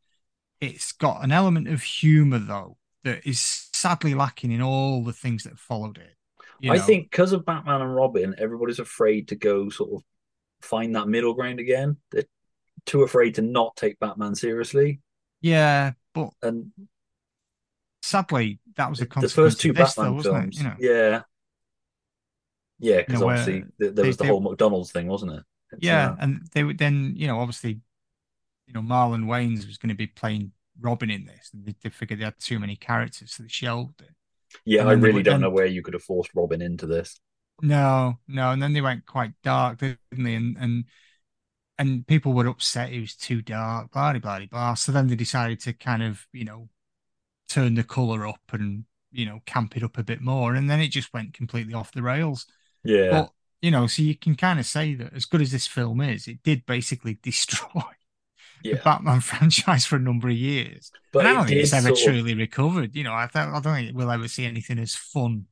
It's 0.60 0.91
got 0.91 1.24
an 1.24 1.32
element 1.32 1.68
of 1.68 1.84
humor 1.84 2.39
though 2.39 2.78
that 3.03 3.26
is 3.28 3.39
sadly 3.74 4.14
lacking 4.14 4.51
in 4.51 4.62
all 4.62 5.03
the 5.03 5.14
things 5.14 5.43
that 5.43 5.60
followed 5.60 5.97
it. 5.97 6.16
you 6.60 6.72
I 6.72 6.80
think 6.80 7.12
because 7.12 7.32
of 7.32 7.45
Batman 7.45 7.82
and 7.82 7.95
Robin, 7.95 8.36
everybody's 8.38 8.80
afraid 8.80 9.28
to 9.30 9.36
go 9.36 9.70
sort 9.70 9.93
of 9.93 10.03
find 10.62 10.95
that 10.95 11.08
middle 11.08 11.34
ground 11.34 11.60
again. 11.60 11.97
They're 12.12 12.24
too 12.86 13.03
afraid 13.03 13.36
to 13.36 13.41
not 13.41 13.76
take 13.76 13.99
Batman 13.99 14.36
seriously. 14.36 14.99
Yeah, 15.41 15.91
but 16.14 16.32
and 16.41 16.72
sadly, 18.01 18.60
that 18.76 18.89
was 18.89 19.01
a 19.01 19.05
the 19.05 19.30
first 19.30 19.62
two 19.62 19.72
of 19.72 19.76
this, 19.76 19.95
Batman 19.95 20.18
though, 20.18 20.24
films? 20.24 20.58
You 20.58 20.64
know, 20.64 20.76
yeah, 20.80 21.22
yeah, 22.80 22.97
because 22.97 23.13
You 23.15 23.19
know, 23.19 23.30
obviously 23.30 23.63
there 23.80 23.91
they- 23.91 24.07
was 24.07 24.17
the 24.17 24.23
they- 24.23 24.30
whole 24.30 24.41
McDonald's 24.41 24.91
thing, 24.91 25.07
wasn't 25.07 25.34
it? 25.34 25.43
It's, 25.73 25.84
yeah, 25.84 26.11
uh, 26.11 26.15
and 26.19 26.47
they 26.53 26.63
would 26.63 26.78
then, 26.78 27.13
you 27.15 27.28
know, 27.28 27.39
obviously, 27.39 27.82
you 28.67 28.73
know, 28.73 28.82
Marlon 28.82 29.25
Wayans 29.25 29.67
was 29.67 29.78
going 29.78 29.89
to 29.89 29.95
be 29.95 30.07
playing 30.07 30.51
Robin 30.80 31.09
in 31.09 31.25
this, 31.25 31.49
and 31.53 31.65
they, 31.65 31.75
they 31.84 31.89
figured 31.89 32.19
they 32.19 32.23
had 32.25 32.39
too 32.39 32.59
many 32.59 32.75
characters, 32.75 33.34
so 33.34 33.43
they 33.43 33.49
shelved 33.49 34.01
it. 34.01 34.11
yeah. 34.65 34.82
and 34.82 34.89
I 34.89 34.93
really 34.93 35.23
don't 35.23 35.36
then- 35.36 35.41
know 35.41 35.49
where 35.49 35.65
you 35.65 35.82
could 35.82 35.93
have 35.93 36.03
forced 36.03 36.32
Robin 36.34 36.61
into 36.61 36.86
this. 36.88 37.19
No, 37.61 38.19
no, 38.28 38.51
and 38.51 38.61
then 38.61 38.73
they 38.73 38.82
went 38.82 39.05
quite 39.07 39.32
dark, 39.43 39.80
didn't 39.80 39.97
they? 40.11 40.36
And 40.36 40.55
and 40.59 40.86
and 41.80 42.05
people 42.07 42.34
were 42.34 42.47
upset 42.47 42.91
it 42.93 43.01
was 43.01 43.15
too 43.15 43.41
dark, 43.41 43.91
blah 43.91 44.13
blah 44.13 44.19
blah 44.38 44.45
blah. 44.45 44.73
So 44.75 44.91
then 44.91 45.07
they 45.07 45.15
decided 45.15 45.59
to 45.61 45.73
kind 45.73 46.03
of, 46.03 46.28
you 46.34 46.45
know, 46.45 46.69
turn 47.49 47.73
the 47.75 47.84
color 47.84 48.28
up 48.28 48.41
and 48.51 48.86
you 49.11 49.25
know 49.25 49.39
camp 49.47 49.75
it 49.75 49.82
up 49.84 49.97
a 49.97 50.03
bit 50.03 50.21
more, 50.21 50.53
and 50.53 50.69
then 50.69 50.80
it 50.80 50.89
just 50.89 51.11
went 51.13 51.34
completely 51.34 51.73
off 51.73 51.91
the 51.91 52.03
rails. 52.03 52.45
Yeah. 52.88 53.09
But 53.11 53.31
you 53.61 53.71
know, 53.71 53.88
so 53.88 54.01
you 54.01 54.15
can 54.15 54.35
kind 54.35 54.59
of 54.59 54.65
say 54.65 54.93
that 54.95 55.13
as 55.13 55.25
good 55.25 55.41
as 55.41 55.51
this 55.51 55.67
film 55.67 55.99
is, 56.01 56.27
it 56.27 56.43
did 56.43 56.65
basically 56.65 57.17
destroy 57.23 57.81
the 58.63 58.75
Batman 58.83 59.19
franchise 59.31 59.85
for 59.85 59.95
a 59.97 59.99
number 59.99 60.29
of 60.29 60.35
years. 60.35 60.91
But 61.11 61.19
and 61.19 61.27
I 61.29 61.33
don't 61.33 61.47
think 61.47 61.61
it's 61.61 61.73
ever 61.73 61.88
sort 61.95 61.99
of- 61.99 62.05
truly 62.05 62.33
recovered. 62.33 62.95
You 62.95 63.03
know, 63.03 63.13
I, 63.13 63.27
th- 63.31 63.45
I 63.47 63.59
don't 63.59 63.73
think 63.75 63.97
we'll 63.97 64.11
ever 64.11 64.27
see 64.27 64.45
anything 64.45 64.79
as 64.79 64.95
fun, 64.95 65.45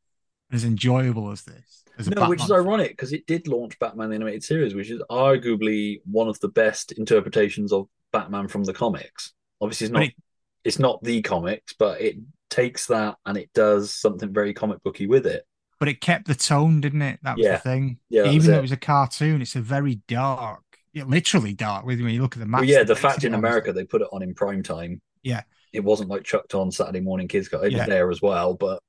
as 0.51 0.63
enjoyable 0.63 1.31
as 1.31 1.43
this. 1.43 1.83
As 1.97 2.09
No, 2.09 2.27
which 2.29 2.41
is 2.41 2.47
Batman 2.49 2.65
ironic 2.65 2.89
because 2.91 3.13
it 3.13 3.25
did 3.25 3.47
launch 3.47 3.79
Batman 3.79 4.09
the 4.09 4.15
Animated 4.15 4.43
Series, 4.43 4.75
which 4.75 4.89
is 4.89 5.01
arguably 5.09 6.01
one 6.05 6.27
of 6.27 6.39
the 6.41 6.49
best 6.49 6.91
interpretations 6.93 7.71
of 7.73 7.87
Batman 8.11 8.47
from 8.47 8.63
the 8.65 8.73
comics. 8.73 9.33
Obviously, 9.61 9.85
it's 9.85 9.93
not 9.93 10.03
it- 10.03 10.15
it's 10.63 10.79
not 10.79 11.03
the 11.03 11.21
comics, 11.21 11.73
but 11.73 12.01
it 12.01 12.17
takes 12.49 12.87
that 12.87 13.17
and 13.25 13.37
it 13.37 13.51
does 13.53 13.93
something 13.93 14.33
very 14.33 14.53
comic 14.53 14.81
booky 14.83 15.05
with 15.07 15.25
it. 15.27 15.45
But 15.79 15.87
it 15.87 16.01
kept 16.01 16.27
the 16.27 16.35
tone, 16.35 16.81
didn't 16.81 17.01
it? 17.01 17.19
That 17.23 17.37
was 17.37 17.45
Yeah. 17.45 17.57
the 17.57 17.59
thing. 17.59 17.99
Yeah, 18.09 18.25
even 18.27 18.47
though 18.47 18.55
it. 18.55 18.59
it 18.59 18.61
was 18.63 18.71
a 18.71 18.77
cartoon, 18.77 19.41
it's 19.41 19.55
a 19.55 19.61
very 19.61 19.95
dark, 20.07 20.63
literally 20.93 21.53
dark. 21.53 21.85
When 21.85 21.99
you 21.99 22.21
look 22.21 22.35
at 22.35 22.39
the 22.39 22.45
match, 22.45 22.61
Well, 22.61 22.69
yeah, 22.69 22.83
the 22.83 22.95
fact 22.95 23.23
in. 23.23 23.33
America 23.33 23.73
they 23.73 23.85
put 23.85 24.01
it 24.01 24.07
on 24.11 24.21
in 24.23 24.33
prime 24.33 24.63
time. 24.63 25.01
yeah, 25.23 25.43
It 25.73 25.83
wasn't 25.83 26.09
like 26.09 26.23
chucked 26.23 26.55
on 26.55 26.71
Saturday 26.71 27.01
morning 27.01 27.27
kids 27.27 27.47
got 27.49 27.65
it 27.65 27.71
Yeah. 27.71 27.79
was 27.79 27.87
there 27.87 28.11
as 28.11 28.21
well, 28.21 28.53
but 28.53 28.79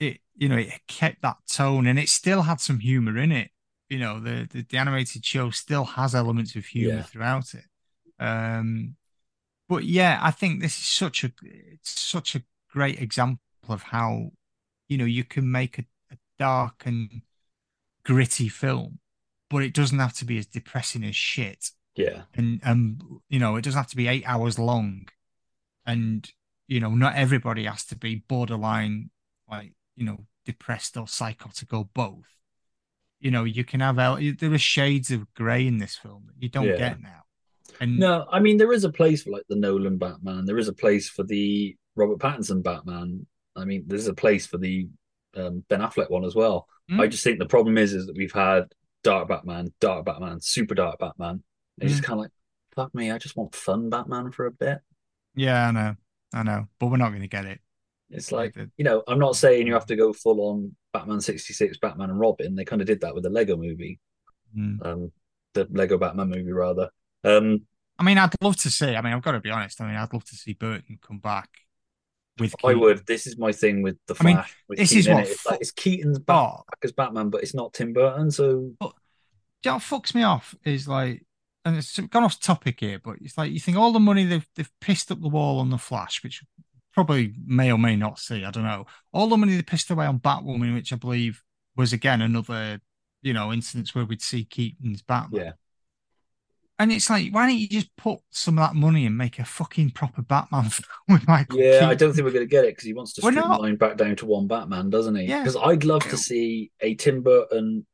it 0.00 0.18
you 0.36 0.48
know 0.48 0.56
it 0.56 0.72
kept 0.88 1.22
that 1.22 1.36
tone, 1.48 1.86
and 1.86 1.98
it 1.98 2.08
still 2.08 2.42
had 2.42 2.60
some 2.60 2.80
humor 2.80 3.18
in 3.18 3.32
it. 3.32 3.50
You 3.88 3.98
know, 3.98 4.20
the 4.20 4.48
the, 4.50 4.62
the 4.68 4.78
animated 4.78 5.24
show 5.24 5.50
still 5.50 5.84
has 5.84 6.14
elements 6.14 6.56
of 6.56 6.64
humor 6.66 6.96
Yeah. 6.96 7.02
throughout 7.02 7.54
it. 7.54 7.64
Um, 8.18 8.96
but 9.68 9.84
yeah, 9.84 10.18
I 10.22 10.30
think 10.30 10.60
this 10.62 10.76
is 10.78 10.86
such 10.86 11.24
a 11.24 11.32
it's 11.42 12.00
such 12.00 12.34
a 12.34 12.42
great 12.70 13.00
example 13.00 13.40
of 13.68 13.82
how 13.84 14.32
you 14.88 14.98
know 14.98 15.04
you 15.04 15.24
can 15.24 15.50
make 15.50 15.78
a 15.78 15.84
dark 16.38 16.82
and 16.86 17.22
gritty 18.04 18.48
film, 18.48 18.98
but 19.50 19.62
it 19.62 19.74
doesn't 19.74 19.98
have 19.98 20.12
to 20.14 20.24
be 20.24 20.38
as 20.38 20.46
depressing 20.46 21.04
as 21.04 21.16
shit. 21.16 21.70
yeah. 21.96 22.22
and 22.34 22.60
um 22.64 22.98
you 23.28 23.38
know 23.38 23.56
it 23.56 23.62
doesn't 23.62 23.78
have 23.78 23.90
to 23.90 23.96
be 23.96 24.08
eight 24.08 24.24
hours 24.26 24.58
long 24.58 25.06
and 25.86 26.30
you 26.66 26.80
know 26.80 26.90
not 26.90 27.14
everybody 27.14 27.64
has 27.64 27.84
to 27.84 27.94
be 27.96 28.16
borderline 28.28 29.10
like 29.48 29.72
you 29.94 30.04
know 30.04 30.18
depressed 30.44 30.96
or 30.96 31.06
psychotic 31.06 31.72
or 31.72 31.84
both 31.94 32.26
you 33.20 33.30
know 33.30 33.44
you 33.44 33.62
can 33.64 33.78
have 33.80 33.98
el- 33.98 34.18
there 34.40 34.52
are 34.52 34.58
shades 34.58 35.10
of 35.12 35.32
gray 35.34 35.66
in 35.66 35.78
this 35.78 35.94
film 35.96 36.24
that 36.26 36.34
you 36.42 36.48
don't 36.48 36.66
Yeah. 36.66 36.76
get 36.78 37.00
now 37.00 37.22
and 37.80 37.98
No, 37.98 38.26
I 38.30 38.40
mean 38.40 38.56
there 38.58 38.72
is 38.72 38.84
a 38.84 38.90
place 38.92 39.22
for 39.22 39.30
like 39.30 39.44
the 39.48 39.56
Nolan 39.56 39.96
Batman. 39.98 40.44
There 40.46 40.58
is 40.58 40.68
a 40.68 40.72
place 40.72 41.08
for 41.08 41.22
the 41.22 41.76
Robert 41.96 42.18
Pattinson 42.18 42.62
Batman. 42.62 43.26
I 43.56 43.64
mean, 43.64 43.84
there's 43.86 44.06
a 44.08 44.14
place 44.14 44.46
for 44.46 44.58
the 44.58 44.88
um, 45.36 45.64
Ben 45.68 45.80
Affleck 45.80 46.10
one 46.10 46.24
as 46.24 46.34
well. 46.34 46.66
Mm. 46.90 47.00
I 47.00 47.06
just 47.06 47.24
think 47.24 47.38
the 47.38 47.46
problem 47.46 47.78
is 47.78 47.92
is 47.92 48.06
that 48.06 48.16
we've 48.16 48.32
had 48.32 48.64
Dark 49.02 49.28
Batman, 49.28 49.72
Dark 49.80 50.04
Batman, 50.06 50.40
Super 50.40 50.74
Dark 50.74 50.98
Batman. 50.98 51.42
It's 51.78 51.92
just 51.92 52.02
Mm. 52.02 52.06
kind 52.06 52.18
of 52.20 52.22
like, 52.24 52.30
fuck 52.74 52.94
me, 52.94 53.10
I 53.10 53.18
just 53.18 53.36
want 53.36 53.54
fun 53.54 53.90
Batman 53.90 54.30
for 54.32 54.46
a 54.46 54.50
bit. 54.50 54.78
yeah 55.36 55.68
i 55.68 55.70
know 55.72 55.96
i 56.32 56.42
know 56.44 56.68
but 56.78 56.86
we're 56.86 56.96
not 56.96 57.10
going 57.10 57.22
to 57.22 57.28
get 57.28 57.44
it 57.44 57.60
It's 58.10 58.30
like, 58.32 58.54
you 58.76 58.84
know, 58.84 59.02
I'm 59.08 59.18
not 59.18 59.34
saying 59.36 59.66
you 59.66 59.74
have 59.74 59.86
to 59.86 59.96
go 59.96 60.12
full 60.12 60.40
on 60.48 60.76
Batman 60.92 61.20
66, 61.20 61.78
Batman 61.78 62.10
and 62.10 62.20
Robin. 62.20 62.54
They 62.54 62.64
kind 62.64 62.80
of 62.80 62.86
did 62.86 63.00
that 63.00 63.14
with 63.14 63.24
the 63.24 63.30
Lego 63.30 63.56
movie, 63.56 63.98
Mm. 64.56 64.84
um, 64.86 65.12
the 65.54 65.66
Lego 65.70 65.98
Batman 65.98 66.28
movie, 66.28 66.52
rather. 66.52 66.90
Um, 67.24 67.62
i 67.98 68.02
mean 68.02 68.18
i'd 68.18 68.34
love 68.40 68.56
to 68.56 68.70
see 68.70 68.94
i 68.96 69.00
mean 69.00 69.12
i've 69.12 69.22
got 69.22 69.32
to 69.32 69.40
be 69.40 69.50
honest 69.50 69.80
i 69.80 69.86
mean 69.86 69.94
i'd 69.94 70.12
love 70.12 70.24
to 70.24 70.34
see 70.34 70.52
burton 70.52 70.98
come 71.00 71.18
back 71.20 71.48
with 72.38 72.54
I 72.64 72.74
would. 72.74 73.06
This 73.06 73.26
is 73.26 73.38
my 73.38 73.52
thing 73.52 73.82
with 73.82 73.96
the 74.06 74.16
I 74.20 74.24
mean, 74.24 74.36
Flash. 74.36 74.56
with 74.68 74.78
this 74.78 74.90
Keaton 74.90 75.00
is 75.00 75.08
what 75.08 75.24
it. 75.24 75.30
It's, 75.30 75.46
like, 75.46 75.60
it's 75.60 75.70
Keaton's 75.70 76.18
back, 76.18 76.66
back 76.66 76.78
as 76.82 76.92
Batman, 76.92 77.30
but 77.30 77.42
it's 77.42 77.54
not 77.54 77.72
Tim 77.72 77.92
Burton. 77.92 78.30
So 78.30 78.72
Do 78.80 79.70
you 79.70 79.70
know 79.70 79.74
what 79.74 79.82
fucks 79.82 80.14
me 80.14 80.22
off 80.22 80.54
is 80.64 80.86
like, 80.86 81.24
and 81.64 81.76
it's 81.76 81.98
gone 81.98 82.24
off 82.24 82.38
topic 82.40 82.80
here, 82.80 82.98
but 83.02 83.16
it's 83.22 83.38
like 83.38 83.52
you 83.52 83.60
think 83.60 83.76
all 83.76 83.92
the 83.92 84.00
money 84.00 84.24
they've 84.24 84.46
they've 84.56 84.70
pissed 84.80 85.10
up 85.10 85.20
the 85.20 85.28
wall 85.28 85.60
on 85.60 85.70
the 85.70 85.78
Flash, 85.78 86.22
which 86.22 86.42
probably 86.92 87.34
may 87.46 87.72
or 87.72 87.78
may 87.78 87.96
not 87.96 88.18
see, 88.18 88.44
I 88.44 88.50
don't 88.50 88.64
know. 88.64 88.86
All 89.12 89.28
the 89.28 89.36
money 89.36 89.56
they 89.56 89.62
pissed 89.62 89.90
away 89.90 90.06
on 90.06 90.20
Batwoman, 90.20 90.74
which 90.74 90.92
I 90.92 90.96
believe 90.96 91.42
was 91.76 91.92
again 91.92 92.20
another, 92.20 92.80
you 93.22 93.32
know, 93.32 93.52
instance 93.52 93.94
where 93.94 94.04
we'd 94.04 94.22
see 94.22 94.44
Keaton's 94.44 95.02
Batman. 95.02 95.40
Yeah. 95.46 95.52
And 96.78 96.90
it's 96.90 97.08
like, 97.08 97.32
why 97.32 97.46
don't 97.46 97.56
you 97.56 97.68
just 97.68 97.94
put 97.96 98.18
some 98.30 98.58
of 98.58 98.66
that 98.68 98.74
money 98.74 99.06
and 99.06 99.16
make 99.16 99.38
a 99.38 99.44
fucking 99.44 99.90
proper 99.92 100.22
Batman 100.22 100.64
film 100.70 100.86
with 101.08 101.28
Michael 101.28 101.60
yeah, 101.60 101.86
I 101.88 101.94
don't 101.94 102.12
think 102.12 102.24
we're 102.24 102.32
going 102.32 102.46
to 102.46 102.50
get 102.50 102.64
it 102.64 102.72
because 102.72 102.84
he 102.84 102.92
wants 102.92 103.12
to 103.14 103.20
We're 103.22 103.30
not. 103.30 103.44
streamline 103.44 103.76
back 103.76 103.96
down 103.96 104.16
to 104.16 104.26
one 104.26 104.48
Batman, 104.48 104.90
doesn't 104.90 105.14
he? 105.14 105.24
Yeah. 105.26 105.40
Because 105.42 105.56
I'd 105.56 105.84
love 105.84 106.02
to 106.08 106.16
see 106.16 106.72
a 106.80 106.94
Tim 106.96 107.22
Burton 107.22 107.86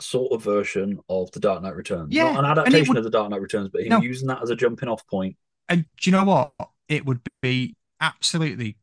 sort 0.00 0.32
of 0.32 0.42
version 0.42 1.00
of 1.08 1.30
the 1.32 1.40
Dark 1.40 1.62
Knight 1.62 1.76
Returns. 1.76 2.14
Yeah, 2.14 2.32
not 2.32 2.44
an 2.44 2.50
adaptation 2.58 2.88
would- 2.88 2.96
of 2.98 3.04
the 3.04 3.10
Dark 3.10 3.30
Knight 3.30 3.42
Returns, 3.42 3.68
but 3.70 3.82
him 3.82 3.90
No. 3.90 4.00
using 4.00 4.28
that 4.28 4.42
as 4.42 4.48
a 4.50 4.56
jumping 4.56 4.88
off 4.88 5.06
point. 5.06 5.36
And 5.68 5.84
do 6.00 6.10
you 6.10 6.16
know 6.16 6.24
what? 6.24 6.52
It 6.88 7.04
would 7.04 7.20
be 7.42 7.76
absolutely 8.00 8.76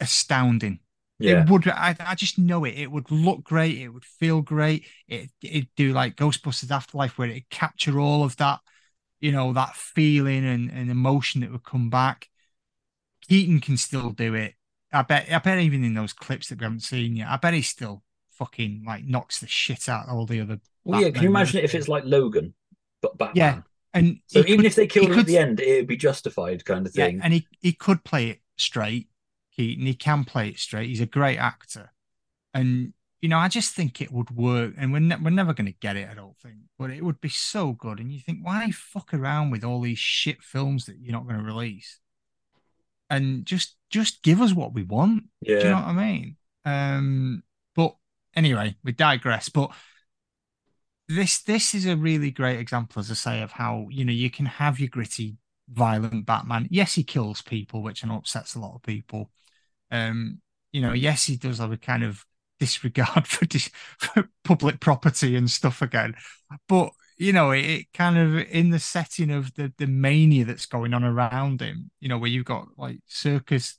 astounding. 0.00 0.78
Yeah. 1.22 1.42
It 1.42 1.50
would. 1.50 1.68
I, 1.68 1.94
I 2.00 2.14
just 2.14 2.38
know 2.38 2.64
it. 2.64 2.74
It 2.78 2.90
would 2.90 3.10
look 3.10 3.44
great. 3.44 3.78
It 3.78 3.88
would 3.88 4.04
feel 4.04 4.42
great. 4.42 4.86
It 5.08 5.30
it'd 5.42 5.68
do 5.76 5.92
like 5.92 6.16
Ghostbusters 6.16 6.70
Afterlife, 6.70 7.18
where 7.18 7.28
it 7.28 7.48
capture 7.50 7.98
all 8.00 8.24
of 8.24 8.36
that, 8.38 8.60
you 9.20 9.32
know, 9.32 9.52
that 9.52 9.76
feeling 9.76 10.44
and, 10.44 10.70
and 10.70 10.90
emotion 10.90 11.40
that 11.42 11.52
would 11.52 11.64
come 11.64 11.90
back. 11.90 12.28
Keaton 13.28 13.60
can 13.60 13.76
still 13.76 14.10
do 14.10 14.34
it. 14.34 14.54
I 14.92 15.02
bet. 15.02 15.28
I 15.32 15.38
bet 15.38 15.58
even 15.58 15.84
in 15.84 15.94
those 15.94 16.12
clips 16.12 16.48
that 16.48 16.58
we 16.58 16.64
haven't 16.64 16.80
seen 16.80 17.16
yet, 17.16 17.28
I 17.28 17.36
bet 17.36 17.54
he 17.54 17.62
still 17.62 18.02
fucking 18.32 18.84
like 18.86 19.04
knocks 19.04 19.40
the 19.40 19.46
shit 19.46 19.88
out 19.88 20.08
of 20.08 20.14
all 20.14 20.26
the 20.26 20.40
other. 20.40 20.58
Well, 20.84 21.00
yeah, 21.00 21.10
can 21.10 21.22
you 21.22 21.28
imagine 21.28 21.58
it 21.58 21.64
if 21.64 21.74
it's 21.74 21.88
like 21.88 22.04
Logan, 22.04 22.54
but 23.00 23.16
Batman? 23.16 23.36
Yeah, 23.36 23.62
and 23.94 24.18
So 24.26 24.40
even 24.40 24.56
could- 24.56 24.64
if 24.66 24.74
they 24.74 24.86
killed 24.86 25.10
him 25.12 25.18
at 25.20 25.26
the 25.26 25.38
end, 25.38 25.60
it 25.60 25.76
would 25.76 25.86
be 25.86 25.96
justified, 25.96 26.64
kind 26.64 26.86
of 26.86 26.92
thing. 26.92 27.18
Yeah, 27.18 27.24
and 27.24 27.32
he, 27.32 27.46
he 27.60 27.72
could 27.72 28.02
play 28.04 28.30
it 28.30 28.40
straight, 28.56 29.08
Keaton. 29.56 29.86
He 29.86 29.94
can 29.94 30.24
play 30.24 30.48
it 30.48 30.58
straight. 30.58 30.88
He's 30.88 31.00
a 31.00 31.06
great 31.06 31.38
actor. 31.38 31.92
And 32.54 32.92
you 33.22 33.28
know, 33.28 33.38
I 33.38 33.46
just 33.46 33.74
think 33.74 34.00
it 34.00 34.10
would 34.10 34.32
work, 34.32 34.74
and 34.76 34.92
we're 34.92 34.98
ne- 34.98 35.16
we're 35.22 35.30
never 35.30 35.54
going 35.54 35.66
to 35.72 35.78
get 35.80 35.96
it. 35.96 36.08
I 36.10 36.14
don't 36.14 36.36
think, 36.38 36.56
but 36.76 36.90
it 36.90 37.04
would 37.04 37.20
be 37.20 37.28
so 37.28 37.72
good. 37.72 38.00
And 38.00 38.12
you 38.12 38.18
think, 38.18 38.40
why 38.42 38.68
fuck 38.72 39.14
around 39.14 39.50
with 39.50 39.62
all 39.62 39.80
these 39.80 39.98
shit 39.98 40.42
films 40.42 40.86
that 40.86 40.98
you're 41.00 41.12
not 41.12 41.28
going 41.28 41.38
to 41.38 41.44
release? 41.44 42.00
And 43.08 43.46
just 43.46 43.76
just 43.90 44.22
give 44.22 44.40
us 44.40 44.52
what 44.52 44.74
we 44.74 44.82
want. 44.82 45.24
Do 45.60 45.66
you 45.66 45.70
know 45.70 45.76
what 45.76 45.84
I 45.84 45.92
mean? 45.92 46.36
Um, 46.64 47.42
but 47.76 47.94
anyway, 48.34 48.74
we 48.82 48.90
digress. 48.90 49.48
But 49.48 49.70
this 51.08 51.42
this 51.42 51.74
is 51.74 51.86
a 51.86 51.96
really 51.96 52.32
great 52.32 52.58
example, 52.58 53.00
as 53.00 53.10
I 53.10 53.14
say, 53.14 53.42
of 53.42 53.52
how 53.52 53.86
you 53.90 54.04
know 54.04 54.12
you 54.12 54.30
can 54.30 54.46
have 54.46 54.80
your 54.80 54.88
gritty, 54.88 55.36
violent 55.68 56.26
Batman. 56.26 56.66
Yes, 56.70 56.94
he 56.94 57.04
kills 57.04 57.40
people, 57.40 57.82
which 57.82 58.04
I 58.04 58.08
know 58.08 58.16
upsets 58.16 58.56
a 58.56 58.60
lot 58.60 58.74
of 58.74 58.82
people. 58.82 59.30
Um, 59.92 60.40
you 60.72 60.82
know, 60.82 60.94
yes, 60.94 61.26
he 61.26 61.36
does 61.36 61.58
have 61.58 61.72
a 61.72 61.76
kind 61.76 62.02
of 62.02 62.24
disregard 62.58 63.26
for, 63.28 63.44
dis- 63.46 63.70
for 63.98 64.28
public 64.44 64.80
property 64.80 65.36
and 65.36 65.50
stuff 65.50 65.82
again, 65.82 66.14
but 66.68 66.90
you 67.18 67.32
know, 67.32 67.52
it, 67.52 67.64
it 67.64 67.86
kind 67.94 68.18
of 68.18 68.36
in 68.48 68.70
the 68.70 68.80
setting 68.80 69.30
of 69.30 69.54
the 69.54 69.72
the 69.78 69.86
mania 69.86 70.44
that's 70.44 70.66
going 70.66 70.94
on 70.94 71.04
around 71.04 71.60
him. 71.60 71.90
You 72.00 72.08
know, 72.08 72.18
where 72.18 72.30
you've 72.30 72.44
got 72.44 72.66
like 72.76 72.98
circus 73.06 73.78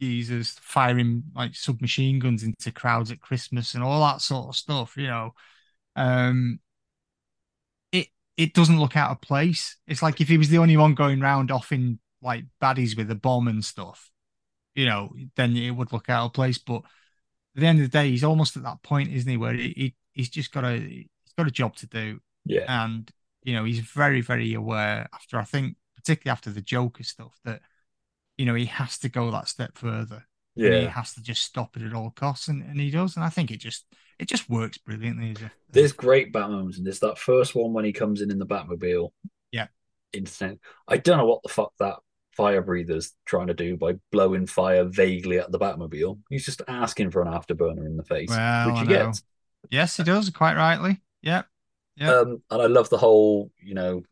geezers 0.00 0.56
firing 0.60 1.24
like 1.36 1.54
submachine 1.54 2.18
guns 2.18 2.42
into 2.42 2.72
crowds 2.72 3.10
at 3.10 3.20
Christmas 3.20 3.74
and 3.74 3.84
all 3.84 4.00
that 4.00 4.20
sort 4.22 4.48
of 4.48 4.56
stuff. 4.56 4.96
You 4.96 5.08
know, 5.08 5.34
um, 5.96 6.60
it 7.92 8.08
it 8.36 8.54
doesn't 8.54 8.80
look 8.80 8.96
out 8.96 9.10
of 9.10 9.20
place. 9.20 9.76
It's 9.86 10.02
like 10.02 10.20
if 10.20 10.28
he 10.28 10.38
was 10.38 10.48
the 10.48 10.58
only 10.58 10.76
one 10.76 10.94
going 10.94 11.22
around 11.22 11.50
offing 11.50 11.98
like 12.22 12.44
baddies 12.62 12.96
with 12.96 13.10
a 13.10 13.14
bomb 13.14 13.48
and 13.48 13.64
stuff, 13.64 14.10
you 14.74 14.86
know, 14.86 15.12
then 15.36 15.56
it 15.56 15.70
would 15.70 15.92
look 15.92 16.08
out 16.08 16.26
of 16.26 16.32
place. 16.32 16.58
But 16.58 16.82
at 17.56 17.60
the 17.60 17.66
end 17.66 17.80
of 17.80 17.90
the 17.90 17.98
day, 17.98 18.10
he's 18.10 18.24
almost 18.24 18.56
at 18.56 18.62
that 18.62 18.82
point, 18.82 19.10
isn't 19.12 19.30
he, 19.30 19.36
where 19.36 19.54
he, 19.54 19.74
he 19.76 19.94
he's 20.12 20.30
just 20.30 20.52
got 20.52 20.64
a 20.64 20.78
he's 20.78 21.34
got 21.36 21.48
a 21.48 21.52
job 21.52 21.76
to 21.76 21.86
do. 21.86 22.20
Yeah. 22.44 22.64
And 22.68 23.10
you 23.42 23.54
know, 23.54 23.64
he's 23.64 23.80
very, 23.80 24.20
very 24.20 24.54
aware 24.54 25.08
after 25.14 25.38
I 25.38 25.44
think 25.44 25.76
particularly 25.96 26.32
after 26.32 26.50
the 26.50 26.62
Joker 26.62 27.04
stuff 27.04 27.38
that 27.44 27.60
you 28.36 28.46
know 28.46 28.54
he 28.54 28.66
has 28.66 28.98
to 28.98 29.08
go 29.08 29.30
that 29.30 29.48
step 29.48 29.76
further. 29.76 30.26
And 30.56 30.74
he 30.74 30.84
has 30.86 31.14
to 31.14 31.22
just 31.22 31.42
stop 31.42 31.74
it 31.76 31.82
at 31.82 31.94
all 31.94 32.10
costs, 32.10 32.48
and, 32.48 32.62
and 32.62 32.78
he 32.78 32.90
does. 32.90 33.16
And 33.16 33.24
I 33.24 33.30
think 33.30 33.50
it 33.50 33.60
just 33.60 33.86
it 34.18 34.28
just 34.28 34.50
works 34.50 34.76
brilliantly. 34.76 35.30
As 35.30 35.42
a, 35.42 35.50
There's 35.70 35.92
great 35.92 36.34
Bat 36.34 36.50
moments 36.50 36.76
in 36.76 36.84
this. 36.84 36.98
That 36.98 37.18
first 37.18 37.54
one 37.54 37.72
when 37.72 37.86
he 37.86 37.92
comes 37.92 38.20
in 38.20 38.30
in 38.30 38.38
the 38.38 38.44
Batmobile. 38.44 39.10
Yeah. 39.52 39.68
Insane. 40.12 40.58
I 40.86 40.98
don't 40.98 41.16
know 41.16 41.24
what 41.24 41.42
the 41.42 41.48
fuck 41.48 41.72
that 41.78 41.96
fire 42.40 42.62
breather's 42.62 43.12
trying 43.26 43.48
to 43.48 43.54
do 43.54 43.76
by 43.76 43.94
blowing 44.12 44.46
fire 44.46 44.84
vaguely 44.84 45.38
at 45.38 45.52
the 45.52 45.58
Batmobile. 45.58 46.18
He's 46.30 46.44
just 46.44 46.62
asking 46.68 47.10
for 47.10 47.22
an 47.22 47.28
afterburner 47.28 47.84
in 47.86 47.96
the 47.96 48.04
face, 48.04 48.30
Well, 48.30 48.70
which 48.72 48.80
he 48.80 48.86
gets. 48.86 49.22
Yes, 49.70 49.96
he 49.96 50.02
does 50.04 50.30
quite 50.30 50.56
rightly. 50.56 51.00
Yep. 51.22 51.46
Yeah. 51.96 52.12
Um, 52.14 52.42
and 52.50 52.62
I 52.62 52.66
love 52.66 52.88
the 52.88 52.96
whole, 52.98 53.50
you 53.62 53.74
know, 53.74 54.02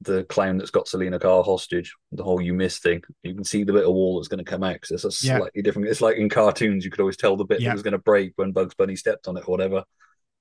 the 0.00 0.24
clown 0.24 0.58
that's 0.58 0.72
got 0.72 0.88
Selina 0.88 1.20
Carr 1.20 1.44
hostage, 1.44 1.94
the 2.10 2.24
whole 2.24 2.40
you 2.40 2.52
miss 2.52 2.80
thing. 2.80 3.02
You 3.22 3.34
can 3.34 3.44
see 3.44 3.62
the 3.62 3.72
bit 3.72 3.84
of 3.84 3.92
wall 3.94 4.18
that's 4.18 4.26
going 4.26 4.44
to 4.44 4.50
come 4.50 4.64
out 4.64 4.74
because 4.80 4.90
it's 5.04 5.22
a 5.22 5.26
Yeah. 5.26 5.38
slightly 5.38 5.62
different. 5.62 5.86
It's 5.88 6.00
like 6.00 6.16
in 6.16 6.28
cartoons, 6.28 6.84
you 6.84 6.90
could 6.90 6.98
always 7.00 7.16
tell 7.16 7.36
the 7.36 7.44
bit 7.44 7.60
Yeah. 7.60 7.68
that 7.68 7.74
was 7.74 7.82
going 7.84 7.92
to 7.92 7.98
break 7.98 8.32
when 8.36 8.50
Bugs 8.50 8.74
Bunny 8.74 8.96
stepped 8.96 9.28
on 9.28 9.36
it 9.36 9.46
or 9.46 9.52
whatever. 9.52 9.84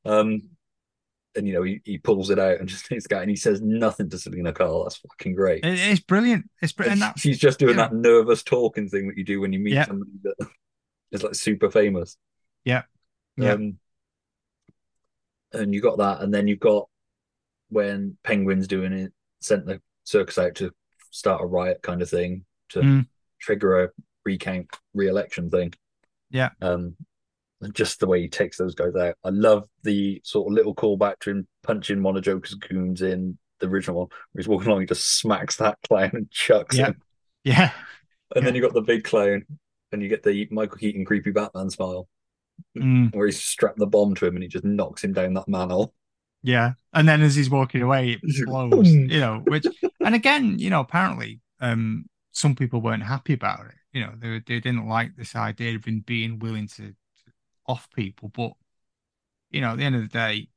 Um, 0.06 0.50
and 1.36 1.48
you 1.48 1.54
know, 1.54 1.64
he, 1.64 1.82
he 1.86 1.98
pulls 1.98 2.30
it 2.30 2.40
out 2.40 2.60
and 2.60 2.68
just 2.70 2.86
takes 2.88 3.08
guy 3.08 3.22
and 3.22 3.30
he 3.30 3.36
says 3.36 3.62
nothing 3.62 4.10
to 4.10 4.18
Selina 4.20 4.52
Carr. 4.54 4.84
That's 4.84 4.98
fucking 4.98 5.36
great. 5.36 5.64
It- 5.66 5.80
it's 5.80 6.00
brilliant. 6.02 6.50
It's 6.62 6.74
brilliant. 6.74 7.20
She's 7.20 7.40
just 7.40 7.60
doing 7.60 7.72
you 7.72 7.78
that 7.78 7.94
nervous 7.94 8.44
talking 8.44 8.90
thing 8.90 9.08
that 9.08 9.18
you 9.18 9.24
do 9.24 9.40
when 9.42 9.54
you 9.54 9.60
meet 9.60 9.74
Yeah. 9.74 9.86
somebody 9.86 10.12
that 10.24 10.36
is 11.12 11.24
like 11.24 11.36
super 11.36 11.70
famous. 11.72 12.18
Yeah. 12.66 12.84
Yeah. 13.38 13.54
Um, 13.54 13.78
and 15.54 15.74
you 15.74 15.82
got 15.82 15.98
that, 15.98 16.22
and 16.22 16.34
then 16.34 16.48
you've 16.48 16.60
got 16.60 16.88
when 17.70 18.18
Penguin's 18.24 18.68
doing 18.68 18.94
it, 18.94 19.12
sent 19.42 19.66
the 19.66 19.82
circus 20.04 20.38
out 20.38 20.56
to 20.56 20.72
start 21.12 21.42
a 21.42 21.46
riot 21.46 21.82
kind 21.82 22.02
of 22.02 22.10
thing 22.10 22.46
to 22.70 22.80
Mm. 22.80 23.08
trigger 23.40 23.84
a 23.84 23.90
recount 24.26 24.68
re-election 24.94 25.50
thing. 25.50 25.74
Yeah. 26.30 26.50
Um, 26.62 26.96
and 27.62 27.74
just 27.76 28.00
the 28.00 28.08
way 28.08 28.22
he 28.22 28.28
takes 28.28 28.58
those 28.58 28.76
guys 28.76 28.96
out. 28.96 29.16
I 29.24 29.30
love 29.30 29.68
the 29.84 30.22
sort 30.24 30.48
of 30.48 30.54
little 30.54 30.76
callback 30.76 31.20
to 31.22 31.32
him 31.32 31.48
punching 31.64 32.02
one 32.04 32.18
of 32.18 32.24
Joker's 32.24 32.56
goons 32.56 33.02
in 33.02 33.38
the 33.60 33.68
original 33.68 33.98
one, 34.00 34.08
where 34.32 34.42
he's 34.42 34.48
walking 34.48 34.68
along, 34.70 34.82
he 34.82 34.88
just 34.88 35.20
smacks 35.20 35.58
that 35.58 35.78
clown 35.88 36.12
and 36.14 36.32
chucks 36.32 36.76
Yeah. 36.78 36.88
him. 36.88 37.02
Yeah. 37.44 37.72
And 38.36 38.46
then 38.46 38.56
you 38.56 38.62
got 38.62 38.74
the 38.74 38.82
big 38.82 39.04
clown, 39.04 39.46
and 39.92 40.02
you 40.02 40.08
get 40.08 40.24
the 40.24 40.48
Michael 40.52 40.78
Keaton 40.78 41.06
creepy 41.06 41.32
Batman 41.32 41.70
smile, 41.70 42.08
Mm. 42.78 43.14
where 43.16 43.26
he's 43.26 43.42
strapped 43.44 43.80
the 43.80 43.88
bomb 43.88 44.14
to 44.16 44.26
him 44.28 44.36
and 44.36 44.44
he 44.44 44.48
just 44.48 44.64
knocks 44.64 45.04
him 45.04 45.14
down 45.14 45.34
that 45.34 45.48
manhole. 45.48 45.94
Yeah. 46.44 46.74
And 46.94 47.08
then 47.10 47.22
as 47.22 47.36
he's 47.36 47.50
walking 47.50 47.82
away, 47.82 48.12
it 48.12 48.20
explodes, 48.24 48.92
you 48.94 49.20
know, 49.20 49.42
which, 49.48 49.66
and 50.00 50.14
again, 50.16 50.60
you 50.60 50.70
know, 50.70 50.80
apparently 50.82 51.40
um, 51.60 52.06
some 52.32 52.56
people 52.56 52.80
weren't 52.82 53.04
happy 53.04 53.34
about 53.34 53.66
it. 53.66 53.74
You 53.94 54.02
know, 54.06 54.14
they, 54.18 54.30
they 54.46 54.60
didn't 54.60 54.88
like 54.88 55.16
this 55.16 55.36
idea 55.36 55.76
of 55.76 55.86
him 55.86 56.04
being 56.06 56.38
willing 56.40 56.68
to 56.76 56.94
off 57.68 57.90
people. 57.96 58.30
But, 58.30 58.54
you 59.52 59.62
know, 59.62 59.72
at 59.72 59.78
the 59.78 59.84
end 59.84 59.96
of 59.96 60.02
the 60.02 60.08
day, 60.08 60.48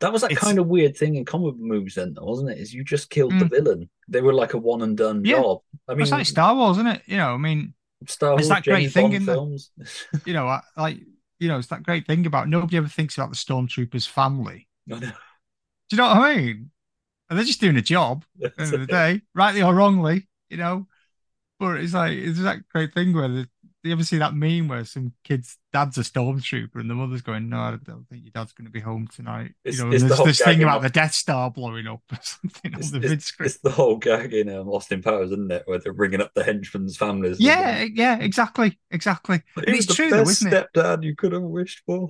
That 0.00 0.14
was 0.14 0.22
that 0.22 0.30
It's- 0.32 0.42
kind 0.42 0.58
of 0.58 0.66
weird 0.66 0.96
thing 0.96 1.16
in 1.16 1.26
comic 1.26 1.56
movies, 1.58 1.96
then, 1.96 2.14
though, 2.14 2.24
wasn't 2.24 2.48
it? 2.48 2.56
Is 2.58 2.72
you 2.72 2.82
just 2.82 3.10
killed 3.10 3.32
the 3.38 3.44
Mm. 3.44 3.50
villain. 3.50 3.90
They 4.08 4.22
were 4.22 4.32
like 4.32 4.54
a 4.54 4.58
one 4.58 4.80
and 4.80 4.96
done 4.96 5.22
Yeah. 5.26 5.42
job. 5.42 5.60
I 5.86 5.92
mean, 5.92 6.00
it's 6.00 6.10
like 6.10 6.24
Star 6.24 6.54
Wars, 6.56 6.78
isn't 6.78 6.86
it? 6.86 7.02
You 7.04 7.18
know, 7.18 7.34
I 7.34 7.36
mean, 7.36 7.74
Star 8.06 8.32
it's 8.32 8.44
Wars, 8.44 8.48
that 8.48 8.64
great 8.64 8.90
thing 8.92 9.02
Bond 9.10 9.14
in 9.14 9.26
the- 9.26 9.32
films. 9.34 9.70
you 10.26 10.32
know, 10.32 10.46
I- 10.48 10.62
like, 10.74 11.00
you 11.38 11.48
know, 11.48 11.58
it's 11.58 11.68
that 11.68 11.82
great 11.82 12.06
thing 12.06 12.24
about 12.24 12.48
nobody 12.48 12.78
ever 12.78 12.88
thinks 12.88 13.18
about 13.18 13.28
the 13.28 13.36
stormtroopers' 13.36 14.08
family. 14.08 14.68
Know. 14.86 15.00
Do 15.00 15.06
you 15.90 15.96
know 15.98 16.08
what 16.08 16.16
I 16.16 16.34
mean? 16.36 16.70
And 17.28 17.38
they're 17.38 17.44
just 17.44 17.60
doing 17.60 17.76
a 17.76 17.82
job 17.82 18.24
at 18.42 18.56
the 18.56 18.62
end 18.62 18.72
of 18.72 18.80
the 18.80 18.86
day, 18.86 19.20
rightly 19.34 19.60
or 19.62 19.74
wrongly, 19.74 20.26
you 20.48 20.56
know. 20.56 20.88
But 21.58 21.78
it's 21.80 21.92
like 21.92 22.12
it's 22.16 22.40
that 22.40 22.66
great 22.70 22.94
thing 22.94 23.12
where 23.12 23.28
the, 23.28 23.48
you 23.82 23.92
ever 23.92 24.04
see 24.04 24.18
that 24.18 24.34
meme 24.34 24.68
where 24.68 24.84
some 24.84 25.12
kid's 25.24 25.56
dad's 25.72 25.96
a 25.96 26.02
stormtrooper 26.02 26.76
and 26.76 26.90
the 26.90 26.94
mother's 26.94 27.22
going, 27.22 27.48
"No, 27.48 27.58
I 27.58 27.78
don't 27.82 28.06
think 28.08 28.24
your 28.24 28.32
dad's 28.34 28.52
going 28.52 28.66
to 28.66 28.70
be 28.70 28.80
home 28.80 29.08
tonight." 29.08 29.52
It's- 29.64 29.78
you 29.78 29.84
know, 29.86 29.90
it's 29.92 30.02
the 30.02 30.08
there's 30.08 30.38
this 30.38 30.42
thing 30.42 30.62
about 30.62 30.82
the 30.82 30.90
Death 30.90 31.14
Star 31.14 31.50
blowing 31.50 31.86
up 31.86 32.02
or 32.12 32.18
something 32.22 32.74
on 32.74 32.80
It's, 32.80 32.90
the 32.90 32.98
it's- 32.98 33.10
mid 33.10 33.22
screen. 33.22 33.46
it's 33.46 33.58
the 33.58 33.70
whole 33.70 33.96
gag 33.96 34.34
in 34.34 34.48
um, 34.48 34.68
Austin 34.68 35.02
Powers, 35.02 35.30
isn't 35.32 35.50
it? 35.50 35.62
Where 35.66 35.78
they're 35.78 35.92
ringing 35.92 36.20
up 36.20 36.34
the 36.34 36.44
henchmen's 36.44 36.96
families. 36.96 37.40
Yeah, 37.40 37.84
yeah, 37.94 38.18
exactly, 38.18 38.78
exactly. 38.90 39.42
And 39.56 39.68
it's 39.68 39.86
the 39.86 39.94
true, 39.94 40.10
though, 40.10 40.24
best 40.24 40.42
isn't 40.42 40.52
it? 40.52 40.68
stepdad 40.74 41.02
you 41.02 41.16
could 41.16 41.32
have 41.32 41.42
wished 41.42 41.82
for. 41.86 42.08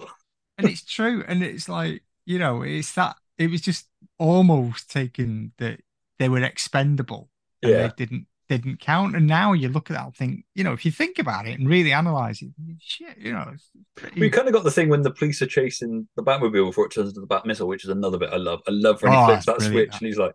and 0.58 0.68
it's 0.68 0.84
true 0.84 1.24
and 1.26 1.42
it's 1.42 1.68
like 1.68 2.02
you 2.26 2.38
know 2.38 2.62
it's 2.62 2.92
that 2.94 3.16
it 3.38 3.50
was 3.50 3.60
just 3.62 3.86
almost 4.18 4.90
taken 4.90 5.52
that 5.58 5.80
they 6.18 6.28
were 6.28 6.42
expendable 6.42 7.30
and 7.62 7.72
Yeah. 7.72 7.86
they 7.86 7.92
didn't 7.96 8.26
didn't 8.58 8.80
count 8.80 9.14
and 9.16 9.26
now 9.26 9.52
you 9.52 9.68
look 9.68 9.90
at 9.90 9.94
that 9.94 10.04
and 10.06 10.14
think 10.16 10.44
you 10.54 10.64
know 10.64 10.72
if 10.72 10.84
you 10.84 10.90
think 10.90 11.18
about 11.18 11.46
it 11.46 11.58
and 11.58 11.68
really 11.68 11.92
analyze 11.92 12.42
it 12.42 12.50
shit 12.80 13.16
you 13.16 13.32
know 13.32 13.52
pretty... 13.94 14.20
We 14.20 14.28
kind 14.28 14.48
of 14.48 14.52
got 14.54 14.64
the 14.64 14.70
thing 14.70 14.88
when 14.88 15.02
the 15.02 15.10
police 15.12 15.40
are 15.40 15.46
chasing 15.46 16.08
the 16.16 16.22
Batmobile 16.22 16.66
before 16.68 16.86
it 16.86 16.92
turns 16.92 17.08
into 17.10 17.20
the 17.20 17.26
Bat 17.26 17.46
missile, 17.46 17.68
which 17.68 17.84
is 17.84 17.90
another 17.90 18.18
bit 18.18 18.30
I 18.32 18.36
love. 18.36 18.60
I 18.66 18.72
love 18.72 19.00
when 19.02 19.12
he 19.12 19.18
Oh, 19.18 19.26
flicks 19.26 19.46
that 19.46 19.62
switch 19.62 19.92
and 19.92 20.06
he's 20.06 20.18
like, 20.18 20.34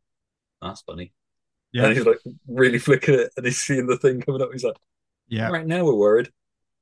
"That's 0.61 0.81
funny," 0.81 1.11
yeah 1.73 1.85
and 1.85 1.95
he's 1.97 2.05
like 2.05 2.19
really 2.47 2.79
flicking 2.79 3.15
it, 3.15 3.31
and 3.37 3.45
he's 3.45 3.57
seeing 3.57 3.85
the 3.87 3.97
thing 3.97 4.21
coming 4.21 4.41
up. 4.41 4.49
He's 4.51 4.63
like, 4.63 4.77
yeah 5.27 5.49
right 5.49 5.67
now 5.67 5.83
we're 5.85 5.93
worried. 5.95 6.29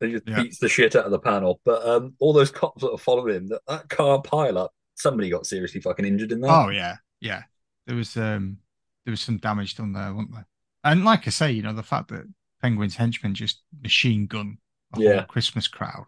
And 0.02 0.10
he 0.12 0.18
just 0.18 0.28
Yeah. 0.28 0.36
beats 0.44 0.60
the 0.60 0.70
shit 0.70 0.96
out 0.96 1.06
of 1.06 1.12
the 1.12 1.20
panel. 1.20 1.62
But 1.66 1.86
um, 1.88 2.14
all 2.20 2.34
those 2.34 2.52
cops 2.52 2.82
that 2.82 2.92
are 2.92 2.98
following 2.98 3.36
him, 3.36 3.48
that, 3.48 3.62
that 3.68 3.90
car 3.90 4.22
pileup, 4.22 4.70
somebody 4.96 5.30
got 5.30 5.46
seriously 5.46 5.82
fucking 5.82 6.06
injured 6.06 6.32
in 6.32 6.42
that. 6.42 6.52
oh 6.52 6.70
yeah 6.70 6.98
yeah 7.22 7.44
there 7.88 7.96
was 7.96 8.16
um 8.18 8.58
there 9.06 9.12
was 9.12 9.22
some 9.22 9.38
damage 9.38 9.76
done 9.76 9.94
there 9.94 10.14
wasn't 10.14 10.32
there 10.34 10.46
and 10.84 11.06
like 11.06 11.28
i 11.28 11.30
say 11.30 11.52
you 11.52 11.62
know 11.62 11.74
the 11.74 11.84
fact 11.84 12.10
that 12.10 12.26
penguin's 12.62 12.96
henchmen 12.96 13.34
just 13.34 13.62
machine 13.82 14.28
gun 14.28 14.58
a 14.94 14.98
Yeah. 14.98 15.10
whole 15.12 15.24
christmas 15.24 15.68
crowd 15.68 16.08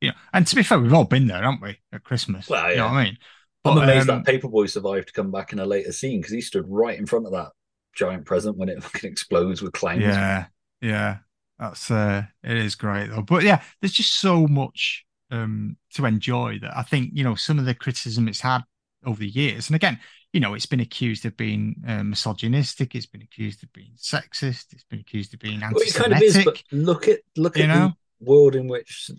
you 0.00 0.08
know 0.10 0.14
and 0.32 0.46
to 0.46 0.56
be 0.56 0.62
fair 0.62 0.78
we've 0.78 0.94
all 0.94 1.04
been 1.04 1.28
there 1.28 1.42
haven't 1.42 1.62
we 1.62 1.78
at 1.92 2.04
christmas 2.04 2.50
Well, 2.50 2.72
you 2.72 2.78
know 2.78 2.86
what 2.86 2.94
i 2.94 3.04
mean 3.04 3.18
I'm 3.64 3.76
amazed 3.78 4.08
um, 4.08 4.08
that 4.08 4.24
Paperboy 4.24 4.68
survived 4.68 5.08
to 5.08 5.14
come 5.14 5.30
back 5.30 5.52
in 5.52 5.58
a 5.58 5.66
later 5.66 5.92
scene 5.92 6.20
because 6.20 6.32
he 6.34 6.40
stood 6.40 6.66
right 6.68 6.98
in 6.98 7.06
front 7.06 7.26
of 7.26 7.32
that 7.32 7.52
giant 7.94 8.26
present 8.26 8.56
when 8.58 8.68
it 8.68 8.82
fucking 8.82 9.10
explodes 9.10 9.62
with 9.62 9.72
clowns. 9.72 10.18
Yeah, 10.18 10.46
yeah, 10.80 11.18
that's 11.58 11.90
uh, 11.90 12.24
it 12.42 12.56
is 12.56 12.74
great 12.74 13.08
though. 13.10 13.22
But 13.22 13.44
yeah, 13.44 13.62
there's 13.80 13.92
just 13.92 14.14
so 14.20 14.46
much 14.46 15.04
um 15.30 15.76
to 15.94 16.04
enjoy 16.04 16.58
that 16.60 16.76
I 16.76 16.82
think 16.82 17.10
you 17.14 17.24
know 17.24 17.34
some 17.34 17.58
of 17.58 17.64
the 17.64 17.74
criticism 17.74 18.28
it's 18.28 18.40
had 18.40 18.62
over 19.06 19.18
the 19.20 19.28
years, 19.28 19.68
and 19.68 19.76
again, 19.76 20.00
you 20.34 20.40
know, 20.40 20.54
it's 20.54 20.66
been 20.66 20.80
accused 20.80 21.24
of 21.24 21.36
being 21.36 21.76
uh, 21.86 22.02
misogynistic, 22.02 22.94
it's 22.94 23.06
been 23.06 23.22
accused 23.22 23.62
of 23.62 23.72
being 23.72 23.92
sexist, 23.96 24.72
it's 24.72 24.84
been 24.90 24.98
accused 25.00 25.32
of 25.32 25.40
being 25.40 25.60
Well, 25.60 25.70
it 25.80 25.96
anti-Semitic. 25.96 26.02
kind 26.02 26.12
of 26.12 26.22
is, 26.22 26.44
but 26.44 26.62
look 26.72 27.08
at 27.08 27.20
look 27.36 27.56
You 27.56 27.64
at 27.64 27.68
know? 27.68 27.92
the 28.20 28.26
world 28.26 28.56
in 28.56 28.66
which 28.66 29.10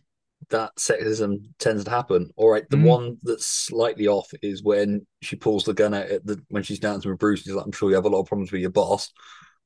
that 0.49 0.76
sexism 0.78 1.38
tends 1.57 1.86
to 1.86 1.89
happen. 1.89 2.30
All 2.36 2.49
right, 2.49 2.70
the 2.70 2.78
Mm. 2.78 2.84
one 2.84 3.18
that's 3.24 3.47
slightly 3.47 4.07
off 4.09 4.30
is 4.41 4.61
when 4.61 5.07
she 5.22 5.38
pulls 5.38 5.63
the 5.63 5.74
gun 5.74 5.93
out 5.93 6.07
at 6.07 6.26
the 6.26 6.43
when 6.49 6.63
she's 6.63 6.80
dancing 6.80 7.09
with 7.09 7.20
Bruce. 7.20 7.43
She's 7.43 7.53
like, 7.53 7.66
"I'm 7.66 7.72
sure 7.72 7.89
you 7.89 7.95
have 7.95 8.05
a 8.05 8.09
lot 8.09 8.20
of 8.22 8.28
problems 8.28 8.51
with 8.51 8.61
your 8.61 8.70
boss." 8.72 9.11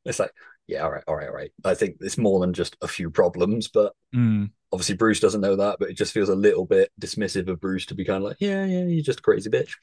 It's 0.05 0.19
like 0.19 0.31
yeah, 0.67 0.83
all 0.83 0.91
right, 0.91 1.03
all 1.07 1.15
right, 1.15 1.27
all 1.27 1.33
right. 1.33 1.51
I 1.65 1.73
think 1.73 1.97
it's 1.99 2.19
more 2.19 2.39
than 2.41 2.53
just 2.53 2.77
a 2.83 2.87
few 2.87 3.09
problems, 3.09 3.69
but 3.69 3.93
Mm. 4.15 4.51
obviously 4.71 4.95
Bruce 4.95 5.19
doesn't 5.19 5.41
know 5.41 5.55
that, 5.55 5.77
but 5.79 5.89
it 5.89 5.97
just 5.97 6.13
feels 6.13 6.29
a 6.29 6.35
little 6.35 6.65
bit 6.67 6.91
dismissive 7.01 7.47
of 7.49 7.59
Bruce 7.59 7.87
to 7.87 7.95
be 7.95 8.05
kind 8.05 8.17
of 8.17 8.29
like, 8.29 8.37
yeah, 8.39 8.65
yeah, 8.65 8.83
you're 8.85 9.03
just 9.03 9.19
a 9.19 9.23
crazy 9.23 9.49
bitch. 9.49 9.73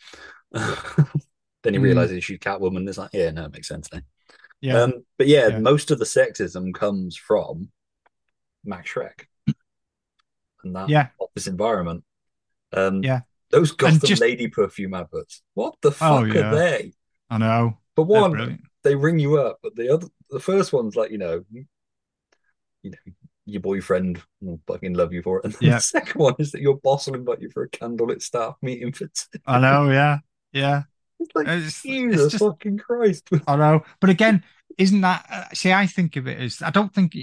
then 1.66 1.74
he 1.74 1.80
Mm. 1.80 1.82
realizes 1.84 2.24
she's 2.24 2.38
Catwoman. 2.38 2.88
It's 2.88 2.98
like, 2.98 3.10
yeah, 3.12 3.30
no, 3.30 3.44
it 3.46 3.52
makes 3.52 3.68
sense 3.68 3.92
now. 3.92 4.00
Yeah. 4.60 4.82
Um, 4.82 5.04
but 5.18 5.26
yeah, 5.26 5.48
Yeah. 5.48 5.58
most 5.58 5.90
of 5.90 5.98
the 5.98 6.04
sexism 6.04 6.72
comes 6.74 7.16
from 7.16 7.70
Max 8.64 8.90
Shreck 8.90 9.26
and 10.64 10.74
that 10.76 10.88
Yeah. 10.88 11.08
office 11.18 11.46
environment. 11.46 12.04
Um, 12.72 13.02
Yeah. 13.02 13.20
those 13.50 13.72
Gotham 13.72 14.00
just- 14.00 14.20
Lady 14.22 14.48
perfume 14.48 14.94
adverts. 14.94 15.42
What 15.54 15.76
the 15.82 15.92
fuck 15.92 16.10
Oh, 16.10 16.24
are 16.24 16.54
they? 16.54 16.92
I 17.30 17.38
know. 17.38 17.78
But 17.94 18.04
one, 18.04 18.62
they 18.82 18.94
ring 18.94 19.18
you 19.18 19.38
up, 19.38 19.58
but 19.62 19.74
the 19.76 19.92
other, 19.92 20.06
the 20.30 20.40
first 20.40 20.72
one's 20.72 20.96
like, 20.96 21.10
you 21.10 21.18
know, 21.18 21.44
you 22.82 22.90
know, 22.90 23.12
your 23.44 23.60
boyfriend 23.60 24.20
will 24.40 24.60
fucking 24.66 24.94
love 24.94 25.12
you 25.12 25.22
for 25.22 25.38
it. 25.38 25.44
And 25.44 25.54
then 25.54 25.62
Yeah. 25.70 25.74
the 25.76 25.80
second 26.16 26.20
one 26.20 26.34
is 26.38 26.52
that 26.52 26.60
your 26.62 26.76
boss 26.78 27.06
will 27.06 27.14
invite 27.14 27.40
you 27.40 27.50
for 27.50 27.62
a 27.62 27.68
candlelit 27.68 28.22
staff 28.22 28.56
meeting 28.62 28.92
for 28.92 29.06
tea. 29.06 29.38
I 29.46 29.58
know. 29.60 29.90
Yeah. 29.90 30.18
Yeah. 30.52 30.82
It's 31.20 31.30
like 31.34 31.46
It's- 31.48 31.82
Jesus 31.82 32.20
it's 32.22 32.32
just- 32.32 32.44
fucking 32.44 32.78
Christ. 32.78 33.28
I 33.46 33.56
know. 33.56 33.84
But 34.00 34.10
again, 34.10 34.44
isn't 34.78 35.00
that? 35.00 35.26
Uh, 35.30 35.44
see, 35.54 35.72
I 35.72 35.86
think 35.86 36.16
of 36.16 36.26
it 36.26 36.38
as 36.38 36.60
I 36.62 36.70
don't 36.70 36.92
think. 36.94 37.16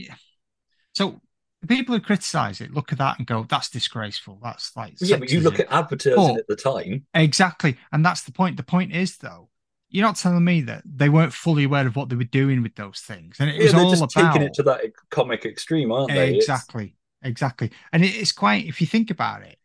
So 0.94 1.22
people 1.68 1.96
who 1.96 2.02
criticize 2.02 2.60
it 2.62 2.74
look 2.74 2.92
at 2.92 2.98
that 2.98 3.18
and 3.20 3.28
go, 3.28 3.46
"That's 3.48 3.70
disgraceful. 3.70 4.40
That's 4.42 4.76
like." 4.76 4.96
yeah, 5.00 5.18
but 5.18 5.32
you 5.32 5.42
look 5.42 5.60
at 5.60 5.72
advertising 5.72 6.16
But- 6.18 6.40
at 6.40 6.48
the 6.48 6.56
time. 6.56 7.06
Exactly. 7.14 7.78
And 7.92 8.06
that's 8.06 8.24
the 8.24 8.32
point. 8.32 8.58
The 8.58 8.64
point 8.64 8.94
is, 8.94 9.18
though, 9.18 9.50
you're 9.90 10.06
not 10.06 10.16
telling 10.16 10.44
me 10.44 10.62
that 10.62 10.82
they 10.86 11.10
weren't 11.10 11.34
fully 11.34 11.66
aware 11.66 11.86
of 11.86 11.96
what 11.96 12.10
they 12.10 12.16
were 12.16 12.24
doing 12.24 12.64
with 12.64 12.76
those 12.76 13.00
things. 13.00 13.38
And 13.40 13.50
it 13.50 13.58
Yeah, 13.58 13.64
was 13.66 13.74
all 13.76 13.94
about 13.94 14.10
taking 14.10 14.42
it 14.42 14.54
to 14.56 14.64
that 14.64 14.82
comic 15.12 15.46
extreme, 15.46 15.92
aren't 15.92 16.10
they? 16.10 16.30
It's- 16.30 16.38
exactly, 16.44 16.96
exactly. 17.22 17.72
And 17.92 18.04
it, 18.04 18.16
it's 18.16 18.32
quite, 18.32 18.66
if 18.66 18.82
you 18.82 18.88
think 18.88 19.12
about 19.12 19.44
it, 19.44 19.60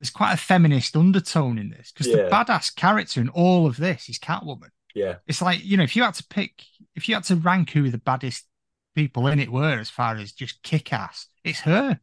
there's 0.00 0.10
quite 0.10 0.32
a 0.32 0.36
feminist 0.38 0.96
undertone 0.96 1.58
in 1.58 1.70
this 1.70 1.92
because 1.92 2.06
Yeah. 2.08 2.24
the 2.24 2.30
badass 2.30 2.74
character 2.74 3.20
in 3.20 3.28
all 3.28 3.66
of 3.66 3.76
this 3.76 4.08
is 4.08 4.18
Catwoman. 4.18 4.70
yeah. 4.94 5.16
It's 5.26 5.42
like, 5.42 5.62
you 5.64 5.76
know, 5.76 5.82
if 5.84 5.94
you 5.94 6.02
had 6.02 6.14
to 6.14 6.24
pick, 6.24 6.64
if 6.94 7.08
you 7.08 7.14
had 7.14 7.24
to 7.24 7.36
rank 7.36 7.70
who 7.70 7.90
the 7.90 7.98
baddest 7.98 8.46
people 8.94 9.26
in 9.28 9.38
it 9.38 9.52
were 9.52 9.78
as 9.78 9.90
far 9.90 10.16
as 10.16 10.32
just 10.32 10.62
kick 10.62 10.92
ass, 10.92 11.26
it's 11.44 11.60
her. 11.60 12.00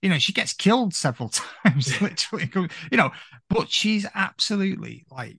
You 0.00 0.08
know, 0.08 0.18
she 0.18 0.32
gets 0.32 0.52
killed 0.54 0.94
several 0.94 1.28
times, 1.64 2.00
literally. 2.00 2.50
You 2.90 2.96
know, 2.96 3.10
but 3.50 3.68
she's 3.70 4.06
absolutely 4.14 5.04
like 5.10 5.38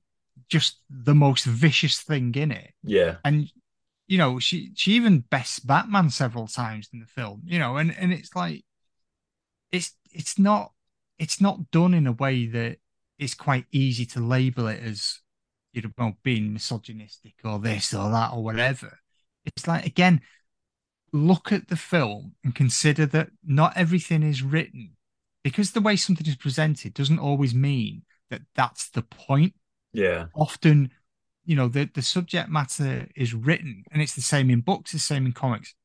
just 0.49 0.79
the 0.89 1.15
most 1.15 1.45
vicious 1.45 2.01
thing 2.01 2.35
in 2.35 2.51
it. 2.51 2.73
Yeah. 2.83 3.15
And 3.25 3.49
you 4.07 4.17
know, 4.17 4.37
she 4.39 4.71
she 4.75 4.91
even 4.93 5.21
bests 5.21 5.59
Batman 5.59 6.09
several 6.09 6.45
times 6.47 6.89
in 6.93 6.99
the 6.99 7.05
film, 7.05 7.41
you 7.45 7.57
know, 7.57 7.77
and, 7.77 7.95
and 7.97 8.11
it's 8.11 8.35
like 8.35 8.63
it's 9.71 9.93
it's 10.11 10.37
not 10.37 10.73
it's 11.21 11.39
not 11.39 11.69
done 11.71 11.93
in 11.93 12.07
a 12.07 12.11
way 12.11 12.47
that 12.47 12.77
it's 13.19 13.35
quite 13.35 13.65
easy 13.71 14.05
to 14.07 14.19
label 14.19 14.67
it 14.67 14.81
as 14.83 15.19
you 15.73 15.83
know 15.83 15.91
well, 15.97 16.17
being 16.23 16.51
misogynistic 16.53 17.35
or 17.45 17.59
this 17.59 17.93
or 17.93 18.09
that 18.11 18.33
or 18.33 18.43
whatever. 18.43 18.99
It's 19.45 19.67
like 19.67 19.85
again, 19.85 20.21
look 21.13 21.51
at 21.51 21.67
the 21.67 21.75
film 21.75 22.33
and 22.43 22.55
consider 22.55 23.05
that 23.07 23.29
not 23.45 23.77
everything 23.77 24.23
is 24.23 24.41
written 24.41 24.91
because 25.43 25.71
the 25.71 25.81
way 25.81 25.95
something 25.95 26.27
is 26.27 26.35
presented 26.35 26.93
doesn't 26.93 27.19
always 27.19 27.53
mean 27.53 28.03
that 28.29 28.41
that's 28.55 28.89
the 28.89 29.01
point 29.01 29.53
Yeah. 29.93 30.27
often 30.33 30.91
you 31.45 31.55
know 31.55 31.67
the 31.67 31.89
the 31.93 32.01
subject 32.01 32.49
matter 32.49 33.07
is 33.15 33.33
written 33.33 33.83
and 33.91 34.01
it's 34.01 34.15
the 34.15 34.21
same 34.21 34.49
in 34.49 34.61
books 34.61 34.91
the 34.93 34.99
same 34.99 35.25
in 35.25 35.33
comics 35.33 35.75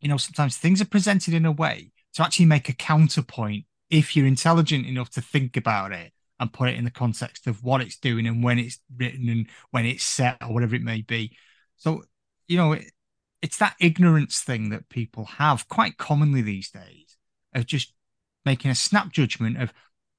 you 0.00 0.08
know 0.08 0.16
sometimes 0.18 0.56
things 0.56 0.80
are 0.80 0.86
presented 0.86 1.34
in 1.34 1.44
a 1.46 1.52
way 1.52 1.90
to 2.14 2.22
actually 2.22 2.46
make 2.46 2.68
a 2.68 2.72
counterpoint 2.74 3.64
if 3.90 4.16
you're 4.16 4.26
intelligent 4.26 4.86
enough 4.86 5.10
to 5.10 5.20
think 5.20 5.56
about 5.56 5.92
it 5.92 6.12
and 6.40 6.52
put 6.52 6.68
it 6.68 6.76
in 6.76 6.84
the 6.84 6.90
context 6.90 7.46
of 7.46 7.62
what 7.62 7.80
it's 7.80 7.96
doing 7.96 8.26
and 8.26 8.42
when 8.42 8.58
it's 8.58 8.78
written 8.96 9.28
and 9.28 9.46
when 9.70 9.86
it's 9.86 10.04
set 10.04 10.36
or 10.42 10.52
whatever 10.52 10.74
it 10.74 10.82
may 10.82 11.02
be. 11.02 11.36
So 11.76 12.04
you 12.48 12.56
know 12.56 12.72
it, 12.72 12.84
it's 13.42 13.58
that 13.58 13.76
ignorance 13.80 14.40
thing 14.40 14.70
that 14.70 14.88
people 14.88 15.24
have 15.24 15.68
quite 15.68 15.96
commonly 15.96 16.42
these 16.42 16.70
days 16.70 17.16
of 17.54 17.66
just 17.66 17.92
making 18.44 18.70
a 18.70 18.74
snap 18.74 19.12
judgment 19.12 19.60
of 19.60 19.72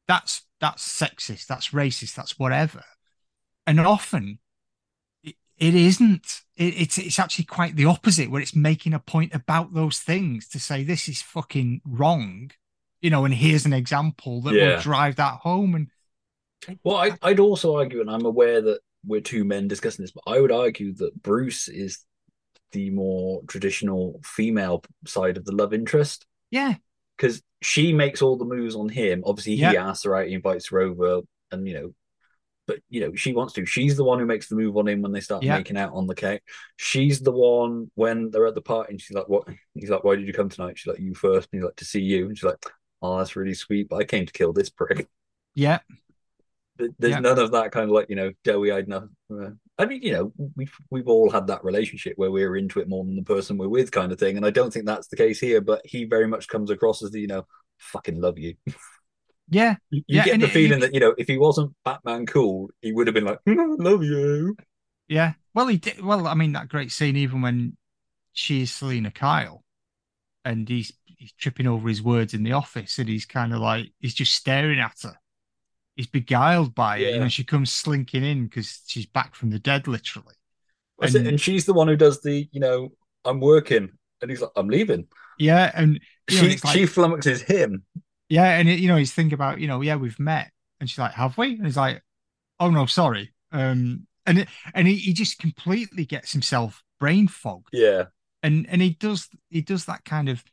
that's 0.07 0.43
that's 0.59 0.87
sexist 0.87 1.47
that's 1.47 1.69
racist 1.69 2.15
that's 2.15 2.39
whatever. 2.39 2.83
And 3.67 3.79
often 3.79 4.39
it, 5.23 5.35
it 5.57 5.75
isn't. 5.75 6.41
It, 6.55 6.81
it's 6.81 6.97
it's 6.97 7.19
actually 7.19 7.45
quite 7.45 7.75
the 7.75 7.85
opposite 7.85 8.29
where 8.29 8.41
it's 8.41 8.55
making 8.55 8.93
a 8.93 8.99
point 8.99 9.33
about 9.33 9.73
those 9.73 9.99
things 9.99 10.47
to 10.49 10.59
say 10.59 10.83
this 10.83 11.07
is 11.09 11.21
fucking 11.21 11.81
wrong 11.83 12.51
you 13.05 13.11
know 13.11 13.23
and 13.23 13.33
here's 13.35 13.65
an 13.67 13.73
example 13.73 14.41
that 14.41 14.55
Yeah. 14.55 14.77
will 14.77 14.81
drive 14.81 15.15
that 15.17 15.35
home 15.35 15.75
and 15.75 15.87
Well, 16.83 16.97
I, 16.97 17.11
I'd 17.21 17.39
also 17.39 17.75
argue, 17.77 18.01
and 18.01 18.09
I'm 18.09 18.25
aware 18.25 18.59
that 18.59 18.79
we're 19.05 19.21
two 19.21 19.43
men 19.43 19.67
discussing 19.67 20.03
this, 20.03 20.11
but 20.11 20.23
I 20.25 20.39
would 20.39 20.51
argue 20.51 20.93
that 20.95 21.21
Bruce 21.21 21.67
is 21.67 21.99
the 22.71 22.89
more 22.89 23.43
traditional 23.47 24.19
female 24.25 24.83
side 25.05 25.37
of 25.37 25.45
the 25.45 25.53
love 25.53 25.73
interest 25.73 26.25
yeah 26.49 26.75
because 27.17 27.41
she 27.61 27.93
makes 27.93 28.21
all 28.21 28.37
the 28.37 28.45
moves 28.45 28.75
on 28.75 28.89
him. 28.89 29.23
Obviously, 29.25 29.55
he 29.55 29.61
Yeah. 29.61 29.73
asks 29.75 30.03
her 30.05 30.15
out, 30.15 30.27
he 30.27 30.33
invites 30.33 30.69
her 30.69 30.79
over, 30.81 31.21
and 31.51 31.67
you 31.67 31.73
know, 31.75 31.93
but 32.67 32.79
you 32.89 33.01
know, 33.01 33.15
she 33.15 33.33
wants 33.33 33.53
to. 33.53 33.65
She's 33.65 33.95
the 33.95 34.03
one 34.03 34.19
who 34.19 34.25
makes 34.25 34.49
the 34.49 34.55
move 34.55 34.75
on 34.77 34.87
him 34.87 35.01
when 35.03 35.11
they 35.11 35.19
start 35.21 35.43
Yeah. 35.43 35.57
making 35.57 35.77
out 35.77 35.93
on 35.93 36.07
the 36.07 36.15
couch. 36.15 36.41
She's 36.77 37.21
the 37.21 37.31
one 37.31 37.91
when 37.95 38.31
they're 38.31 38.47
at 38.47 38.55
the 38.55 38.61
party, 38.61 38.91
and 38.93 39.01
she's 39.01 39.15
like, 39.15 39.29
"What?" 39.29 39.47
He's 39.75 39.89
like, 39.91 40.03
"Why 40.03 40.15
did 40.15 40.27
you 40.27 40.33
come 40.33 40.49
tonight?" 40.49 40.77
She's 40.79 40.87
like, 40.87 40.99
"You 40.99 41.13
first. 41.13 41.49
And 41.51 41.59
he's 41.61 41.65
like, 41.65 41.75
"To 41.77 41.85
see 41.85 42.01
you." 42.01 42.27
And 42.27 42.37
she's 42.37 42.43
like, 42.45 42.65
"Oh, 43.05 43.17
that's 43.19 43.35
really 43.35 43.53
sweet, 43.53 43.89
but 43.89 43.97
I 43.97 44.03
came 44.05 44.25
to 44.25 44.33
kill 44.33 44.53
this 44.53 44.69
prick." 44.69 45.07
yeah 45.53 45.79
There's 46.77 46.93
Yeah. 46.99 47.19
none 47.19 47.39
of 47.39 47.51
that 47.51 47.71
kind 47.71 47.85
of 47.89 47.91
like 47.95 48.09
you 48.09 48.15
know 48.17 48.31
doughy-eyed. 48.43 48.87
No, 48.89 49.07
uh, 49.31 49.51
I 49.77 49.85
mean, 49.85 50.01
you 50.01 50.11
know, 50.13 50.33
we've 50.57 50.73
we've 50.89 51.07
all 51.07 51.29
had 51.29 51.47
that 51.47 51.63
relationship 51.63 52.13
where 52.17 52.31
we're 52.31 52.57
into 52.57 52.79
it 52.81 52.89
more 52.89 53.03
than 53.05 53.15
the 53.15 53.23
person 53.23 53.57
we're 53.57 53.69
with, 53.69 53.91
kind 53.91 54.11
of 54.11 54.19
thing. 54.19 54.35
And 54.37 54.45
I 54.45 54.49
don't 54.49 54.71
think 54.73 54.85
that's 54.85 55.07
the 55.07 55.15
case 55.15 55.39
here. 55.39 55.61
But 55.61 55.81
he 55.85 56.03
very 56.05 56.27
much 56.27 56.47
comes 56.49 56.69
across 56.71 57.01
as 57.03 57.11
the 57.11 57.21
you 57.21 57.27
know, 57.27 57.45
fucking 57.79 58.19
love 58.19 58.37
you. 58.37 58.55
yeah 59.49 59.75
You 59.89 60.03
Yeah, 60.07 60.25
get 60.25 60.39
the 60.41 60.47
it- 60.47 60.51
feeling 60.51 60.79
you- 60.79 60.85
that 60.85 60.93
you 60.93 60.99
know, 60.99 61.13
if 61.17 61.27
he 61.27 61.37
wasn't 61.37 61.73
Batman 61.85 62.25
cool, 62.25 62.69
he 62.81 62.91
would 62.91 63.07
have 63.07 63.13
been 63.13 63.25
like, 63.25 63.39
"Mm, 63.47 63.75
"Love 63.79 64.03
you." 64.03 64.55
yeah 65.07 65.33
well 65.53 65.67
he 65.67 65.77
did 65.77 66.01
well 66.01 66.25
i 66.25 66.33
mean 66.33 66.53
that 66.53 66.67
great 66.67 66.91
scene 66.91 67.15
even 67.15 67.39
when 67.39 67.77
she's 68.33 68.73
selina 68.73 69.11
kyle 69.11 69.63
and 70.43 70.67
he's 70.67 70.91
he's 71.25 71.33
tripping 71.33 71.67
over 71.67 71.87
his 71.89 72.01
words 72.01 72.33
in 72.33 72.43
the 72.43 72.51
office 72.53 72.97
and 72.99 73.09
he's 73.09 73.25
kind 73.25 73.53
of 73.53 73.59
like 73.59 73.87
he's 73.99 74.13
just 74.13 74.33
staring 74.33 74.79
at 74.79 74.95
her 75.03 75.15
he's 75.95 76.07
beguiled 76.07 76.73
by 76.75 76.97
it 76.97 77.01
you 77.01 77.07
Yeah. 77.15 77.17
know 77.19 77.27
she 77.29 77.43
comes 77.43 77.71
slinking 77.71 78.23
in 78.23 78.45
because 78.45 78.81
she's 78.87 79.05
back 79.05 79.33
from 79.35 79.49
the 79.49 79.59
dead 79.59 79.87
literally 79.87 80.35
it. 81.01 81.15
And- 81.15 81.27
And 81.27 81.41
she's 81.41 81.65
the 81.65 81.73
one 81.73 81.87
who 81.89 81.97
does 81.97 82.21
the, 82.21 82.47
you 82.53 82.59
know, 82.61 82.93
I'm 83.25 83.39
working, 83.41 83.89
and 84.21 84.31
he's 84.31 84.39
like, 84.41 84.51
I'm 84.55 84.69
leaving. 84.69 85.07
Yeah, 85.37 85.69
and 85.75 85.99
you 86.29 86.41
know, 86.41 86.47
She 86.49 86.57
like- 86.63 86.73
she 86.77 86.83
flummoxes 86.83 87.41
him. 87.41 87.83
yeah, 88.29 88.57
and 88.57 88.69
it, 88.69 88.79
you 88.79 88.87
know, 88.87 88.95
he's 88.95 89.11
thinking 89.13 89.33
about, 89.33 89.59
you 89.59 89.67
know, 89.67 89.81
yeah, 89.81 89.97
we've 89.97 90.19
met, 90.19 90.51
and 90.79 90.89
she's 90.89 90.97
like, 90.99 91.11
have 91.15 91.37
we? 91.37 91.55
And 91.57 91.65
he's 91.65 91.75
like, 91.75 92.01
oh 92.61 92.69
no, 92.69 92.85
sorry. 92.85 93.33
Um, 93.51 94.07
and 94.25 94.39
it, 94.39 94.47
and 94.73 94.87
he, 94.87 94.95
he 94.95 95.11
just 95.13 95.37
completely 95.37 96.05
gets 96.05 96.31
himself 96.31 96.81
brain 96.99 97.27
fogged, 97.27 97.69
Yeah. 97.73 98.05
and 98.41 98.65
and 98.69 98.81
he 98.81 98.91
does 98.91 99.27
he 99.49 99.61
does 99.61 99.83
that 99.85 100.05
kind 100.05 100.29
of, 100.29 100.43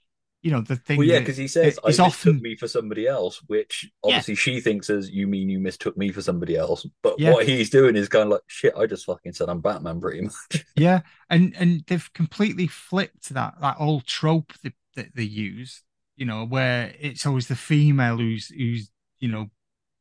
you 0.43 0.51
know, 0.51 0.61
the 0.61 0.77
thing. 0.77 0.99
Well, 0.99 1.07
yeah, 1.07 1.21
because 1.21 1.37
he 1.37 1.47
says, 1.47 1.79
I 1.85 1.89
is 1.91 1.99
mistook 1.99 2.07
often 2.07 2.43
me 2.43 2.57
for 2.57 2.67
somebody 2.67 3.07
else, 3.07 3.41
which 3.47 3.85
Yeah. 4.05 4.09
obviously 4.09 4.35
she 4.35 4.61
thinks 4.61 4.91
as 4.91 5.09
you 5.11 5.27
mean 5.29 5.49
you 5.49 5.61
mistook 5.61 5.97
me 5.97 6.11
for 6.11 6.21
somebody 6.21 6.57
else. 6.57 6.85
But 7.03 7.19
Yeah. 7.21 7.33
what 7.33 7.47
he's 7.47 7.71
doing 7.71 7.95
is 7.97 8.09
kind 8.09 8.25
of 8.25 8.31
like, 8.31 8.43
shit, 8.49 8.75
I 8.77 8.87
just 8.87 9.05
fucking 9.07 9.35
said 9.35 9.49
I'm 9.49 9.61
Batman 9.61 10.01
pretty 10.01 10.23
much. 10.23 10.65
yeah, 10.77 11.03
and 11.31 11.55
and 11.57 11.85
they've 11.87 12.13
completely 12.13 12.67
flipped 12.67 13.29
that 13.31 13.55
that 13.61 13.77
old 13.79 14.05
trope 14.07 14.53
that, 14.65 14.75
that 14.97 15.15
they 15.15 15.23
use, 15.23 15.83
you 16.17 16.27
know, 16.27 16.45
where 16.45 16.93
it's 16.99 17.25
always 17.25 17.47
the 17.47 17.57
female 17.57 18.17
who's 18.19 18.49
who's 18.49 18.91
you 19.21 19.29
know 19.29 19.49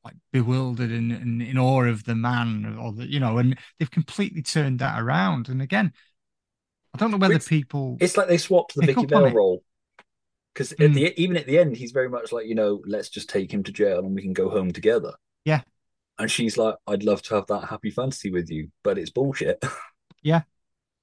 like 0.04 0.16
bewildered 0.34 0.90
and, 0.90 1.12
and 1.12 1.44
in 1.44 1.60
awe 1.60 1.84
of 1.84 2.06
the 2.06 2.16
man 2.16 2.76
or 2.82 2.92
the 2.92 3.06
you 3.06 3.20
know, 3.20 3.38
and 3.38 3.56
they've 3.78 3.92
completely 3.92 4.42
turned 4.42 4.80
that 4.80 5.00
around. 5.00 5.48
And 5.50 5.62
again, 5.62 5.94
I 6.96 6.98
don't 6.98 7.12
know 7.12 7.18
whether 7.18 7.36
It's- 7.36 7.48
people 7.48 7.98
It's 8.02 8.18
like 8.18 8.28
they 8.28 8.40
swapped 8.40 8.74
the 8.74 8.88
Vicki 8.88 9.06
Vale 9.06 9.30
role. 9.30 9.64
Because 10.53 10.73
Mm. 10.73 10.86
at 10.86 10.94
the 10.94 11.22
even 11.22 11.38
at 11.38 11.45
the 11.45 11.57
end, 11.60 11.78
he's 11.78 11.91
very 11.91 12.10
much 12.10 12.32
like, 12.32 12.45
you 12.48 12.56
know, 12.56 12.82
let's 12.86 13.10
just 13.10 13.30
take 13.30 13.53
him 13.53 13.64
to 13.64 13.72
jail 13.72 13.99
and 13.99 14.14
we 14.15 14.22
can 14.22 14.34
go 14.34 14.49
home 14.49 14.72
together. 14.72 15.14
Yeah. 15.45 15.61
And 16.19 16.30
she's 16.30 16.57
like, 16.57 16.76
I'd 16.88 17.03
love 17.03 17.22
to 17.23 17.36
have 17.36 17.48
that 17.48 17.69
happy 17.69 17.90
fantasy 17.90 18.32
with 18.32 18.49
you, 18.52 18.69
but 18.84 18.98
it's 18.98 19.10
bullshit. 19.10 19.64
yeah. 20.22 20.41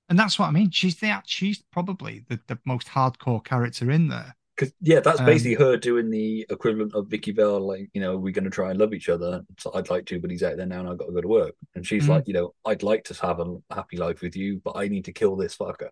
And 0.09 0.19
that's 0.19 0.39
what 0.39 0.47
I 0.47 0.51
mean. 0.53 0.71
She's 0.71 0.97
the 0.97 1.21
she's 1.27 1.63
probably 1.73 2.25
the, 2.29 2.41
the 2.47 2.59
most 2.65 2.89
hardcore 2.89 3.43
character 3.45 3.91
in 3.91 4.09
there. 4.09 4.35
Because 4.57 4.73
yeah, 4.81 5.01
that's 5.01 5.21
Um, 5.21 5.27
basically 5.27 5.55
her 5.55 5.77
doing 5.77 6.11
the 6.11 6.45
equivalent 6.51 6.95
of 6.95 7.09
Vicki 7.09 7.33
Vale, 7.33 7.61
like 7.61 7.91
you 7.95 8.01
know, 8.01 8.17
we're 8.17 8.33
going 8.33 8.45
to 8.45 8.51
try 8.51 8.71
and 8.71 8.79
love 8.79 8.93
each 8.93 9.09
other. 9.09 9.45
So 9.59 9.71
I'd 9.75 9.89
like 9.91 10.05
to, 10.07 10.21
but 10.21 10.31
he's 10.31 10.43
out 10.43 10.57
there 10.57 10.67
now, 10.67 10.81
and 10.81 10.89
I've 10.89 10.99
got 10.99 11.07
to 11.07 11.13
go 11.13 11.21
to 11.21 11.29
work. 11.29 11.55
And 11.75 11.87
she's 11.87 12.05
Mhm. 12.05 12.09
like, 12.09 12.29
you 12.29 12.35
know, 12.35 12.55
I'd 12.65 12.83
like 12.83 13.05
to 13.05 13.15
have 13.27 13.39
a 13.41 13.57
happy 13.71 13.97
life 13.97 14.21
with 14.21 14.35
you, 14.37 14.61
but 14.65 14.77
I 14.77 14.89
need 14.89 15.05
to 15.07 15.13
kill 15.13 15.37
this 15.37 15.57
fucker. 15.57 15.91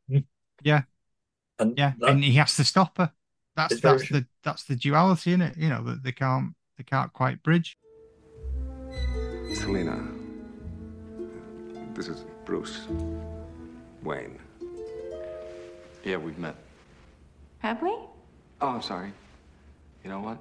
Yeah. 0.62 0.82
And 1.58 1.76
yeah, 1.78 1.92
that- 1.98 2.10
and 2.10 2.24
he 2.24 2.32
has 2.34 2.56
to 2.56 2.64
stop 2.64 2.98
her. 2.98 3.12
That's 3.56 3.72
It's 3.72 3.82
that's 3.82 4.08
the 4.10 4.26
that's 4.44 4.64
the 4.64 4.76
duality 4.76 5.32
in 5.32 5.40
it. 5.40 5.56
You 5.56 5.70
know 5.70 5.82
that 5.84 6.02
they 6.02 6.12
can't 6.12 6.54
they 6.76 6.84
can't 6.84 7.12
quite 7.12 7.42
bridge. 7.42 7.76
Selina, 9.54 10.06
this 11.94 12.08
is 12.08 12.26
Bruce 12.44 12.86
Wayne. 14.02 14.38
Yeah, 16.04 16.18
we've 16.18 16.38
met. 16.38 16.54
Have 17.60 17.82
we? 17.82 17.96
Oh, 18.60 18.68
I'm 18.68 18.82
sorry. 18.82 19.12
You 20.04 20.10
know 20.10 20.20
what? 20.20 20.38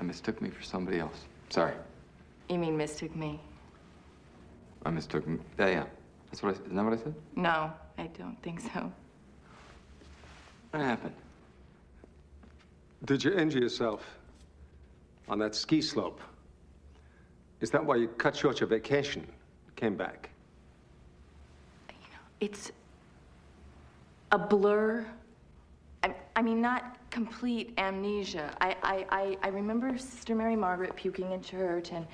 I 0.00 0.04
mistook 0.04 0.40
me 0.42 0.50
for 0.50 0.62
somebody 0.62 1.00
else. 1.00 1.24
Sorry. 1.48 1.72
You 2.50 2.58
mean 2.58 2.76
mistook 2.76 3.16
me? 3.16 3.40
I 4.84 4.90
mistook 4.90 5.26
me. 5.26 5.38
Yeah, 5.58 5.68
yeah. 5.68 5.84
That's 6.26 6.42
what 6.42 6.50
I. 6.50 6.60
Isn't 6.60 6.76
that 6.76 6.84
what 6.84 6.92
I 6.92 7.02
said? 7.02 7.14
No, 7.34 7.72
I 7.96 8.06
don't 8.18 8.40
think 8.42 8.60
so. 8.60 8.92
What 10.70 10.82
happened? 10.82 11.14
Did 13.04 13.22
you 13.22 13.32
injure 13.32 13.60
yourself 13.60 14.04
on 15.28 15.38
that 15.38 15.54
ski 15.54 15.80
slope? 15.80 16.20
Is 17.60 17.70
that 17.70 17.84
why 17.84 17.96
you 17.96 18.08
cut 18.08 18.36
short 18.36 18.60
your 18.60 18.68
vacation? 18.68 19.26
Came 19.76 19.96
back? 19.96 20.30
It's 22.40 22.70
a 24.32 24.38
blur. 24.38 25.06
I, 26.02 26.14
I 26.36 26.42
mean, 26.42 26.60
not 26.60 26.96
complete 27.10 27.72
amnesia. 27.78 28.54
I, 28.60 28.76
I, 28.82 29.06
I, 29.10 29.38
I 29.42 29.48
remember 29.48 29.96
Sister 29.98 30.34
Mary 30.34 30.56
Margaret 30.56 30.94
puking 30.94 31.32
in 31.32 31.42
church 31.42 31.90
and 31.92 32.06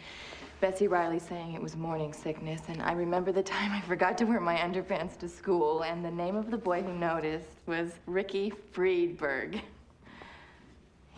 Betsy 0.60 0.88
Riley 0.88 1.18
saying 1.18 1.52
it 1.52 1.60
was 1.60 1.76
morning 1.76 2.12
sickness. 2.12 2.62
And 2.68 2.80
I 2.82 2.92
remember 2.92 3.32
the 3.32 3.42
time 3.42 3.72
I 3.72 3.80
forgot 3.82 4.16
to 4.18 4.24
wear 4.24 4.40
my 4.40 4.56
underpants 4.56 5.18
to 5.18 5.28
school, 5.28 5.82
and 5.82 6.04
the 6.04 6.10
name 6.10 6.36
of 6.36 6.50
the 6.50 6.56
boy 6.56 6.82
who 6.82 6.92
noticed 6.94 7.48
was 7.66 7.92
Ricky 8.06 8.52
Friedberg. 8.72 9.60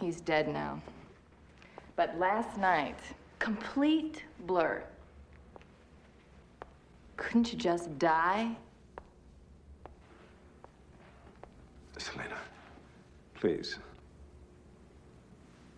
He's 0.00 0.20
dead 0.20 0.48
now. 0.48 0.80
But 1.96 2.18
last 2.18 2.58
night, 2.58 2.98
complete 3.38 4.24
blur. 4.46 4.82
Couldn't 7.16 7.52
you 7.52 7.58
just 7.58 7.98
die? 7.98 8.54
Selena, 11.96 12.36
please. 13.34 13.78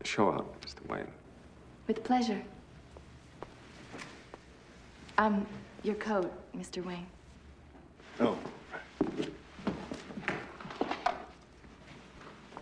Show 0.02 0.30
up, 0.30 0.64
Mr. 0.64 0.86
Wayne. 0.88 1.06
With 1.86 2.02
pleasure. 2.02 2.42
Um, 5.16 5.46
your 5.84 5.94
coat, 5.94 6.32
Mr. 6.56 6.84
Wayne. 6.84 7.06
Oh. 8.18 8.36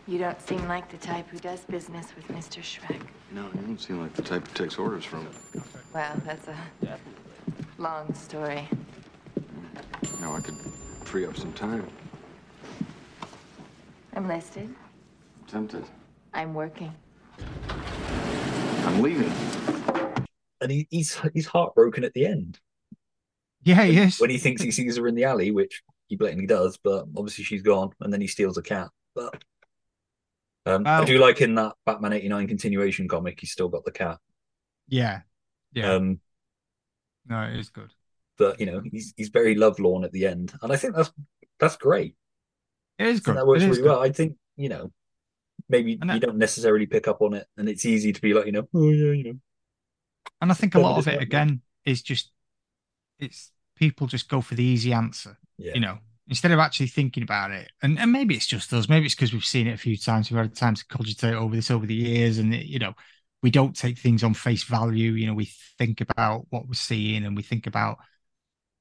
You 0.08 0.18
don't 0.18 0.40
seem 0.40 0.66
like 0.68 0.88
the 0.88 0.98
type 0.98 1.28
who 1.28 1.38
does 1.38 1.64
business 1.64 2.06
with 2.14 2.28
Mr. 2.28 2.60
Shreck. 2.62 3.00
No, 3.32 3.42
you 3.46 3.60
don't 3.62 3.80
seem 3.80 4.00
like 4.00 4.14
the 4.14 4.22
type 4.22 4.46
who 4.46 4.54
takes 4.54 4.78
orders 4.78 5.04
from. 5.04 5.22
him. 5.22 5.32
Well, 5.92 6.12
that's 6.24 6.46
a 6.46 6.56
long 7.78 8.14
story. 8.14 8.68
Now 10.20 10.34
I 10.34 10.40
could 10.40 10.54
free 11.04 11.26
up 11.26 11.36
some 11.36 11.52
time. 11.54 11.84
I'm 14.14 14.28
listed. 14.28 14.72
Tempted. 15.48 15.84
I'm 16.32 16.54
working. 16.54 16.94
I'm 18.84 19.02
leaving. 19.02 19.32
and 20.60 20.70
he, 20.70 20.86
he's 20.90 21.20
he's 21.34 21.46
heartbroken 21.46 22.04
at 22.04 22.14
the 22.14 22.26
end. 22.26 22.60
Yeah, 23.64 23.82
he 23.84 23.98
is. 23.98 24.20
When 24.20 24.30
he 24.30 24.38
thinks 24.38 24.62
he 24.62 24.70
sees 24.70 24.96
her 24.96 25.08
in 25.08 25.16
the 25.16 25.24
alley, 25.24 25.50
which 25.50 25.82
he 26.06 26.14
blatantly 26.14 26.46
does, 26.46 26.78
but 26.82 27.06
obviously 27.16 27.42
she's 27.42 27.62
gone, 27.62 27.90
and 28.00 28.12
then 28.12 28.20
he 28.20 28.28
steals 28.28 28.56
a 28.56 28.62
cat. 28.62 28.88
But 29.14 29.42
um, 30.66 30.86
I 30.86 30.98
Well- 30.98 31.06
do 31.06 31.18
like 31.18 31.40
in 31.40 31.54
that 31.56 31.74
Batman 31.86 32.12
'89 32.12 32.46
continuation 32.48 33.08
comic, 33.08 33.40
he's 33.40 33.52
still 33.52 33.68
got 33.68 33.84
the 33.84 33.92
cat. 33.92 34.18
Yeah, 34.88 35.20
yeah. 35.72 35.92
Um, 35.92 36.20
no, 37.26 37.42
it 37.42 37.56
is 37.58 37.70
good. 37.70 37.92
but 38.38 38.60
you 38.60 38.66
know, 38.66 38.82
he's 38.90 39.14
he's 39.16 39.30
very 39.30 39.54
lovelorn 39.54 40.04
at 40.04 40.12
the 40.12 40.26
end, 40.26 40.52
and 40.62 40.72
I 40.72 40.76
think 40.76 40.94
that's 40.94 41.10
that's 41.58 41.76
great. 41.76 42.14
It 42.98 43.06
is 43.06 43.20
I 43.20 43.22
good. 43.24 43.36
that 43.36 43.46
works 43.46 43.62
really 43.62 43.76
good. 43.76 43.84
well. 43.84 44.00
I 44.00 44.10
think 44.12 44.36
you 44.56 44.68
know, 44.68 44.92
maybe 45.68 45.98
And 46.00 46.10
you 46.10 46.20
don't 46.20 46.38
necessarily 46.38 46.86
pick 46.86 47.08
up 47.08 47.20
on 47.22 47.34
it, 47.34 47.46
and 47.56 47.68
it's 47.68 47.84
easy 47.86 48.12
to 48.12 48.20
be 48.20 48.32
like, 48.34 48.46
you 48.46 48.52
know, 48.52 48.68
oh 48.74 48.90
yeah, 48.90 49.12
you 49.12 49.24
know, 49.24 49.38
And 50.40 50.50
I 50.50 50.54
think 50.54 50.74
a 50.74 50.80
lot 50.80 50.98
of 50.98 51.08
it 51.08 51.20
again 51.22 51.62
is 51.84 52.02
just 52.02 52.30
it's 53.18 53.52
people 53.76 54.06
just 54.06 54.28
go 54.28 54.40
for 54.40 54.54
the 54.54 54.64
easy 54.64 54.92
answer. 54.92 55.36
Yeah. 55.58 55.72
You 55.74 55.80
know, 55.80 55.98
instead 56.28 56.50
of 56.50 56.58
actually 56.58 56.88
thinking 56.88 57.22
about 57.22 57.50
it. 57.50 57.70
And 57.82 57.98
and 57.98 58.12
maybe 58.12 58.34
it's 58.34 58.46
just 58.46 58.72
us. 58.72 58.88
Maybe 58.88 59.06
it's 59.06 59.14
because 59.14 59.32
we've 59.32 59.44
seen 59.44 59.66
it 59.66 59.74
a 59.74 59.78
few 59.78 59.96
times. 59.96 60.30
We've 60.30 60.38
had 60.40 60.54
time 60.54 60.74
to 60.74 60.86
cogitate 60.86 61.34
over 61.34 61.54
this 61.54 61.70
over 61.70 61.86
the 61.86 61.94
years, 61.94 62.38
and 62.38 62.54
it, 62.54 62.66
you 62.66 62.78
know, 62.78 62.94
we 63.42 63.50
don't 63.50 63.76
take 63.76 63.98
things 63.98 64.24
on 64.24 64.34
face 64.34 64.64
value. 64.64 65.12
You 65.12 65.26
know, 65.26 65.34
we 65.34 65.50
think 65.78 66.00
about 66.00 66.46
what 66.50 66.66
we're 66.66 66.74
seeing, 66.74 67.24
and 67.24 67.36
we 67.36 67.42
think 67.42 67.66
about 67.66 67.98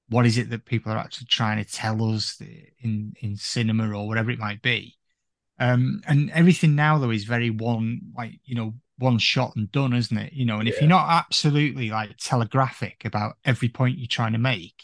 what 0.10 0.26
is 0.26 0.38
it 0.38 0.50
that 0.52 0.66
people 0.66 0.92
are 0.92 0.98
actually 0.98 1.28
trying 1.28 1.64
to 1.64 1.70
tell 1.70 2.04
us 2.14 2.40
in 2.82 3.14
in 3.22 3.36
cinema 3.36 3.96
or 3.96 4.08
whatever 4.08 4.32
it 4.32 4.40
might 4.40 4.62
be. 4.62 4.96
Um, 5.58 6.02
and 6.06 6.30
everything 6.32 6.76
now 6.76 6.98
though 6.98 7.12
is 7.12 7.24
very 7.24 7.50
one 7.50 8.02
like 8.16 8.40
you 8.44 8.56
know 8.56 8.74
one 8.98 9.18
shot 9.18 9.56
and 9.56 9.72
done, 9.72 9.94
isn't 9.94 10.18
it? 10.18 10.34
You 10.34 10.46
know, 10.46 10.60
and 10.60 10.70
if 10.70 10.80
you're 10.80 10.90
not 10.90 11.10
absolutely 11.10 11.90
like 11.90 12.16
telegraphic 12.18 13.04
about 13.06 13.36
every 13.44 13.70
point 13.70 13.98
you're 13.98 14.08
trying 14.08 14.34
to 14.34 14.38
make, 14.40 14.84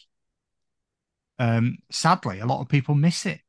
um, 1.42 1.78
sadly, 1.92 2.40
a 2.40 2.46
lot 2.46 2.62
of 2.62 2.70
people 2.70 2.94
miss 2.96 3.26
it. 3.26 3.40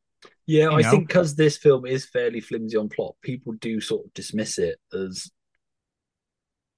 Yeah, 0.46 0.70
I 0.70 0.80
know? 0.80 0.90
think 0.90 1.08
because 1.08 1.34
this 1.36 1.56
film 1.56 1.86
is 1.86 2.06
fairly 2.06 2.40
flimsy 2.40 2.76
on 2.76 2.88
plot, 2.88 3.14
people 3.22 3.52
do 3.52 3.80
sort 3.80 4.04
of 4.06 4.12
dismiss 4.14 4.58
it 4.58 4.78
as, 4.92 5.30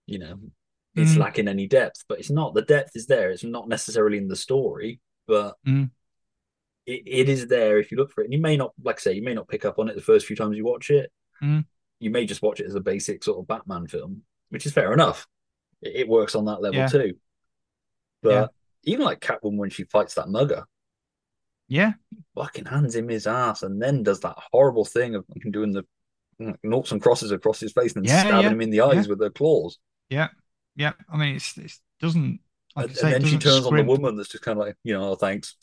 you 0.06 0.18
know, 0.18 0.38
it's 0.94 1.12
Mm. 1.14 1.18
lacking 1.18 1.48
any 1.48 1.66
depth. 1.66 2.04
But 2.08 2.18
it's 2.18 2.30
not. 2.30 2.54
The 2.54 2.62
depth 2.62 2.94
is 2.94 3.06
there. 3.06 3.30
It's 3.30 3.44
not 3.44 3.68
necessarily 3.68 4.18
in 4.18 4.28
the 4.28 4.36
story, 4.36 5.00
but 5.26 5.56
Mm. 5.66 5.90
it, 6.86 7.02
it 7.06 7.28
is 7.28 7.46
there 7.46 7.78
if 7.78 7.90
you 7.90 7.96
look 7.96 8.12
for 8.12 8.20
it. 8.20 8.24
And 8.24 8.32
you 8.34 8.40
may 8.40 8.56
not, 8.56 8.72
like 8.82 8.98
I 8.98 9.00
say, 9.00 9.12
you 9.14 9.22
may 9.22 9.34
not 9.34 9.48
pick 9.48 9.64
up 9.64 9.78
on 9.78 9.88
it 9.88 9.94
the 9.94 10.02
first 10.02 10.26
few 10.26 10.36
times 10.36 10.56
you 10.56 10.64
watch 10.64 10.90
it. 10.90 11.10
Mm. 11.42 11.64
You 12.00 12.10
may 12.10 12.26
just 12.26 12.42
watch 12.42 12.60
it 12.60 12.66
as 12.66 12.74
a 12.74 12.80
basic 12.80 13.24
sort 13.24 13.38
of 13.38 13.46
Batman 13.46 13.86
film, 13.86 14.22
which 14.50 14.66
is 14.66 14.72
fair 14.72 14.92
enough. 14.92 15.26
It, 15.80 15.96
it 16.02 16.08
works 16.08 16.34
on 16.34 16.44
that 16.46 16.60
level 16.60 16.80
Yeah. 16.80 16.88
too. 16.88 17.18
But 18.22 18.30
Yeah. 18.30 18.46
even 18.84 19.04
like 19.06 19.20
Catwoman 19.20 19.56
when 19.56 19.70
she 19.70 19.84
fights 19.84 20.14
that 20.14 20.28
mugger, 20.28 20.64
Yeah, 21.74 21.92
fucking 22.36 22.66
hands 22.66 22.94
him 22.94 23.08
his 23.08 23.26
ass 23.26 23.62
and 23.62 23.80
then 23.82 24.02
does 24.02 24.20
that 24.20 24.36
horrible 24.52 24.84
thing 24.84 25.14
of 25.14 25.24
doing 25.50 25.72
the 25.72 25.84
noughts 26.62 26.92
and 26.92 27.00
crosses 27.02 27.30
across 27.30 27.60
his 27.60 27.72
face 27.72 27.96
and 27.96 28.06
Yeah, 28.06 28.20
stabbing 28.20 28.42
yeah, 28.42 28.50
him 28.50 28.60
in 28.60 28.70
the 28.70 28.80
eyes 28.80 29.06
yeah. 29.06 29.10
with 29.10 29.20
her 29.20 29.30
claws. 29.30 29.78
yeah, 30.08 30.28
yeah. 30.76 30.92
I 31.12 31.16
mean, 31.16 31.36
it's 31.36 31.56
it 31.58 31.72
doesn't. 32.00 32.40
Like 32.76 32.88
and, 32.88 32.96
say, 32.96 33.14
and 33.14 33.24
then 33.24 33.30
she 33.30 33.38
turns 33.38 33.66
on 33.66 33.74
the 33.74 33.84
woman 33.84 34.16
that's 34.16 34.30
just 34.30 34.44
kind 34.44 34.58
of 34.58 34.66
like, 34.66 34.76
you 34.82 34.94
know, 34.94 35.10
oh, 35.10 35.14
thanks. 35.14 35.56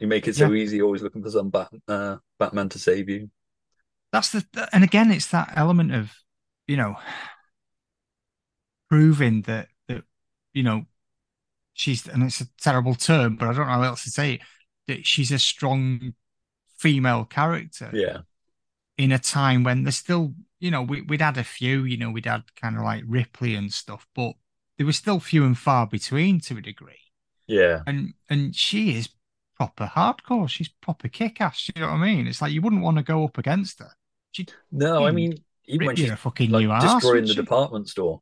You 0.00 0.06
make 0.06 0.26
it 0.26 0.36
so 0.36 0.52
easy, 0.54 0.80
always 0.80 1.02
looking 1.02 1.22
for 1.22 1.30
some 1.30 1.50
bat, 1.50 1.70
uh, 1.86 2.16
Batman 2.38 2.68
to 2.70 2.78
save 2.78 3.08
you. 3.08 3.30
That's 4.12 4.30
the 4.30 4.44
and 4.72 4.84
again, 4.84 5.10
it's 5.10 5.28
that 5.28 5.52
element 5.56 5.92
of 5.92 6.12
you 6.66 6.76
know 6.76 6.96
proving 8.88 9.42
that 9.42 9.68
that 9.88 10.04
you 10.52 10.62
know 10.62 10.86
she's 11.72 12.06
and 12.06 12.22
it's 12.22 12.40
a 12.40 12.46
terrible 12.60 12.94
term, 12.94 13.36
but 13.36 13.48
I 13.48 13.52
don't 13.52 13.66
know 13.66 13.72
how 13.72 13.82
else 13.82 14.04
to 14.04 14.10
say 14.10 14.34
it. 14.34 14.40
That 14.88 15.06
she's 15.06 15.30
a 15.30 15.38
strong 15.38 16.14
female 16.78 17.24
character 17.24 17.90
Yeah. 17.92 18.18
in 18.98 19.12
a 19.12 19.18
time 19.18 19.62
when 19.64 19.84
there's 19.84 19.96
still 19.96 20.34
you 20.58 20.70
know 20.70 20.82
we, 20.82 21.02
we'd 21.02 21.20
had 21.22 21.38
a 21.38 21.44
few 21.44 21.84
you 21.84 21.96
know 21.96 22.10
we'd 22.10 22.26
had 22.26 22.42
kind 22.56 22.76
of 22.76 22.82
like 22.82 23.04
Ripley 23.06 23.54
and 23.54 23.72
stuff, 23.72 24.06
but 24.14 24.32
there 24.78 24.86
were 24.86 24.92
still 24.92 25.20
few 25.20 25.44
and 25.44 25.56
far 25.56 25.86
between 25.86 26.40
to 26.40 26.56
a 26.58 26.60
degree. 26.62 26.98
Yeah. 27.46 27.82
And 27.86 28.14
and 28.30 28.54
she 28.56 28.96
is 28.96 29.08
proper 29.56 29.86
hardcore. 29.86 30.48
She's 30.48 30.68
proper 30.68 31.08
kick 31.08 31.40
ass. 31.40 31.70
You 31.74 31.82
know 31.82 31.88
what 31.88 31.94
I 31.96 32.04
mean? 32.04 32.26
It's 32.26 32.42
like 32.42 32.52
you 32.52 32.62
wouldn't 32.62 32.82
want 32.82 32.96
to 32.96 33.02
go 33.02 33.24
up 33.24 33.38
against 33.38 33.78
her. 33.80 33.90
She 34.32 34.46
No, 34.72 35.06
I 35.06 35.10
mean, 35.12 35.34
even 35.66 35.86
when 35.88 35.96
you 35.96 36.04
she's 36.04 36.12
a 36.12 36.16
fucking 36.16 36.50
like 36.50 36.66
new 36.66 36.80
destroying 36.80 37.16
would 37.16 37.24
the 37.24 37.28
she? 37.28 37.34
department 37.36 37.88
store 37.88 38.20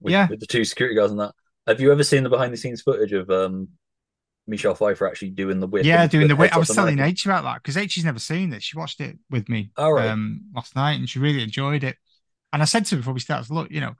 with, 0.00 0.12
Yeah. 0.12 0.28
with 0.28 0.40
the 0.40 0.46
two 0.46 0.64
security 0.64 0.94
guards 0.96 1.10
and 1.12 1.20
that. 1.20 1.34
Have 1.66 1.80
you 1.80 1.90
ever 1.92 2.04
seen 2.04 2.22
the 2.22 2.30
behind 2.30 2.52
the 2.52 2.56
scenes 2.56 2.82
footage 2.82 3.12
of 3.12 3.28
um 3.30 3.68
Michelle 4.46 4.74
Pfeiffer 4.74 5.06
actually 5.06 5.30
doing 5.30 5.60
the 5.60 5.66
whip? 5.66 5.84
Yeah, 5.84 6.06
doing 6.06 6.28
the 6.28 6.36
whip. 6.36 6.54
I 6.54 6.58
was 6.58 6.68
telling? 6.68 6.98
H 6.98 7.24
about 7.26 7.44
that 7.44 7.62
because 7.62 7.76
H 7.76 7.96
has 7.96 8.04
never 8.04 8.18
seen 8.18 8.50
this. 8.50 8.62
She 8.62 8.78
watched 8.78 9.00
it 9.00 9.18
with 9.30 9.48
me 9.48 9.70
right. 9.78 10.08
um, 10.08 10.42
last 10.54 10.76
night 10.76 10.94
and 10.94 11.08
she 11.08 11.18
really 11.18 11.42
enjoyed 11.42 11.84
it. 11.84 11.96
And 12.52 12.62
I 12.62 12.64
said 12.64 12.86
to 12.86 12.94
her 12.94 13.00
before 13.00 13.14
we 13.14 13.20
started, 13.20 13.52
look, 13.52 13.70
you 13.70 13.80
know, 13.80 13.94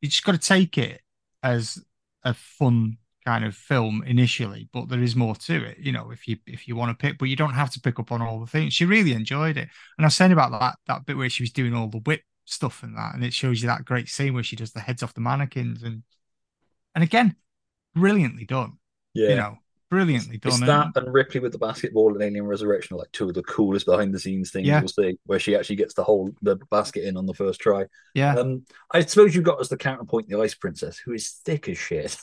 you 0.00 0.08
just 0.08 0.24
got 0.24 0.32
to 0.32 0.38
take 0.38 0.76
it 0.78 1.00
as 1.42 1.82
a 2.22 2.34
fun 2.34 2.98
kind 3.24 3.44
of 3.44 3.54
film 3.54 4.02
initially, 4.06 4.68
but 4.72 4.88
there 4.88 5.02
is 5.02 5.16
more 5.16 5.34
to 5.34 5.64
it. 5.64 5.78
You 5.78 5.92
know, 5.92 6.10
if 6.10 6.26
you 6.28 6.36
if 6.46 6.68
you 6.68 6.76
want 6.76 6.90
to 6.90 7.06
pick, 7.06 7.18
but 7.18 7.28
you 7.28 7.36
don't 7.36 7.54
have 7.54 7.70
to 7.70 7.80
pick 7.80 7.98
up 7.98 8.12
on 8.12 8.20
all 8.22 8.40
the 8.40 8.46
things. 8.46 8.74
She 8.74 8.84
really 8.84 9.12
enjoyed 9.12 9.56
it, 9.56 9.68
and 9.96 10.04
I 10.04 10.06
was 10.06 10.14
saying 10.14 10.32
about 10.32 10.50
that 10.52 10.76
that 10.86 11.06
bit 11.06 11.16
where 11.16 11.30
she 11.30 11.42
was 11.42 11.52
doing 11.52 11.74
all 11.74 11.88
the 11.88 11.98
whip 11.98 12.22
stuff 12.44 12.82
and 12.82 12.96
that, 12.96 13.14
and 13.14 13.24
it 13.24 13.32
shows 13.32 13.62
you 13.62 13.68
that 13.68 13.84
great 13.84 14.08
scene 14.08 14.34
where 14.34 14.42
she 14.42 14.56
does 14.56 14.72
the 14.72 14.80
heads 14.80 15.02
off 15.02 15.14
the 15.14 15.20
mannequins 15.20 15.82
and 15.82 16.02
and 16.94 17.04
again, 17.04 17.36
brilliantly 17.94 18.44
done. 18.44 18.78
Yeah. 19.14 19.28
You 19.28 19.36
know, 19.36 19.58
brilliantly 19.90 20.38
done. 20.38 20.52
It's 20.52 20.60
that 20.60 20.88
and 20.96 21.12
Ripley 21.12 21.40
with 21.40 21.52
the 21.52 21.58
basketball 21.58 22.14
and 22.14 22.22
Alien 22.22 22.46
Resurrection 22.46 22.96
are 22.96 23.00
like 23.00 23.12
two 23.12 23.28
of 23.28 23.34
the 23.34 23.42
coolest 23.42 23.86
behind 23.86 24.14
the 24.14 24.18
scenes 24.18 24.50
things 24.50 24.66
Yeah. 24.66 24.80
you'll 24.80 24.88
see, 24.88 25.18
where 25.26 25.38
she 25.38 25.54
actually 25.54 25.76
gets 25.76 25.94
the 25.94 26.04
whole 26.04 26.30
the 26.40 26.56
basket 26.70 27.04
in 27.04 27.16
on 27.16 27.26
the 27.26 27.34
first 27.34 27.60
try. 27.60 27.86
Yeah. 28.14 28.34
Um, 28.36 28.64
I 28.90 29.00
suppose 29.00 29.34
you've 29.34 29.44
got 29.44 29.60
as 29.60 29.68
the 29.68 29.76
counterpoint 29.76 30.28
the 30.28 30.40
Ice 30.40 30.54
Princess, 30.54 30.98
who 30.98 31.12
is 31.12 31.30
thick 31.44 31.68
as 31.68 31.78
shit. 31.78 32.16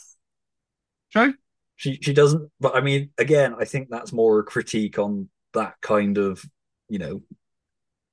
True. 1.11 1.33
She 1.75 1.99
she 2.01 2.13
doesn't, 2.13 2.51
but 2.59 2.75
I 2.75 2.81
mean, 2.81 3.11
again, 3.17 3.55
I 3.57 3.65
think 3.65 3.89
that's 3.89 4.11
more 4.11 4.39
a 4.39 4.43
critique 4.43 4.99
on 4.99 5.29
that 5.53 5.75
kind 5.81 6.17
of, 6.17 6.43
you 6.89 6.99
know, 6.99 7.21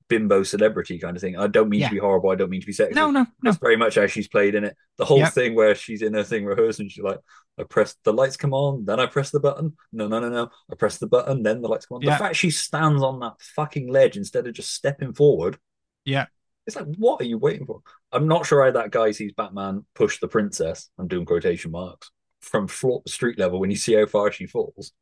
bimbo 0.09 0.43
celebrity 0.43 0.99
kind 0.99 1.17
of 1.17 1.21
thing. 1.21 1.37
I 1.37 1.47
don't 1.49 1.69
mean 1.69 1.81
Yeah. 1.81 1.89
to 1.89 1.95
be 1.95 2.01
horrible. 2.01 2.31
I 2.31 2.35
don't 2.37 2.51
mean 2.51 2.61
to 2.61 2.67
be 2.67 2.73
sexist. 2.73 2.95
No, 2.95 3.11
no, 3.11 3.23
no. 3.23 3.27
That's 3.43 3.59
very 3.59 3.77
much 3.77 3.97
how 3.97 4.07
she's 4.07 4.29
played 4.29 4.55
in 4.55 4.65
it. 4.65 4.77
The 4.99 5.05
whole 5.05 5.19
Yep. 5.19 5.33
thing 5.33 5.55
where 5.55 5.75
she's 5.75 6.03
in 6.03 6.15
her 6.15 6.23
thing 6.23 6.45
rehearsing, 6.45 6.89
she's 6.89 7.03
like, 7.05 7.19
I 7.59 7.65
press 7.65 7.97
the 8.05 8.13
lights 8.13 8.37
come 8.37 8.53
on, 8.55 8.85
then 8.85 9.01
I 9.01 9.07
press 9.07 9.31
the 9.31 9.41
button. 9.41 9.77
No, 9.93 10.07
no, 10.09 10.21
no, 10.21 10.29
no. 10.29 10.51
I 10.71 10.75
press 10.77 10.99
the 10.99 11.07
button, 11.07 11.43
then 11.43 11.63
the 11.63 11.69
lights 11.69 11.87
come 11.87 11.97
on. 11.97 12.03
Yeah. 12.03 12.13
The 12.13 12.19
fact 12.19 12.37
she 12.37 12.51
stands 12.51 13.03
on 13.03 13.21
that 13.21 13.35
fucking 13.41 13.89
ledge 13.91 14.17
instead 14.17 14.47
of 14.47 14.55
just 14.55 14.73
stepping 14.75 15.13
forward, 15.13 15.59
Yeah. 16.05 16.27
it's 16.67 16.77
like, 16.77 16.87
what 16.99 17.21
are 17.21 17.25
you 17.25 17.39
waiting 17.39 17.67
for? 17.67 17.81
I'm 18.13 18.29
not 18.29 18.47
sure 18.47 18.65
how 18.65 18.71
that 18.73 18.91
guy 18.93 19.11
sees 19.11 19.33
Batman 19.33 19.85
push 19.95 20.21
the 20.21 20.29
princess. 20.29 20.89
I'm 20.99 21.09
doing 21.09 21.25
quotation 21.27 21.71
marks 21.73 22.11
from 22.41 22.69
floor 22.69 23.03
street 23.09 23.39
level 23.39 23.59
when 23.59 23.71
you 23.71 23.77
see 23.77 23.95
how 23.95 24.07
far 24.07 24.31
she 24.31 24.47
falls. 24.47 24.93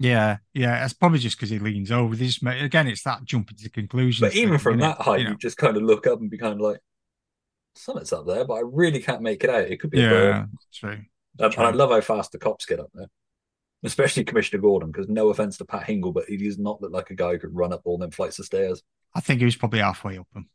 Yeah, 0.00 0.38
yeah. 0.54 0.82
It's 0.82 0.94
probably 0.94 1.18
just 1.18 1.36
because 1.36 1.50
he 1.50 1.58
leans 1.58 1.92
over. 1.92 2.16
They 2.16 2.26
just 2.26 2.42
make, 2.42 2.60
again, 2.60 2.88
it's 2.88 3.02
that 3.04 3.22
jumping 3.24 3.58
to 3.58 3.68
conclusions. 3.68 4.28
But 4.28 4.36
even 4.36 4.58
from 4.58 4.78
that 4.78 5.00
height, 5.00 5.20
You 5.20 5.28
you, 5.28 5.36
just 5.36 5.58
kind 5.58 5.76
of 5.76 5.82
look 5.82 6.06
up 6.06 6.20
and 6.20 6.30
be 6.30 6.38
kind 6.38 6.54
of 6.54 6.60
like, 6.60 6.80
something's 7.74 8.12
up 8.12 8.26
there, 8.26 8.44
but 8.44 8.54
I 8.54 8.62
really 8.64 9.00
can't 9.00 9.22
make 9.22 9.44
it 9.44 9.50
out. 9.50 9.70
It 9.70 9.78
could 9.78 9.90
be 9.90 10.00
a 10.00 10.02
yeah, 10.02 10.10
bird. 10.10 10.48
true. 10.74 10.98
Um, 11.38 11.52
and 11.52 11.66
I 11.66 11.70
love 11.70 11.90
how 11.90 12.00
fast 12.00 12.32
the 12.32 12.38
cops 12.38 12.66
get 12.66 12.80
up 12.80 12.90
there, 12.94 13.08
especially 13.84 14.24
Commissioner 14.24 14.62
Gordon. 14.62 14.90
Because 14.90 15.08
no 15.08 15.28
offense 15.28 15.58
to 15.58 15.64
Pat 15.64 15.86
Hingle, 15.86 16.12
but 16.12 16.24
he 16.24 16.36
does 16.38 16.58
not 16.58 16.82
look 16.82 16.92
like 16.92 17.10
a 17.10 17.14
guy 17.14 17.32
who 17.32 17.38
could 17.38 17.54
run 17.54 17.72
up 17.72 17.82
all 17.84 17.98
them 17.98 18.10
flights 18.10 18.38
of 18.38 18.46
stairs. 18.46 18.82
I 19.14 19.20
think 19.20 19.40
he 19.40 19.44
was 19.44 19.56
probably 19.56 19.80
halfway 19.80 20.18
up 20.18 20.26
them. 20.32 20.48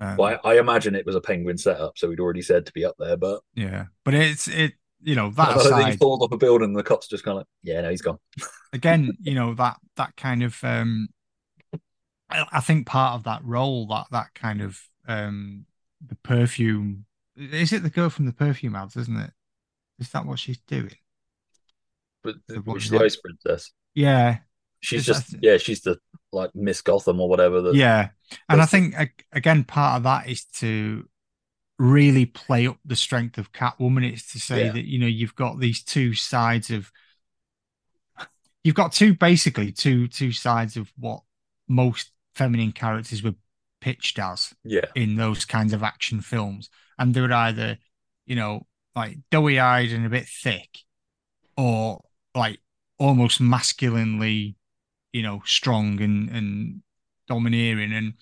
Um, 0.00 0.16
Well, 0.18 0.38
I, 0.44 0.50
I 0.52 0.58
imagine 0.58 0.94
it 0.94 1.06
was 1.06 1.14
a 1.14 1.20
penguin 1.20 1.58
setup, 1.58 1.96
so 1.96 2.10
he'd 2.10 2.20
already 2.20 2.42
said 2.42 2.66
to 2.66 2.72
be 2.72 2.84
up 2.84 2.96
there. 2.98 3.16
But 3.16 3.40
yeah, 3.54 3.86
but 4.04 4.14
it's 4.14 4.48
it. 4.48 4.74
You 5.06 5.14
know 5.14 5.30
that 5.36 5.54
that 5.54 5.62
he 5.62 5.68
aside, 5.68 5.98
falls 5.98 6.20
off 6.20 6.32
a 6.32 6.36
building, 6.36 6.66
and 6.70 6.76
the 6.76 6.82
cops 6.82 7.06
just 7.08 7.24
kind 7.24 7.36
of 7.36 7.38
like, 7.40 7.46
yeah, 7.62 7.80
no, 7.80 7.90
he's 7.90 8.02
gone. 8.02 8.18
again, 8.74 9.12
you 9.20 9.34
know 9.34 9.54
that 9.54 9.78
that 9.96 10.14
kind 10.16 10.42
of. 10.42 10.62
um 10.62 11.08
I, 12.28 12.44
I 12.52 12.60
think 12.60 12.86
part 12.88 13.14
of 13.14 13.22
that 13.24 13.44
role, 13.44 13.86
that 13.86 14.06
that 14.10 14.34
kind 14.34 14.60
of 14.60 14.80
um 15.06 15.64
the 16.06 16.16
perfume. 16.16 17.06
Is 17.36 17.72
it 17.72 17.82
the 17.84 17.90
girl 17.90 18.10
from 18.10 18.26
the 18.26 18.32
perfume 18.32 18.74
ads? 18.74 18.96
Isn't 18.96 19.16
it? 19.16 19.30
Is 20.00 20.10
that 20.10 20.26
what 20.26 20.38
she's 20.40 20.58
doing? 20.58 20.90
But 22.24 22.36
The 22.48 22.56
which 22.56 22.86
is 22.86 22.90
the 22.90 22.98
Ice 23.04 23.16
Princess. 23.16 23.72
Yeah, 23.94 24.38
She's 24.80 25.00
Is 25.00 25.06
that- 25.06 25.12
just 25.30 25.36
yeah, 25.42 25.56
she's 25.56 25.82
the 25.82 25.98
like 26.32 26.54
Miss 26.54 26.82
Gotham 26.82 27.20
or 27.20 27.28
whatever. 27.28 27.62
That, 27.62 27.74
Yeah, 27.74 28.08
and 28.48 28.60
I 28.60 28.66
think 28.66 28.94
ag- 28.96 29.24
again 29.32 29.64
part 29.64 29.98
of 29.98 30.02
that 30.02 30.28
is 30.28 30.44
to 30.56 31.08
really 31.78 32.26
play 32.26 32.66
up 32.66 32.78
the 32.84 32.96
strength 32.96 33.38
of 33.38 33.52
Catwoman. 33.52 34.10
It's 34.10 34.32
to 34.32 34.40
say 34.40 34.66
Yeah. 34.66 34.72
that 34.72 34.84
you 34.86 34.98
know 34.98 35.06
you've 35.06 35.34
got 35.34 35.60
these 35.60 35.82
two 35.82 36.14
sides 36.14 36.70
of 36.70 36.90
you've 38.64 38.74
got 38.74 38.92
two 38.92 39.14
basically 39.14 39.72
two 39.72 40.08
two 40.08 40.32
sides 40.32 40.76
of 40.76 40.92
what 40.98 41.22
most 41.68 42.12
feminine 42.34 42.72
characters 42.72 43.22
were 43.22 43.34
pitched 43.80 44.18
as 44.18 44.52
yeah, 44.64 44.86
in 44.94 45.16
those 45.16 45.44
kinds 45.44 45.72
of 45.72 45.82
action 45.82 46.20
films, 46.20 46.70
and 46.98 47.14
they 47.14 47.20
were 47.20 47.32
either 47.32 47.78
you 48.26 48.36
know 48.36 48.66
like 48.94 49.18
doughy 49.30 49.58
eyed 49.60 49.90
and 49.90 50.06
a 50.06 50.10
bit 50.10 50.26
thick, 50.26 50.78
or 51.56 52.02
like 52.34 52.58
almost 52.98 53.40
masculinely 53.40 54.56
you 55.12 55.22
know 55.22 55.42
strong 55.44 56.00
and 56.00 56.30
and 56.30 56.82
domineering 57.28 57.92
and 57.92 58.14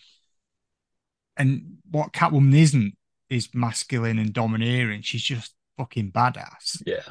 and 1.36 1.78
what 1.90 2.12
Catwoman 2.12 2.54
isn't 2.54 2.94
is 3.34 3.54
masculine 3.54 4.18
and 4.18 4.32
domineering. 4.32 5.02
She's 5.02 5.22
just 5.22 5.54
fucking 5.76 6.12
badass. 6.12 6.82
yeah, 6.86 7.02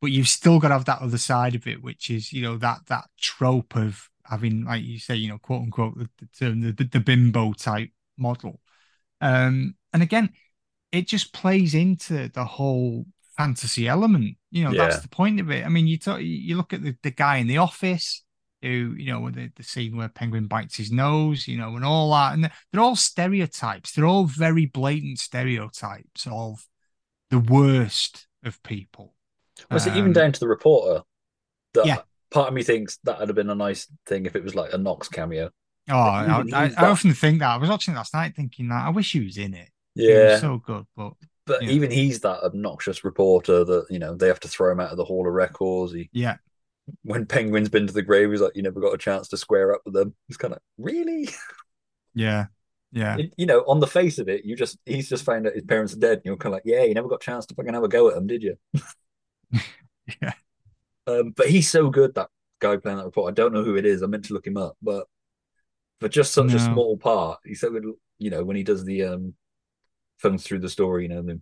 But 0.00 0.10
you've 0.12 0.28
still 0.28 0.58
got 0.58 0.68
to 0.68 0.74
have 0.74 0.84
that 0.86 1.02
other 1.02 1.18
side 1.18 1.54
of 1.54 1.66
it, 1.66 1.82
which 1.82 2.10
is 2.10 2.32
you 2.32 2.42
know 2.42 2.56
that 2.58 2.80
that 2.88 3.04
trope 3.18 3.76
of 3.76 4.08
having, 4.24 4.64
like 4.64 4.82
you 4.82 4.98
say, 4.98 5.16
you 5.16 5.28
know, 5.28 5.38
quote 5.38 5.62
unquote, 5.62 5.98
the 5.98 6.08
the, 6.18 6.26
term, 6.38 6.60
the, 6.60 6.72
the, 6.72 6.84
the 6.84 7.00
bimbo 7.00 7.52
type 7.52 7.90
model. 8.16 8.60
Um, 9.20 9.74
and 9.92 10.02
again, 10.02 10.30
it 10.90 11.06
just 11.06 11.32
plays 11.32 11.74
into 11.74 12.28
the 12.28 12.44
whole 12.44 13.06
fantasy 13.36 13.88
element. 13.88 14.36
You 14.50 14.64
know, 14.64 14.74
that's 14.74 15.00
the 15.00 15.08
point 15.08 15.40
of 15.40 15.50
it. 15.50 15.64
I 15.64 15.68
mean, 15.68 15.86
you 15.86 15.98
talk, 15.98 16.20
you 16.22 16.56
look 16.56 16.72
at 16.72 16.82
the, 16.82 16.96
the 17.02 17.10
guy 17.10 17.36
in 17.36 17.46
the 17.46 17.58
office 17.58 18.22
who, 18.62 18.94
you 18.96 19.12
know, 19.12 19.20
with 19.20 19.34
the, 19.34 19.50
the 19.56 19.62
scene 19.62 19.96
where 19.96 20.08
Penguin 20.08 20.46
bites 20.46 20.76
his 20.76 20.90
nose, 20.92 21.48
you 21.48 21.58
know, 21.58 21.76
and 21.76 21.84
all 21.84 22.10
that, 22.12 22.34
and 22.34 22.50
they're 22.72 22.80
all 22.80 22.96
stereotypes. 22.96 23.92
They're 23.92 24.06
all 24.06 24.24
very 24.24 24.66
blatant 24.66 25.18
stereotypes 25.18 26.26
of 26.30 26.66
the 27.30 27.38
worst 27.40 28.28
of 28.44 28.62
people. 28.62 29.14
Was 29.70 29.86
it 29.86 29.94
even 29.94 30.12
Um, 30.12 30.14
down 30.14 30.32
to 30.32 30.40
the 30.40 30.48
reporter? 30.48 31.04
That 31.74 31.86
Yeah. 31.86 31.98
Part 32.32 32.48
of 32.48 32.54
me 32.54 32.62
thinks 32.64 32.98
that 33.04 33.20
would 33.20 33.28
have 33.28 33.36
been 33.36 33.50
a 33.50 33.54
nice 33.54 33.88
thing 34.06 34.26
if 34.26 34.36
it 34.36 34.44
was 34.44 34.54
like 34.54 34.72
a 34.72 34.78
Knox 34.78 35.08
cameo. 35.08 35.50
Oh, 35.90 35.94
I, 35.94 36.44
I, 36.52 36.64
I 36.76 36.86
often 36.86 37.12
think 37.12 37.40
that. 37.40 37.50
I 37.50 37.56
was 37.56 37.68
watching 37.68 37.94
last 37.94 38.14
night 38.14 38.34
thinking 38.36 38.68
that 38.68 38.86
I 38.86 38.90
wish 38.90 39.12
he 39.12 39.20
was 39.20 39.36
in 39.36 39.54
it. 39.54 39.68
He 40.06 40.14
Yeah. 40.14 40.18
was 40.18 40.38
so 40.38 40.58
good, 40.58 40.86
but 40.96 41.14
But 41.46 41.68
even 41.68 41.90
he's 41.90 42.20
that 42.20 42.42
obnoxious 42.44 43.04
reporter 43.04 43.64
that 43.64 43.86
you 43.90 43.98
know 43.98 44.14
they 44.14 44.28
have 44.28 44.40
to 44.40 44.48
throw 44.48 44.72
him 44.72 44.80
out 44.80 44.90
of 44.92 44.96
the 44.96 45.04
Hall 45.04 45.26
of 45.26 45.34
Records. 45.34 45.92
He, 45.92 46.08
yeah, 46.12 46.36
when 47.02 47.26
Penguin's 47.26 47.68
been 47.68 47.86
to 47.86 47.92
the 47.92 48.02
grave, 48.02 48.30
he's 48.30 48.40
like, 48.40 48.56
"You 48.56 48.62
never 48.62 48.80
got 48.80 48.94
a 48.94 48.98
chance 48.98 49.28
to 49.28 49.36
square 49.36 49.74
up 49.74 49.82
with 49.84 49.94
them." 49.94 50.14
He's 50.28 50.36
kind 50.36 50.54
of 50.54 50.60
really, 50.78 51.28
yeah, 52.14 52.46
yeah, 52.92 53.16
It- 53.18 53.34
you 53.36 53.46
know, 53.46 53.60
on 53.66 53.80
the 53.80 53.86
face 53.86 54.18
of 54.18 54.28
it, 54.28 54.44
you 54.44 54.56
just 54.56 54.78
he's 54.86 55.08
just 55.08 55.24
found 55.24 55.46
out 55.46 55.54
his 55.54 55.64
parents 55.64 55.94
are 55.94 55.98
dead, 55.98 56.18
and 56.18 56.24
you're 56.24 56.36
kind 56.36 56.52
of 56.52 56.56
like, 56.56 56.62
"Yeah, 56.66 56.84
you 56.84 56.94
never 56.94 57.08
got 57.08 57.22
a 57.22 57.24
chance 57.24 57.46
to 57.46 57.54
fucking 57.54 57.74
have 57.74 57.84
a 57.84 57.88
go 57.88 58.08
at 58.08 58.14
them, 58.14 58.26
did 58.26 58.42
you?" 58.42 58.56
yeah. 60.22 60.32
Um, 61.06 61.30
but 61.36 61.48
he's 61.48 61.70
so 61.70 61.90
good 61.90 62.14
that 62.14 62.28
guy 62.60 62.76
playing 62.76 62.98
that 62.98 63.04
report. 63.04 63.30
I 63.30 63.34
don't 63.34 63.52
know 63.52 63.64
who 63.64 63.76
it 63.76 63.86
is. 63.86 64.02
I 64.02 64.06
meant 64.06 64.24
to 64.26 64.34
look 64.34 64.46
him 64.46 64.56
up, 64.56 64.76
but 64.82 65.06
for 66.00 66.08
just 66.08 66.32
such 66.32 66.50
No. 66.50 66.56
a 66.56 66.60
small 66.60 66.96
part, 66.96 67.40
he's 67.44 67.60
so 67.60 67.70
good. 67.70 67.84
You 68.18 68.30
know, 68.30 68.44
when 68.44 68.56
he 68.56 68.62
does 68.62 68.84
the 68.84 69.04
um, 69.04 69.34
thumbs 70.20 70.44
through 70.44 70.60
the 70.60 70.68
story, 70.68 71.04
you 71.04 71.08
know, 71.08 71.22
the 71.22 71.40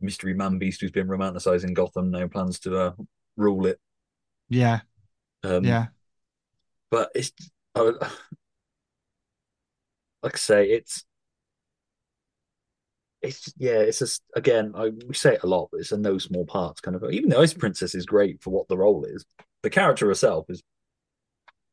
mystery 0.00 0.34
man 0.34 0.58
beast 0.58 0.80
who's 0.80 0.90
been 0.90 1.08
romanticizing 1.08 1.74
Gotham 1.74 2.10
now 2.10 2.26
plans 2.28 2.58
to 2.60 2.76
uh, 2.78 2.92
rule 3.36 3.66
it. 3.66 3.78
Yeah, 4.48 4.80
Um, 5.42 5.64
yeah. 5.64 5.88
but 6.90 7.10
it's 7.14 7.32
I 7.74 7.82
would- 7.82 8.00
like 10.22 10.34
I 10.34 10.38
say, 10.38 10.70
it's 10.70 11.04
it's 13.20 13.52
yeah, 13.56 13.78
it's 13.80 13.98
just 13.98 14.22
again, 14.36 14.72
I 14.76 14.90
we 14.90 15.14
say 15.14 15.34
it 15.34 15.42
a 15.42 15.46
lot, 15.46 15.68
but 15.72 15.80
it's 15.80 15.92
a 15.92 15.98
no 15.98 16.18
small 16.18 16.46
parts 16.46 16.80
kind 16.80 16.96
of. 16.96 17.04
Even 17.10 17.30
the 17.30 17.38
Ice 17.38 17.54
Princess 17.54 17.94
is 17.94 18.06
great 18.06 18.42
for 18.42 18.50
what 18.50 18.68
the 18.68 18.78
role 18.78 19.04
is. 19.04 19.24
The 19.62 19.70
character 19.70 20.06
herself 20.06 20.46
is, 20.48 20.62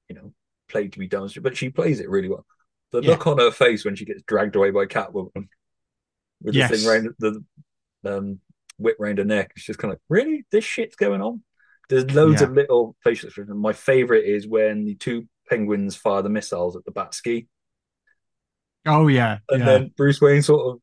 you 0.10 0.16
know, 0.16 0.34
played 0.70 0.94
to 0.94 1.00
be 1.00 1.08
demonstrated, 1.08 1.44
but 1.44 1.58
she 1.58 1.70
plays 1.70 2.00
it 2.00 2.10
really 2.10 2.30
well. 2.30 2.46
The 2.92 3.02
Yeah. 3.02 3.12
look 3.12 3.28
on 3.28 3.38
her 3.38 3.52
face 3.52 3.86
when 3.86 3.96
she 3.96 4.06
gets 4.06 4.24
dragged 4.24 4.56
away 4.56 4.72
by 4.72 4.86
Catwoman 4.86 5.48
with 6.42 6.56
Yes. 6.56 6.72
the 6.72 6.78
thing 6.78 6.88
around 6.88 7.16
the 7.20 7.44
um 8.04 8.40
whip 8.78 8.98
round 9.00 9.20
her 9.20 9.26
neck, 9.26 9.52
it's 9.56 9.66
just 9.66 9.80
kind 9.80 9.92
of 9.94 9.96
like, 9.96 10.02
really 10.10 10.46
this 10.52 10.66
shit's 10.66 10.96
going 10.96 11.22
on. 11.22 11.44
There's 11.90 12.12
loads 12.14 12.42
Yeah. 12.42 12.48
of 12.48 12.54
little 12.54 12.96
facial 13.04 13.28
expressions. 13.28 13.56
My 13.56 13.74
favorite 13.74 14.26
is 14.26 14.48
when 14.48 14.86
the 14.86 14.96
two 14.96 15.28
penguins 15.50 15.96
fire 15.96 16.22
the 16.22 16.30
missiles 16.30 16.76
at 16.76 16.86
the 16.86 16.92
bat 16.92 17.14
ski, 17.14 17.48
Oh 18.86 19.08
yeah, 19.08 19.40
and 19.50 19.60
yeah, 19.62 19.66
then 19.66 19.94
Bruce 19.98 20.22
Wayne 20.22 20.42
sort 20.44 20.80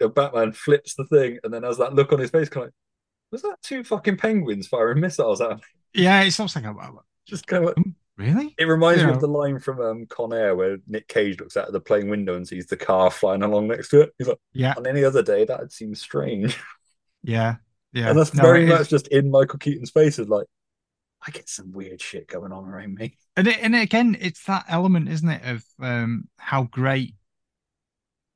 of, 0.00 0.14
Batman 0.14 0.52
flips 0.52 0.94
the 0.94 1.04
thing, 1.06 1.38
and 1.42 1.52
then 1.52 1.64
has 1.64 1.78
that 1.78 1.94
look 1.94 2.12
on 2.12 2.20
his 2.20 2.30
face, 2.30 2.48
kind 2.48 2.64
of 2.64 2.66
like, 2.68 2.74
was 3.32 3.42
that 3.42 3.56
two 3.62 3.82
fucking 3.82 4.16
penguins 4.16 4.68
firing 4.68 5.00
missiles 5.00 5.40
at 5.40 5.56
me? 5.56 5.62
yeah. 5.94 6.22
It's 6.22 6.36
something 6.36 6.62
like 6.64 6.76
a, 6.76 6.92
Just 7.26 7.46
kind 7.46 7.64
of. 7.66 7.74
Like, 7.76 7.86
really. 8.16 8.54
it 8.58 8.64
reminds 8.66 9.02
me 9.02 9.10
of 9.10 9.20
the 9.20 9.26
line 9.26 9.58
from 9.58 9.80
um, 9.80 10.06
Con 10.06 10.32
Air 10.32 10.54
where 10.54 10.76
Nick 10.86 11.08
Cage 11.08 11.40
looks 11.40 11.56
out 11.56 11.66
of 11.66 11.72
the 11.72 11.80
plane 11.80 12.08
window 12.08 12.36
and 12.36 12.46
sees 12.46 12.66
the 12.66 12.76
car 12.76 13.10
flying 13.10 13.42
along 13.42 13.68
next 13.68 13.88
to 13.88 14.02
it. 14.02 14.12
He's 14.18 14.28
like, 14.28 14.38
Yeah, 14.52 14.74
on 14.76 14.86
any 14.86 15.02
other 15.04 15.22
day, 15.22 15.44
that'd 15.44 15.72
seem 15.72 15.94
strange. 15.94 16.58
yeah, 17.22 17.56
yeah. 17.92 18.10
and 18.10 18.18
that's 18.18 18.34
No, 18.34 18.42
very 18.42 18.66
much 18.66 18.82
is- 18.82 18.88
just 18.88 19.08
in 19.08 19.30
Michael 19.30 19.58
Keaton's 19.58 19.90
face. 19.90 20.18
Is 20.18 20.28
like, 20.28 20.46
I 21.26 21.30
get 21.30 21.48
some 21.48 21.72
weird 21.72 22.00
shit 22.00 22.26
going 22.28 22.52
on 22.52 22.64
around 22.66 22.94
me. 22.94 23.16
and 23.36 23.46
it, 23.48 23.58
and 23.62 23.74
again, 23.74 24.16
it's 24.20 24.44
that 24.46 24.64
element, 24.68 25.08
isn't 25.08 25.28
it, 25.28 25.42
of 25.44 25.64
um 25.80 26.28
how 26.38 26.64
great 26.64 27.14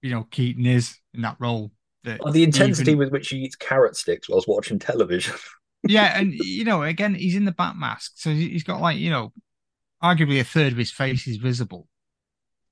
you 0.02 0.10
know 0.10 0.24
Keaton 0.30 0.66
is 0.66 0.96
in 1.14 1.22
that 1.22 1.36
role. 1.40 1.72
That 2.04 2.20
Oh, 2.22 2.30
the 2.30 2.44
intensity 2.44 2.92
even- 2.92 2.98
with 3.00 3.12
which 3.12 3.28
he 3.28 3.38
eats 3.38 3.56
carrot 3.56 3.96
sticks 3.96 4.28
whilst 4.28 4.46
watching 4.48 4.78
television. 4.78 5.34
yeah, 5.88 6.18
and 6.18 6.32
you 6.34 6.64
know, 6.64 6.82
again, 6.82 7.14
he's 7.14 7.34
in 7.36 7.44
the 7.44 7.52
bat 7.52 7.76
mask, 7.76 8.12
so 8.16 8.30
he- 8.30 8.50
he's 8.50 8.62
got 8.64 8.80
like 8.80 8.98
you 8.98 9.10
know, 9.10 9.32
arguably 10.02 10.38
a 10.40 10.44
third 10.44 10.72
of 10.72 10.78
his 10.78 10.92
face 10.92 11.26
is 11.26 11.36
visible, 11.38 11.88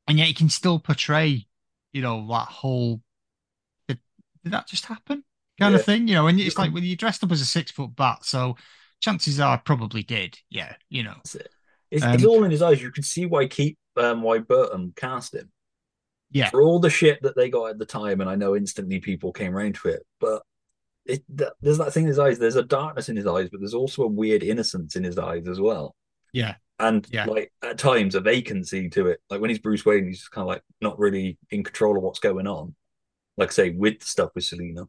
and 0.07 0.19
yet 0.19 0.29
he 0.29 0.35
can 0.35 0.49
still 0.49 0.79
portray, 0.79 1.47
you 1.93 2.03
know, 2.03 2.27
that 2.29 2.47
whole. 2.49 3.01
Did, 3.89 3.99
did 4.45 4.53
that 4.53 4.69
just 4.69 4.87
happen? 4.87 5.25
Kind 5.61 5.73
Yeah. 5.73 5.79
of 5.79 5.85
thing, 5.85 6.09
you 6.09 6.15
know, 6.15 6.27
and 6.27 6.41
it's 6.41 6.59
like 6.59 6.73
when 6.73 6.83
you're 6.85 6.97
dressed 6.97 7.23
up 7.23 7.31
as 7.33 7.41
a 7.41 7.47
six 7.47 7.71
foot 7.71 7.95
bat, 7.95 8.25
so 8.25 8.57
chances 9.01 9.39
are 9.39 9.59
probably 9.59 10.03
did. 10.03 10.39
Yeah, 10.51 10.75
you 10.89 11.03
know. 11.05 11.15
It's, 11.21 11.37
it's 11.91 12.03
Um, 12.05 12.27
all 12.27 12.45
in 12.45 12.51
his 12.51 12.63
eyes. 12.63 12.83
You 12.83 12.91
can 12.91 13.05
see 13.05 13.27
why 13.27 13.47
keep 13.47 13.79
um, 13.97 14.23
why 14.23 14.39
Burton 14.39 14.93
cast 14.97 15.35
him. 15.35 15.51
Yeah. 16.33 16.51
For 16.51 16.63
all 16.63 16.81
the 16.81 16.91
shit 16.91 17.23
that 17.23 17.37
they 17.37 17.49
got 17.49 17.67
at 17.71 17.79
the 17.79 17.87
time, 17.87 18.21
and 18.21 18.29
I 18.29 18.35
know 18.35 18.57
instantly 18.57 18.99
people 18.99 19.33
came 19.33 19.55
around 19.57 19.77
to 19.77 19.89
it, 19.89 20.03
but 20.19 20.43
it 21.07 21.23
th- 21.37 21.51
there's 21.61 21.79
that 21.79 21.93
thing 21.93 22.05
in 22.05 22.09
his 22.09 22.19
eyes. 22.19 22.39
There's 22.41 22.57
a 22.57 22.63
darkness 22.65 23.09
in 23.09 23.15
his 23.15 23.27
eyes, 23.27 23.49
but 23.51 23.61
there's 23.61 23.75
also 23.75 24.03
a 24.03 24.09
weird 24.09 24.43
innocence 24.43 24.97
in 24.97 25.05
his 25.05 25.17
eyes 25.19 25.47
as 25.47 25.61
well. 25.61 25.95
Yeah. 26.33 26.57
And 26.81 27.07
Yeah. 27.13 27.27
like 27.27 27.53
at 27.63 27.79
times 27.79 28.17
a 28.17 28.21
vacancy 28.21 28.89
to 28.91 29.07
it. 29.09 29.21
Like 29.31 29.41
when 29.41 29.51
he's 29.51 29.61
Bruce 29.61 29.85
Wayne, 29.87 30.07
he's 30.09 30.19
just 30.19 30.33
kind 30.33 30.43
of 30.43 30.49
like 30.49 30.63
not 30.81 30.99
really 30.99 31.39
in 31.51 31.63
control 31.63 31.97
of 31.97 32.03
what's 32.03 32.19
going 32.19 32.49
on. 32.49 32.75
Like 33.37 33.53
say 33.53 33.71
with 33.71 34.01
the 34.01 34.07
stuff 34.07 34.31
with 34.35 34.45
Selina, 34.45 34.89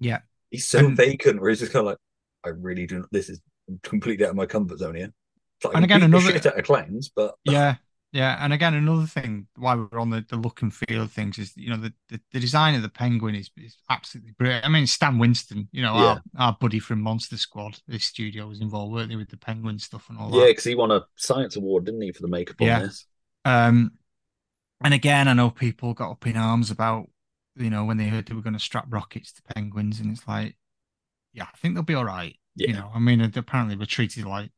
Yeah. 0.00 0.20
he's 0.50 0.66
so 0.68 0.78
And- 0.80 0.96
vacant 0.96 1.40
where 1.40 1.50
he's 1.50 1.60
just 1.60 1.72
kind 1.72 1.80
of 1.86 1.86
like, 1.92 1.98
I 2.44 2.50
really 2.50 2.86
do. 2.86 2.98
Not, 3.00 3.08
this 3.12 3.28
is 3.28 3.40
completely 3.82 4.24
out 4.26 4.30
of 4.30 4.36
my 4.36 4.46
comfort 4.46 4.78
zone 4.78 4.94
here. 4.96 5.12
It's 5.56 5.64
like, 5.64 5.74
And 5.76 5.84
again, 5.84 6.02
another- 6.02 6.32
shit 6.32 6.46
out 6.46 6.58
of 6.58 6.64
clowns, 6.64 7.10
but 7.14 7.34
Yeah, 7.44 7.76
yeah, 8.12 8.36
and 8.40 8.52
again, 8.52 8.74
another 8.74 9.06
thing 9.06 9.48
why 9.56 9.74
we're 9.74 9.98
on 9.98 10.10
the, 10.10 10.24
the 10.28 10.36
look 10.36 10.62
and 10.62 10.72
feel 10.72 11.02
of 11.02 11.10
things 11.10 11.36
is 11.38 11.52
you 11.56 11.70
know 11.70 11.76
the, 11.76 11.92
the, 12.10 12.20
the 12.32 12.38
design 12.38 12.74
of 12.76 12.82
the 12.82 12.88
penguin 12.88 13.34
is, 13.34 13.50
is 13.56 13.76
absolutely 13.90 14.32
brilliant. 14.38 14.64
I 14.64 14.68
mean, 14.68 14.86
Stan 14.86 15.18
Winston, 15.18 15.68
you 15.72 15.82
know, 15.82 15.94
our, 15.94 16.22
our 16.38 16.56
buddy 16.60 16.78
from 16.78 17.00
Monster 17.00 17.36
Squad, 17.36 17.80
this 17.88 18.04
studio 18.04 18.46
was 18.46 18.60
involved, 18.60 18.92
weren't 18.92 19.08
they, 19.10 19.16
with 19.16 19.30
the 19.30 19.36
penguin 19.36 19.78
stuff 19.80 20.08
and 20.10 20.18
all 20.18 20.30
yeah, 20.32 20.40
that. 20.42 20.46
because 20.48 20.64
he 20.64 20.74
won 20.76 20.92
a 20.92 21.02
science 21.16 21.56
award, 21.56 21.86
didn't 21.86 22.02
he, 22.02 22.12
for 22.12 22.22
the 22.22 22.28
makeup 22.28 22.56
on 22.60 22.66
Yeah. 22.66 22.78
this? 22.80 23.06
Um, 23.44 23.92
and 24.82 24.94
again, 24.94 25.26
I 25.28 25.32
know 25.32 25.50
people 25.50 25.94
got 25.94 26.10
up 26.12 26.26
in 26.26 26.36
arms 26.36 26.70
about 26.70 27.08
you 27.56 27.70
know 27.70 27.84
when 27.84 27.96
they 27.96 28.06
heard 28.06 28.26
they 28.26 28.34
were 28.34 28.42
going 28.42 28.54
to 28.54 28.60
strap 28.60 28.86
rockets 28.88 29.32
to 29.32 29.42
penguins, 29.54 30.00
and 30.00 30.10
it's 30.10 30.26
like, 30.26 30.56
yeah, 31.32 31.44
I 31.44 31.56
think 31.56 31.74
they'll 31.74 31.82
be 31.82 31.94
all 31.94 32.04
right. 32.04 32.36
You 32.56 32.72
know, 32.72 32.90
I 32.94 33.00
mean, 33.00 33.20
apparently 33.20 33.76
we're 33.76 33.86
treated 33.86 34.24
like. 34.24 34.50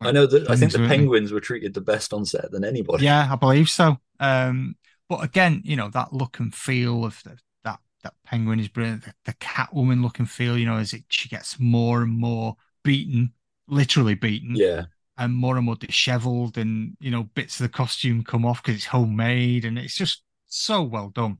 I 0.00 0.10
know 0.10 0.26
that. 0.26 0.50
I 0.50 0.56
think 0.56 0.72
the 0.72 0.86
penguins 0.86 1.32
were 1.32 1.40
treated 1.40 1.74
the 1.74 1.80
best 1.80 2.12
on 2.12 2.24
set 2.24 2.50
than 2.50 2.64
anybody. 2.64 3.04
Yeah, 3.04 3.28
I 3.30 3.36
believe 3.36 3.70
so. 3.70 3.98
Um, 4.20 4.76
but 5.08 5.22
again, 5.22 5.62
you 5.64 5.76
know 5.76 5.88
that 5.90 6.12
look 6.12 6.38
and 6.38 6.54
feel 6.54 7.04
of 7.04 7.22
the, 7.24 7.38
that 7.64 7.78
that 8.02 8.14
penguin 8.24 8.60
is 8.60 8.68
brilliant. 8.68 9.04
The, 9.04 9.14
the 9.26 9.34
Catwoman 9.34 10.02
look 10.02 10.18
and 10.18 10.28
feel, 10.28 10.58
you 10.58 10.66
know, 10.66 10.76
as 10.76 10.92
it 10.92 11.04
she 11.08 11.28
gets 11.28 11.58
more 11.60 12.02
and 12.02 12.18
more 12.18 12.56
beaten, 12.82 13.32
literally 13.68 14.14
beaten, 14.14 14.56
yeah. 14.56 14.86
and 15.16 15.34
more 15.34 15.56
and 15.56 15.64
more 15.64 15.76
dishevelled, 15.76 16.58
and 16.58 16.96
you 17.00 17.10
know 17.10 17.24
bits 17.34 17.60
of 17.60 17.64
the 17.64 17.76
costume 17.76 18.24
come 18.24 18.44
off 18.44 18.62
because 18.62 18.76
it's 18.76 18.86
homemade, 18.86 19.64
and 19.64 19.78
it's 19.78 19.96
just 19.96 20.22
so 20.46 20.82
well 20.82 21.10
done. 21.10 21.38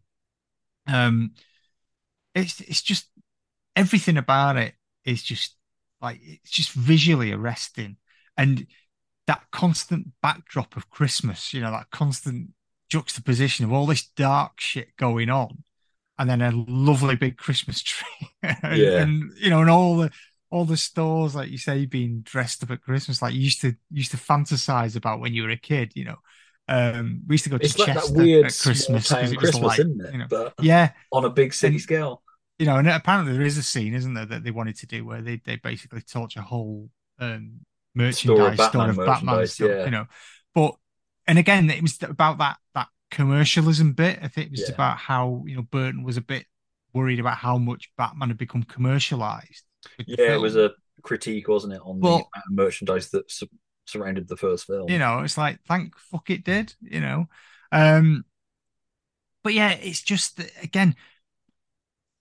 Um, 0.87 1.33
it's 2.35 2.61
it's 2.61 2.83
just 2.83 3.09
everything 3.75 4.17
about 4.17 4.57
it 4.57 4.75
is 5.05 5.23
just 5.23 5.57
like 6.01 6.21
it's 6.23 6.51
just 6.51 6.73
visually 6.73 7.33
arresting, 7.33 7.97
and 8.37 8.67
that 9.27 9.45
constant 9.51 10.09
backdrop 10.23 10.77
of 10.77 10.91
Christmas, 10.91 11.53
you 11.53 11.61
know, 11.61 11.71
that 11.71 11.91
constant 11.91 12.51
juxtaposition 12.89 13.65
of 13.65 13.73
all 13.73 13.87
this 13.87 14.07
dark 14.17 14.61
shit 14.61 14.97
going 14.97 15.31
on, 15.31 15.65
and 16.19 16.29
then 16.31 16.43
a 16.43 16.53
lovely 16.53 17.17
big 17.17 17.37
Christmas 17.37 17.83
tree, 17.83 18.31
and, 18.43 18.83
Yeah. 18.83 19.03
and, 19.03 19.33
you 19.39 19.51
know, 19.51 19.61
and 19.61 19.71
all 19.71 19.97
the 19.97 20.11
all 20.51 20.65
the 20.65 20.77
stores, 20.77 21.35
like 21.35 21.51
you 21.51 21.59
say, 21.59 21.87
being 21.87 22.21
dressed 22.23 22.63
up 22.63 22.71
at 22.71 22.83
Christmas, 22.83 23.21
like 23.21 23.35
you 23.35 23.41
used 23.41 23.61
to 23.63 23.75
used 23.91 24.13
to 24.13 24.17
fantasize 24.17 24.97
about 24.97 25.21
when 25.21 25.35
you 25.35 25.43
were 25.43 25.51
a 25.51 25.57
kid, 25.57 25.93
you 25.95 26.05
know. 26.05 26.17
Um, 26.69 27.23
we 27.27 27.35
used 27.35 27.45
to 27.45 27.51
go 27.51 27.59
to 27.59 27.65
It's 27.65 27.79
like 27.79 27.95
Chester 27.95 28.13
that 28.13 28.19
weird 28.19 28.47
at 28.47 28.59
Christmas 28.59 29.09
because 29.09 29.33
it 29.33 29.37
was 29.41 29.51
Christmas, 29.51 29.63
like, 29.63 29.79
isn't 29.79 30.01
it? 30.01 30.13
you 30.13 30.19
know, 30.19 30.27
But 30.29 30.55
yeah, 30.61 30.93
on 31.13 31.25
a 31.25 31.31
big 31.31 31.55
city 31.55 31.75
And- 31.77 31.83
scale. 31.83 32.23
you 32.59 32.67
know, 32.67 32.77
and 32.77 32.89
apparently 32.89 33.33
there 33.35 33.47
is 33.47 33.57
a 33.59 33.63
scene, 33.63 33.95
isn't 33.95 34.15
there, 34.15 34.27
that 34.27 34.43
they 34.45 34.51
wanted 34.51 34.77
to 34.79 34.87
do 34.87 35.05
where 35.05 35.23
they, 35.23 35.41
they 35.45 35.57
basically 35.57 36.01
torch 36.01 36.37
a 36.37 36.43
whole 36.43 36.91
um, 37.21 37.61
merchandise 37.95 38.55
store 38.55 38.57
Batman 38.57 38.91
of 38.91 38.97
Batman 38.97 39.47
stuff, 39.47 39.69
yeah. 39.69 39.85
you 39.85 39.91
know. 39.91 40.07
But 40.55 40.75
and 41.29 41.39
again, 41.39 41.71
it 41.71 41.83
was 41.83 41.99
about 42.03 42.39
that 42.39 42.57
that 42.75 42.89
commercialism 43.11 43.93
bit. 43.93 44.19
I 44.23 44.29
think 44.29 44.49
it 44.49 44.53
was 44.53 44.69
Yeah. 44.69 44.75
about 44.75 44.97
how 44.99 45.45
you 45.47 45.57
know 45.57 45.63
Burton 45.63 46.03
was 46.03 46.17
a 46.17 46.21
bit 46.23 46.47
worried 46.93 47.21
about 47.21 47.37
how 47.37 47.59
much 47.59 47.91
Batman 47.97 48.29
had 48.29 48.39
become 48.39 48.63
commercialized. 48.65 49.63
Yeah, 50.07 50.35
it 50.35 50.41
was 50.41 50.57
a 50.57 50.73
critique, 51.03 51.47
wasn't 51.49 51.75
it, 51.75 51.81
on 51.85 52.01
Well- 52.01 52.29
the 52.49 52.55
merchandise 52.55 53.11
that 53.11 53.31
surrounded 53.87 54.29
the 54.29 54.37
first 54.37 54.67
film. 54.67 54.89
you 54.91 54.99
know 54.99 55.21
it's 55.21 55.39
like 55.39 55.61
thank 55.67 55.97
fuck 55.99 56.29
it 56.31 56.45
did 56.45 56.75
you 56.81 57.01
know 57.01 57.29
um 57.73 58.25
but 59.43 59.55
yeah 59.55 59.71
it's 59.71 60.03
just 60.03 60.37
that- 60.37 60.53
again 60.63 60.95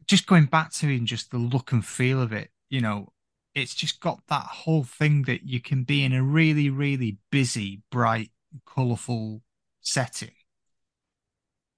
just 0.07 0.27
going 0.27 0.45
back 0.45 0.71
to 0.71 0.87
even 0.87 1.05
just 1.05 1.31
the 1.31 1.37
look 1.37 1.71
and 1.71 1.85
feel 1.85 2.21
of 2.21 2.31
it 2.31 2.49
you 2.69 2.81
know 2.81 3.11
it's 3.53 3.73
just 3.73 3.99
got 3.99 4.21
that 4.27 4.43
whole 4.43 4.83
thing 4.83 5.23
that 5.23 5.43
you 5.43 5.59
can 5.61 5.83
be 5.83 6.03
in 6.03 6.13
a 6.13 6.21
really 6.23 6.69
really 6.69 7.17
busy 7.31 7.81
bright 7.91 8.31
colorful 8.65 9.41
setting 9.81 10.31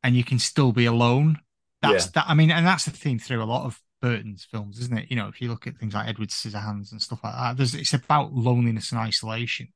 and 0.03 0.15
you 0.15 0.23
can 0.23 0.39
still 0.39 0.71
be 0.71 0.85
alone 0.85 1.37
that's 1.81 2.05
Yeah. 2.05 2.11
that 2.15 2.25
i 2.27 2.33
mean 2.33 2.51
and 2.51 2.65
that's 2.65 2.85
the 2.85 2.91
theme 2.91 3.19
through 3.19 3.41
a 3.41 3.45
lot 3.45 3.65
of 3.65 3.81
burton's 4.01 4.45
films 4.45 4.79
isn't 4.79 4.97
it? 4.97 5.09
You 5.09 5.17
know 5.17 5.27
if 5.27 5.41
you 5.41 5.49
look 5.49 5.67
at 5.67 5.77
things 5.77 5.93
like 5.93 6.07
edward 6.07 6.29
scissorhands 6.29 6.91
and 6.91 7.01
stuff 7.01 7.23
like 7.23 7.33
that 7.33 7.57
there's 7.57 7.75
it's 7.75 7.93
about 7.93 8.33
loneliness 8.33 8.91
and 8.91 8.99
isolation. 8.99 9.69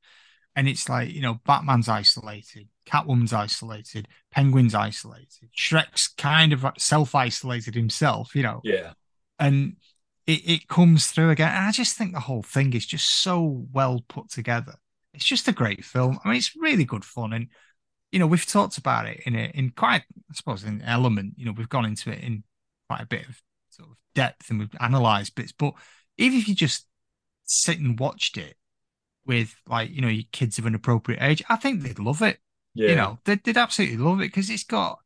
And 0.56 0.68
it's 0.68 0.90
like 0.90 1.10
you 1.12 1.22
know 1.22 1.40
batman's 1.46 1.88
isolated 1.88 2.68
catwoman's 2.86 3.34
isolated 3.34 4.08
penguin's 4.32 4.76
isolated 4.76 5.50
shreck's 5.52 6.08
kind 6.08 6.52
of 6.52 6.66
self-isolated 6.78 7.74
himself 7.76 8.36
you 8.36 8.44
know. 8.44 8.60
Yeah. 8.64 8.94
and 9.40 9.78
it, 10.28 10.50
it 10.50 10.68
comes 10.68 11.08
through 11.08 11.32
again. 11.32 11.50
And 11.50 11.66
i 11.66 11.72
just 11.72 11.98
think 11.98 12.14
the 12.14 12.20
whole 12.20 12.44
thing 12.44 12.74
is 12.74 12.86
just 12.86 13.24
so 13.24 13.66
well 13.72 14.04
put 14.08 14.30
together. 14.30 14.76
It's 15.14 15.26
just 15.26 15.48
a 15.48 15.54
great 15.54 15.84
film. 15.84 16.20
I 16.24 16.30
mean 16.30 16.38
it's 16.38 16.56
really 16.56 16.86
good 16.86 17.06
fun. 17.06 17.34
And 17.34 17.48
you 18.12 18.20
know 18.20 18.28
we've 18.28 18.46
talked 18.46 18.78
about 18.78 19.08
it 19.08 19.22
in 19.26 19.36
a, 19.36 19.52
in 19.54 19.72
quite 19.72 20.04
i 20.04 20.34
suppose 20.34 20.64
an 20.64 20.82
element. 20.86 21.34
You 21.38 21.46
know 21.46 21.54
we've 21.54 21.70
gone 21.70 21.86
into 21.86 22.12
it 22.12 22.20
in 22.24 22.44
quite 22.90 23.02
a 23.02 23.08
bit 23.08 23.28
of 23.28 23.42
sort 23.82 23.92
of 23.92 23.98
depth 24.16 24.50
and 24.50 24.60
we've 24.60 24.76
analyzed 24.80 25.36
bits 25.36 25.52
but 25.52 25.74
even 26.18 26.38
if 26.38 26.48
you 26.48 26.56
just 26.56 26.88
sit 27.44 27.80
and 27.80 28.00
watched 28.00 28.38
it 28.38 28.56
with 29.26 29.56
like 29.68 29.90
you 29.92 30.02
know 30.02 30.08
your 30.08 30.26
kids 30.32 30.58
of 30.58 30.66
an 30.66 30.76
appropriate 30.76 31.22
age 31.22 31.44
i 31.50 31.56
think 31.56 31.82
they'd 31.82 32.00
love 32.00 32.22
it. 32.22 32.40
Yeah. 32.74 32.90
you 32.90 32.96
know 32.96 33.20
they'd, 33.26 33.44
they'd 33.44 33.58
absolutely 33.58 33.98
love 33.98 34.20
it 34.20 34.28
because 34.28 34.50
it's 34.50 34.64
got 34.64 35.00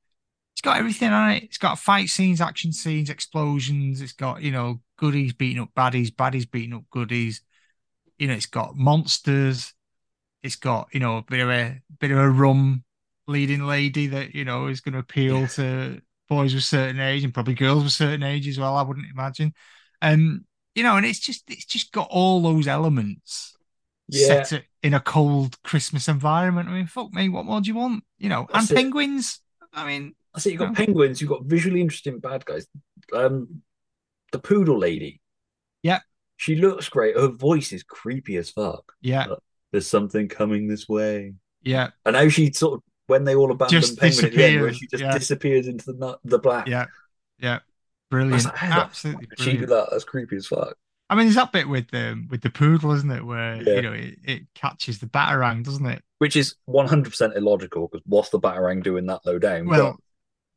it's 0.55 0.61
got 0.61 0.77
everything 0.77 1.11
on 1.11 1.31
it. 1.31 1.43
It's 1.43 1.57
got 1.57 1.79
fight 1.79 2.07
scenes 2.07 2.39
action 2.39 2.71
scenes 2.71 3.09
explosions. 3.09 3.99
It's 3.99 4.13
got 4.13 4.41
you 4.41 4.51
know 4.51 4.79
goodies 4.97 5.33
beating 5.33 5.61
up 5.61 5.71
baddies 5.75 6.09
baddies 6.09 6.49
beating 6.49 6.73
up 6.73 6.89
goodies. 6.89 7.41
You 8.17 8.29
know 8.29 8.35
it's 8.35 8.45
got 8.45 8.77
monsters. 8.77 9.73
It's 10.43 10.55
got 10.55 10.87
you 10.93 11.01
know 11.01 11.17
a 11.17 11.23
bit 11.23 11.41
of 11.41 11.49
a 11.49 11.81
bit 11.99 12.11
of 12.11 12.19
a 12.19 12.29
rum 12.29 12.85
leading 13.27 13.65
lady 13.65 14.07
that 14.07 14.33
you 14.33 14.45
know 14.45 14.67
is 14.67 14.79
going 14.79 14.93
to 14.93 14.99
appeal 14.99 15.45
to 15.49 15.99
boys 16.29 16.53
of 16.53 16.59
a 16.59 16.61
certain 16.61 16.99
age 16.99 17.23
and 17.23 17.33
probably 17.33 17.53
girls 17.53 17.81
of 17.81 17.87
a 17.87 17.89
certain 17.91 18.23
age 18.23 18.47
as 18.47 18.57
well 18.59 18.75
i 18.75 18.81
wouldn't 18.81 19.05
imagine 19.11 19.53
um 20.01 20.45
you 20.75 20.83
know 20.83 20.97
and 20.97 21.05
it's 21.05 21.19
just 21.19 21.43
it's 21.49 21.65
just 21.65 21.91
got 21.91 22.07
all 22.11 22.41
those 22.41 22.67
elements 22.67 23.55
Yeah. 24.07 24.43
set 24.43 24.53
it 24.59 24.65
in 24.83 24.93
a 24.93 24.99
cold 24.99 25.57
Christmas 25.63 26.07
environment. 26.07 26.69
I 26.69 26.73
mean, 26.73 26.85
fuck 26.85 27.11
me, 27.11 27.27
what 27.27 27.45
more 27.45 27.59
do 27.59 27.67
you 27.69 27.75
want? 27.75 28.03
You 28.19 28.29
know, 28.29 28.45
That's 28.53 28.69
and 28.69 28.77
it. 28.77 28.83
penguins. 28.83 29.41
I 29.73 29.83
mean, 29.87 30.13
I 30.35 30.39
see 30.39 30.51
you've 30.51 30.59
got 30.59 30.75
penguins, 30.75 31.19
you've 31.21 31.29
got 31.31 31.45
visually 31.45 31.81
interesting 31.81 32.19
bad 32.19 32.45
guys. 32.45 32.67
Um, 33.13 33.63
the 34.31 34.37
poodle 34.37 34.77
lady. 34.77 35.21
Yeah. 35.81 36.01
She 36.37 36.55
looks 36.55 36.87
great. 36.87 37.15
Her 37.17 37.29
voice 37.29 37.71
is 37.73 37.81
creepy 37.81 38.37
as 38.37 38.51
fuck. 38.51 38.93
yeah, 39.01 39.25
But 39.27 39.39
There's 39.71 39.87
something 39.87 40.27
coming 40.27 40.67
this 40.67 40.87
way. 40.87 41.33
yeah, 41.63 41.89
And 42.05 42.15
how 42.15 42.29
she 42.29 42.51
sort 42.53 42.75
of 42.75 42.83
when 43.07 43.23
they 43.23 43.35
all 43.35 43.51
abandon 43.51 43.81
Just 43.81 43.99
penguin 43.99 44.25
at 44.25 44.31
the 44.33 44.43
end, 44.43 44.61
where 44.61 44.73
she 44.73 44.87
just 44.87 45.03
yeah. 45.03 45.13
disappears 45.13 45.67
into 45.67 45.93
the 45.93 46.19
the 46.23 46.39
black. 46.39 46.67
yeah, 46.67 46.85
yeah. 47.39 47.59
Brilliant, 48.11 48.45
like, 48.45 48.53
the 48.53 48.63
absolutely 48.63 49.25
did 49.27 49.39
she 49.39 49.51
do 49.57 49.65
brilliant. 49.65 49.69
that? 49.69 49.87
That's 49.91 50.03
creepy 50.03 50.35
as 50.37 50.47
fuck. 50.47 50.75
I 51.09 51.15
mean, 51.15 51.25
there's 51.25 51.35
that 51.35 51.51
bit 51.51 51.67
with 51.69 51.89
the 51.91 52.23
with 52.29 52.41
the 52.41 52.49
poodle, 52.49 52.91
isn't 52.93 53.11
it, 53.11 53.23
where 53.25 53.61
Yeah. 53.61 53.73
you 53.75 53.81
know 53.81 53.93
it, 53.93 54.15
it 54.23 54.41
catches 54.55 54.99
the 54.99 55.07
batarang, 55.07 55.63
doesn't 55.63 55.85
it? 55.85 56.01
Which 56.19 56.35
is 56.35 56.55
100% 56.69 57.35
illogical 57.35 57.87
because 57.87 58.03
what's 58.07 58.29
the 58.29 58.39
batarang 58.39 58.83
doing 58.83 59.05
that 59.07 59.25
low 59.25 59.37
down? 59.37 59.67
Well, 59.67 59.97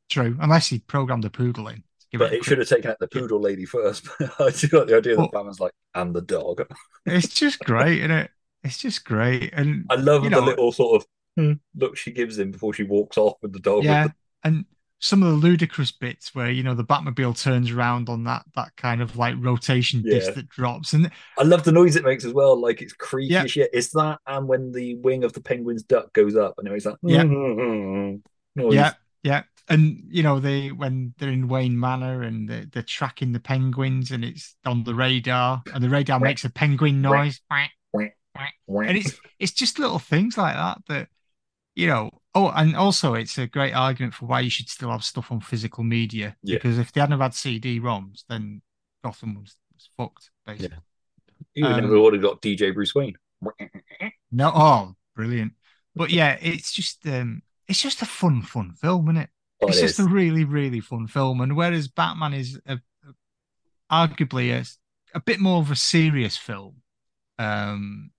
true, 0.08 0.36
unless 0.40 0.68
he 0.68 0.78
programmed 0.80 1.24
the 1.24 1.30
poodle 1.30 1.68
in. 1.68 1.82
but 2.12 2.32
a 2.32 2.36
it 2.36 2.44
should 2.44 2.58
have 2.58 2.68
taken 2.68 2.90
out 2.90 2.98
the 3.00 3.08
poodle 3.08 3.40
lady 3.40 3.64
first. 3.66 4.08
I 4.38 4.50
just 4.50 4.70
got 4.70 4.86
the 4.86 4.96
idea 4.96 5.14
that 5.16 5.20
Well- 5.20 5.30
Batman's 5.32 5.60
like, 5.60 5.72
and 5.94 6.14
the 6.14 6.22
dog. 6.22 6.62
It's 7.06 7.28
just 7.28 7.58
great, 7.64 7.98
isn't 7.98 8.10
it? 8.10 8.30
It's 8.64 8.78
just 8.78 9.04
great, 9.04 9.52
and 9.54 9.84
I 9.90 9.94
love 9.96 10.22
the 10.24 10.30
know, 10.30 10.40
little 10.40 10.72
sort 10.72 11.00
of 11.02 11.08
hmm, 11.38 11.52
look 11.76 11.96
she 11.96 12.10
gives 12.10 12.38
him 12.38 12.50
before 12.50 12.74
she 12.74 12.82
walks 12.82 13.16
off 13.16 13.34
with 13.42 13.52
the 13.52 13.60
dog. 13.60 13.84
yeah, 13.84 14.08
the- 14.08 14.14
and 14.44 14.64
some 15.00 15.22
of 15.22 15.28
the 15.28 15.36
ludicrous 15.36 15.92
bits 15.92 16.34
where 16.34 16.50
you 16.50 16.64
know 16.64 16.74
the 16.74 16.84
Batmobile 16.84 17.40
turns 17.40 17.70
around 17.70 18.08
on 18.08 18.24
that 18.24 18.44
that 18.56 18.74
kind 18.76 19.00
of 19.00 19.16
like 19.16 19.36
rotation 19.38 20.02
disc 20.02 20.34
that 20.34 20.48
drops, 20.48 20.92
and 20.92 21.10
I 21.38 21.44
love 21.44 21.62
the 21.62 21.70
noise 21.72 21.94
it 21.94 22.04
makes 22.04 22.24
as 22.24 22.32
well. 22.32 22.60
Like 22.60 22.82
it's 22.82 22.92
creepy 22.92 23.32
Yeah. 23.34 23.46
shit. 23.46 23.70
It's 23.72 23.90
that, 23.90 24.18
and 24.26 24.48
when 24.48 24.72
the 24.72 24.96
wing 24.96 25.22
of 25.22 25.32
the 25.32 25.40
penguin's 25.40 25.84
duck 25.84 26.12
goes 26.12 26.34
up, 26.34 26.54
and 26.58 26.66
it 26.66 26.72
makes 26.72 26.84
that 26.84 26.96
Yeah. 27.02 27.22
Hmm, 27.22 27.52
hmm, 27.52 27.94
hmm, 27.94 28.16
noise. 28.56 28.74
Yeah, 28.74 28.92
Yeah, 29.22 29.42
and 29.68 30.02
you 30.08 30.22
know 30.24 30.40
they 30.40 30.72
when 30.72 31.14
they're 31.18 31.30
in 31.30 31.46
Wayne 31.46 31.78
Manor 31.78 32.22
and 32.22 32.48
they're, 32.48 32.66
they're 32.66 32.82
tracking 32.82 33.32
the 33.32 33.40
penguins 33.40 34.10
and 34.10 34.24
it's 34.24 34.56
on 34.64 34.82
the 34.82 34.94
radar 34.94 35.62
and 35.72 35.82
the 35.84 35.88
radar 35.90 36.18
makes 36.18 36.44
a 36.44 36.50
penguin 36.50 37.02
noise, 37.02 37.40
and 37.90 38.96
it's 38.96 39.12
it's 39.38 39.52
just 39.52 39.78
little 39.78 39.98
things 39.98 40.36
like 40.36 40.54
that 40.54 40.78
that 40.88 41.08
you 41.78 41.86
know. 41.86 42.10
Oh, 42.34 42.50
and 42.54 42.76
also 42.76 43.14
it's 43.14 43.38
a 43.38 43.46
great 43.48 43.72
argument 43.72 44.14
for 44.14 44.26
why 44.26 44.40
you 44.40 44.50
should 44.50 44.68
still 44.68 44.90
have 44.90 45.02
stuff 45.02 45.32
on 45.32 45.40
physical 45.40 45.82
media 45.82 46.36
Yeah. 46.42 46.56
because 46.56 46.78
if 46.78 46.92
they 46.92 47.00
hadn't 47.00 47.20
had 47.20 47.34
CD-ROMs, 47.34 48.24
then 48.28 48.62
Gotham 49.02 49.34
was, 49.40 49.56
was 49.74 49.88
fucked 49.96 50.30
basically. 50.46 50.78
You 51.54 51.66
Um, 51.66 51.80
never 51.80 52.00
would 52.00 52.12
have 52.14 52.22
got 52.22 52.42
DJ 52.42 52.72
Bruce 52.72 52.94
Wayne. 52.94 53.16
No, 54.30 54.52
oh, 54.54 54.94
brilliant. 55.16 55.52
But 55.94 56.10
yeah, 56.10 56.38
it's 56.40 56.72
just 56.72 57.06
um 57.06 57.42
it's 57.66 57.82
just 57.82 58.02
a 58.02 58.06
fun, 58.06 58.42
fun 58.42 58.72
film, 58.74 59.06
isn't 59.08 59.22
it? 59.22 59.30
Oh, 59.60 59.66
it 59.66 59.70
it's 59.70 59.80
just 59.80 59.98
is. 59.98 60.06
a 60.06 60.08
really, 60.08 60.44
really 60.44 60.80
fun 60.80 61.06
film. 61.06 61.40
And 61.40 61.56
whereas 61.56 61.88
Batman 61.88 62.34
is 62.34 62.60
a, 62.66 62.78
arguably 63.90 64.52
a, 64.52 64.64
a 65.16 65.20
bit 65.20 65.40
more 65.40 65.60
of 65.60 65.70
a 65.70 65.76
serious 65.76 66.36
film, 66.36 66.76
um, 67.38 68.10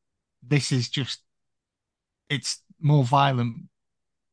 this 0.44 0.72
is 0.72 0.90
just 0.90 1.22
it's 2.30 2.62
more 2.80 3.04
violent, 3.04 3.64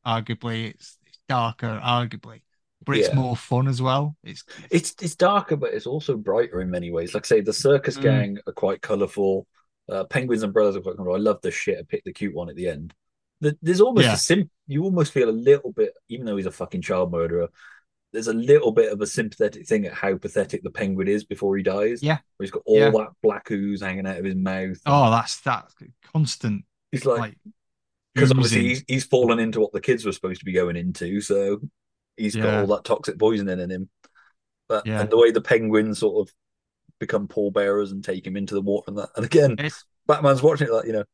arguably. 0.05 0.71
It's, 0.71 0.97
it's 1.05 1.19
darker, 1.29 1.79
arguably, 1.83 2.41
but 2.85 2.97
it's 2.97 3.09
Yeah. 3.09 3.15
more 3.15 3.35
fun 3.35 3.67
as 3.67 3.81
well. 3.81 4.15
It's 4.23 4.43
It's 4.71 4.95
it's 5.01 5.15
darker, 5.15 5.55
but 5.55 5.73
it's 5.73 5.87
also 5.87 6.17
brighter 6.17 6.61
in 6.61 6.69
many 6.69 6.91
ways. 6.91 7.13
Like 7.13 7.25
I 7.25 7.27
say, 7.27 7.41
the 7.41 7.53
circus 7.53 7.97
Mm. 7.97 8.01
gang 8.01 8.37
are 8.47 8.53
quite 8.53 8.81
colourful. 8.81 9.47
Uh, 9.89 10.03
Penguins 10.05 10.43
and 10.43 10.53
Brothers 10.53 10.75
are 10.75 10.81
quite 10.81 10.95
colourful. 10.97 11.15
I 11.15 11.19
love 11.19 11.39
the 11.41 11.51
shit. 11.51 11.79
I 11.79 11.83
picked 11.83 12.05
the 12.05 12.13
cute 12.13 12.35
one 12.35 12.49
at 12.49 12.55
the 12.55 12.67
end. 12.67 12.93
The, 13.39 13.57
there's 13.61 13.81
almost 13.81 14.05
Yeah. 14.05 14.13
a 14.13 14.17
sim. 14.17 14.49
You 14.67 14.83
almost 14.83 15.13
feel 15.13 15.29
a 15.29 15.31
little 15.31 15.71
bit, 15.71 15.93
even 16.09 16.25
though 16.25 16.35
he's 16.37 16.45
a 16.45 16.51
fucking 16.51 16.81
child 16.81 17.11
murderer. 17.11 17.49
There's 18.13 18.27
a 18.27 18.33
little 18.33 18.71
bit 18.71 18.91
of 18.91 18.99
a 19.01 19.05
sympathetic 19.07 19.67
thing 19.67 19.85
at 19.85 19.93
how 19.93 20.17
pathetic 20.17 20.63
the 20.63 20.71
penguin 20.71 21.07
is 21.07 21.23
before 21.25 21.55
he 21.57 21.61
dies. 21.63 22.01
Yeah. 22.01 22.17
where 22.37 22.45
he's 22.45 22.51
got 22.51 22.63
all 22.65 22.79
Yeah. 22.79 22.89
that 22.89 23.09
black 23.21 23.51
ooze 23.51 23.81
hanging 23.81 24.07
out 24.07 24.17
of 24.17 24.25
his 24.25 24.35
mouth. 24.35 24.77
oh, 24.85 25.11
that's 25.11 25.39
that 25.41 25.71
constant. 26.13 26.65
He's 26.91 27.05
like, 27.05 27.37
because 28.17 28.31
obviously 28.31 28.63
he's, 28.69 28.83
he's 28.87 29.05
fallen 29.05 29.39
into 29.39 29.59
what 29.59 29.71
the 29.73 29.81
kids 29.81 30.05
were 30.05 30.11
supposed 30.11 30.39
to 30.41 30.45
be 30.45 30.53
going 30.53 30.75
into, 30.75 31.21
so 31.21 31.61
he's 32.17 32.35
got 32.35 32.53
all 32.53 32.67
that 32.67 32.83
toxic 32.83 33.19
poisoning 33.19 33.59
in 33.59 33.71
him. 33.71 33.89
But 34.69 34.85
Yeah. 34.85 35.01
and 35.01 35.09
the 35.09 35.17
way 35.17 35.31
the 35.31 35.41
penguins 35.41 35.99
sort 35.99 36.27
of 36.27 36.33
become 36.99 37.27
pallbearers 37.27 37.91
and 37.91 38.03
take 38.03 38.25
him 38.25 38.37
into 38.37 38.55
the 38.55 38.61
water 38.61 38.85
and 38.89 38.97
that, 38.99 39.09
and 39.15 39.25
again, 39.25 39.57
Batman's 40.07 40.43
watching 40.43 40.67
it 40.67 40.73
like 40.73 40.87
you 40.87 40.93
know, 40.93 41.05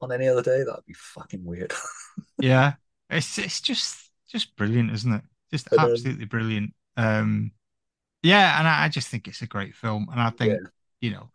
on 0.00 0.12
any 0.12 0.28
other 0.28 0.42
day 0.42 0.64
that'd 0.64 0.86
be 0.86 0.94
fucking 0.94 1.44
weird. 1.44 1.72
yeah 2.38 2.74
it's 3.10 3.38
it's 3.38 3.60
just 3.60 4.10
just 4.28 4.56
brilliant 4.56 4.90
isn't 4.90 5.12
it 5.14 5.22
just 5.50 5.68
And, 5.70 5.84
um, 5.84 5.88
absolutely 5.94 6.24
brilliant 6.24 6.74
um 6.96 7.52
yeah 8.22 8.58
and 8.58 8.68
I, 8.68 8.84
I 8.84 8.88
just 8.88 9.08
think 9.08 9.28
it's 9.28 9.42
a 9.42 9.46
great 9.46 9.74
film 9.74 10.08
and 10.10 10.20
i 10.20 10.30
think 10.30 10.60
you 11.00 11.10
know 11.12 11.30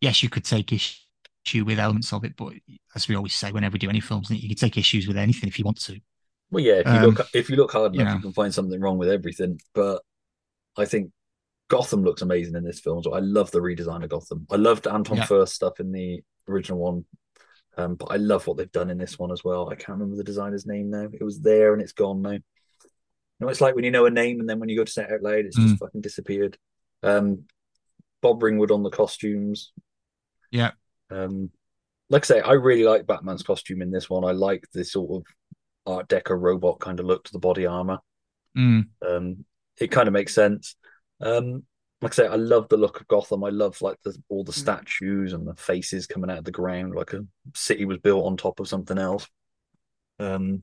yes 0.00 0.22
you 0.22 0.30
could 0.30 0.44
take 0.44 0.72
issue 1.46 1.64
with 1.64 1.78
elements 1.78 2.12
of 2.12 2.24
it 2.24 2.34
but 2.36 2.52
as 2.94 3.08
we 3.08 3.14
always 3.14 3.34
say 3.34 3.52
whenever 3.52 3.74
we 3.74 3.78
do 3.78 3.88
any 3.88 4.00
films 4.00 4.30
you 4.30 4.48
can 4.48 4.56
take 4.56 4.78
issues 4.78 5.06
with 5.06 5.16
anything 5.16 5.48
if 5.48 5.58
you 5.58 5.64
want 5.64 5.80
to 5.80 5.98
well, 6.50 6.62
yeah, 6.62 6.74
if 6.74 6.86
you 6.86 6.92
Um, 6.92 7.02
look 7.06 7.28
if 7.34 7.50
you 7.50 7.56
look 7.56 7.72
hard 7.72 7.94
you 7.94 8.00
enough, 8.02 8.12
know. 8.12 8.16
you 8.18 8.22
can 8.22 8.32
find 8.32 8.54
something 8.54 8.78
wrong 8.80 8.96
with 8.96 9.08
everything. 9.08 9.58
But 9.74 10.02
I 10.76 10.84
think 10.84 11.10
Gotham 11.68 12.04
looks 12.04 12.22
amazing 12.22 12.54
in 12.54 12.62
this 12.62 12.78
film. 12.78 13.02
So 13.02 13.12
I 13.12 13.18
love 13.18 13.50
the 13.50 13.58
redesign 13.60 14.04
of 14.04 14.10
Gotham. 14.10 14.46
I 14.50 14.56
loved 14.56 14.86
Anton 14.86 15.16
Yeah. 15.16 15.24
Furst 15.24 15.54
stuff 15.54 15.80
in 15.80 15.90
the 15.90 16.22
original 16.46 16.78
one. 16.78 17.06
Um, 17.76 17.96
but 17.96 18.12
I 18.12 18.16
love 18.16 18.46
what 18.46 18.56
they've 18.56 18.70
done 18.70 18.90
in 18.90 18.98
this 18.98 19.18
one 19.18 19.32
as 19.32 19.42
well. 19.42 19.68
I 19.68 19.74
can't 19.74 19.98
remember 19.98 20.14
the 20.16 20.22
designer's 20.22 20.66
name 20.66 20.90
now. 20.90 21.08
It 21.12 21.24
was 21.24 21.40
there 21.40 21.72
and 21.72 21.82
it's 21.82 21.92
gone 21.92 22.22
now. 22.22 22.32
You 22.32 22.40
know, 23.40 23.48
it's 23.48 23.62
like 23.62 23.74
when 23.74 23.84
you 23.84 23.90
know 23.90 24.06
a 24.06 24.10
name 24.10 24.38
and 24.38 24.48
then 24.48 24.60
when 24.60 24.68
you 24.68 24.76
go 24.76 24.84
to 24.84 24.92
say 24.92 25.02
it 25.04 25.10
out 25.12 25.22
loud, 25.22 25.46
it's 25.46 25.56
just 25.56 25.74
Mm. 25.76 25.78
fucking 25.78 26.02
disappeared. 26.02 26.56
Um, 27.02 27.44
Bob 28.22 28.40
Ringwood 28.42 28.70
on 28.70 28.84
the 28.84 28.90
costumes. 28.90 29.72
yeah 30.52 30.72
Um, 31.14 31.50
like 32.10 32.24
I 32.24 32.26
say, 32.26 32.40
I 32.40 32.52
really 32.52 32.84
like 32.84 33.06
Batman's 33.06 33.42
costume 33.42 33.82
in 33.82 33.90
this 33.90 34.10
one. 34.10 34.24
I 34.24 34.32
like 34.32 34.64
the 34.72 34.84
sort 34.84 35.22
of 35.22 35.92
Art 35.92 36.08
Deco 36.08 36.38
robot 36.38 36.80
kind 36.80 37.00
of 37.00 37.06
look 37.06 37.24
to 37.24 37.32
the 37.32 37.38
body 37.38 37.66
armor. 37.66 37.98
Mm. 38.56 38.88
Um, 39.06 39.44
it 39.78 39.90
kind 39.90 40.08
of 40.08 40.12
makes 40.12 40.34
sense. 40.34 40.76
Um, 41.20 41.64
like 42.02 42.12
I 42.12 42.16
say, 42.16 42.26
I 42.26 42.36
love 42.36 42.68
the 42.68 42.76
look 42.76 43.00
of 43.00 43.08
Gotham. 43.08 43.44
I 43.44 43.48
love 43.50 43.80
like 43.80 43.96
the, 44.04 44.16
all 44.28 44.44
the 44.44 44.52
statues 44.52 45.32
and 45.32 45.46
the 45.46 45.54
faces 45.54 46.06
coming 46.06 46.30
out 46.30 46.38
of 46.38 46.44
the 46.44 46.50
ground, 46.50 46.94
like 46.94 47.14
a 47.14 47.24
city 47.54 47.84
was 47.84 47.98
built 47.98 48.26
on 48.26 48.36
top 48.36 48.60
of 48.60 48.68
something 48.68 48.98
else. 48.98 49.26
Um, 50.18 50.62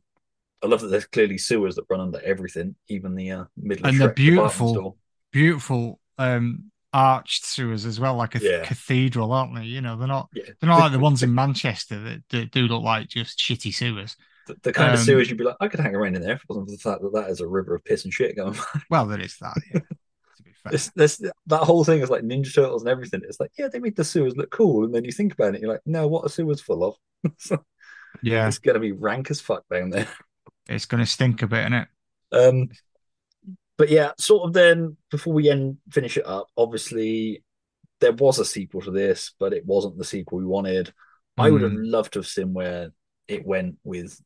I 0.63 0.67
love 0.67 0.81
that 0.81 0.87
there's 0.87 1.07
clearly 1.07 1.39
sewers 1.39 1.75
that 1.75 1.85
run 1.89 1.99
under 1.99 2.21
everything, 2.21 2.75
even 2.87 3.15
the 3.15 3.31
uh, 3.31 3.43
middle 3.57 3.87
and 3.87 3.95
of 3.95 3.99
they're 3.99 4.09
Shreck 4.09 4.15
department 4.15 4.53
store. 4.53 4.73
beautiful 4.73 4.97
beautiful 5.31 5.99
um 6.17 6.71
arched 6.93 7.45
sewers 7.45 7.85
as 7.85 7.99
well 7.99 8.15
like 8.15 8.35
a 8.35 8.39
Yeah. 8.39 8.65
cathedral 8.65 9.31
aren't 9.31 9.55
they 9.55 9.63
you 9.63 9.81
know 9.81 9.95
they're 9.97 10.07
not 10.07 10.29
Yeah. 10.33 10.43
they're 10.59 10.69
not 10.69 10.79
like 10.79 10.91
the 10.91 10.99
ones 11.09 11.23
in 11.23 11.33
manchester 11.33 11.99
that, 12.03 12.23
that 12.29 12.51
do 12.51 12.67
look 12.67 12.83
like 12.83 13.07
just 13.09 13.39
shitty 13.39 13.73
sewers 13.73 14.15
The, 14.47 14.57
the 14.63 14.73
kind 14.73 14.93
of 14.93 14.99
Um, 14.99 15.05
sewers 15.05 15.29
you'd 15.29 15.37
be 15.37 15.43
like, 15.45 15.55
I 15.61 15.67
could 15.69 15.79
hang 15.79 15.95
around 15.95 16.15
in 16.15 16.21
there 16.21 16.33
if 16.33 16.41
it 16.43 16.49
wasn't 16.49 16.67
for 16.67 16.71
the 16.71 16.77
fact 16.77 17.01
that 17.01 17.13
that 17.13 17.29
is 17.29 17.39
a 17.41 17.47
river 17.47 17.75
of 17.75 17.85
piss 17.85 18.03
and 18.03 18.13
shit 18.13 18.35
going. 18.35 18.53
by. 18.53 18.63
well 18.89 19.05
there 19.05 19.19
is 19.21 19.37
that 19.39 19.57
yeah 19.73 19.79
to 20.37 20.43
be 20.43 20.51
fair 20.63 20.71
This, 20.71 20.91
this, 20.95 21.21
that 21.47 21.63
whole 21.63 21.83
thing 21.83 22.01
is 22.01 22.09
like 22.09 22.23
Ninja 22.23 22.53
Turtles 22.53 22.81
and 22.83 22.89
everything. 22.89 23.21
It's 23.23 23.39
like, 23.39 23.51
yeah, 23.57 23.67
they 23.67 23.79
made 23.79 23.95
the 23.95 24.03
sewers 24.03 24.35
look 24.37 24.51
cool, 24.51 24.85
and 24.85 24.93
then 24.93 25.05
you 25.05 25.11
think 25.11 25.33
about 25.33 25.55
it, 25.55 25.61
you're 25.61 25.71
like, 25.71 25.81
no, 25.85 26.07
what 26.07 26.25
are 26.25 26.29
sewers 26.29 26.61
full 26.61 26.83
of? 26.83 26.95
So 27.37 27.63
yeah 28.23 28.47
it's 28.47 28.59
gonna 28.59 28.79
be 28.79 28.91
rank 28.91 29.31
as 29.31 29.39
fuck 29.39 29.63
down 29.71 29.89
there. 29.91 30.07
it's 30.67 30.85
gonna 30.85 31.05
stink 31.05 31.41
a 31.41 31.47
bit 31.47 31.59
isn't 31.61 31.73
it 31.73 31.87
Um, 32.33 32.69
but 33.81 33.89
yeah, 33.89 34.11
sort 34.19 34.43
of 34.47 34.53
then 34.53 34.95
before 35.09 35.33
we 35.33 35.49
end 35.49 35.77
finish 35.89 36.15
it 36.15 36.27
up, 36.27 36.45
obviously 36.55 37.43
there 37.99 38.11
was 38.11 38.37
a 38.37 38.45
sequel 38.45 38.79
to 38.81 38.91
this, 38.91 39.33
but 39.39 39.53
it 39.53 39.65
wasn't 39.65 39.97
the 39.97 40.03
sequel 40.03 40.37
we 40.37 40.45
wanted. 40.45 40.93
I 41.35 41.49
would 41.49 41.63
have 41.63 41.71
Mm. 41.71 41.89
loved 41.89 42.13
to 42.13 42.19
have 42.19 42.27
seen 42.27 42.53
where 42.53 42.91
it 43.27 43.43
went 43.43 43.79
with 43.83 44.21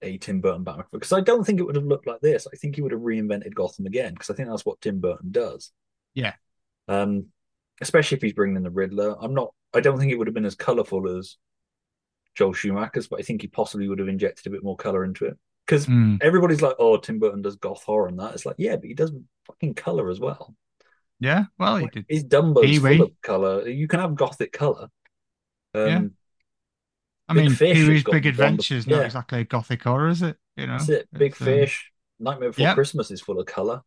a 0.00 0.16
Tim 0.16 0.40
Burton 0.40 0.64
Batman 0.64 0.86
because 0.90 1.12
I 1.12 1.20
don't 1.20 1.44
think 1.44 1.60
it 1.60 1.64
would 1.64 1.76
have 1.76 1.84
looked 1.84 2.06
like 2.06 2.22
this. 2.22 2.46
I 2.50 2.56
think 2.56 2.76
he 2.76 2.80
would 2.80 2.92
have 2.92 3.02
reinvented 3.02 3.52
Gotham 3.54 3.84
again 3.84 4.14
because 4.14 4.30
I 4.30 4.34
think 4.34 4.48
that's 4.48 4.64
what 4.64 4.80
Tim 4.80 5.00
Burton 5.00 5.32
does. 5.32 5.70
yeah 6.14 6.32
Um, 6.88 7.26
especially 7.82 8.16
if 8.16 8.22
he's 8.22 8.32
bringing 8.32 8.56
in 8.56 8.62
the 8.62 8.70
Riddler. 8.70 9.16
I'm 9.22 9.34
not. 9.34 9.52
I 9.74 9.80
don't 9.80 9.98
think 9.98 10.12
it 10.12 10.16
would 10.16 10.28
have 10.28 10.34
been 10.34 10.46
as 10.46 10.54
colorful 10.54 11.14
as 11.18 11.36
Joel 12.36 12.54
Schumacher's, 12.54 13.08
but 13.08 13.20
I 13.20 13.22
think 13.22 13.42
he 13.42 13.48
possibly 13.48 13.86
would 13.86 13.98
have 13.98 14.08
injected 14.08 14.46
a 14.46 14.50
bit 14.50 14.64
more 14.64 14.76
color 14.76 15.04
into 15.04 15.26
it. 15.26 15.36
Because 15.66 15.86
Mm. 15.86 16.18
everybody's 16.22 16.60
like, 16.62 16.76
"Oh, 16.78 16.96
Tim 16.98 17.18
Burton 17.18 17.42
does 17.42 17.56
goth 17.56 17.82
horror 17.84 18.08
and 18.08 18.18
that." 18.20 18.34
It's 18.34 18.44
like, 18.46 18.56
yeah, 18.58 18.76
but 18.76 18.84
he 18.84 18.94
does 18.94 19.12
fucking 19.46 19.74
color 19.74 20.10
as 20.10 20.20
well. 20.20 20.54
yeah 21.20 21.44
well 21.58 21.76
he 21.76 21.86
did 21.86 22.04
His 22.08 22.24
Dumbo's 22.24 22.78
full 22.78 23.02
of 23.02 23.12
color. 23.22 23.68
You 23.68 23.86
can 23.88 24.00
have 24.00 24.14
gothic 24.16 24.52
color. 24.52 24.88
Um, 25.72 25.88
Yeah. 25.88 26.02
i 27.28 27.34
Big 27.34 27.44
mean 27.44 27.50
Fish 27.54 27.76
Pee-wee's 27.76 28.02
big 28.04 28.12
wonderful- 28.12 28.28
adventures 28.30 28.86
not 28.86 28.96
yeah. 28.98 29.04
exactly 29.04 29.40
a 29.40 29.44
gothic 29.44 29.82
horror 29.84 30.08
is 30.08 30.22
it 30.22 30.36
you 30.56 30.66
know 30.66 30.76
it. 30.88 31.08
Big 31.12 31.32
It's, 31.32 31.40
um, 31.40 31.44
Fish, 31.46 31.92
Nightmare 32.18 32.50
Before 32.50 32.62
yeah. 32.62 32.74
Christmas 32.74 33.10
is 33.10 33.20
full 33.22 33.38
of 33.40 33.46
color. 33.46 33.82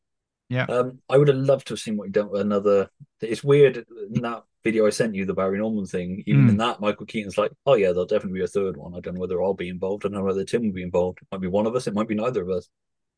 yeah 0.49 0.65
Um, 0.65 0.99
I 1.09 1.17
would 1.17 1.27
have 1.27 1.37
loved 1.37 1.67
to 1.67 1.73
have 1.73 1.79
seen 1.79 1.97
what 1.97 2.07
he 2.07 2.11
done 2.11 2.29
with 2.29 2.41
another. 2.41 2.89
It's 3.21 3.43
weird 3.43 3.85
that 4.21 4.43
video 4.63 4.85
I 4.87 4.89
sent 4.89 5.15
you, 5.15 5.25
the 5.25 5.33
Barry 5.33 5.57
Norman 5.59 5.85
thing. 5.85 6.23
Even 6.25 6.45
Mm. 6.45 6.49
in 6.49 6.57
that, 6.57 6.79
Michael 6.79 7.05
Keaton's 7.05 7.37
like, 7.37 7.51
"Oh 7.65 7.75
yeah, 7.75 7.87
there'll 7.87 8.05
definitely 8.05 8.39
be 8.39 8.43
a 8.43 8.47
third 8.47 8.75
one. 8.77 8.93
I 8.95 8.99
don't 8.99 9.13
know 9.15 9.21
whether 9.21 9.41
I'll 9.41 9.53
be 9.53 9.69
involved. 9.69 10.05
I 10.05 10.09
don't 10.09 10.17
know 10.19 10.23
whether 10.23 10.43
Tim 10.43 10.63
will 10.63 10.73
be 10.73 10.83
involved. 10.83 11.19
It 11.21 11.27
might 11.31 11.41
be 11.41 11.47
one 11.47 11.65
of 11.67 11.75
us. 11.75 11.87
It 11.87 11.93
might 11.93 12.07
be 12.07 12.15
neither 12.15 12.41
of 12.41 12.49
us." 12.49 12.69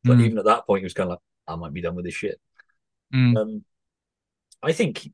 But 0.04 0.18
Mm. 0.18 0.24
even 0.24 0.38
at 0.38 0.44
that 0.44 0.66
point, 0.66 0.80
he 0.80 0.84
was 0.84 0.94
kind 0.94 1.08
of 1.08 1.10
like, 1.12 1.20
"I 1.48 1.56
might 1.56 1.72
be 1.72 1.80
done 1.80 1.94
with 1.94 2.04
this 2.04 2.14
shit." 2.14 2.40
Mm. 3.14 3.36
Um, 3.36 3.64
I 4.62 4.72
think 4.72 5.08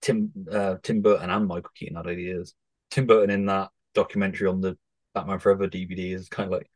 Tim 0.00 0.32
uh, 0.50 0.76
Tim 0.82 1.02
Burton 1.02 1.30
and 1.30 1.46
Michael 1.46 1.70
Keaton 1.74 1.96
had 1.96 2.06
ideas. 2.06 2.54
Tim 2.90 3.06
Burton 3.06 3.30
in 3.30 3.46
that 3.46 3.70
documentary 3.94 4.48
on 4.48 4.60
the 4.60 4.78
Batman 5.14 5.38
Forever 5.38 5.66
DVD 5.68 6.12
is 6.12 6.28
kind 6.28 6.46
of 6.46 6.52
like, 6.52 6.70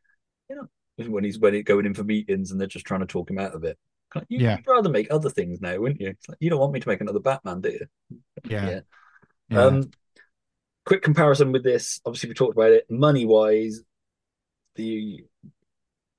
you 0.49 0.55
know, 0.55 0.67
when 1.07 1.23
he's 1.23 1.39
when 1.39 1.53
he's 1.53 1.63
going 1.63 1.85
in 1.85 1.93
for 1.93 2.03
meetings 2.03 2.51
and 2.51 2.59
they're 2.59 2.67
just 2.67 2.85
trying 2.85 2.99
to 3.01 3.05
talk 3.05 3.29
him 3.29 3.39
out 3.39 3.53
of 3.55 3.63
it. 3.63 3.77
You, 4.29 4.39
Yeah. 4.39 4.57
You'd 4.57 4.67
rather 4.67 4.89
make 4.89 5.07
other 5.11 5.29
things 5.29 5.61
now, 5.61 5.77
wouldn't 5.77 6.01
you? 6.01 6.13
Like, 6.27 6.37
you 6.39 6.49
don't 6.49 6.59
want 6.59 6.73
me 6.73 6.79
to 6.79 6.87
make 6.87 7.01
another 7.01 7.19
Batman, 7.19 7.61
do 7.61 7.69
you? 7.69 8.19
yeah 8.45 8.81
Yeah. 9.49 9.63
Um, 9.63 9.91
quick 10.85 11.01
comparison 11.01 11.51
with 11.51 11.63
this. 11.63 12.01
Obviously, 12.05 12.29
we 12.29 12.33
talked 12.35 12.55
about 12.55 12.71
it. 12.71 12.89
Money 12.89 13.25
wise, 13.25 13.81
the 14.75 15.25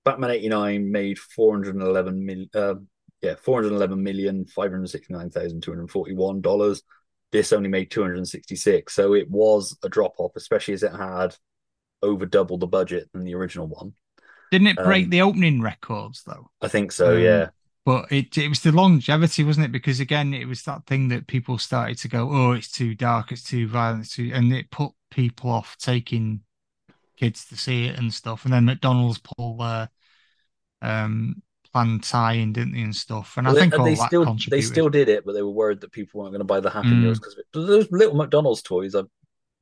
Batman 0.05 0.31
eighty 0.31 0.48
nine 0.48 0.90
made 0.90 1.19
four 1.19 1.52
hundred 1.52 1.74
and 1.74 1.85
eleven 1.85 2.24
million. 2.24 2.51
Uh, 2.55 2.74
yeah, 3.20 3.35
four 3.36 3.62
hundred 3.62 3.74
eleven 3.74 4.02
million 4.02 4.47
five 4.47 4.70
hundred 4.70 4.90
sixty 4.90 5.14
nine 5.14 5.31
thousand 5.31 5.62
two 5.62 5.70
hundred 5.70 5.90
forty 5.90 6.14
one 6.14 6.40
dollars. 6.40 6.82
This 7.31 7.52
only 7.52 7.69
made 7.70 7.90
two 7.90 8.02
hundred 8.02 8.27
sixty 8.28 8.56
six, 8.56 8.94
so 8.94 9.14
it 9.14 9.31
was 9.31 9.77
a 9.82 9.89
drop 9.89 10.14
off, 10.19 10.32
especially 10.36 10.74
as 10.74 10.82
it 10.82 10.93
had 10.93 11.35
over 12.02 12.27
double 12.27 12.59
the 12.59 12.66
budget 12.66 13.09
than 13.12 13.24
the 13.24 13.35
original 13.35 13.69
one. 13.69 13.94
didn't 14.51 14.66
it 14.66 14.77
break 14.77 15.05
um, 15.05 15.10
the 15.10 15.23
opening 15.23 15.62
records 15.62 16.24
though 16.27 16.51
I 16.60 16.69
think 16.69 16.93
so. 16.93 17.14
Um, 17.16 17.23
yeah, 17.23 17.48
But 17.85 18.13
it 18.13 18.39
it 18.39 18.49
was 18.49 18.61
the 18.61 18.71
longevity, 18.71 19.43
wasn't 19.43 19.67
it? 19.67 19.73
Because 19.73 19.99
again, 19.99 20.33
it 20.35 20.47
was 20.47 20.63
that 20.63 20.87
thing 20.87 21.09
that 21.09 21.27
people 21.27 21.59
started 21.59 21.99
to 21.99 22.09
go, 22.09 22.29
"Oh, 22.31 22.53
it's 22.53 22.71
too 22.71 22.95
dark, 22.95 23.33
it's 23.33 23.43
too 23.43 23.67
violent," 23.67 24.05
it's 24.05 24.15
too... 24.15 24.31
and 24.33 24.53
it 24.53 24.71
put 24.71 24.93
people 25.11 25.51
off 25.51 25.77
taking 25.79 26.43
kids 27.17 27.45
to 27.47 27.57
see 27.57 27.87
it 27.87 27.99
and 27.99 28.13
stuff. 28.15 28.45
And 28.45 28.55
then 28.55 28.67
McDonald's 28.67 29.19
pull 29.19 29.57
their 29.57 29.89
um 30.81 31.43
planned 31.73 32.05
tie-in, 32.05 32.53
didn't 32.53 32.75
they, 32.75 32.83
and 32.83 32.95
stuff. 32.95 33.37
And 33.37 33.49
I 33.49 33.55
think 33.55 33.73
they, 33.73 33.79
all 33.79 33.85
they 33.85 33.95
still 33.97 34.37
they 34.49 34.61
still 34.61 34.89
did 34.89 35.09
it, 35.09 35.25
but 35.25 35.33
they 35.33 35.43
were 35.43 35.51
worried 35.51 35.81
that 35.81 35.93
people 35.93 36.21
weren't 36.21 36.33
going 36.33 36.41
to 36.41 36.45
buy 36.45 36.61
the 36.61 36.71
Happy 36.71 36.89
Mm. 36.89 37.03
Meals 37.03 37.19
because 37.19 37.37
those 37.53 37.91
little 37.91 38.15
McDonald's 38.15 38.63
toys. 38.63 38.95
I've 38.95 39.09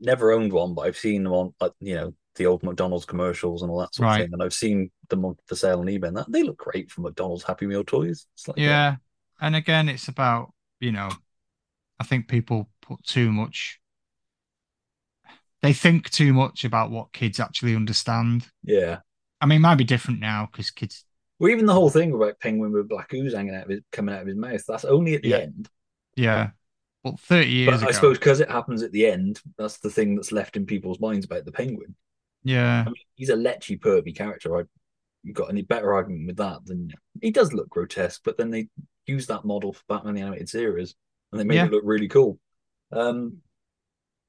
never 0.01 0.33
owned 0.33 0.53
one, 0.53 0.75
but 0.75 0.83
I've 0.83 0.97
seen 0.97 1.25
them 1.25 1.33
on 1.33 1.55
like 1.61 1.73
you 1.81 1.95
know 1.95 2.15
the 2.36 2.47
old 2.47 2.62
McDonald's 2.62 3.05
commercials 3.05 3.62
and 3.62 3.70
all 3.70 3.81
that 3.81 3.94
sort 3.94 4.07
Right. 4.07 4.20
of 4.20 4.24
thing, 4.27 4.32
and 4.35 4.43
I've 4.43 4.55
seen 4.55 4.90
them 5.09 5.24
on 5.24 5.36
for 5.47 5.57
sale 5.57 5.81
on 5.81 5.86
eBay. 5.86 6.09
And 6.09 6.16
that 6.16 6.31
they 6.31 6.43
look 6.43 6.59
great 6.59 6.90
for 6.90 7.01
McDonald's 7.01 7.44
Happy 7.44 7.66
Meal 7.66 7.85
toys. 7.85 8.27
It's 8.35 8.48
like 8.48 8.59
Yeah. 8.59 8.97
And 9.40 9.57
again, 9.57 9.89
it's 9.89 10.09
about, 10.09 10.52
you 10.81 10.93
know, 10.93 11.11
I 11.98 12.05
think 12.05 12.28
people 12.28 12.70
put 12.82 13.02
too 13.05 13.32
much, 13.32 13.81
they 15.62 15.73
think 15.73 16.11
too 16.11 16.32
much 16.32 16.65
about 16.65 16.90
what 16.90 17.12
kids 17.12 17.40
actually 17.40 17.77
understand. 17.77 18.48
yeah. 18.65 19.01
I 19.43 19.47
mean, 19.47 19.57
it 19.57 19.61
might 19.61 19.77
be 19.77 19.85
different 19.85 20.20
now 20.20 20.48
because 20.51 20.70
kids, 20.70 21.05
Well, 21.39 21.51
even 21.51 21.65
the 21.65 21.73
whole 21.73 21.89
thing 21.90 22.12
about 22.12 22.39
Penguin 22.40 22.73
with 22.73 22.89
black 22.89 23.12
ooze 23.15 23.32
hanging 23.35 23.55
out 23.55 23.65
of 23.65 23.70
his, 23.70 23.81
coming 23.90 24.15
out 24.15 24.20
of 24.20 24.27
his 24.27 24.36
mouth, 24.36 24.62
that's 24.69 24.85
only 24.85 25.15
at 25.15 25.23
the 25.23 25.31
Yeah. 25.31 25.36
end. 25.39 25.69
yeah. 26.15 26.51
But 27.02 27.19
30 27.19 27.48
years 27.51 27.66
But 27.70 27.77
ago, 27.81 27.89
I 27.89 27.93
suppose 27.93 28.19
because 28.19 28.40
it 28.40 28.51
happens 28.51 28.82
at 28.82 28.93
the 28.93 29.07
end, 29.07 29.40
that's 29.57 29.78
the 29.78 29.89
thing 29.89 30.15
that's 30.16 30.32
left 30.32 30.57
in 30.57 30.66
people's 30.66 31.01
minds 31.01 31.24
about 31.24 31.47
the 31.47 31.52
Penguin. 31.52 31.97
Yeah. 32.43 32.83
I 32.87 32.91
mean, 32.91 32.95
he's 33.15 33.29
a 33.31 33.35
lechy, 33.37 33.79
pervy 33.79 34.15
character. 34.17 34.57
I, 34.59 34.62
you 35.23 35.33
got 35.33 35.51
any 35.51 35.62
better 35.62 35.93
argument 35.93 36.27
with 36.27 36.37
that 36.39 36.65
than 36.65 36.91
he 37.21 37.31
does 37.31 37.53
look 37.53 37.69
grotesque, 37.69 38.23
but 38.25 38.39
then 38.39 38.51
they 38.51 38.69
use 39.07 39.27
that 39.27 39.45
model 39.45 39.73
for 39.73 39.83
Batman 39.89 40.15
the 40.15 40.23
Animated 40.23 40.49
Series, 40.49 40.95
and 41.33 41.41
they 41.41 41.45
made 41.45 41.57
Yeah. 41.57 41.67
it 41.67 41.73
look 41.73 41.83
really 41.85 42.09
cool. 42.09 42.39
Um, 42.93 43.39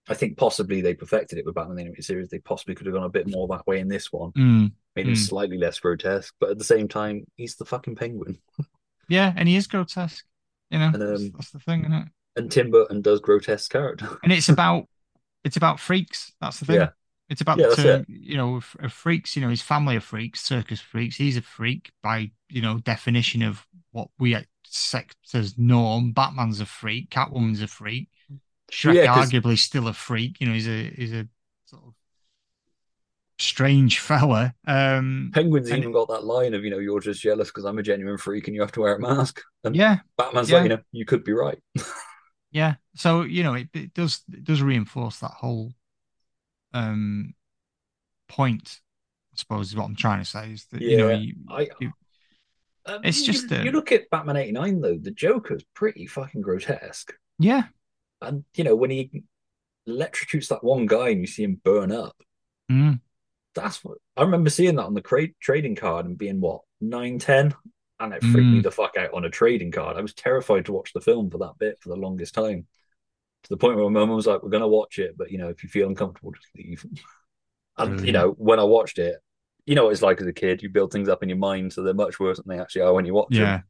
I 0.09 0.15
think 0.15 0.35
possibly 0.37 0.81
they 0.81 0.93
perfected 0.95 1.37
it 1.37 1.45
with 1.45 1.55
Batman 1.55 1.75
the 1.75 1.81
Animated 1.83 2.05
Series. 2.05 2.29
They 2.29 2.39
possibly 2.39 2.75
could 2.75 2.87
have 2.87 2.95
gone 2.95 3.03
a 3.03 3.09
bit 3.09 3.29
more 3.29 3.47
that 3.49 3.65
way 3.67 3.79
in 3.79 3.87
this 3.87 4.11
one, 4.11 4.31
Mm, 4.31 4.71
made 4.95 5.07
him 5.07 5.13
mm. 5.13 5.17
slightly 5.17 5.57
less 5.57 5.79
grotesque, 5.79 6.33
but 6.39 6.49
at 6.49 6.57
the 6.57 6.63
same 6.63 6.87
time, 6.87 7.25
he's 7.37 7.55
the 7.55 7.65
fucking 7.65 7.95
Penguin. 7.95 8.37
Yeah. 9.09 9.33
And 9.35 9.49
he 9.49 9.57
is 9.57 9.67
grotesque, 9.67 10.23
you 10.69 10.79
know, 10.79 10.85
And, 10.93 11.01
that's, 11.01 11.21
um, 11.21 11.31
that's 11.35 11.51
the 11.51 11.59
thing, 11.59 11.81
isn't 11.81 11.91
it? 11.93 12.07
And 12.37 12.49
Tim 12.49 12.71
Burton 12.71 13.01
does 13.01 13.19
grotesque 13.19 13.69
character. 13.69 14.07
And 14.23 14.31
it's 14.31 14.47
about, 14.49 14.85
it's 15.43 15.57
about 15.57 15.81
freaks. 15.81 16.31
That's 16.39 16.59
the 16.61 16.65
thing. 16.65 16.75
Yeah. 16.77 16.89
It's 17.31 17.39
about 17.39 17.59
Yeah, 17.59 17.69
the 17.69 17.75
term, 17.75 18.05
you 18.09 18.35
know, 18.35 18.57
of, 18.57 18.75
of 18.79 18.91
freaks. 18.91 19.37
You 19.37 19.41
know, 19.41 19.49
his 19.49 19.61
family 19.61 19.95
are 19.95 20.01
freaks, 20.01 20.41
circus 20.41 20.81
freaks. 20.81 21.15
He's 21.15 21.37
a 21.37 21.41
freak 21.41 21.91
by 22.03 22.31
you 22.49 22.61
know 22.61 22.79
definition 22.79 23.41
of 23.41 23.65
what 23.93 24.09
we 24.19 24.35
accept 24.35 25.15
as 25.33 25.57
norm. 25.57 26.11
Batman's 26.11 26.59
a 26.59 26.65
freak. 26.65 27.09
Catwoman's 27.09 27.61
a 27.61 27.67
freak. 27.67 28.09
Shreck 28.69 28.95
Yeah, 28.95 29.15
arguably 29.15 29.57
still 29.57 29.87
a 29.87 29.93
freak. 29.93 30.41
You 30.41 30.47
know, 30.47 30.53
he's 30.53 30.67
a 30.67 30.89
he's 30.89 31.13
a 31.13 31.25
sort 31.65 31.83
of 31.83 31.93
strange 33.39 33.99
fella. 33.99 34.53
Um, 34.67 35.31
Penguin's 35.33 35.71
even 35.71 35.93
got 35.93 36.09
that 36.09 36.25
line 36.25 36.53
of, 36.53 36.65
you 36.65 36.69
know, 36.69 36.79
you're 36.79 36.99
just 36.99 37.21
jealous 37.21 37.47
because 37.47 37.63
I'm 37.63 37.79
a 37.79 37.83
genuine 37.83 38.17
freak 38.17 38.47
and 38.47 38.55
you 38.55 38.61
have 38.61 38.73
to 38.73 38.81
wear 38.81 38.95
a 38.95 38.99
mask. 38.99 39.41
And 39.63 39.73
yeah, 39.73 39.99
Batman's 40.17 40.49
yeah. 40.49 40.57
like, 40.57 40.63
you 40.63 40.69
know, 40.69 40.81
you 40.91 41.05
could 41.05 41.23
be 41.23 41.31
right. 41.31 41.59
yeah. 42.51 42.75
So 42.95 43.21
you 43.21 43.43
know, 43.43 43.53
it, 43.53 43.69
it 43.73 43.93
does 43.93 44.21
it 44.31 44.43
does 44.43 44.61
reinforce 44.61 45.19
that 45.19 45.31
whole 45.31 45.73
um 46.73 47.33
point. 48.27 48.79
I 49.33 49.37
suppose 49.37 49.69
is 49.69 49.75
what 49.77 49.85
I'm 49.85 49.95
trying 49.95 50.19
to 50.19 50.25
say 50.25 50.51
is 50.51 50.65
that 50.71 50.81
you 50.81 50.97
know 50.97 51.09
you, 51.09 51.35
I- 51.49 51.69
you- 51.79 51.93
Um, 52.85 53.01
It's 53.03 53.19
you- 53.19 53.33
just, 53.33 53.51
you, 53.51 53.57
uh, 53.57 53.73
look 53.73 53.91
at 53.91 54.09
Batman 54.09 54.37
'89 54.37 54.81
though. 54.81 54.97
The 54.97 55.11
Joker's 55.11 55.63
pretty 55.75 56.05
fucking 56.07 56.41
grotesque, 56.41 57.13
yeah 57.39 57.63
and 58.21 58.43
you 58.55 58.63
know 58.63 58.75
when 58.75 58.89
he 58.91 59.23
electrocutes 59.87 60.47
that 60.49 60.63
one 60.63 60.85
guy 60.85 61.09
and 61.09 61.21
you 61.21 61.27
see 61.27 61.43
him 61.43 61.59
burn 61.63 61.91
up. 61.91 62.15
Mm. 62.71 62.99
That's 63.55 63.83
what 63.83 63.97
I 64.17 64.23
remember 64.23 64.49
seeing 64.49 64.75
that 64.75 64.85
on 64.85 64.93
the 64.93 65.01
cra- 65.01 65.33
trading 65.39 65.75
card 65.75 66.05
and 66.05 66.17
being 66.17 66.39
what 66.41 66.61
nine 66.79 67.19
ten, 67.19 67.53
and 67.99 68.13
it 68.13 68.21
freaked 68.23 68.47
me 68.49 68.59
Mm. 68.59 68.63
the 68.63 68.71
fuck 68.71 68.95
out 68.97 69.13
on 69.13 69.25
a 69.25 69.29
trading 69.29 69.71
card. 69.71 69.97
I 69.97 70.01
was 70.01 70.13
terrified 70.13 70.65
to 70.65 70.71
watch 70.73 70.93
the 70.93 71.01
film 71.01 71.29
for 71.29 71.37
that 71.39 71.57
bit 71.59 71.77
for 71.81 71.89
the 71.89 71.95
longest 71.95 72.33
time, 72.33 72.67
to 73.43 73.49
the 73.49 73.57
point 73.57 73.75
where 73.77 73.89
my 73.89 73.99
mum 74.01 74.09
was 74.15 74.27
like, 74.27 74.43
"We're 74.43 74.49
gonna 74.49 74.67
watch 74.67 74.99
it, 74.99 75.17
but 75.17 75.31
you 75.31 75.37
know 75.37 75.49
if 75.49 75.63
you 75.63 75.69
feel 75.69 75.87
uncomfortable, 75.87 76.31
just 76.31 76.47
leave." 76.57 76.85
And 77.77 77.99
you 78.01 78.11
know 78.11 78.31
when 78.31 78.59
I 78.59 78.63
watched 78.63 78.99
it, 78.99 79.17
you 79.65 79.75
know 79.75 79.85
what 79.85 79.91
it's 79.93 80.01
like 80.01 80.21
as 80.21 80.27
a 80.27 80.33
kid. 80.33 80.61
You 80.63 80.69
build 80.69 80.91
things 80.91 81.09
up 81.09 81.23
in 81.23 81.29
your 81.29 81.37
mind, 81.37 81.73
so 81.73 81.83
they're 81.83 81.93
much 81.93 82.19
worse 82.19 82.37
than 82.37 82.47
they 82.47 82.61
actually 82.61 82.83
are 82.83 82.93
when 82.93 83.05
you 83.05 83.13
watch 83.13 83.37
them. 83.37 83.47
yeah 83.47 83.61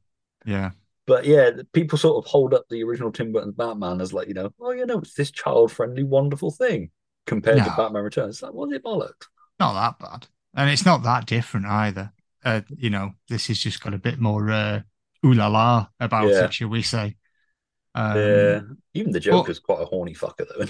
yeah 0.45 0.71
But 1.07 1.25
yeah, 1.25 1.51
people 1.73 1.97
sort 1.97 2.23
of 2.23 2.29
hold 2.29 2.53
up 2.53 2.65
the 2.69 2.83
original 2.83 3.11
Tim 3.11 3.31
Burton's 3.31 3.55
Batman 3.55 4.01
as 4.01 4.13
like, 4.13 4.27
you 4.27 4.33
know, 4.33 4.53
oh, 4.59 4.71
you 4.71 4.85
know, 4.85 4.99
it's 4.99 5.13
this 5.15 5.31
child 5.31 5.71
friendly, 5.71 6.03
wonderful 6.03 6.51
thing 6.51 6.91
compared 7.25 7.63
to 7.63 7.71
Batman 7.71 8.03
Returns. 8.03 8.35
It's 8.35 8.41
like, 8.43 8.53
was 8.53 8.71
it 8.71 8.83
bollocks? 8.83 9.27
not 9.59 9.73
that 9.73 9.99
bad, 9.99 10.27
and 10.55 10.69
it's 10.69 10.85
not 10.85 11.03
that 11.03 11.25
different 11.25 11.65
either. 11.65 12.11
Uh, 12.43 12.61
you 12.69 12.89
know, 12.89 13.13
this 13.29 13.47
has 13.47 13.59
just 13.59 13.81
got 13.81 13.93
a 13.93 13.99
bit 13.99 14.19
more 14.19 14.49
uh, 14.51 14.81
ooh 15.25 15.33
la 15.33 15.47
la 15.47 15.87
about 15.99 16.31
Yeah. 16.31 16.41
it, 16.41 16.53
shall 16.53 16.69
we 16.69 16.81
say? 16.81 17.15
Um, 17.93 18.17
yeah. 18.17 18.59
Even 18.93 19.11
the 19.11 19.19
but- 19.19 19.23
Joker's 19.23 19.59
quite 19.59 19.81
a 19.81 19.85
horny 19.85 20.13
fucker, 20.13 20.47
though. 20.47 20.65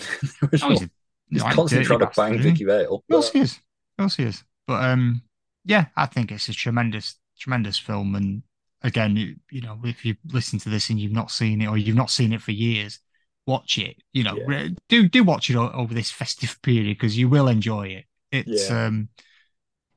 oh, 0.67 0.69
he's, 0.69 0.81
a- 0.83 0.89
he's 1.29 1.43
like, 1.43 1.55
constantly 1.55 1.85
trying 1.85 1.99
to 1.99 2.11
bang? 2.15 2.39
Vicki 2.39 2.65
Vale. 2.65 2.95
Of 2.95 3.01
course 3.09 3.31
he 3.31 3.39
is. 3.39 3.53
Of 3.53 4.03
course 4.03 4.15
he 4.15 4.23
is. 4.23 4.43
But 4.67 4.83
um, 4.83 5.21
yeah, 5.65 5.85
I 5.95 6.05
think 6.05 6.31
it's 6.31 6.49
a 6.49 6.53
tremendous, 6.53 7.15
tremendous 7.37 7.77
film. 7.77 8.15
And 8.15 8.43
again, 8.83 9.15
you, 9.15 9.35
you 9.51 9.61
know, 9.61 9.79
if 9.83 10.03
you 10.05 10.15
listen 10.31 10.59
to 10.59 10.69
this 10.69 10.89
and 10.89 10.99
you've 10.99 11.11
not 11.11 11.31
seen 11.31 11.61
it 11.61 11.67
or 11.67 11.77
you've 11.77 11.95
not 11.95 12.09
seen 12.09 12.33
it 12.33 12.41
for 12.41 12.51
years, 12.51 12.99
watch 13.45 13.77
it. 13.77 13.97
You 14.13 14.23
know, 14.23 14.35
Yeah. 14.35 14.43
re- 14.47 14.75
do 14.89 15.07
do 15.09 15.23
watch 15.23 15.49
it 15.49 15.55
o- 15.55 15.71
over 15.71 15.93
this 15.93 16.11
festive 16.11 16.59
period 16.61 16.97
because 16.97 17.17
you 17.17 17.27
will 17.29 17.47
enjoy 17.47 17.87
it. 17.87 18.05
It's 18.31 18.69
Yeah. 18.69 18.85
um, 18.85 19.09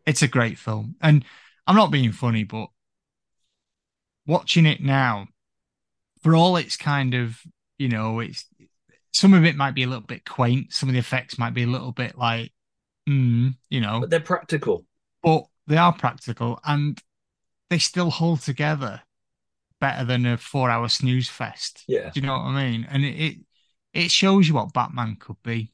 it's 0.06 0.22
a 0.22 0.28
great 0.28 0.58
film, 0.58 0.96
and 1.00 1.24
I'm 1.66 1.76
not 1.76 1.90
being 1.90 2.12
funny, 2.12 2.44
but 2.44 2.68
watching 4.26 4.66
it 4.66 4.82
now, 4.82 5.26
for 6.24 6.34
all 6.34 6.56
it's 6.56 6.76
kind 6.78 7.14
of, 7.14 7.38
you 7.78 7.88
know, 7.88 8.18
it's 8.20 8.46
some 9.12 9.34
of 9.34 9.44
it 9.44 9.56
might 9.56 9.74
be 9.74 9.82
a 9.82 9.86
little 9.86 10.00
bit 10.00 10.24
quaint, 10.24 10.72
some 10.72 10.88
of 10.88 10.94
the 10.94 10.98
effects 10.98 11.38
might 11.38 11.52
be 11.54 11.62
a 11.62 11.68
little 11.68 11.92
bit 11.92 12.16
like, 12.16 12.50
mm, 13.08 13.54
you 13.68 13.80
know, 13.80 14.00
But 14.00 14.10
they're 14.10 14.20
practical. 14.20 14.86
but 15.22 15.44
they 15.66 15.76
are 15.76 15.92
practical 15.92 16.58
and 16.64 16.98
they 17.68 17.78
still 17.78 18.10
hold 18.10 18.40
together 18.40 19.02
better 19.80 20.04
than 20.04 20.24
a 20.24 20.38
four-hour 20.38 20.88
snooze 20.88 21.28
fest. 21.28 21.84
Yeah. 21.86 22.10
Do 22.10 22.20
you 22.20 22.26
know 22.26 22.32
what 22.32 22.40
I 22.40 22.70
mean? 22.70 22.86
And 22.90 23.04
it 23.04 23.20
it, 23.20 23.36
it 23.92 24.10
shows 24.10 24.48
you 24.48 24.54
what 24.54 24.72
Batman 24.72 25.16
could 25.20 25.42
be. 25.42 25.72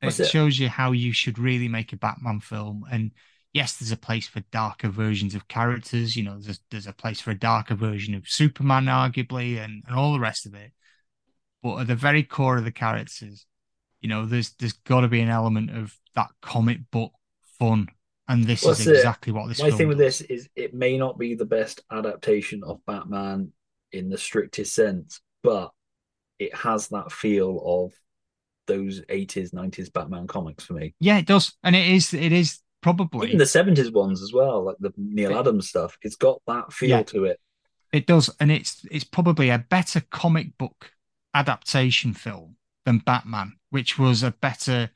It, 0.00 0.20
it. 0.20 0.28
shows 0.28 0.60
you 0.60 0.68
how 0.68 0.92
you 0.92 1.12
should 1.12 1.40
really 1.40 1.66
make 1.66 1.92
a 1.92 1.96
Batman 1.96 2.38
film. 2.38 2.84
And 2.90 3.10
yes, 3.52 3.76
there's 3.76 3.92
a 3.92 3.96
place 3.96 4.26
for 4.26 4.40
darker 4.52 4.88
versions 4.88 5.34
of 5.34 5.48
characters. 5.48 6.16
You 6.16 6.24
know, 6.24 6.38
there's 6.38 6.60
there's 6.70 6.86
a 6.86 6.92
place 6.92 7.20
for 7.20 7.30
a 7.30 7.38
darker 7.38 7.74
version 7.74 8.14
of 8.14 8.28
Superman, 8.28 8.84
arguably, 8.84 9.62
and, 9.62 9.82
and 9.86 9.96
all 9.96 10.12
the 10.12 10.20
rest 10.20 10.46
of 10.46 10.54
it. 10.54 10.72
But 11.62 11.78
at 11.78 11.86
the 11.86 11.94
very 11.94 12.22
core 12.22 12.58
of 12.58 12.64
the 12.64 12.72
characters, 12.72 13.46
you 14.00 14.08
know, 14.08 14.26
there's 14.26 14.50
there's 14.54 14.74
got 14.74 15.00
to 15.00 15.08
be 15.08 15.20
an 15.20 15.30
element 15.30 15.70
of 15.70 15.96
that 16.14 16.30
comic 16.40 16.78
book 16.90 17.12
fun, 17.58 17.88
and 18.28 18.44
this 18.44 18.64
is 18.64 18.86
it. 18.86 18.96
exactly 18.96 19.32
what 19.32 19.48
this. 19.48 19.60
My 19.60 19.70
thing 19.70 19.88
with 19.88 19.98
does. 19.98 20.18
this 20.18 20.30
is 20.30 20.48
it 20.54 20.74
may 20.74 20.96
not 20.96 21.18
be 21.18 21.34
the 21.34 21.44
best 21.44 21.82
adaptation 21.90 22.62
of 22.64 22.84
Batman 22.86 23.52
in 23.92 24.08
the 24.08 24.18
strictest 24.18 24.74
sense, 24.74 25.20
but 25.42 25.72
it 26.38 26.54
has 26.54 26.88
that 26.88 27.10
feel 27.10 27.60
of 27.64 27.92
those 28.66 29.00
80s, 29.00 29.52
90s 29.52 29.92
Batman 29.92 30.26
comics 30.26 30.64
for 30.64 30.74
me. 30.74 30.94
Yeah, 31.00 31.18
it 31.18 31.26
does, 31.26 31.54
and 31.64 31.74
it 31.74 31.88
is 31.88 32.14
it 32.14 32.32
is 32.32 32.60
probably 32.96 33.28
Even 33.28 33.38
the 33.38 33.46
70s 33.46 33.90
ones 33.90 34.22
as 34.22 34.32
well, 34.32 34.64
like 34.64 34.76
the 34.80 34.92
Neal 34.96 35.38
Adams 35.38 35.68
stuff. 35.68 35.98
It's 36.02 36.16
got 36.16 36.40
that 36.46 36.72
feel 36.72 36.90
Yeah. 36.90 37.02
to 37.04 37.24
it. 37.24 37.40
It 37.92 38.06
does, 38.06 38.30
and 38.40 38.50
it's 38.52 38.84
it's 38.90 39.04
probably 39.04 39.50
a 39.50 39.58
better 39.58 40.00
comic 40.10 40.58
book 40.58 40.92
adaptation 41.34 42.12
film 42.14 42.56
than 42.84 42.98
Batman, 42.98 43.56
which 43.70 43.98
was 43.98 44.22
a 44.22 44.30
better 44.30 44.90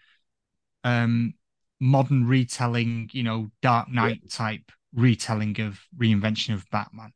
um 0.85 1.35
modern 1.81 2.27
retelling, 2.27 3.11
you 3.13 3.23
know, 3.23 3.51
Dark 3.61 3.89
Knight 3.89 4.31
type 4.31 4.71
retelling 4.95 5.61
of 5.61 5.81
reinvention 5.99 6.55
of 6.55 6.65
Batman. 6.71 7.13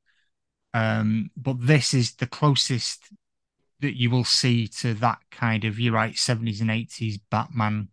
Um, 0.74 1.30
but 1.36 1.56
this 1.60 1.94
is 1.94 2.14
the 2.16 2.26
closest 2.26 3.12
that 3.80 3.96
you 3.96 4.10
will 4.10 4.24
see 4.24 4.66
to 4.68 4.94
that 4.94 5.18
kind 5.30 5.64
of 5.64 5.78
you're 5.78 5.92
right, 5.92 6.16
70s 6.16 6.60
and 6.60 6.70
80s 6.70 7.18
Batman, 7.30 7.88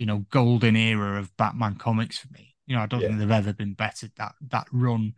you 0.00 0.06
know, 0.06 0.26
golden 0.32 0.76
era 0.76 1.20
of 1.20 1.36
Batman 1.38 1.76
comics 1.76 2.18
for 2.18 2.28
me. 2.34 2.56
You 2.66 2.76
know, 2.76 2.82
I 2.82 2.86
don't 2.88 3.04
Yeah. 3.04 3.08
think 3.08 3.20
they've 3.20 3.30
ever 3.30 3.54
been 3.54 3.74
better. 3.74 4.08
That 4.18 4.34
that 4.50 4.68
run 4.72 5.14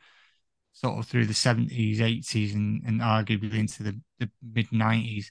sort 0.72 0.98
of 0.98 1.06
through 1.06 1.26
the 1.26 1.34
70s, 1.34 2.00
80s, 2.00 2.54
and, 2.54 2.82
and 2.86 3.00
arguably 3.00 3.54
into 3.58 3.82
the, 3.82 4.00
the 4.18 4.30
mid 4.42 4.72
90s 4.72 5.30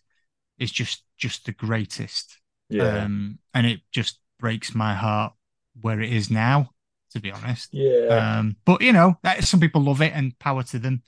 is 0.59 0.71
just 0.71 1.03
just 1.17 1.45
the 1.45 1.51
greatest. 1.51 2.39
Yeah. 2.69 3.09
Um, 3.09 3.39
and 3.53 3.67
it 3.67 3.81
just 3.91 4.19
breaks 4.39 4.73
my 4.75 4.93
heart 4.95 5.33
where 5.81 6.01
it 6.01 6.11
is 6.11 6.29
now, 6.31 6.71
to 7.11 7.19
be 7.19 7.31
honest. 7.31 7.71
Yeah. 7.71 8.09
Um, 8.09 8.55
but 8.65 8.81
you 8.81 8.93
know, 8.93 9.17
that, 9.23 9.43
some 9.43 9.59
people 9.59 9.81
love 9.81 10.01
it 10.01 10.13
and 10.13 10.37
power 10.39 10.63
to 10.63 10.79
them. 10.79 11.03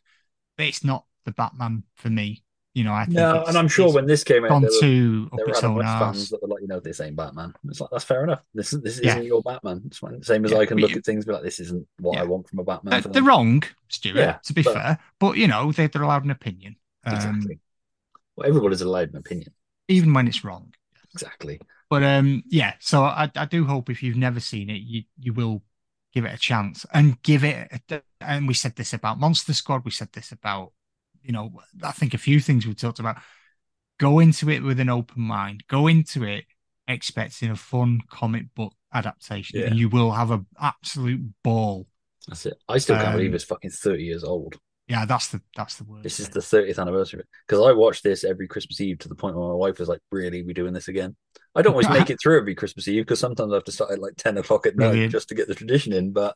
But 0.57 0.67
it's 0.67 0.83
not 0.83 1.05
the 1.25 1.31
Batman 1.31 1.83
for 1.95 2.09
me. 2.09 2.42
You 2.75 2.83
know, 2.83 2.93
I 2.93 3.05
think 3.05 3.17
No, 3.17 3.43
and 3.43 3.55
I'm 3.55 3.67
sure 3.67 3.93
when 3.93 4.07
this 4.07 4.23
came 4.23 4.43
out, 4.45 4.49
gone 4.49 4.63
there 4.63 4.71
were, 4.71 4.79
too 4.79 5.29
up 5.31 5.39
its 5.47 5.63
own 5.63 5.81
fans 5.81 6.29
that 6.29 6.41
were 6.41 6.47
like, 6.47 6.61
you 6.61 6.67
know, 6.67 6.79
this 6.79 6.99
ain't 7.01 7.15
Batman. 7.15 7.53
It's 7.69 7.79
like 7.79 7.91
that's 7.91 8.03
fair 8.03 8.23
enough. 8.23 8.41
This 8.55 8.71
this 8.71 8.97
isn't 8.99 9.25
your 9.25 9.43
Batman. 9.43 9.83
It's 9.85 9.99
fine. 9.99 10.23
Same 10.23 10.43
as 10.45 10.51
Yeah, 10.51 10.57
I 10.57 10.65
can 10.65 10.79
look 10.79 10.89
you- 10.91 10.97
at 10.97 11.05
things 11.05 11.23
and 11.23 11.27
be 11.27 11.33
like, 11.33 11.43
this 11.43 11.59
isn't 11.59 11.87
what 11.99 12.17
I 12.17 12.23
want 12.23 12.49
from 12.49 12.59
a 12.59 12.63
Batman. 12.63 12.91
They're, 12.91 13.01
film. 13.03 13.13
they're 13.13 13.23
wrong, 13.23 13.63
Stuart. 13.89 14.15
Yeah, 14.17 14.37
to 14.43 14.53
be 14.53 14.63
but- 14.63 14.73
fair, 14.73 14.99
but 15.19 15.37
you 15.37 15.47
know 15.47 15.71
they, 15.71 15.85
they're 15.85 16.01
allowed 16.01 16.23
an 16.25 16.31
opinion, 16.31 16.77
um, 17.05 17.13
Exactly. 17.15 17.59
Well, 18.35 18.47
everybody's 18.49 18.81
allowed 18.81 19.09
an 19.11 19.17
opinion. 19.17 19.53
even 19.87 20.11
when 20.13 20.27
it's 20.27 20.43
wrong. 20.43 20.73
Exactly. 21.13 21.59
But 21.91 22.01
um, 22.01 22.41
yeah. 22.47 22.73
So 22.79 23.03
I, 23.03 23.29
I 23.35 23.45
do 23.45 23.65
hope 23.65 23.91
if 23.91 24.01
you've 24.01 24.17
never 24.17 24.39
seen 24.39 24.71
it, 24.71 24.81
you 24.81 25.03
you 25.19 25.31
will 25.31 25.61
give 26.11 26.25
it 26.25 26.33
a 26.33 26.37
chance 26.37 26.87
and 26.91 27.21
give 27.21 27.43
it. 27.43 27.69
A, 27.91 28.01
and 28.19 28.47
we 28.47 28.55
said 28.55 28.75
this 28.77 28.93
about 28.93 29.19
Monster 29.19 29.53
Squad. 29.53 29.85
We 29.85 29.91
said 29.91 30.09
this 30.13 30.31
about 30.31 30.71
you 31.23 31.31
know 31.33 31.51
I 31.83 31.91
think 31.91 32.13
a 32.13 32.17
few 32.17 32.39
things 32.39 32.65
we 32.67 32.73
talked 32.75 32.99
about. 32.99 33.17
Go 33.99 34.19
into 34.19 34.49
it 34.49 34.61
with 34.63 34.79
an 34.79 34.89
open 34.89 35.21
mind. 35.21 35.63
Go 35.67 35.87
into 35.87 36.23
it 36.23 36.45
expecting 36.87 37.51
a 37.51 37.55
fun 37.55 38.01
comic 38.09 38.53
book 38.55 38.73
adaptation, 38.93 39.59
Yeah. 39.59 39.67
and 39.67 39.77
you 39.77 39.87
will 39.89 40.11
have 40.11 40.31
an 40.31 40.45
absolute 40.59 41.21
ball. 41.43 41.87
That's 42.27 42.45
it. 42.45 42.55
I 42.67 42.77
still 42.79 42.95
can't 42.95 43.09
Um, 43.09 43.13
believe 43.15 43.33
it's 43.33 43.43
fucking 43.43 43.71
30 43.71 44.03
years 44.03 44.23
old. 44.23 44.57
Yeah, 44.87 45.05
that's 45.05 45.29
the 45.29 45.41
that's 45.55 45.77
the 45.77 45.85
word. 45.85 46.03
This 46.03 46.19
is 46.19 46.29
the 46.29 46.41
30th 46.41 46.77
anniversary 46.79 47.23
because 47.47 47.65
I 47.65 47.71
watch 47.71 48.01
this 48.01 48.23
every 48.23 48.47
Christmas 48.47 48.81
Eve 48.81 48.99
to 48.99 49.07
the 49.09 49.15
point 49.15 49.35
where 49.35 49.47
my 49.47 49.53
wife 49.53 49.79
is 49.79 49.87
like, 49.87 50.01
"Really, 50.11 50.43
we 50.43 50.53
doing 50.53 50.73
this 50.73 50.89
again?" 50.89 51.15
I 51.55 51.61
don't 51.61 51.71
always 51.73 51.87
make 51.89 52.09
it 52.09 52.19
through 52.21 52.37
every 52.39 52.55
Christmas 52.55 52.87
Eve 52.87 53.03
because 53.03 53.19
sometimes 53.19 53.51
I 53.53 53.55
have 53.55 53.63
to 53.65 53.71
start 53.71 53.91
at 53.91 53.99
like 53.99 54.15
10 54.17 54.37
o'clock 54.37 54.65
at 54.65 54.75
night 54.75 55.09
just 55.09 55.29
to 55.29 55.35
get 55.35 55.47
the 55.47 55.55
tradition 55.55 55.93
in. 55.93 56.11
But 56.11 56.35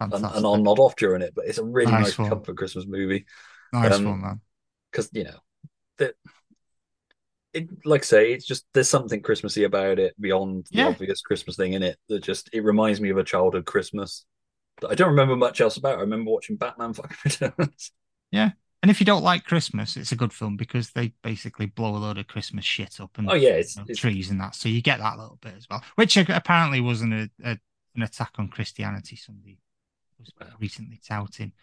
and, 0.00 0.12
and 0.12 0.24
I'll 0.46 0.58
nod 0.62 0.78
off 0.78 0.96
during 0.96 1.22
it. 1.22 1.34
But 1.34 1.46
it's 1.46 1.58
a 1.58 1.64
really 1.64 1.90
Nice 1.90 2.18
nice, 2.18 2.28
comfort 2.28 2.56
Christmas 2.56 2.86
movie. 2.86 3.24
Nice 3.72 3.94
Um, 3.94 4.04
one, 4.04 4.20
man. 4.20 4.40
because 4.90 5.10
you 5.12 5.24
know 5.24 5.38
that 5.98 6.14
it 7.52 7.68
like 7.84 8.02
I 8.02 8.04
say 8.04 8.32
it's 8.32 8.46
just 8.46 8.66
there's 8.74 8.88
something 8.88 9.22
christmassy 9.22 9.64
about 9.64 9.98
it 9.98 10.14
beyond 10.20 10.66
the 10.70 10.78
Yeah. 10.78 10.88
obvious 10.88 11.20
christmas 11.22 11.56
thing 11.56 11.72
in 11.72 11.82
it 11.82 11.98
that 12.08 12.22
just 12.22 12.50
it 12.52 12.60
reminds 12.62 13.00
me 13.00 13.08
of 13.10 13.16
a 13.16 13.24
childhood 13.24 13.64
christmas 13.64 14.24
that 14.80 14.88
i 14.90 14.94
don't 14.94 15.08
remember 15.10 15.34
much 15.36 15.60
else 15.60 15.76
about 15.76 15.98
i 15.98 16.02
remember 16.02 16.30
watching 16.30 16.56
batman 16.56 16.92
fucking 16.92 17.16
returns 17.24 17.92
Yeah. 18.30 18.50
And 18.80 18.92
if 18.92 19.00
you 19.00 19.06
don't 19.06 19.24
like 19.24 19.42
Christmas, 19.42 19.96
it's 19.96 20.12
a 20.12 20.16
good 20.16 20.32
film 20.32 20.56
because 20.56 20.90
they 20.92 21.12
basically 21.22 21.66
blow 21.66 21.96
a 21.96 21.98
load 21.98 22.16
of 22.16 22.28
Christmas 22.28 22.64
shit 22.64 23.00
up 23.00 23.18
and 23.18 23.28
Oh, 23.28 23.34
yeah, 23.34 23.48
it's- 23.48 23.74
you 23.74 23.80
know, 23.80 23.84
it's- 23.86 23.98
trees 23.98 24.30
and 24.30 24.40
that. 24.40 24.54
So 24.54 24.68
you 24.68 24.80
get 24.80 24.98
that 25.00 25.18
little 25.18 25.36
bit 25.42 25.54
as 25.56 25.66
well, 25.68 25.82
which 25.96 26.16
apparently 26.16 26.80
wasn't 26.80 27.12
a, 27.12 27.30
a 27.42 27.58
an 27.96 28.02
attack 28.02 28.34
on 28.38 28.46
Christianity. 28.46 29.16
Somebody 29.16 29.58
was 30.20 30.30
recently 30.60 31.00
touting. 31.04 31.54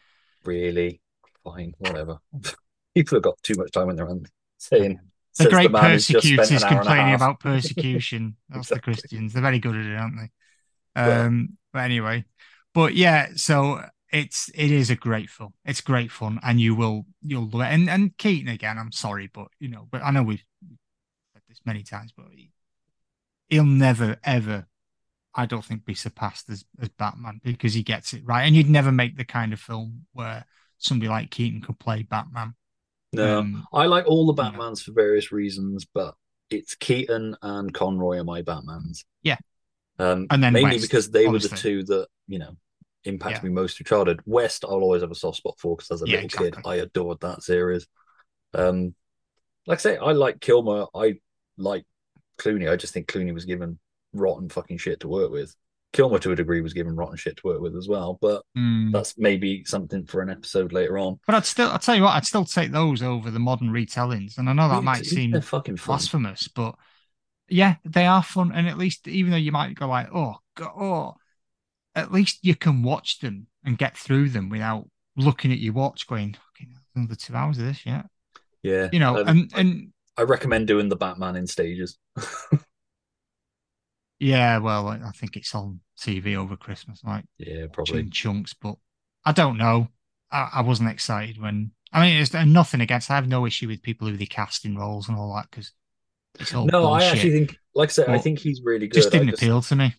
really 0.43 0.99
fine 1.45 1.73
whatever 1.77 2.17
people 2.95 3.15
have 3.15 3.23
got 3.23 3.41
too 3.43 3.53
much 3.55 3.71
time 3.71 3.89
on 3.89 3.95
their 3.95 4.07
hands 4.07 4.29
saying 4.57 4.99
The 5.37 5.49
great 5.49 5.71
man 5.71 5.91
who's 5.91 6.07
just 6.07 6.25
spent 6.25 6.39
persecutors 6.39 6.63
an 6.63 6.67
hour 6.67 6.71
and 6.71 6.79
a 6.79 6.83
complaining 6.83 7.15
about 7.15 7.39
persecution. 7.41 8.35
That's 8.49 8.69
the 8.69 8.79
Christians. 8.79 9.33
They're 9.33 9.41
very 9.41 9.59
good 9.59 9.75
at 9.75 9.85
it, 9.85 9.95
aren't 9.95 10.15
they? 10.15 11.01
Um, 11.01 11.57
but 11.73 11.79
anyway, 11.79 12.23
but 12.73 12.95
yeah, 12.95 13.27
so 13.35 13.81
it's 14.11 14.49
it 14.55 14.71
is 14.71 14.89
a 14.89 14.95
great 14.95 15.29
film. 15.29 15.53
It's 15.65 15.81
great 15.81 16.11
fun, 16.11 16.39
and 16.41 16.59
you 16.59 16.73
will 16.73 17.05
you'll 17.21 17.49
love 17.49 17.67
it. 17.67 17.73
And 17.73 17.89
and 17.89 18.17
Keaton 18.17 18.47
again. 18.47 18.77
I'm 18.77 18.93
sorry, 18.93 19.29
but 19.33 19.47
you 19.59 19.67
know, 19.67 19.87
but 19.91 20.01
I 20.03 20.11
know 20.11 20.23
we've 20.23 20.43
said 21.33 21.41
this 21.49 21.59
many 21.65 21.83
times, 21.83 22.13
but 22.15 22.27
he, 22.31 22.51
he'll 23.49 23.65
never 23.65 24.17
ever, 24.23 24.67
I 25.33 25.45
don't 25.45 25.65
think, 25.65 25.83
be 25.83 25.95
surpassed 25.95 26.49
as 26.49 26.63
as 26.81 26.89
Batman 26.89 27.41
because 27.43 27.73
he 27.73 27.83
gets 27.83 28.13
it 28.13 28.23
right. 28.25 28.43
And 28.43 28.55
you'd 28.55 28.69
never 28.69 28.91
make 28.91 29.17
the 29.17 29.25
kind 29.25 29.51
of 29.51 29.59
film 29.59 30.05
where 30.13 30.45
somebody 30.77 31.09
like 31.09 31.31
Keaton 31.31 31.61
could 31.61 31.79
play 31.79 32.03
Batman. 32.03 32.55
No, 33.13 33.39
Um, 33.39 33.67
I 33.73 33.85
like 33.85 34.05
all 34.07 34.25
the 34.25 34.41
Batmans 34.41 34.83
for 34.83 34.91
various 34.91 35.31
reasons, 35.31 35.85
but 35.85 36.15
it's 36.49 36.75
Keaton 36.75 37.35
and 37.41 37.73
Conroy 37.73 38.17
are 38.17 38.23
my 38.23 38.41
Batmans. 38.41 39.05
Yeah. 39.23 39.37
Um, 39.99 40.27
And 40.29 40.43
then 40.43 40.53
mainly 40.53 40.73
West, 40.73 40.81
because 40.81 41.09
they 41.11 41.27
were 41.27 41.39
the 41.39 41.49
two 41.49 41.83
that 41.85 42.07
you 42.27 42.39
know 42.39 42.57
impacted 43.05 43.43
Yeah. 43.43 43.49
me 43.49 43.53
most 43.53 43.77
through 43.77 43.85
childhood. 43.85 44.21
West, 44.25 44.65
I'll 44.65 44.71
always 44.81 45.01
have 45.01 45.11
a 45.11 45.15
soft 45.15 45.37
spot 45.37 45.55
for 45.59 45.75
because 45.77 45.91
as 45.91 46.01
a 46.01 46.07
Yeah, 46.07 46.21
little 46.21 46.29
kid, 46.29 46.57
I 46.65 46.75
adored 46.75 47.21
that 47.21 47.43
series. 47.43 47.87
Um, 48.53 48.95
like 49.67 49.79
I 49.79 49.81
say, 49.81 49.97
I 49.97 50.11
like 50.11 50.41
Kilmer. 50.41 50.87
I 50.93 51.19
like 51.57 51.85
Clooney. 52.37 52.69
I 52.69 52.75
just 52.75 52.93
think 52.93 53.07
Clooney 53.07 53.33
was 53.33 53.45
given 53.45 53.79
rotten 54.13 54.49
fucking 54.49 54.77
shit 54.77 54.99
to 55.01 55.07
work 55.07 55.31
with. 55.31 55.55
Kilmer, 55.95 56.19
to 56.19 56.31
a 56.31 56.35
degree, 56.35 56.61
was 56.61 56.73
given 56.73 56.95
rotten 56.95 57.15
shit 57.15 57.37
to 57.37 57.47
work 57.47 57.61
with 57.61 57.75
as 57.75 57.87
well. 57.87 58.17
But 58.21 58.43
Mm. 58.57 58.91
that's 58.91 59.17
maybe 59.17 59.63
something 59.65 60.05
for 60.05 60.21
an 60.21 60.29
episode 60.29 60.73
later 60.73 60.97
on. 60.97 61.19
But 61.25 61.35
I'd 61.35 61.45
still, 61.45 61.69
I'll 61.69 61.79
tell 61.79 61.95
you 61.95 62.03
what, 62.03 62.15
I'd 62.15 62.25
still 62.25 62.45
take 62.45 62.71
those 62.71 63.01
over 63.01 63.31
the 63.31 63.39
modern 63.39 63.69
retellings. 63.69 64.37
And 64.37 64.49
I 64.49 64.53
know 64.53 64.67
that 64.69 64.79
Me 64.81 64.85
might 64.85 65.05
seem 65.05 65.39
fucking 65.41 65.77
fun. 65.77 65.93
blasphemous, 65.93 66.47
but 66.49 66.75
yeah, 67.47 67.75
they 67.85 68.05
are 68.05 68.21
fun. 68.23 68.51
And 68.53 68.67
at 68.67 68.77
least, 68.77 69.07
even 69.07 69.31
though 69.31 69.37
you 69.37 69.51
might 69.51 69.75
go 69.75 69.87
like, 69.87 70.09
oh, 70.13 70.35
God, 70.55 70.71
oh, 70.77 71.13
at 71.95 72.11
least 72.11 72.39
you 72.41 72.55
can 72.55 72.83
watch 72.83 73.19
them 73.19 73.47
and 73.63 73.77
get 73.77 73.95
through 73.97 74.29
them 74.29 74.49
without 74.49 74.89
looking 75.15 75.51
at 75.53 75.59
your 75.59 75.73
watch 75.73 76.07
going, 76.07 76.35
another 76.93 77.15
two 77.15 77.33
hours 77.35 77.57
of 77.57 77.63
this, 77.65 77.85
yeah. 77.85 78.03
Yeah, 78.63 78.89
You 78.91 78.99
know, 78.99 79.19
um, 79.21 79.27
and, 79.27 79.51
and 79.55 79.93
I 80.17 80.23
recommend 80.23 80.67
doing 80.67 80.89
the 80.89 80.95
Batman 80.95 81.35
in 81.35 81.47
stages. 81.47 81.97
yeah, 84.25 84.57
well, 84.57 84.87
I 84.87 85.11
think 85.11 85.37
it's 85.37 85.53
on 85.53 85.81
TV 85.99 86.35
over 86.35 86.57
Christmas, 86.57 87.01
like 87.03 87.25
Yeah, 87.37 87.67
probably 87.71 87.99
in 87.99 88.09
chunks, 88.09 88.53
but 88.53 88.75
I 89.23 89.31
don't 89.31 89.57
know. 89.57 89.89
I, 90.31 90.49
I 90.55 90.61
wasn't 90.61 90.89
excited 90.89 91.39
when, 91.39 91.71
I 91.93 92.01
mean, 92.01 92.17
it's 92.17 92.33
nothing 92.33 92.81
against, 92.81 93.11
I 93.11 93.15
have 93.15 93.27
no 93.27 93.45
issue 93.45 93.67
with 93.67 93.83
people 93.83 94.07
who 94.07 94.17
they 94.17 94.25
cast 94.25 94.65
in 94.65 94.75
roles 94.75 95.07
and 95.07 95.17
all 95.17 95.35
that 95.35 95.49
because 95.51 95.71
it's 96.39 96.55
all 96.55 96.65
No, 96.65 96.91
I 96.91 97.03
actually 97.03 97.31
think, 97.31 97.59
like 97.75 97.89
I 97.89 97.91
said, 97.91 98.09
I 98.09 98.17
think 98.17 98.39
he's 98.39 98.61
really 98.63 98.87
good. 98.87 98.95
just 98.95 99.11
didn't 99.11 99.29
just, 99.29 99.43
appeal 99.43 99.61
to 99.61 99.75
me. 99.75 99.93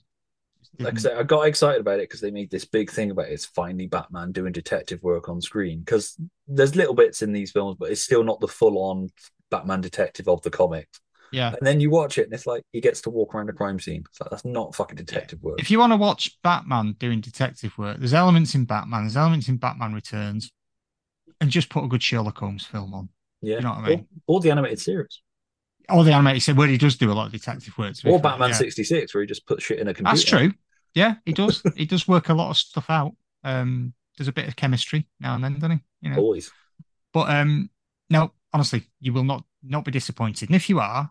like 0.80 0.94
I 0.94 0.98
said, 0.98 1.16
I 1.16 1.22
got 1.22 1.46
excited 1.46 1.80
about 1.80 2.00
it 2.00 2.08
because 2.08 2.20
they 2.20 2.32
made 2.32 2.50
this 2.50 2.64
big 2.64 2.90
thing 2.90 3.12
about 3.12 3.26
it. 3.26 3.32
It's 3.32 3.46
finally 3.46 3.86
Batman 3.86 4.32
doing 4.32 4.50
detective 4.50 5.04
work 5.04 5.28
on 5.28 5.40
screen. 5.40 5.80
Because 5.80 6.20
there's 6.48 6.74
little 6.74 6.94
bits 6.94 7.22
in 7.22 7.32
these 7.32 7.52
films, 7.52 7.76
but 7.78 7.92
it's 7.92 8.02
still 8.02 8.24
not 8.24 8.40
the 8.40 8.48
full-on 8.48 9.10
Batman 9.52 9.80
detective 9.80 10.26
of 10.26 10.42
the 10.42 10.50
comics. 10.50 11.00
Yeah. 11.36 11.48
And 11.48 11.66
then 11.66 11.80
you 11.80 11.90
watch 11.90 12.16
it, 12.16 12.24
and 12.24 12.32
it's 12.32 12.46
like 12.46 12.62
he 12.72 12.80
gets 12.80 13.02
to 13.02 13.10
walk 13.10 13.34
around 13.34 13.50
a 13.50 13.52
crime 13.52 13.78
scene. 13.78 14.02
It's 14.08 14.18
like 14.18 14.30
that's 14.30 14.46
not 14.46 14.74
fucking 14.74 14.96
detective 14.96 15.42
work. 15.42 15.60
If 15.60 15.70
you 15.70 15.78
want 15.78 15.92
to 15.92 15.98
watch 15.98 16.34
Batman 16.42 16.96
doing 16.98 17.20
detective 17.20 17.76
work, 17.76 17.98
there's 17.98 18.14
elements 18.14 18.54
in 18.54 18.64
Batman, 18.64 19.02
there's 19.02 19.18
elements 19.18 19.46
in 19.48 19.58
Batman 19.58 19.92
Returns, 19.92 20.50
and 21.38 21.50
just 21.50 21.68
put 21.68 21.84
a 21.84 21.88
good 21.88 22.02
Sherlock 22.02 22.38
Holmes 22.38 22.64
film 22.64 22.94
on. 22.94 23.10
yeah, 23.42 23.56
You 23.56 23.60
know 23.60 23.68
what 23.68 23.84
I 23.84 23.88
mean? 23.88 24.06
Or, 24.26 24.36
or 24.36 24.40
the 24.40 24.50
animated 24.50 24.80
series, 24.80 25.20
Or 25.90 26.04
the 26.04 26.12
animated 26.12 26.42
series 26.42 26.56
where 26.56 26.68
he 26.68 26.78
does 26.78 26.96
do 26.96 27.12
a 27.12 27.12
lot 27.12 27.26
of 27.26 27.32
detective 27.32 27.76
work. 27.76 27.94
or 28.06 28.18
Batman 28.18 28.48
yeah. 28.48 28.54
'66, 28.54 29.14
where 29.14 29.20
he 29.20 29.26
just 29.26 29.46
puts 29.46 29.62
shit 29.62 29.78
in 29.78 29.88
a 29.88 29.92
computer. 29.92 30.16
That's 30.16 30.24
true. 30.24 30.52
Yeah, 30.94 31.16
he 31.26 31.34
does. 31.34 31.62
he 31.76 31.84
does 31.84 32.08
work 32.08 32.30
a 32.30 32.34
lot 32.34 32.48
of 32.48 32.56
stuff 32.56 32.88
out. 32.88 33.14
Um, 33.44 33.92
there's 34.16 34.28
a 34.28 34.32
bit 34.32 34.48
of 34.48 34.56
chemistry 34.56 35.06
now 35.20 35.34
and 35.34 35.44
then, 35.44 35.52
doesn't 35.54 35.72
he? 35.72 35.78
You 36.00 36.14
know. 36.14 36.16
Always. 36.16 36.50
But 37.12 37.28
um, 37.28 37.68
no, 38.08 38.32
honestly, 38.54 38.88
you 39.00 39.12
will 39.12 39.24
not 39.24 39.44
not 39.62 39.84
be 39.84 39.90
disappointed. 39.90 40.48
And 40.48 40.56
if 40.56 40.70
you 40.70 40.80
are, 40.80 41.10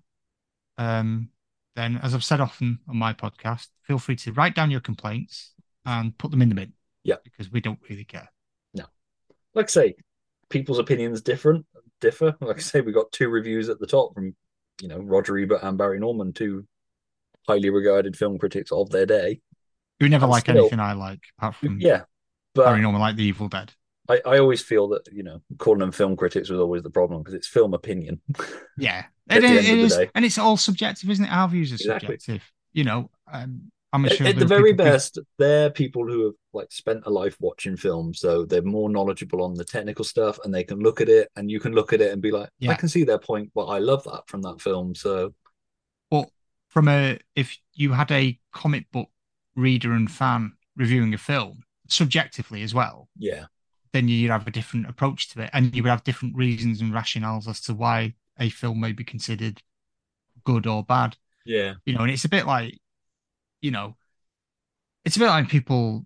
um, 0.78 1.30
then 1.76 2.00
as 2.02 2.14
I've 2.16 2.24
said 2.24 2.40
often 2.42 2.80
on 2.88 2.98
my 2.98 3.14
podcast, 3.14 3.68
feel 3.84 4.00
free 4.00 4.16
to 4.18 4.32
write 4.34 4.56
down 4.56 4.72
your 4.72 4.80
complaints 4.82 5.54
and 5.86 6.18
put 6.18 6.32
them 6.32 6.42
in 6.42 6.50
the 6.50 6.56
bin. 6.56 6.74
Yeah. 7.04 7.16
because 7.24 7.52
we 7.52 7.62
don't 7.62 7.80
really 7.90 8.04
care. 8.06 8.32
No. 8.74 8.86
Like 9.54 9.66
I 9.66 9.68
say, 9.68 9.96
people's 10.50 10.80
opinions 10.80 11.22
different 11.22 11.66
differ. 12.02 12.36
Like 12.42 12.58
I 12.58 12.62
say, 12.62 12.82
we 12.82 12.92
got 12.92 13.12
two 13.12 13.30
reviews 13.30 13.70
at 13.70 13.80
the 13.80 13.88
top 13.88 14.14
from 14.14 14.36
you 14.82 14.88
know 14.88 14.98
Roger 15.00 15.38
Ebert 15.38 15.64
and 15.64 15.78
Barry 15.78 16.00
Norman, 16.00 16.34
two 16.34 16.66
highly 17.48 17.70
regarded 17.70 18.18
film 18.18 18.38
critics 18.40 18.72
of 18.72 18.90
their 18.90 19.06
day. 19.06 19.40
Who 20.00 20.10
never 20.10 20.26
And 20.26 20.32
like 20.32 20.44
still- 20.44 20.58
anything 20.58 20.80
I 20.80 20.94
like, 20.94 21.22
apart 21.38 21.56
from 21.56 21.80
Yeah, 21.80 22.04
but 22.54 22.66
Barry 22.66 22.82
Norman, 22.82 23.00
like 23.02 23.16
The 23.16 23.24
Evil 23.24 23.48
Dead. 23.50 23.74
I, 24.08 24.22
I 24.26 24.38
always 24.40 24.62
feel 24.62 24.88
that 24.90 25.08
you 25.12 25.24
know 25.24 25.42
calling 25.58 25.80
them 25.80 25.92
film 25.92 26.16
critics 26.16 26.50
was 26.50 26.60
always 26.60 26.84
the 26.84 26.90
problem 26.90 27.22
because 27.22 27.34
it's 27.34 27.48
film 27.48 27.74
opinion. 27.74 28.22
Yeah, 28.78 29.06
At 29.30 29.38
it, 29.38 29.42
the 29.42 29.48
is- 29.48 29.58
end 29.58 29.68
it 29.68 29.72
of 29.72 29.78
the 29.80 29.86
is, 29.86 29.96
day. 29.98 30.10
and 30.16 30.26
it's 30.26 30.38
all 30.38 30.58
subjective, 30.58 31.10
isn't 31.10 31.26
it? 31.26 31.32
Our 31.32 31.48
views 31.48 31.72
are 31.72 31.76
Exactly. 31.76 32.18
subjective. 32.20 32.44
You 32.74 32.84
know, 32.84 33.10
um, 33.32 33.72
I'm 33.94 34.04
At, 34.06 34.12
sure 34.12 34.28
at 34.28 34.36
there 34.36 34.42
the 34.42 34.46
very 34.46 34.72
who- 34.72 34.78
best, 34.78 35.18
they're 35.40 35.70
people 35.70 36.06
who 36.06 36.26
have 36.26 36.34
like 36.52 36.72
spent 36.74 37.04
a 37.06 37.10
life 37.10 37.38
watching 37.40 37.78
films, 37.78 38.20
so 38.20 38.44
they're 38.46 38.62
more 38.62 38.90
knowledgeable 38.90 39.42
on 39.42 39.54
the 39.54 39.64
technical 39.64 40.04
stuff, 40.04 40.38
and 40.44 40.54
they 40.54 40.64
can 40.66 40.80
look 40.80 41.00
at 41.00 41.08
it, 41.08 41.30
and 41.38 41.50
you 41.50 41.60
can 41.62 41.72
look 41.74 41.94
at 41.94 42.02
it 42.02 42.12
and 42.12 42.22
be 42.22 42.32
like, 42.32 42.50
I 42.68 42.74
can 42.74 42.90
see 42.90 43.06
their 43.06 43.18
point, 43.20 43.52
but 43.56 43.66
I 43.68 43.80
love 43.80 44.04
that 44.04 44.24
from 44.28 44.42
that 44.42 44.60
film. 44.62 44.94
So 44.94 45.34
well, 46.12 46.30
from 46.68 46.90
a, 46.90 47.18
if 47.36 47.58
you 47.74 47.94
had 47.94 48.12
a 48.12 48.38
comic 48.52 48.92
book 48.92 49.08
reader 49.56 49.94
and 49.94 50.12
fan 50.12 50.52
reviewing 50.76 51.14
a 51.14 51.18
film 51.18 51.64
subjectively 51.88 52.62
as 52.64 52.74
well, 52.74 53.08
yeah, 53.18 53.46
then 53.96 54.08
you'd 54.10 54.32
have 54.32 54.48
a 54.48 54.52
different 54.52 54.90
approach 54.90 55.30
to 55.30 55.42
it, 55.44 55.50
and 55.54 55.76
you 55.76 55.84
would 55.84 55.90
have 55.90 56.04
different 56.06 56.36
reasons 56.36 56.82
and 56.82 56.94
rationales 56.94 57.48
as 57.50 57.62
to 57.62 57.74
why 57.74 58.16
a 58.40 58.50
film 58.50 58.80
may 58.82 58.92
be 58.94 59.04
considered 59.04 59.62
good 60.46 60.68
or 60.68 60.84
bad. 60.84 61.18
yeah, 61.46 61.76
You 61.86 61.96
know, 61.96 62.02
and 62.04 62.12
it's 62.12 62.26
a 62.26 62.30
bit 62.30 62.46
like, 62.48 62.80
you 63.62 63.72
know, 63.72 63.98
it's 65.04 65.16
a 65.16 65.20
bit 65.20 65.28
like 65.28 65.50
people 65.50 66.06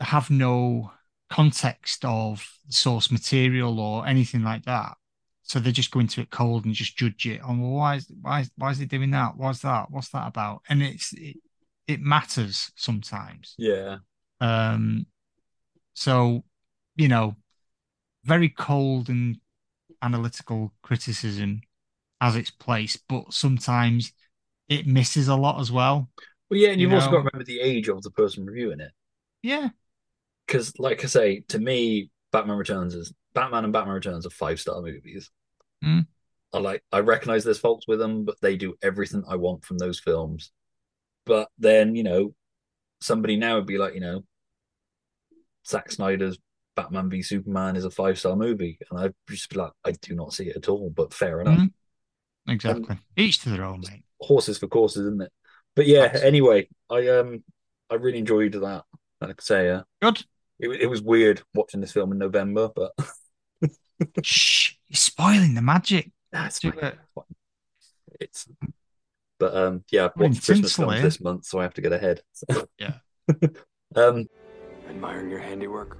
have 0.00 0.30
no 0.30 0.92
context 1.30 2.04
of 2.04 2.46
source 2.68 3.10
material 3.10 3.80
or 3.80 4.06
anything 4.06 4.42
like 4.42 4.64
that. 4.64 4.96
so 5.42 5.58
they 5.60 5.72
just 5.72 5.90
go 5.90 6.00
into 6.00 6.20
it 6.20 6.30
cold 6.30 6.64
and 6.64 6.74
just 6.74 6.96
judge 6.96 7.26
it 7.26 7.40
on 7.42 7.60
well, 7.60 7.72
why 7.72 7.96
is 7.96 8.10
why 8.20 8.40
is 8.40 8.50
why 8.56 8.70
is 8.70 8.78
he 8.78 8.86
doing 8.86 9.10
that? 9.12 9.36
Why's 9.36 9.60
that? 9.62 9.90
What's 9.90 10.10
that 10.10 10.26
about? 10.28 10.62
And 10.68 10.82
it's 10.82 11.12
it, 11.14 11.36
it 11.86 12.00
matters 12.00 12.72
sometimes. 12.76 13.58
Yeah. 13.58 13.98
Um, 14.40 15.06
so 15.94 16.44
you 16.96 17.08
know, 17.08 17.36
very 18.24 18.48
cold 18.48 19.08
and 19.08 19.38
analytical 20.02 20.72
criticism 20.82 21.62
has 22.20 22.36
its 22.36 22.50
place, 22.50 22.98
but 23.08 23.32
sometimes 23.32 24.12
it 24.68 24.86
misses 24.86 25.28
a 25.28 25.36
lot 25.36 25.60
as 25.60 25.72
well. 25.72 26.10
Well, 26.50 26.60
yeah, 26.60 26.70
and 26.70 26.80
you've 26.80 26.92
you 26.92 26.96
also 26.96 27.10
got 27.10 27.22
to 27.22 27.28
remember 27.32 27.44
the 27.44 27.60
age 27.60 27.88
of 27.88 28.02
the 28.02 28.10
person 28.10 28.46
reviewing 28.46 28.80
it. 28.80 28.92
Yeah, 29.42 29.70
Because, 30.46 30.72
like 30.78 31.04
I 31.04 31.08
say, 31.08 31.40
to 31.48 31.58
me, 31.58 32.10
Batman 32.32 32.56
Returns 32.58 32.94
is 32.94 33.12
Batman 33.34 33.64
and 33.64 33.72
Batman 33.72 33.94
Returns 33.94 34.26
are 34.26 34.30
five 34.30 34.60
star 34.60 34.80
movies. 34.80 35.30
Mm. 35.84 36.06
I 36.52 36.58
like, 36.58 36.82
I 36.92 37.00
recognize 37.00 37.44
there's 37.44 37.58
faults 37.58 37.86
with 37.88 37.98
them, 37.98 38.24
but 38.24 38.40
they 38.40 38.56
do 38.56 38.76
everything 38.82 39.24
I 39.28 39.36
want 39.36 39.64
from 39.64 39.78
those 39.78 40.00
films. 40.00 40.52
But 41.26 41.48
then, 41.58 41.94
you 41.96 42.02
know, 42.04 42.34
somebody 43.00 43.36
now 43.36 43.56
would 43.56 43.66
be 43.66 43.78
like, 43.78 43.94
you 43.94 44.00
know, 44.00 44.24
Zack 45.66 45.90
Snyder's 45.90 46.38
Batman 46.76 47.08
v 47.10 47.22
Superman 47.22 47.74
is 47.76 47.84
a 47.84 47.90
five 47.90 48.18
star 48.18 48.36
movie, 48.36 48.78
and 48.90 49.00
I'd 49.00 49.14
just 49.28 49.50
be 49.50 49.56
like, 49.58 49.72
I 49.84 49.92
do 49.92 50.14
not 50.14 50.32
see 50.34 50.48
it 50.48 50.56
at 50.56 50.68
all. 50.68 50.90
But 50.90 51.12
fair 51.14 51.40
enough. 51.40 51.58
Mhm. 51.58 51.72
exactly. 52.48 52.98
Each 53.16 53.38
to 53.40 53.48
their 53.48 53.64
own, 53.64 53.80
mate. 53.80 54.04
horses 54.20 54.58
for 54.58 54.68
courses, 54.68 55.02
isn't 55.06 55.22
it? 55.22 55.32
But 55.74 55.86
yeah, 55.86 56.18
anyway, 56.22 56.68
I 56.90 57.08
um 57.08 57.42
I 57.90 57.94
really 57.96 58.18
enjoyed 58.18 58.52
that. 58.52 58.84
Like 59.20 59.30
I 59.30 59.32
could 59.32 59.42
say, 59.42 59.70
uh, 59.70 59.82
Good. 60.02 60.22
It, 60.58 60.68
it 60.82 60.86
was 60.86 61.02
weird 61.02 61.42
watching 61.54 61.80
this 61.80 61.92
film 61.92 62.12
in 62.12 62.18
November, 62.18 62.70
but 62.74 62.92
Shh, 64.22 64.72
you're 64.88 64.96
spoiling 64.96 65.54
the 65.54 65.62
magic. 65.62 66.12
That's 66.32 66.60
Do 66.60 66.68
it. 66.70 66.98
it's 68.20 68.46
but 69.38 69.54
um 69.56 69.84
yeah, 69.90 70.06
I've 70.06 70.16
watched 70.16 70.44
Christmas 70.44 70.74
tinsel 70.74 70.90
films 70.90 71.02
this 71.02 71.20
month, 71.20 71.44
so 71.46 71.58
I 71.58 71.62
have 71.64 71.74
to 71.74 71.80
get 71.82 71.92
ahead. 71.92 72.22
Yeah. 72.78 72.94
um 73.96 74.26
Admiring 74.88 75.28
your 75.30 75.40
handiwork? 75.40 75.98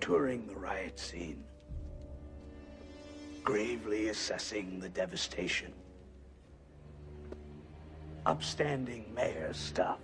Touring 0.00 0.46
the 0.46 0.56
riot 0.56 0.98
scene, 0.98 1.44
gravely 3.44 4.08
assessing 4.08 4.80
the 4.80 4.88
devastation, 4.88 5.72
upstanding 8.26 9.12
mayor 9.14 9.52
stuff. 9.52 9.98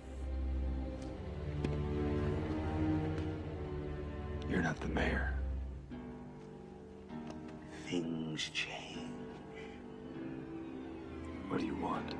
You're 4.49 4.61
not 4.61 4.79
the 4.79 4.87
mayor. 4.87 5.33
Things 7.87 8.49
change. 8.53 8.97
What 11.47 11.59
do 11.59 11.65
you 11.65 11.75
want? 11.75 12.13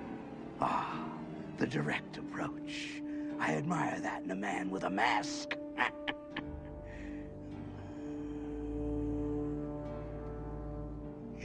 Ah, 0.59 1.05
the 1.57 1.67
direct 1.67 2.17
approach. 2.17 3.01
I 3.39 3.55
admire 3.55 3.99
that 3.99 4.23
in 4.23 4.31
a 4.31 4.35
man 4.35 4.69
with 4.69 4.83
a 4.83 4.89
mask. 4.89 5.55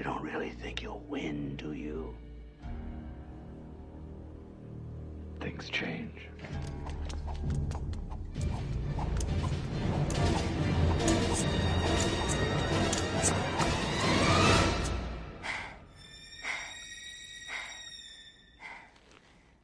you 0.02 0.08
don't 0.12 0.22
really 0.22 0.50
think 0.50 0.82
you'll 0.82 1.04
win, 1.08 1.54
do 1.54 1.74
you? 1.74 2.12
Things 5.38 5.68
change. 5.70 6.26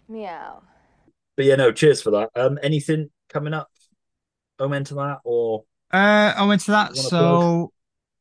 Meow. 0.09 0.63
but 1.37 1.45
yeah, 1.45 1.57
no, 1.57 1.73
cheers 1.73 2.01
for 2.01 2.13
that. 2.13 2.31
Um 2.37 2.61
anything 2.63 3.11
coming 3.29 3.55
up? 3.55 3.69
Omen 4.61 4.85
to 4.85 4.95
that 4.95 5.19
or 5.25 5.65
Uh, 5.93 6.33
I 6.37 6.45
went 6.45 6.61
to 6.63 6.71
that. 6.71 6.91
You 6.91 6.99
wanna 6.99 7.09
So 7.09 7.73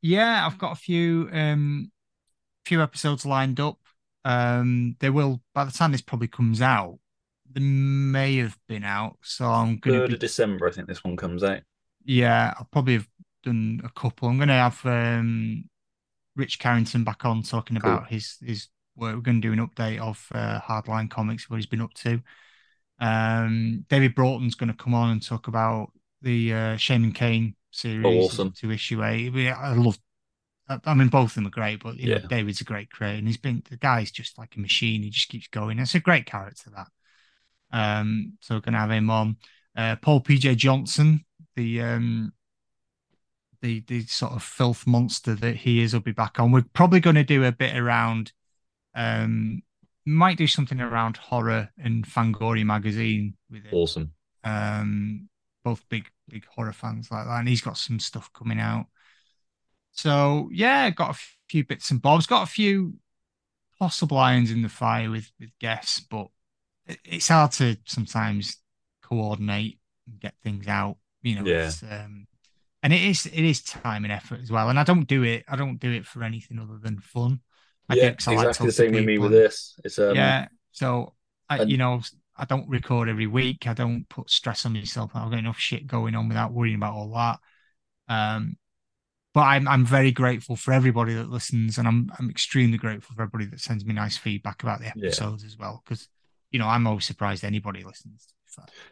yeah, 0.01 0.47
I've 0.47 0.57
got 0.57 0.71
a 0.71 0.75
few 0.75 1.29
um 1.31 1.91
few 2.67 2.81
episodes 2.81 3.25
lined 3.25 3.59
up. 3.59 3.79
Um, 4.25 4.95
they 4.99 5.09
will 5.09 5.41
by 5.53 5.63
the 5.65 5.71
time 5.71 5.91
this 5.91 6.01
probably 6.01 6.27
comes 6.27 6.61
out, 6.61 6.99
they 7.51 7.61
may 7.61 8.37
have 8.37 8.57
been 8.67 8.83
out. 8.83 9.17
So 9.23 9.45
I'm 9.45 9.77
gonna 9.77 9.99
third 9.99 10.07
be 10.09 10.13
of 10.15 10.19
December, 10.19 10.67
I 10.67 10.71
think 10.71 10.87
this 10.87 11.03
one 11.03 11.15
comes 11.15 11.43
out. 11.43 11.61
yeah, 12.03 12.53
I'll 12.57 12.67
probably 12.71 12.93
have 12.95 13.07
done 13.43 13.81
a 13.83 13.89
couple. 13.99 14.27
I'm 14.29 14.37
gonna 14.39 14.53
have 14.53 14.85
um 14.85 15.65
Rich 16.35 16.59
Carrington 16.59 17.03
back 17.03 17.25
on 17.25 17.41
talking 17.43 17.77
Cool. 17.77 17.91
about 17.93 18.09
his 18.09 18.37
his 18.45 18.67
work. 18.95 19.15
We're 19.15 19.21
gonna 19.21 19.41
do 19.41 19.53
an 19.53 19.65
update 19.67 19.99
of 19.99 20.25
uh, 20.33 20.59
Hardline 20.59 21.09
Comics, 21.09 21.49
what 21.49 21.55
he's 21.57 21.65
been 21.65 21.81
up 21.81 21.93
to. 21.95 22.21
Um, 22.99 23.85
David 23.89 24.15
Broughton's 24.15 24.55
gonna 24.55 24.73
come 24.73 24.93
on 24.93 25.11
and 25.11 25.21
talk 25.23 25.47
about 25.47 25.91
the 26.21 26.53
uh, 26.53 26.77
Shane 26.77 27.03
and 27.05 27.15
Kane 27.15 27.55
series 27.71 28.05
Oh, 28.05 28.25
awesome. 28.25 28.51
to 28.59 28.71
issue 28.71 29.03
eight. 29.03 29.31
We- 29.33 29.49
I 29.49 29.73
love. 29.73 29.97
I 30.69 30.93
mean, 30.93 31.07
both 31.07 31.31
of 31.31 31.35
them 31.35 31.47
are 31.47 31.51
great, 31.51 31.81
but 31.81 31.97
you 31.97 32.09
Yeah. 32.09 32.17
know, 32.19 32.27
David's 32.27 32.61
a 32.61 32.65
great 32.65 32.89
creator, 32.91 33.17
and 33.17 33.27
he's 33.27 33.37
been 33.37 33.63
the 33.69 33.77
guy's 33.77 34.11
just 34.11 34.37
like 34.37 34.55
a 34.55 34.59
machine. 34.59 35.03
He 35.03 35.09
just 35.09 35.29
keeps 35.29 35.47
going. 35.47 35.79
It's 35.79 35.95
a 35.95 35.99
great 35.99 36.25
character 36.25 36.69
that. 36.71 36.87
Um, 37.71 38.37
so 38.41 38.55
we're 38.55 38.61
gonna 38.61 38.79
have 38.79 38.91
him 38.91 39.09
on. 39.09 39.37
Uh, 39.75 39.95
Paul 39.97 40.21
PJ 40.21 40.55
Johnson, 40.55 41.25
the 41.55 41.81
um, 41.81 42.33
the 43.61 43.81
the 43.87 44.03
sort 44.05 44.33
of 44.33 44.43
filth 44.43 44.85
monster 44.85 45.35
that 45.35 45.57
he 45.57 45.81
is, 45.81 45.93
will 45.93 46.01
be 46.01 46.11
back 46.11 46.39
on. 46.39 46.51
We're 46.51 46.65
probably 46.73 46.99
going 46.99 47.15
to 47.15 47.23
do 47.23 47.43
a 47.43 47.51
bit 47.51 47.75
around. 47.75 48.33
Um, 48.93 49.61
might 50.05 50.37
do 50.37 50.47
something 50.47 50.79
around 50.79 51.17
horror 51.17 51.69
and 51.77 52.05
Fangoria 52.05 52.65
magazine 52.65 53.35
with 53.51 53.65
it. 53.65 53.73
Awesome. 53.73 54.13
Um, 54.43 55.29
both 55.63 55.87
big 55.89 56.09
big 56.29 56.45
horror 56.45 56.73
fans 56.73 57.11
like 57.11 57.25
that, 57.25 57.39
and 57.39 57.47
he's 57.47 57.61
got 57.61 57.77
some 57.77 57.99
stuff 57.99 58.31
coming 58.33 58.59
out. 58.59 58.87
So 59.97 60.49
yeah, 60.53 60.89
got 60.91 61.15
a 61.15 61.19
few 61.49 61.65
bits 61.65 61.91
and 61.91 62.01
bobs. 62.01 62.27
Got 62.27 62.43
a 62.43 62.51
few 62.51 62.93
possible 63.79 64.17
irons 64.17 64.51
in 64.51 64.61
the 64.61 64.69
fire 64.69 65.09
with 65.09 65.31
with 65.39 65.49
guests, 65.59 65.99
but 65.99 66.27
it's 67.03 67.27
hard 67.27 67.51
to 67.53 67.77
sometimes 67.85 68.57
coordinate 69.03 69.79
and 70.07 70.19
get 70.19 70.35
things 70.43 70.67
out. 70.67 70.97
You 71.23 71.35
know, 71.35 71.45
Yeah. 71.45 71.67
it's, 71.67 71.83
um, 71.83 72.27
and 72.83 72.93
it 72.93 73.01
is 73.01 73.25
it 73.25 73.33
is 73.43 73.61
time 73.63 74.03
and 74.05 74.13
effort 74.13 74.39
as 74.41 74.51
well. 74.51 74.69
And 74.69 74.79
I 74.79 74.83
don't 74.83 75.07
do 75.07 75.23
it. 75.23 75.43
I 75.47 75.55
don't 75.55 75.79
do 75.79 75.91
it 75.91 76.05
for 76.05 76.23
anything 76.23 76.59
other 76.59 76.77
than 76.81 76.99
fun. 76.99 77.41
I 77.89 77.95
yeah, 77.95 78.03
I 78.03 78.07
like 78.07 78.47
exactly 78.47 78.67
the 78.67 78.71
same 78.71 78.91
with 78.93 79.05
me 79.05 79.17
with 79.17 79.31
this. 79.31 79.79
It's 79.83 79.97
um 79.97 80.15
yeah. 80.15 80.47
So 80.71 81.15
I, 81.49 81.59
and- 81.59 81.71
you 81.71 81.77
know, 81.77 82.01
I 82.35 82.45
don't 82.45 82.69
record 82.69 83.09
every 83.09 83.25
week. 83.27 83.65
I 83.65 83.73
don't 83.73 84.07
put 84.09 84.29
stress 84.29 84.65
on 84.65 84.73
myself. 84.73 85.11
I've 85.15 85.31
got 85.31 85.39
enough 85.39 85.57
shit 85.57 85.87
going 85.87 86.13
on 86.13 86.27
without 86.27 86.53
worrying 86.53 86.75
about 86.75 86.93
all 86.93 87.11
that. 87.13 87.39
Um, 88.13 88.57
but 89.37 89.43
I'm 89.43 89.67
I'm 89.67 89.85
very 89.85 90.11
grateful 90.11 90.55
for 90.55 90.71
everybody 90.73 91.13
that 91.13 91.29
listens, 91.29 91.77
and 91.77 91.87
I'm 91.87 92.11
I'm 92.17 92.27
extremely 92.27 92.79
grateful 92.79 93.15
for 93.15 93.21
everybody 93.21 93.45
that 93.51 93.59
sends 93.59 93.85
me 93.85 93.93
nice 93.93 94.17
feedback 94.17 94.63
about 94.63 94.79
the 94.79 94.85
Yeah. 94.85 94.93
episodes 94.97 95.43
as 95.43 95.55
well. 95.59 95.83
Because 95.85 96.07
you 96.49 96.57
know, 96.57 96.65
I'm 96.65 96.87
always 96.87 97.05
surprised 97.05 97.45
anybody 97.45 97.83
listens. 97.83 98.25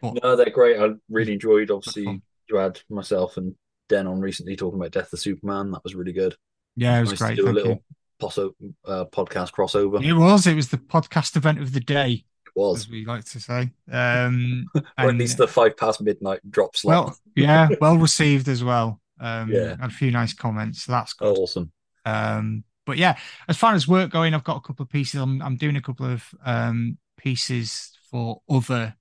But 0.03 0.21
No, 0.23 0.35
they're 0.35 0.51
great. 0.51 0.79
I 0.79 0.89
really 1.09 1.33
enjoyed. 1.33 1.71
Obviously, 1.71 2.21
you 2.47 2.55
had 2.57 2.79
myself 2.91 3.37
and 3.37 3.55
Den 3.89 4.05
on 4.05 4.19
recently 4.19 4.55
talking 4.55 4.79
about 4.79 4.91
Death 4.91 5.11
of 5.13 5.19
Superman. 5.19 5.71
That 5.71 5.83
was 5.83 5.95
really 5.95 6.13
good. 6.13 6.35
Yeah, 6.75 6.99
it 6.99 7.01
was 7.01 7.09
nice 7.09 7.19
great, 7.21 7.35
To 7.37 7.41
do 7.41 7.49
a 7.49 7.51
little 7.51 7.83
uh, 8.21 9.05
podcast 9.05 9.51
crossover. 9.51 10.03
it 10.03 10.13
was 10.13 10.45
it 10.45 10.53
was 10.53 10.69
the 10.69 10.77
podcast 10.77 11.35
event 11.35 11.59
of 11.59 11.73
the 11.73 11.79
day, 11.79 12.23
It 12.45 12.51
was. 12.55 12.81
as 12.81 12.89
we 12.89 13.03
like 13.03 13.23
to 13.25 13.39
say. 13.39 13.71
Um, 13.91 14.67
or 14.75 15.09
at 15.09 15.15
least 15.15 15.37
the 15.37 15.47
five 15.47 15.75
past 15.75 16.03
midnight 16.03 16.41
drop 16.51 16.75
slot. 16.75 17.05
Well, 17.05 17.17
yeah, 17.35 17.69
well 17.81 17.97
received 18.09 18.47
as 18.47 18.63
well. 18.63 19.01
Um, 19.19 19.53
Yeah. 19.53 19.77
had 19.79 19.89
a 19.91 19.93
few 19.93 20.11
nice 20.11 20.33
comments, 20.33 20.83
so 20.83 20.91
that's 20.91 21.13
good. 21.13 21.39
Oh, 21.39 21.43
awesome. 21.43 21.71
Um, 22.05 22.63
but 22.85 22.97
yeah, 22.97 23.17
as 23.49 23.57
far 23.57 23.73
as 23.73 23.87
work 23.87 24.11
going, 24.11 24.33
I've 24.33 24.43
got 24.43 24.57
a 24.57 24.61
couple 24.61 24.83
of 24.83 24.89
pieces. 24.89 25.19
I'm 25.21 25.41
I'm 25.41 25.57
doing 25.57 25.75
a 25.75 25.81
couple 25.81 26.05
of 26.07 26.23
um 26.45 26.97
pieces 27.17 27.91
for 28.11 28.41
other 28.49 28.95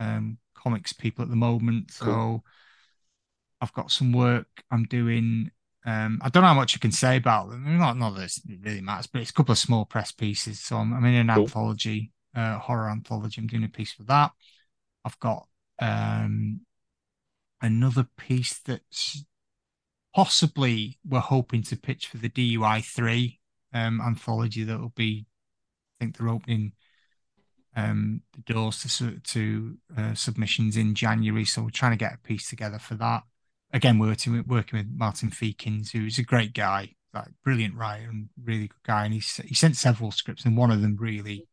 um 0.00 0.38
comics 0.54 0.92
people 0.92 1.22
at 1.22 1.30
the 1.30 1.36
moment. 1.36 1.92
So 1.92 2.04
Cool. 2.04 2.42
I've 3.60 3.72
got 3.72 3.90
some 3.90 4.12
work 4.12 4.46
I'm 4.70 4.84
doing. 4.84 5.50
Um, 5.84 6.20
I 6.22 6.28
don't 6.28 6.42
know 6.42 6.48
how 6.48 6.54
much 6.54 6.74
you 6.74 6.80
can 6.80 6.92
say 6.92 7.16
about 7.16 7.50
them. 7.50 7.78
Not 7.78 7.96
not 7.96 8.14
that 8.16 8.24
it 8.48 8.60
really 8.62 8.80
matters, 8.80 9.06
but 9.06 9.20
it's 9.20 9.30
a 9.30 9.34
couple 9.34 9.52
of 9.52 9.58
small 9.58 9.84
press 9.84 10.12
pieces. 10.12 10.60
So 10.60 10.76
I'm, 10.76 10.92
I'm 10.92 11.04
in 11.04 11.14
an 11.14 11.30
Cool. 11.34 11.46
anthology, 11.46 12.12
uh, 12.34 12.58
horror 12.58 12.90
anthology. 12.90 13.40
I'm 13.40 13.46
doing 13.46 13.64
a 13.64 13.68
piece 13.68 13.92
for 13.92 14.04
that. 14.04 14.32
I've 15.04 15.18
got 15.20 15.48
um 15.80 16.60
another 17.60 18.06
piece 18.16 18.58
that's 18.58 19.24
possibly 20.14 20.98
we're 21.06 21.20
hoping 21.20 21.62
to 21.62 21.76
pitch 21.76 22.06
for 22.08 22.18
the 22.18 22.28
DUI 22.28 22.82
three 22.82 23.40
um 23.72 24.00
anthology 24.00 24.64
that 24.64 24.78
will 24.80 24.92
be 24.94 25.26
I 26.00 26.04
think 26.04 26.16
they're 26.16 26.28
opening 26.28 26.72
um 27.74 28.22
the 28.34 28.52
doors 28.52 28.82
to 28.98 29.18
to 29.18 29.78
uh, 29.96 30.14
submissions 30.14 30.76
in 30.76 30.94
January 30.94 31.44
so 31.44 31.62
we're 31.62 31.70
trying 31.70 31.92
to 31.92 31.96
get 31.96 32.14
a 32.14 32.18
piece 32.18 32.48
together 32.48 32.78
for 32.78 32.94
that 32.96 33.22
again 33.72 33.98
working 33.98 34.34
with, 34.34 34.46
working 34.46 34.78
with 34.78 34.88
Martin 34.94 35.30
Feekins, 35.30 35.90
who's 35.90 36.18
a 36.18 36.22
great 36.22 36.52
guy, 36.54 36.90
like 37.14 37.28
brilliant 37.44 37.74
writer 37.74 38.08
and 38.08 38.28
really 38.42 38.68
good 38.68 38.82
guy. 38.84 39.04
And 39.04 39.14
he 39.14 39.20
he 39.46 39.54
sent 39.54 39.76
several 39.76 40.10
scripts, 40.10 40.44
and 40.44 40.56
one 40.56 40.70
of 40.70 40.82
them 40.82 40.96
really, 40.98 41.46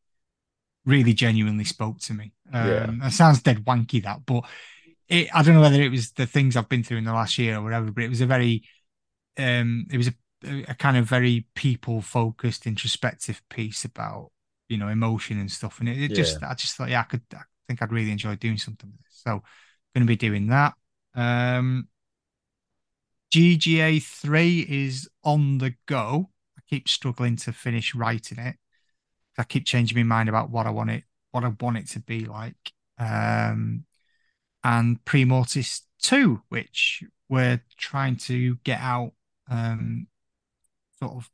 really 0.85 1.13
genuinely 1.13 1.63
spoke 1.63 1.99
to 2.01 2.13
me. 2.13 2.33
Um, 2.53 3.01
Yeah. 3.01 3.07
It 3.07 3.11
sounds 3.11 3.41
dead 3.41 3.65
wanky 3.65 4.03
that, 4.03 4.25
but 4.25 4.43
it, 5.09 5.27
I 5.33 5.43
don't 5.43 5.55
know 5.55 5.61
whether 5.61 5.81
it 5.81 5.91
was 5.91 6.11
the 6.11 6.27
things 6.27 6.55
I've 6.55 6.69
been 6.69 6.83
through 6.83 6.97
in 6.97 7.03
the 7.03 7.13
last 7.13 7.37
year 7.37 7.57
or 7.57 7.63
whatever, 7.63 7.91
but 7.91 8.03
it 8.03 8.09
was 8.09 8.21
a 8.21 8.25
very, 8.25 8.63
um, 9.37 9.87
it 9.91 9.97
was 9.97 10.07
a, 10.07 10.13
a 10.69 10.75
kind 10.75 10.97
of 10.97 11.05
very 11.05 11.47
people 11.55 12.01
focused, 12.01 12.67
introspective 12.67 13.41
piece 13.49 13.85
about 13.85 14.31
you 14.69 14.77
know 14.77 14.87
emotion 14.87 15.39
and 15.39 15.51
stuff, 15.51 15.79
and 15.79 15.89
it, 15.89 16.01
it 16.01 16.13
just 16.13 16.41
I 16.43 16.53
just 16.53 16.75
thought 16.75 16.89
yeah 16.89 17.01
I 17.01 17.03
could 17.03 17.23
I 17.33 17.41
think 17.67 17.81
I'd 17.81 17.91
really 17.91 18.11
enjoy 18.11 18.35
doing 18.35 18.57
something 18.57 18.89
with 18.91 19.01
this, 19.03 19.21
so 19.23 19.43
going 19.95 20.05
to 20.05 20.05
be 20.05 20.15
doing 20.15 20.47
that. 20.47 20.73
Um, 21.15 21.87
GGA 23.31 23.99
three 23.99 24.65
is 24.67 25.09
on 25.23 25.57
the 25.59 25.75
go. 25.85 26.29
I 26.57 26.61
keep 26.69 26.87
struggling 26.87 27.35
to 27.37 27.53
finish 27.53 27.95
writing 27.95 28.39
it. 28.39 28.57
I 29.37 29.43
keep 29.43 29.65
changing 29.65 29.97
my 29.97 30.03
mind 30.03 30.29
about 30.29 30.49
what 30.49 30.67
I 30.67 30.69
want 30.69 30.89
it, 30.91 31.03
what 31.31 31.45
I 31.45 31.53
want 31.59 31.77
it 31.77 31.87
to 31.89 31.99
be 31.99 32.25
like. 32.25 32.73
Um, 32.97 33.85
and 34.63 35.03
Premortis 35.05 35.81
two, 36.01 36.41
which 36.49 37.03
we're 37.29 37.61
trying 37.77 38.15
to 38.17 38.55
get 38.63 38.79
out, 38.79 39.13
um, 39.49 40.07
sort 40.99 41.13
of 41.13 41.29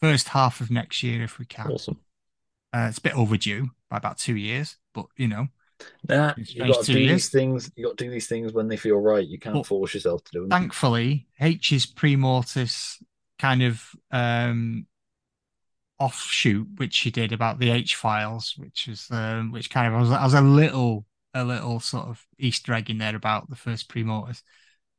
first 0.00 0.28
half 0.28 0.60
of 0.60 0.70
next 0.70 1.02
year 1.02 1.22
if 1.22 1.38
we 1.38 1.44
can. 1.44 1.70
Awesome. 1.72 2.00
Uh, 2.72 2.86
it's 2.88 2.98
a 2.98 3.02
bit 3.02 3.16
overdue 3.16 3.70
by 3.90 3.96
about 3.96 4.18
two 4.18 4.36
years, 4.36 4.76
but 4.94 5.06
you 5.16 5.28
know, 5.28 5.46
Nah, 6.08 6.34
you 6.36 6.64
got 6.66 6.84
to 6.84 6.92
do 6.92 6.98
years. 7.00 7.12
these 7.12 7.28
things. 7.30 7.70
You 7.76 7.84
got 7.86 7.98
to 7.98 8.04
do 8.04 8.10
these 8.10 8.26
things 8.26 8.52
when 8.52 8.68
they 8.68 8.76
feel 8.76 8.96
right. 8.98 9.26
You 9.26 9.38
can't 9.38 9.54
Well, 9.54 9.64
force 9.64 9.94
yourself 9.94 10.24
to 10.24 10.32
do 10.32 10.40
them. 10.42 10.50
thankfully 10.50 11.26
H's 11.40 11.86
Premortis 11.86 13.02
kind 13.38 13.62
of 13.62 13.82
um 14.10 14.86
offshoot 15.98 16.68
which 16.76 16.92
she 16.94 17.10
did 17.10 17.32
about 17.32 17.58
the 17.58 17.70
H 17.70 17.96
files, 17.96 18.54
which 18.58 18.86
was 18.88 19.10
um 19.10 19.50
which 19.52 19.70
kind 19.70 19.86
of 19.88 19.94
I 19.94 20.00
was, 20.00 20.10
I 20.10 20.24
was 20.24 20.34
a 20.34 20.40
little 20.42 21.05
a 21.36 21.44
little 21.44 21.80
sort 21.80 22.06
of 22.06 22.24
Easter 22.38 22.72
egg 22.72 22.90
in 22.90 22.98
there 22.98 23.16
about 23.16 23.48
the 23.50 23.56
first 23.56 23.88
Premortis. 23.88 24.42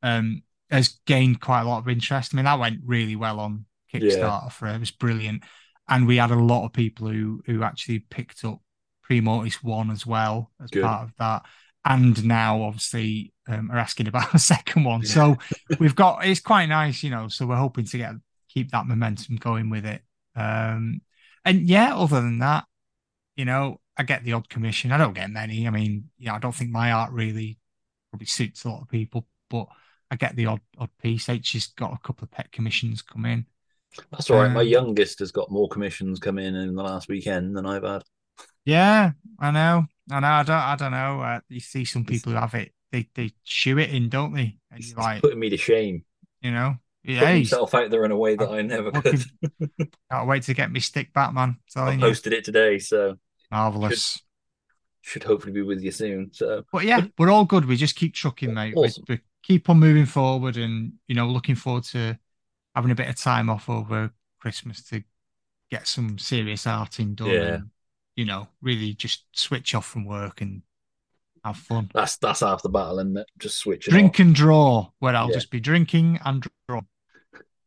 Um 0.02 0.42
has 0.70 1.00
gained 1.06 1.40
quite 1.40 1.62
a 1.62 1.68
lot 1.68 1.78
of 1.78 1.88
interest. 1.88 2.34
I 2.34 2.36
mean, 2.36 2.44
that 2.44 2.58
went 2.58 2.80
really 2.84 3.16
well 3.16 3.40
on 3.40 3.64
Kickstarter 3.92 4.52
for 4.52 4.68
it. 4.68 4.74
It 4.74 4.80
was 4.80 4.90
brilliant. 4.90 5.44
And 5.88 6.06
we 6.06 6.18
had 6.18 6.30
a 6.30 6.36
lot 6.36 6.66
of 6.66 6.72
people 6.72 7.08
who 7.08 7.42
who 7.46 7.62
actually 7.62 8.00
picked 8.00 8.44
up 8.44 8.60
Premortis 9.08 9.54
one 9.62 9.90
as 9.90 10.06
well 10.06 10.50
as 10.62 10.70
Good. 10.70 10.84
part 10.84 11.04
of 11.04 11.14
that. 11.18 11.42
And 11.84 12.22
now 12.24 12.62
obviously 12.62 13.32
um, 13.48 13.70
are 13.70 13.78
asking 13.78 14.08
about 14.08 14.34
a 14.34 14.38
second 14.38 14.84
one. 14.84 15.04
So 15.04 15.36
we've 15.80 15.96
got 15.96 16.24
it's 16.26 16.40
quite 16.40 16.66
nice, 16.66 17.02
you 17.02 17.10
know. 17.10 17.28
So 17.28 17.46
we're 17.46 17.56
hoping 17.56 17.86
to 17.86 17.98
get 17.98 18.12
keep 18.48 18.70
that 18.70 18.86
momentum 18.86 19.36
going 19.36 19.70
with 19.70 19.86
it. 19.86 20.02
Um 20.36 21.00
and 21.44 21.62
yeah, 21.62 21.96
other 21.96 22.20
than 22.20 22.40
that, 22.40 22.64
you 23.36 23.46
know, 23.46 23.80
I 23.98 24.04
get 24.04 24.24
the 24.24 24.32
odd 24.34 24.48
commission. 24.48 24.92
I 24.92 24.98
don't 24.98 25.14
get 25.14 25.30
many. 25.30 25.66
I 25.66 25.70
mean, 25.70 26.10
yeah, 26.18 26.34
I 26.34 26.38
don't 26.38 26.54
think 26.54 26.70
my 26.70 26.92
art 26.92 27.12
really 27.12 27.58
probably 28.10 28.26
suits 28.26 28.64
a 28.64 28.68
lot 28.70 28.82
of 28.82 28.88
people, 28.88 29.26
but 29.50 29.66
I 30.10 30.16
get 30.16 30.36
the 30.36 30.46
odd 30.46 30.60
odd 30.78 30.90
piece. 31.02 31.28
H 31.28 31.52
has 31.52 31.66
got 31.66 31.92
a 31.92 31.98
couple 31.98 32.24
of 32.24 32.30
pet 32.30 32.52
commissions 32.52 33.02
come 33.02 33.26
in. 33.26 33.46
That's 34.10 34.30
all 34.30 34.40
right. 34.42 34.52
My 34.52 34.60
Um, 34.62 34.68
youngest 34.68 35.18
has 35.18 35.32
got 35.32 35.50
more 35.50 35.68
commissions 35.68 36.20
come 36.20 36.38
in 36.38 36.54
in 36.54 36.74
the 36.74 36.82
last 36.82 37.08
weekend 37.08 37.56
than 37.56 37.66
I've 37.66 37.82
had. 37.84 38.02
Yeah, 38.64 39.12
I 39.40 39.50
know. 39.50 39.86
I 40.10 40.20
know. 40.20 40.26
I 40.28 40.42
don't. 40.42 40.56
I 40.56 40.76
don't 40.76 40.92
know. 40.92 41.20
Uh, 41.20 41.40
you 41.48 41.60
see 41.60 41.84
some 41.84 42.04
people 42.04 42.32
who 42.32 42.38
have 42.38 42.54
it. 42.54 42.72
They 42.92 43.08
they 43.14 43.32
shoe 43.44 43.78
it 43.78 43.90
in, 43.90 44.08
don't 44.08 44.32
they? 44.32 44.56
And 44.70 44.84
you're 44.84 44.96
like, 44.96 45.22
Putting 45.22 45.38
me 45.40 45.50
to 45.50 45.56
shame. 45.56 46.04
you 46.40 46.50
know, 46.52 46.76
yeah. 47.02 47.20
he's- 47.32 47.50
himself 47.50 47.74
out 47.74 47.90
there 47.90 48.04
in 48.04 48.10
a 48.12 48.16
way 48.16 48.36
that 48.36 48.48
I 48.48 48.62
never 48.62 48.92
could. 48.92 49.22
Can't 50.10 50.28
wait 50.28 50.44
to 50.44 50.54
get 50.54 50.70
me 50.70 50.80
stick 50.80 51.12
back, 51.12 51.34
man. 51.34 51.56
I 51.76 51.80
Telling 51.80 52.00
you, 52.00 52.06
posted 52.06 52.32
it 52.32 52.44
today, 52.44 52.78
so 52.78 53.18
marvelous. 53.50 54.20
should 55.02 55.22
hopefully 55.24 55.52
be 55.52 55.62
with 55.62 55.80
you 55.82 55.90
soon. 55.90 56.30
So 56.32 56.64
But 56.72 56.84
yeah, 56.84 57.06
we're 57.18 57.30
all 57.30 57.44
good. 57.44 57.64
We 57.64 57.76
just 57.76 57.96
keep 57.96 58.14
trucking, 58.14 58.52
mate. 58.52 58.74
We- 58.76 58.84
Awesome. 58.86 59.04
We, 59.08 59.20
keep 59.42 59.70
on 59.70 59.78
moving 59.78 60.04
forward, 60.04 60.56
and 60.56 60.94
you 61.06 61.14
know, 61.14 61.26
looking 61.26 61.54
forward 61.54 61.84
to 61.84 62.18
having 62.74 62.90
a 62.90 62.94
bit 62.94 63.08
of 63.08 63.16
time 63.16 63.48
off 63.48 63.68
over 63.70 64.10
Christmas 64.40 64.82
to 64.90 65.02
get 65.70 65.86
some 65.86 66.18
serious 66.18 66.64
arting 66.64 67.14
done. 67.14 67.28
Yeah. 67.30 67.54
And, 67.54 67.70
you 68.16 68.24
know, 68.26 68.48
really 68.60 68.92
just 68.94 69.24
switch 69.32 69.74
off 69.74 69.86
from 69.86 70.04
work 70.04 70.40
and 70.40 70.62
have 71.44 71.56
fun. 71.56 71.88
that's 71.94 72.16
that's 72.18 72.40
half 72.40 72.62
the 72.62 72.68
battle, 72.68 72.98
and 72.98 73.24
just 73.38 73.58
switch 73.58 73.86
it 73.88 73.92
Drink 73.92 74.18
and 74.18 74.34
draw, 74.34 74.90
where 74.98 75.14
I'll 75.14 75.28
Yeah. 75.30 75.34
just 75.36 75.50
be 75.50 75.60
drinking 75.60 76.18
and 76.24 76.44
draw 76.68 76.80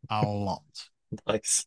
a 0.10 0.26
lot. 0.26 0.62
off. 0.68 0.90
Nice. 1.28 1.66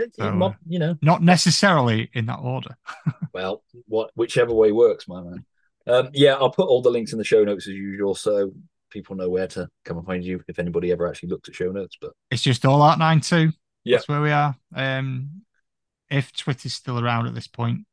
It- 0.00 0.14
So, 0.16 0.46
it 0.46 0.54
you 0.66 0.78
know, 0.78 0.96
Not 1.02 1.22
necessarily 1.22 2.10
in 2.12 2.26
that 2.26 2.40
order. 2.40 2.76
well, 3.34 3.62
what 3.86 4.10
whichever 4.14 4.52
way 4.52 4.72
works, 4.72 5.06
my 5.08 5.22
man. 5.22 5.44
Um, 5.86 6.10
yeah, 6.12 6.34
I'll 6.34 6.50
put 6.50 6.68
all 6.68 6.82
the 6.82 6.90
links 6.90 7.12
in 7.12 7.18
the 7.18 7.24
show 7.24 7.42
notes 7.42 7.66
as 7.66 7.74
usual, 7.74 8.14
so 8.14 8.52
people 8.90 9.16
know 9.16 9.28
where 9.28 9.46
to 9.48 9.68
come 9.84 9.96
and 9.98 10.06
find 10.06 10.24
you 10.24 10.42
if 10.48 10.58
anybody 10.58 10.92
ever 10.92 11.08
actually 11.08 11.30
looks 11.30 11.48
at 11.48 11.54
show 11.54 11.70
notes. 11.70 11.96
But 12.00 12.12
It's 12.30 12.42
just 12.42 12.64
all 12.66 12.80
ArtNineTwo. 12.80 13.52
Yeah. 13.84 13.96
That's 13.96 14.08
where 14.08 14.20
we 14.20 14.30
are. 14.30 14.54
Um, 14.74 15.42
if 16.10 16.32
Twitter's 16.32 16.74
still 16.74 16.98
around 16.98 17.26
at 17.26 17.34
this 17.34 17.46
point, 17.46 17.86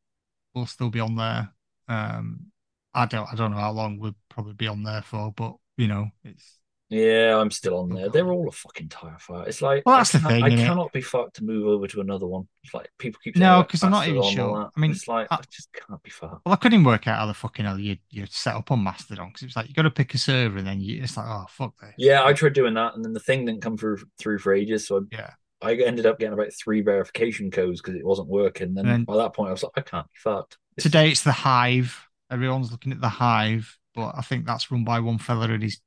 we'll 0.54 0.66
still 0.66 0.90
be 0.90 1.00
on 1.00 1.16
there. 1.16 1.50
Um, 1.88 2.48
I 2.94 3.06
don't, 3.06 3.32
I 3.32 3.36
don't 3.36 3.52
know 3.52 3.58
how 3.58 3.72
long 3.72 4.00
we'll 4.00 4.16
probably 4.30 4.54
be 4.54 4.68
on 4.68 4.84
there 4.84 5.02
for, 5.02 5.32
but 5.32 5.56
you 5.78 5.88
know, 5.88 6.08
it's 6.24 6.57
yeah, 6.90 7.38
I'm 7.38 7.52
still 7.52 7.80
on 7.80 7.92
oh, 7.92 7.96
there. 7.96 8.10
They're 8.10 8.32
all 8.32 8.48
a 8.48 8.52
fucking 8.52 8.90
tire 8.90 9.18
fire. 9.20 9.46
It's 9.48 9.62
like 9.62 9.84
Well, 9.86 9.96
I 9.96 10.00
that's 10.00 10.14
the 10.14 10.20
thing, 10.20 10.44
I 10.44 10.50
cannot 10.50 10.94
be 10.94 11.02
fucked 11.02 11.36
to 11.38 11.44
move 11.44 11.68
over 11.68 11.86
to 11.88 12.02
another 12.02 12.28
one. 12.28 12.48
It's 12.64 12.74
like 12.74 12.90
people 12.98 13.20
keep 13.24 13.36
saying 13.36 13.46
No, 13.46 13.64
because 13.64 13.84
I'm 13.84 13.92
not 13.92 14.08
even 14.08 14.24
sure. 14.24 14.60
that. 14.60 14.70
I 14.76 14.80
mean, 14.80 14.92
it's 14.92 15.08
like 15.08 15.28
I- 15.30 15.36
I 15.36 15.42
just 15.52 15.70
can't 15.74 16.02
be 16.02 16.10
fucked. 16.10 16.46
well, 16.46 16.54
I 16.54 16.56
couldn't 16.56 16.84
work 16.84 17.08
out 17.08 17.20
how 17.20 17.26
the 17.26 17.34
fucking 17.34 17.66
hell 17.66 17.80
you 17.80 17.98
you 18.10 18.26
set 18.30 18.56
up 18.56 18.72
on 18.72 18.84
Mastodon 18.84 19.28
because 19.28 19.44
it's 19.44 19.56
like 19.56 19.68
you 19.68 19.74
got 19.74 19.82
to 19.84 19.92
pick 19.92 20.14
a 20.14 20.18
server 20.18 20.58
and 20.58 20.68
then 20.68 20.80
you 20.80 21.04
it's 21.04 21.18
like 21.18 21.26
oh 21.28 21.46
fuck 21.50 21.74
this. 21.82 21.94
Yeah, 21.98 22.24
I 22.24 22.34
tried 22.34 22.54
doing 22.54 22.76
that, 22.76 22.96
and 22.96 23.04
then 23.04 23.14
the 23.14 23.20
thing 23.20 23.46
didn't 23.46 23.62
come 23.62 23.78
through 23.78 24.00
through 24.18 24.40
for 24.40 24.54
ages. 24.54 24.88
So 24.88 25.06
Yeah. 25.12 25.32
I 25.62 25.74
ended 25.74 26.06
up 26.06 26.20
getting 26.20 26.34
about 26.34 26.54
three 26.54 26.82
verification 26.82 27.50
codes 27.50 27.82
because 27.82 27.96
it 27.96 28.06
wasn't 28.06 28.28
working. 28.28 28.76
Then 28.76 28.86
And 28.86 28.94
then- 28.94 29.04
by 29.06 29.18
that 29.18 29.34
point, 29.34 29.50
I 29.50 29.54
was 29.54 29.64
like, 29.64 29.72
I 29.76 29.82
can't 29.82 30.08
be 30.08 30.16
fucked. 30.16 30.58
Today 30.78 31.10
it's 31.10 31.24
the 31.24 31.32
Hive. 31.32 32.08
Everyone's 32.30 32.72
looking 32.72 32.92
at 32.92 33.02
the 33.02 33.10
Hive, 33.10 33.78
but 33.96 34.14
I 34.16 34.22
think 34.22 34.46
that's 34.46 34.70
run 34.70 34.84
by 34.84 35.00
one 35.00 35.18
fella 35.18 35.50
and 35.50 35.64
his 35.64 35.80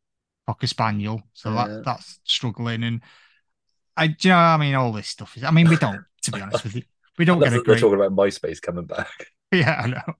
cocker 0.46 0.66
spaniel, 0.66 1.22
so 1.32 1.52
Yeah. 1.52 1.66
that 1.68 1.84
that's 1.84 2.20
struggling. 2.24 2.82
And 2.84 3.02
I, 3.96 4.08
do 4.08 4.28
you 4.28 4.34
know, 4.34 4.38
I 4.38 4.56
mean, 4.56 4.74
all 4.74 4.92
this 4.92 5.08
stuff 5.08 5.36
is. 5.36 5.44
I 5.44 5.50
mean, 5.50 5.68
we 5.68 5.76
don't, 5.76 6.02
to 6.22 6.30
be 6.32 6.40
honest 6.40 6.64
with 6.64 6.76
you, 6.76 6.82
we 7.18 7.24
don't 7.24 7.38
get 7.40 7.52
a 7.52 7.62
they're 7.62 7.76
talking 7.78 7.94
about 8.00 8.12
MySpace 8.16 8.60
coming 8.62 8.86
back. 8.86 9.08
Yeah, 9.52 9.80
I 9.84 9.86
know. 9.88 10.14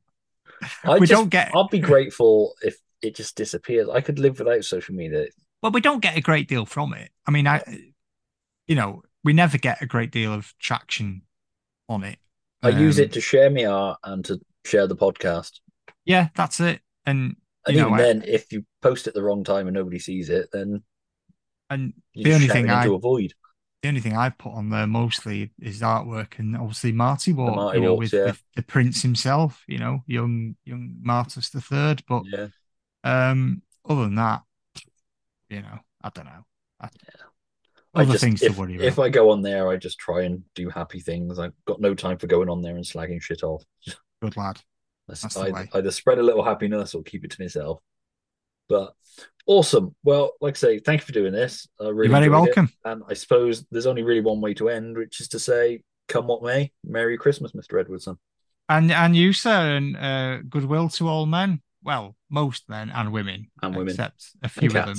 I 0.84 0.94
we 0.98 1.06
just, 1.06 1.12
don't 1.12 1.28
get 1.28 1.52
I'd 1.54 1.68
be 1.70 1.78
grateful 1.78 2.54
if 2.62 2.76
it 3.00 3.14
just 3.14 3.36
disappears. 3.36 3.88
I 3.88 4.00
could 4.00 4.18
live 4.18 4.40
without 4.40 4.64
social 4.64 4.92
media. 4.94 5.26
well, 5.62 5.70
we 5.70 5.80
don't 5.80 6.02
get 6.02 6.16
a 6.16 6.20
great 6.20 6.48
deal 6.48 6.66
from 6.66 6.92
it. 6.94 7.10
I 7.28 7.30
mean, 7.30 7.46
I, 7.46 7.62
you 8.66 8.74
know, 8.74 9.02
we 9.22 9.32
never 9.32 9.56
get 9.56 9.82
a 9.82 9.86
great 9.86 10.10
deal 10.10 10.32
of 10.34 10.52
traction 10.58 11.22
on 11.88 12.02
it. 12.02 12.18
I 12.62 12.70
use 12.70 12.98
Um, 12.98 13.04
it 13.04 13.12
to 13.12 13.20
share 13.20 13.50
my 13.50 13.66
art 13.66 13.98
and 14.02 14.24
to 14.24 14.40
share 14.64 14.88
the 14.88 14.96
podcast. 14.96 15.60
Yeah, 16.04 16.30
that's 16.34 16.58
it. 16.58 16.80
And 17.06 17.36
And 17.66 17.76
you 17.76 17.82
know, 17.82 17.88
even 17.90 18.00
I- 18.00 18.02
then, 18.02 18.22
if 18.26 18.50
you 18.52 18.64
post 18.82 19.06
at 19.06 19.14
the 19.14 19.22
wrong 19.22 19.44
time 19.44 19.66
and 19.66 19.74
nobody 19.74 19.98
sees 19.98 20.28
it, 20.30 20.48
then 20.52 20.82
and 21.68 21.92
the 22.14 22.34
only 22.34 22.48
thing 22.48 22.68
I 22.70 22.82
into 22.82 22.94
a 22.94 22.98
void. 22.98 23.32
the 23.82 23.88
only 23.88 24.00
thing 24.00 24.16
I 24.16 24.30
put 24.30 24.52
on 24.52 24.70
there 24.70 24.86
mostly 24.86 25.52
is 25.60 25.80
artwork 25.82 26.38
and 26.38 26.56
obviously 26.56 26.92
Marty 26.92 27.32
Walk, 27.32 27.54
Marty 27.54 27.78
you 27.78 27.84
know, 27.84 27.94
Walks, 27.94 28.12
with, 28.12 28.12
yeah. 28.12 28.24
with 28.26 28.42
the 28.56 28.62
prince 28.62 29.02
himself, 29.02 29.62
you 29.68 29.78
know, 29.78 30.02
young 30.06 30.56
young 30.64 30.96
Martus 31.06 31.50
the 31.50 31.60
third. 31.60 32.02
But 32.08 32.24
Yeah. 32.26 32.48
um 33.04 33.62
other 33.88 34.02
than 34.04 34.16
that, 34.16 34.42
you 35.48 35.62
know, 35.62 35.78
I 36.02 36.10
don't 36.10 36.26
know. 36.26 36.44
I, 36.80 36.88
I 37.94 38.02
Other 38.02 38.12
just, 38.12 38.24
things 38.24 38.42
if, 38.42 38.54
to 38.54 38.60
worry 38.60 38.76
about. 38.76 38.86
if. 38.86 38.98
I 38.98 39.08
go 39.08 39.30
on 39.30 39.42
there, 39.42 39.68
I 39.68 39.76
just 39.76 39.98
try 39.98 40.22
and 40.22 40.44
do 40.54 40.68
happy 40.68 41.00
things. 41.00 41.38
I've 41.38 41.54
got 41.64 41.80
no 41.80 41.94
time 41.94 42.18
for 42.18 42.26
going 42.28 42.48
on 42.48 42.62
there 42.62 42.76
and 42.76 42.84
slagging 42.84 43.20
shit 43.20 43.42
off. 43.42 43.64
Good 44.22 44.36
lad. 44.36 44.60
That's 45.08 45.22
That's 45.22 45.36
either 45.74 45.90
spread 45.90 46.18
a 46.18 46.22
little 46.22 46.44
happiness 46.44 46.94
or 46.94 47.02
keep 47.02 47.24
it 47.24 47.32
to 47.32 47.42
myself. 47.42 47.80
But 48.70 48.94
awesome. 49.46 49.94
Well, 50.04 50.32
like 50.40 50.54
I 50.54 50.58
say, 50.58 50.78
thank 50.78 51.02
you 51.02 51.06
for 51.06 51.12
doing 51.12 51.32
this. 51.32 51.68
I 51.78 51.88
really 51.88 52.08
You're 52.08 52.20
very 52.20 52.26
enjoyed 52.26 52.48
it. 52.48 52.56
welcome. 52.56 52.72
And 52.86 53.02
I 53.08 53.14
suppose 53.14 53.66
there's 53.70 53.86
only 53.86 54.02
really 54.02 54.22
one 54.22 54.40
way 54.40 54.54
to 54.54 54.70
end, 54.70 54.96
which 54.96 55.20
is 55.20 55.28
to 55.28 55.38
say, 55.38 55.82
come 56.08 56.26
what 56.28 56.42
may, 56.42 56.72
Merry 56.84 57.18
Christmas, 57.18 57.52
Mr. 57.52 57.78
Edwardson. 57.78 58.18
And 58.68 58.90
and 58.92 59.16
you, 59.16 59.32
sir, 59.32 59.76
and 59.76 59.96
uh, 59.96 60.38
goodwill 60.48 60.88
to 60.90 61.08
all 61.08 61.26
men. 61.26 61.60
Well, 61.82 62.16
most 62.30 62.68
men 62.68 62.90
and 62.90 63.12
women, 63.12 63.50
And 63.62 63.74
women. 63.74 63.90
except 63.90 64.30
a 64.42 64.48
few 64.48 64.68
of 64.68 64.86
them, 64.86 64.96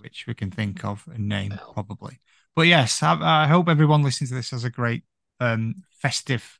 which 0.00 0.26
we 0.28 0.34
can 0.34 0.50
think 0.50 0.84
of 0.84 1.02
and 1.12 1.28
name 1.28 1.58
probably. 1.72 2.20
But 2.54 2.66
yes, 2.66 3.02
I, 3.02 3.44
I 3.44 3.46
hope 3.46 3.68
everyone 3.68 4.02
listening 4.02 4.28
to 4.28 4.34
this 4.34 4.50
has 4.50 4.64
a 4.64 4.70
great 4.70 5.04
um, 5.40 5.76
festive 6.02 6.58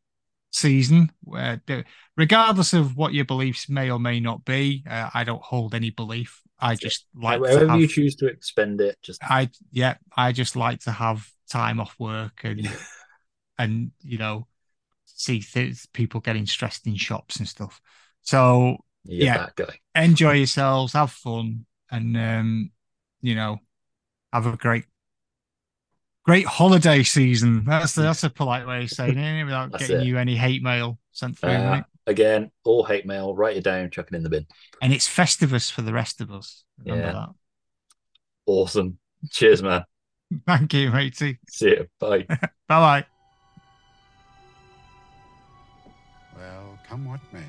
season. 0.53 1.11
Where, 1.25 1.61
regardless 2.17 2.73
of 2.73 2.97
what 2.97 3.13
your 3.13 3.25
beliefs 3.25 3.69
may 3.69 3.91
or 3.91 3.99
may 3.99 4.21
not 4.21 4.45
be, 4.45 4.85
uh, 4.89 5.11
I 5.13 5.25
don't 5.25 5.43
hold 5.43 5.75
any 5.75 5.91
belief. 5.91 6.41
I 6.59 6.75
just 6.75 7.07
like 7.15 7.39
However 7.41 7.67
have, 7.67 7.81
you 7.81 7.87
choose 7.87 8.17
to 8.17 8.27
expend 8.27 8.81
it, 8.81 8.99
just 9.03 9.23
I 9.23 9.51
yeah, 9.73 9.97
I 10.17 10.33
just 10.33 10.57
like 10.57 10.81
to 10.81 10.91
have 10.91 11.29
time 11.51 11.81
off 11.81 11.95
work 11.99 12.41
and 12.45 12.69
and 13.59 13.91
you 14.03 14.19
know 14.19 14.47
see 15.05 15.41
th- 15.41 15.93
people 15.93 16.21
getting 16.21 16.47
stressed 16.47 16.87
in 16.87 16.97
shops 16.97 17.37
and 17.37 17.49
stuff. 17.49 17.81
So 18.23 18.79
You're 19.05 19.27
yeah, 19.27 19.49
enjoy 19.95 20.33
yourselves, 20.33 20.93
have 20.95 21.11
fun, 21.11 21.67
and 21.91 22.17
um, 22.17 22.71
you 23.21 23.35
know, 23.35 23.59
have 24.33 24.47
a 24.47 24.57
great 24.57 24.85
great 26.25 26.47
holiday 26.47 27.03
season. 27.03 27.65
That's 27.65 27.95
that's 27.95 28.25
a 28.25 28.31
polite 28.31 28.67
way 28.67 28.85
of 28.85 28.91
saying 28.91 29.17
it 29.19 29.45
without 29.45 29.73
That's 29.73 29.89
getting 29.89 30.01
it. 30.01 30.07
you 30.07 30.19
any 30.19 30.37
hate 30.37 30.63
mail 30.63 30.99
sent 31.13 31.39
through. 31.39 31.51
Uh. 31.51 31.83
Again, 32.07 32.51
all 32.65 32.85
hate 32.85 33.07
mail, 33.07 33.35
write 33.35 33.57
it 33.57 33.65
down, 33.65 33.91
chuck 33.91 34.09
it 34.11 34.17
in 34.17 34.23
the 34.23 34.31
bin. 34.31 34.47
And 34.81 34.93
it's 34.93 35.09
Festivus 35.09 35.71
for 35.71 35.83
the 35.83 35.93
rest 35.93 36.21
of 36.21 36.31
us. 36.31 36.65
Remember 36.85 37.07
Yeah. 37.07 37.27
Awesome. 38.47 38.99
Cheers, 39.31 39.63
man. 39.63 39.85
Thank 40.47 40.75
you, 40.75 40.91
matey. 40.91 41.39
See 41.49 41.71
you. 41.71 41.87
Bye. 41.99 42.27
Bye 42.29 42.47
bye. 42.69 43.07
Well, 46.37 46.79
come 46.89 47.05
what 47.07 47.21
may. 47.33 47.41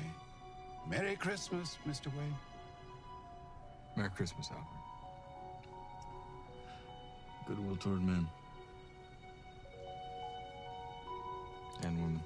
Merry 0.88 1.16
Christmas, 1.16 1.76
Mr. 1.86 2.06
Wayne. 2.16 2.34
Merry 3.96 4.10
Christmas, 4.10 4.48
Albert. 4.50 4.64
Goodwill 7.46 7.76
toward 7.76 8.02
men. 8.02 8.26
And 11.82 11.96
women. 11.98 12.22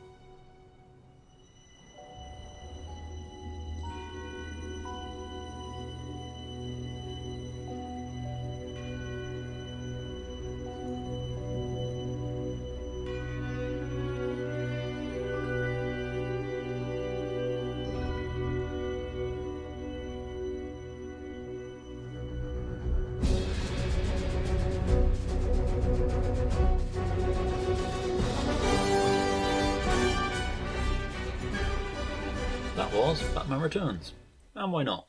Batman 33.53 33.65
Returns. 33.65 34.13
And 34.55 34.73
why 34.73 34.83
not? 34.83 35.09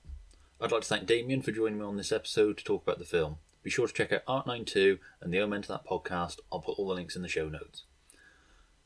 I'd 0.59 0.73
like 0.73 0.81
to 0.81 0.87
thank 0.87 1.05
Damian 1.05 1.41
for 1.41 1.53
joining 1.53 1.79
me 1.79 1.85
on 1.85 1.95
this 1.95 2.11
episode 2.11 2.57
to 2.57 2.63
talk 2.65 2.83
about 2.83 2.99
the 2.99 3.05
film. 3.05 3.37
Be 3.63 3.69
sure 3.69 3.87
to 3.87 3.93
check 3.93 4.11
out 4.11 4.25
ArtNineTwo 4.25 4.99
and 5.21 5.33
the 5.33 5.39
Omen 5.39 5.61
to 5.61 5.67
that 5.69 5.87
podcast. 5.87 6.39
I'll 6.51 6.59
put 6.59 6.77
all 6.77 6.89
the 6.89 6.93
links 6.93 7.15
in 7.15 7.21
the 7.21 7.29
show 7.29 7.47
notes. 7.47 7.85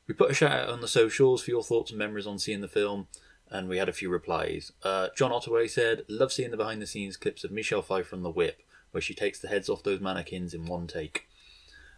We 0.07 0.13
put 0.13 0.29
a 0.29 0.35
shout 0.35 0.51
out 0.51 0.69
on 0.69 0.81
the 0.81 0.88
socials 0.88 1.41
for 1.41 1.49
your 1.49 1.63
thoughts 1.63 1.89
and 1.89 1.97
memories 1.97 2.27
on 2.27 2.38
seeing 2.38 2.61
the 2.61 2.67
film, 2.67 3.07
and 3.49 3.67
we 3.67 3.79
had 3.79 3.89
a 3.89 3.93
few 3.93 4.09
replies. 4.11 4.73
Uh, 4.84 5.07
John 5.15 5.31
Ottaway 5.31 5.67
said, 5.67 6.03
Love 6.07 6.31
seeing 6.31 6.51
the 6.51 6.57
behind 6.57 6.79
the 6.79 6.85
scenes 6.85 7.17
clips 7.17 7.43
of 7.43 7.49
Michelle 7.49 7.81
Pfeiffer 7.81 8.15
on 8.15 8.21
The 8.21 8.29
Whip, 8.29 8.61
where 8.91 9.01
she 9.01 9.15
takes 9.15 9.39
the 9.39 9.47
heads 9.47 9.69
off 9.69 9.81
those 9.81 9.99
mannequins 9.99 10.53
in 10.53 10.67
one 10.67 10.85
take. 10.85 11.27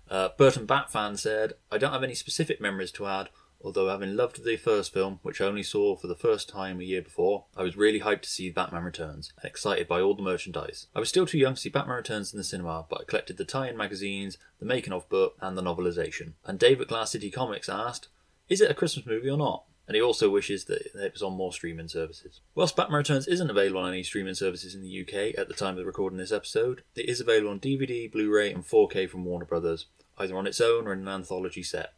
Uh, 0.10 0.30
Burton 0.38 0.66
Batfan 0.66 1.20
said, 1.20 1.56
I 1.70 1.78
don't 1.78 1.92
have 1.92 2.04
any 2.04 2.16
specific 2.16 2.62
memories 2.62 2.94
to 2.94 3.06
add, 3.06 3.28
although 3.62 3.90
having 3.90 4.16
loved 4.16 4.44
the 4.44 4.58
first 4.58 4.94
film, 4.94 5.20
which 5.22 5.42
I 5.42 5.46
only 5.46 5.64
saw 5.64 5.96
for 5.96 6.08
the 6.08 6.16
first 6.16 6.50
time 6.50 6.80
a 6.80 6.84
year 6.84 7.02
before, 7.02 7.46
I 7.56 7.64
was 7.64 7.78
really 7.78 8.00
hyped 8.00 8.22
to 8.22 8.30
see 8.30 8.50
Batman 8.50 8.84
Returns 8.84 9.34
and 9.42 9.50
excited 9.50 9.88
by 9.88 10.02
all 10.02 10.16
the 10.16 10.22
merchandise. 10.22 10.88
I 10.96 11.00
was 11.00 11.10
still 11.10 11.26
too 11.26 11.38
young 11.38 11.56
to 11.56 11.60
see 11.60 11.70
Batman 11.70 11.98
Returns 11.98 12.34
in 12.34 12.38
the 12.38 12.44
cinema, 12.44 12.86
but 12.90 13.02
I 13.02 13.04
collected 13.06 13.38
the 13.38 13.46
tie 13.46 13.70
in 13.70 13.78
magazines, 13.78 14.38
the 14.60 14.66
making 14.66 14.94
of 14.94 15.10
book, 15.10 15.36
and 15.42 15.58
the 15.58 15.64
novelization. 15.64 16.34
And 16.46 16.58
Dave 16.58 16.82
at 16.82 16.88
Glass 16.88 17.12
City 17.12 17.32
Comics 17.32 17.70
asked, 17.70 18.08
Is 18.48 18.62
it 18.62 18.72
a 18.72 18.76
Christmas 18.76 19.06
movie 19.06 19.30
or 19.30 19.38
not? 19.38 19.66
And 19.88 19.96
he 19.96 20.02
also 20.04 20.30
wishes 20.30 20.66
that 20.66 20.86
it 20.94 21.14
was 21.14 21.24
on 21.24 21.34
more 21.34 21.52
streaming 21.52 21.88
services. 21.88 22.42
Whilst 22.54 22.76
Batman 22.76 23.00
Returns 23.00 23.28
isn't 23.28 23.50
available 23.50 23.82
on 23.82 23.92
any 23.92 24.04
streaming 24.04 24.36
services 24.36 24.76
in 24.76 24.84
the 24.84 25.02
UK 25.02 25.36
at 25.36 25.48
the 25.48 25.56
time 25.56 25.80
of 25.80 25.86
recording 25.88 26.20
this 26.20 26.32
episode, 26.32 26.84
it 26.96 27.10
is 27.10 27.20
available 27.20 27.50
on 27.50 27.60
DVD, 27.60 28.10
Blu 28.10 28.32
ray, 28.32 28.54
and 28.54 28.64
4K 28.64 29.10
from 29.10 29.26
Warner 29.26 29.46
Brothers, 29.46 29.88
either 30.20 30.38
on 30.38 30.46
its 30.46 30.62
own 30.62 30.86
or 30.86 30.94
in 30.94 31.00
an 31.00 31.08
anthology 31.08 31.64
set. 31.64 31.94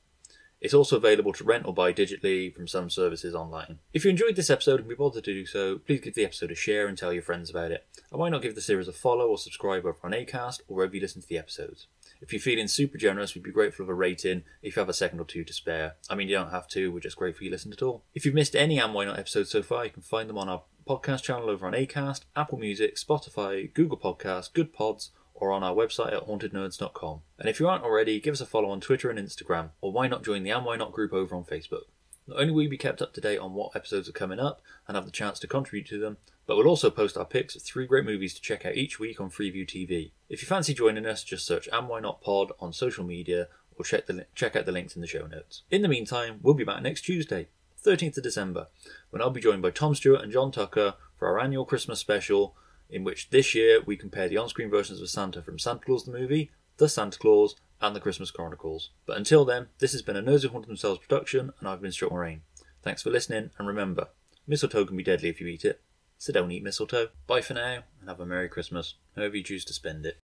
It's 0.62 0.76
also 0.76 0.98
available 0.98 1.34
to 1.34 1.44
rent 1.44 1.66
or 1.66 1.74
buy 1.74 1.92
digitally 1.92 2.54
from 2.54 2.68
some 2.68 2.92
services 2.92 3.34
online. 3.34 3.80
If 3.94 4.06
you 4.06 4.12
enjoyed 4.12 4.36
this 4.36 4.52
episode 4.52 4.80
and 4.80 4.88
be 4.88 4.96
bothered 4.96 5.24
to 5.24 5.34
do 5.34 5.46
so, 5.46 5.80
please 5.80 6.02
give 6.02 6.14
the 6.14 6.24
episode 6.24 6.52
a 6.52 6.56
share 6.56 6.88
and 6.88 6.96
tell 6.96 7.12
your 7.12 7.24
friends 7.24 7.50
about 7.50 7.72
it. 7.72 7.88
And 8.12 8.20
why 8.20 8.30
not 8.30 8.44
give 8.44 8.54
the 8.54 8.62
series 8.62 8.88
a 8.88 8.94
follow 8.94 9.28
or 9.28 9.40
subscribe 9.40 9.86
over 9.86 9.98
on 10.04 10.12
Acast 10.12 10.62
or 10.68 10.78
wherever 10.78 10.96
you 10.96 11.02
listen 11.02 11.22
to 11.22 11.28
the 11.28 11.40
episodes. 11.40 11.88
If 12.22 12.32
you're 12.32 12.40
feeling 12.40 12.68
super 12.68 13.00
generous, 13.00 13.34
we'd 13.34 13.44
be 13.44 13.52
grateful 13.52 13.84
of 13.84 13.90
a 13.90 13.96
rating 13.96 14.44
if 14.62 14.76
you 14.76 14.80
have 14.80 14.90
a 14.90 14.94
second 14.94 15.20
or 15.20 15.26
two 15.26 15.44
to 15.44 15.54
spare. 15.54 15.96
I 16.08 16.14
mean, 16.14 16.30
you 16.30 16.36
don't 16.36 16.52
have 16.52 16.68
to, 16.70 16.92
we're 16.92 17.00
just 17.00 17.18
grateful 17.18 17.46
you 17.46 17.52
listened 17.52 17.74
at 17.74 17.82
all. 17.82 18.04
If 18.14 18.26
you've 18.26 18.36
missed 18.36 18.56
any 18.56 18.80
And 18.80 18.94
Why 18.94 19.06
Not 19.06 19.18
episodes 19.18 19.50
so 19.50 19.64
far, 19.64 19.86
you 19.86 19.92
can 19.92 20.04
find 20.04 20.30
them 20.30 20.38
on 20.38 20.48
our 20.48 20.62
podcast 20.88 21.24
channel 21.24 21.50
over 21.50 21.66
on 21.66 21.74
Acast, 21.74 22.22
Apple 22.36 22.60
Music, 22.60 22.98
Spotify, 22.98 23.74
Google 23.74 23.98
Podcasts, 23.98 24.52
Goodpods, 24.52 25.10
or 25.42 25.52
on 25.52 25.64
our 25.64 25.74
website 25.74 26.14
at 26.14 26.28
hauntednerds.com. 26.28 27.22
And 27.40 27.50
if 27.50 27.60
you 27.60 27.68
aren't 27.68 27.84
already, 27.84 28.20
give 28.20 28.34
us 28.34 28.42
a 28.42 28.46
follow 28.46 28.70
on 28.70 28.80
Twitter 28.80 29.10
and 29.10 29.20
Instagram, 29.20 29.72
or 29.82 29.92
why 29.92 30.08
not 30.08 30.24
join 30.24 30.44
the 30.44 30.52
And 30.52 30.64
Why 30.64 30.78
Not 30.78 30.94
group 30.94 31.12
over 31.12 31.36
on 31.36 31.44
Facebook. 31.44 31.86
Not 32.28 32.40
only 32.40 32.54
will 32.54 32.62
you 32.62 32.70
be 32.70 32.78
kept 32.78 33.02
up 33.02 33.14
to 33.14 33.22
date 33.22 33.40
on 33.40 33.56
what 33.56 33.76
episodes 33.76 34.08
are 34.08 34.14
coming 34.14 34.40
up 34.40 34.62
and 34.88 34.96
have 34.96 35.06
the 35.06 35.12
chance 35.12 35.40
to 35.40 35.48
contribute 35.48 35.88
to 35.88 36.00
them, 36.00 36.18
but 36.46 36.56
we'll 36.56 36.68
also 36.68 36.92
post 36.92 37.18
our 37.18 37.26
picks 37.26 37.56
of 37.56 37.64
three 37.64 37.88
great 37.88 38.06
movies 38.06 38.36
to 38.36 38.42
check 38.42 38.66
out 38.66 38.76
each 38.76 39.00
week 39.00 39.20
on 39.20 39.32
Freeview 39.32 39.68
TV. 39.68 40.12
If 40.30 40.44
you 40.44 40.48
fancy 40.48 40.76
joining 40.76 41.08
us, 41.08 41.24
just 41.24 41.46
search 41.46 41.68
And 41.74 41.90
Why 41.90 42.00
Not 42.00 42.22
Pod 42.22 42.52
on 42.60 42.72
social 42.72 43.04
media 43.04 43.48
or 43.76 43.84
check 43.84 44.06
the 44.06 44.28
check 44.36 44.56
out 44.56 44.68
the 44.68 44.72
links 44.72 44.96
in 44.96 45.02
the 45.02 45.08
show 45.08 45.26
notes. 45.26 45.64
In 45.72 45.82
the 45.82 45.88
meantime, 45.88 46.40
we'll 46.44 46.54
be 46.54 46.64
back 46.64 46.84
next 46.84 47.02
Tuesday, 47.02 47.48
13th 47.84 48.18
of 48.18 48.24
December, 48.24 48.68
when 49.10 49.24
I'll 49.24 49.32
be 49.32 49.42
joined 49.42 49.64
by 49.64 49.72
Tom 49.72 49.96
Stewart 49.96 50.22
and 50.22 50.32
John 50.32 50.52
Tucker 50.52 50.94
for 51.18 51.28
our 51.28 51.40
annual 51.40 51.66
Christmas 51.66 52.00
special, 52.00 52.56
in 52.92 53.04
which 53.04 53.30
this 53.30 53.56
year 53.56 53.82
we 53.86 53.96
compare 53.96 54.28
the 54.28 54.38
on-screen 54.38 54.70
versions 54.70 55.02
of 55.02 55.10
Santa 55.10 55.42
from 55.42 55.58
Santa 55.58 55.86
Claus 55.86 56.06
the 56.06 56.12
movie, 56.12 56.52
The 56.78 56.90
Santa 56.90 57.18
Clause, 57.18 57.56
and 57.82 57.96
The 57.96 58.00
Christmas 58.00 58.32
Chronicles. 58.32 58.92
But 59.06 59.18
until 59.18 59.46
then, 59.46 59.68
this 59.80 59.94
has 59.94 60.02
been 60.02 60.18
a 60.18 60.22
Nerds 60.22 60.44
Who 60.44 60.50
Haunt 60.50 60.68
Themselves 60.68 61.00
production, 61.00 61.52
and 61.60 61.68
I've 61.68 61.82
been 61.82 61.92
Stuart 61.92 62.12
Moraine. 62.12 62.42
Thanks 62.84 63.02
for 63.02 63.10
listening, 63.10 63.52
and 63.58 63.68
remember, 63.68 64.10
mistletoe 64.46 64.86
can 64.86 64.98
be 64.98 65.04
deadly 65.04 65.30
if 65.30 65.40
you 65.40 65.48
eat 65.48 65.66
it, 65.66 65.82
so 66.18 66.34
don't 66.34 66.52
eat 66.52 66.64
mistletoe. 66.64 67.10
Bye 67.28 67.42
for 67.42 67.54
now, 67.54 67.84
and 68.00 68.10
have 68.10 68.20
a 68.20 68.26
Merry 68.26 68.50
Christmas, 68.50 68.96
however 69.16 69.38
you 69.38 69.44
choose 69.44 69.66
to 69.66 69.74
spend 69.74 70.06
it. 70.06 70.18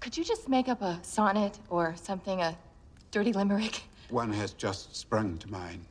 Could 0.00 0.16
you 0.16 0.24
just 0.24 0.48
make 0.48 0.68
up 0.68 0.82
a 0.82 0.98
sonnet 1.02 1.58
or 1.70 1.94
something, 1.96 2.40
a 2.40 2.56
dirty 3.10 3.32
limerick? 3.32 3.82
One 4.10 4.32
has 4.32 4.52
just 4.52 4.94
sprung 4.94 5.38
to 5.38 5.50
mind. 5.50 5.86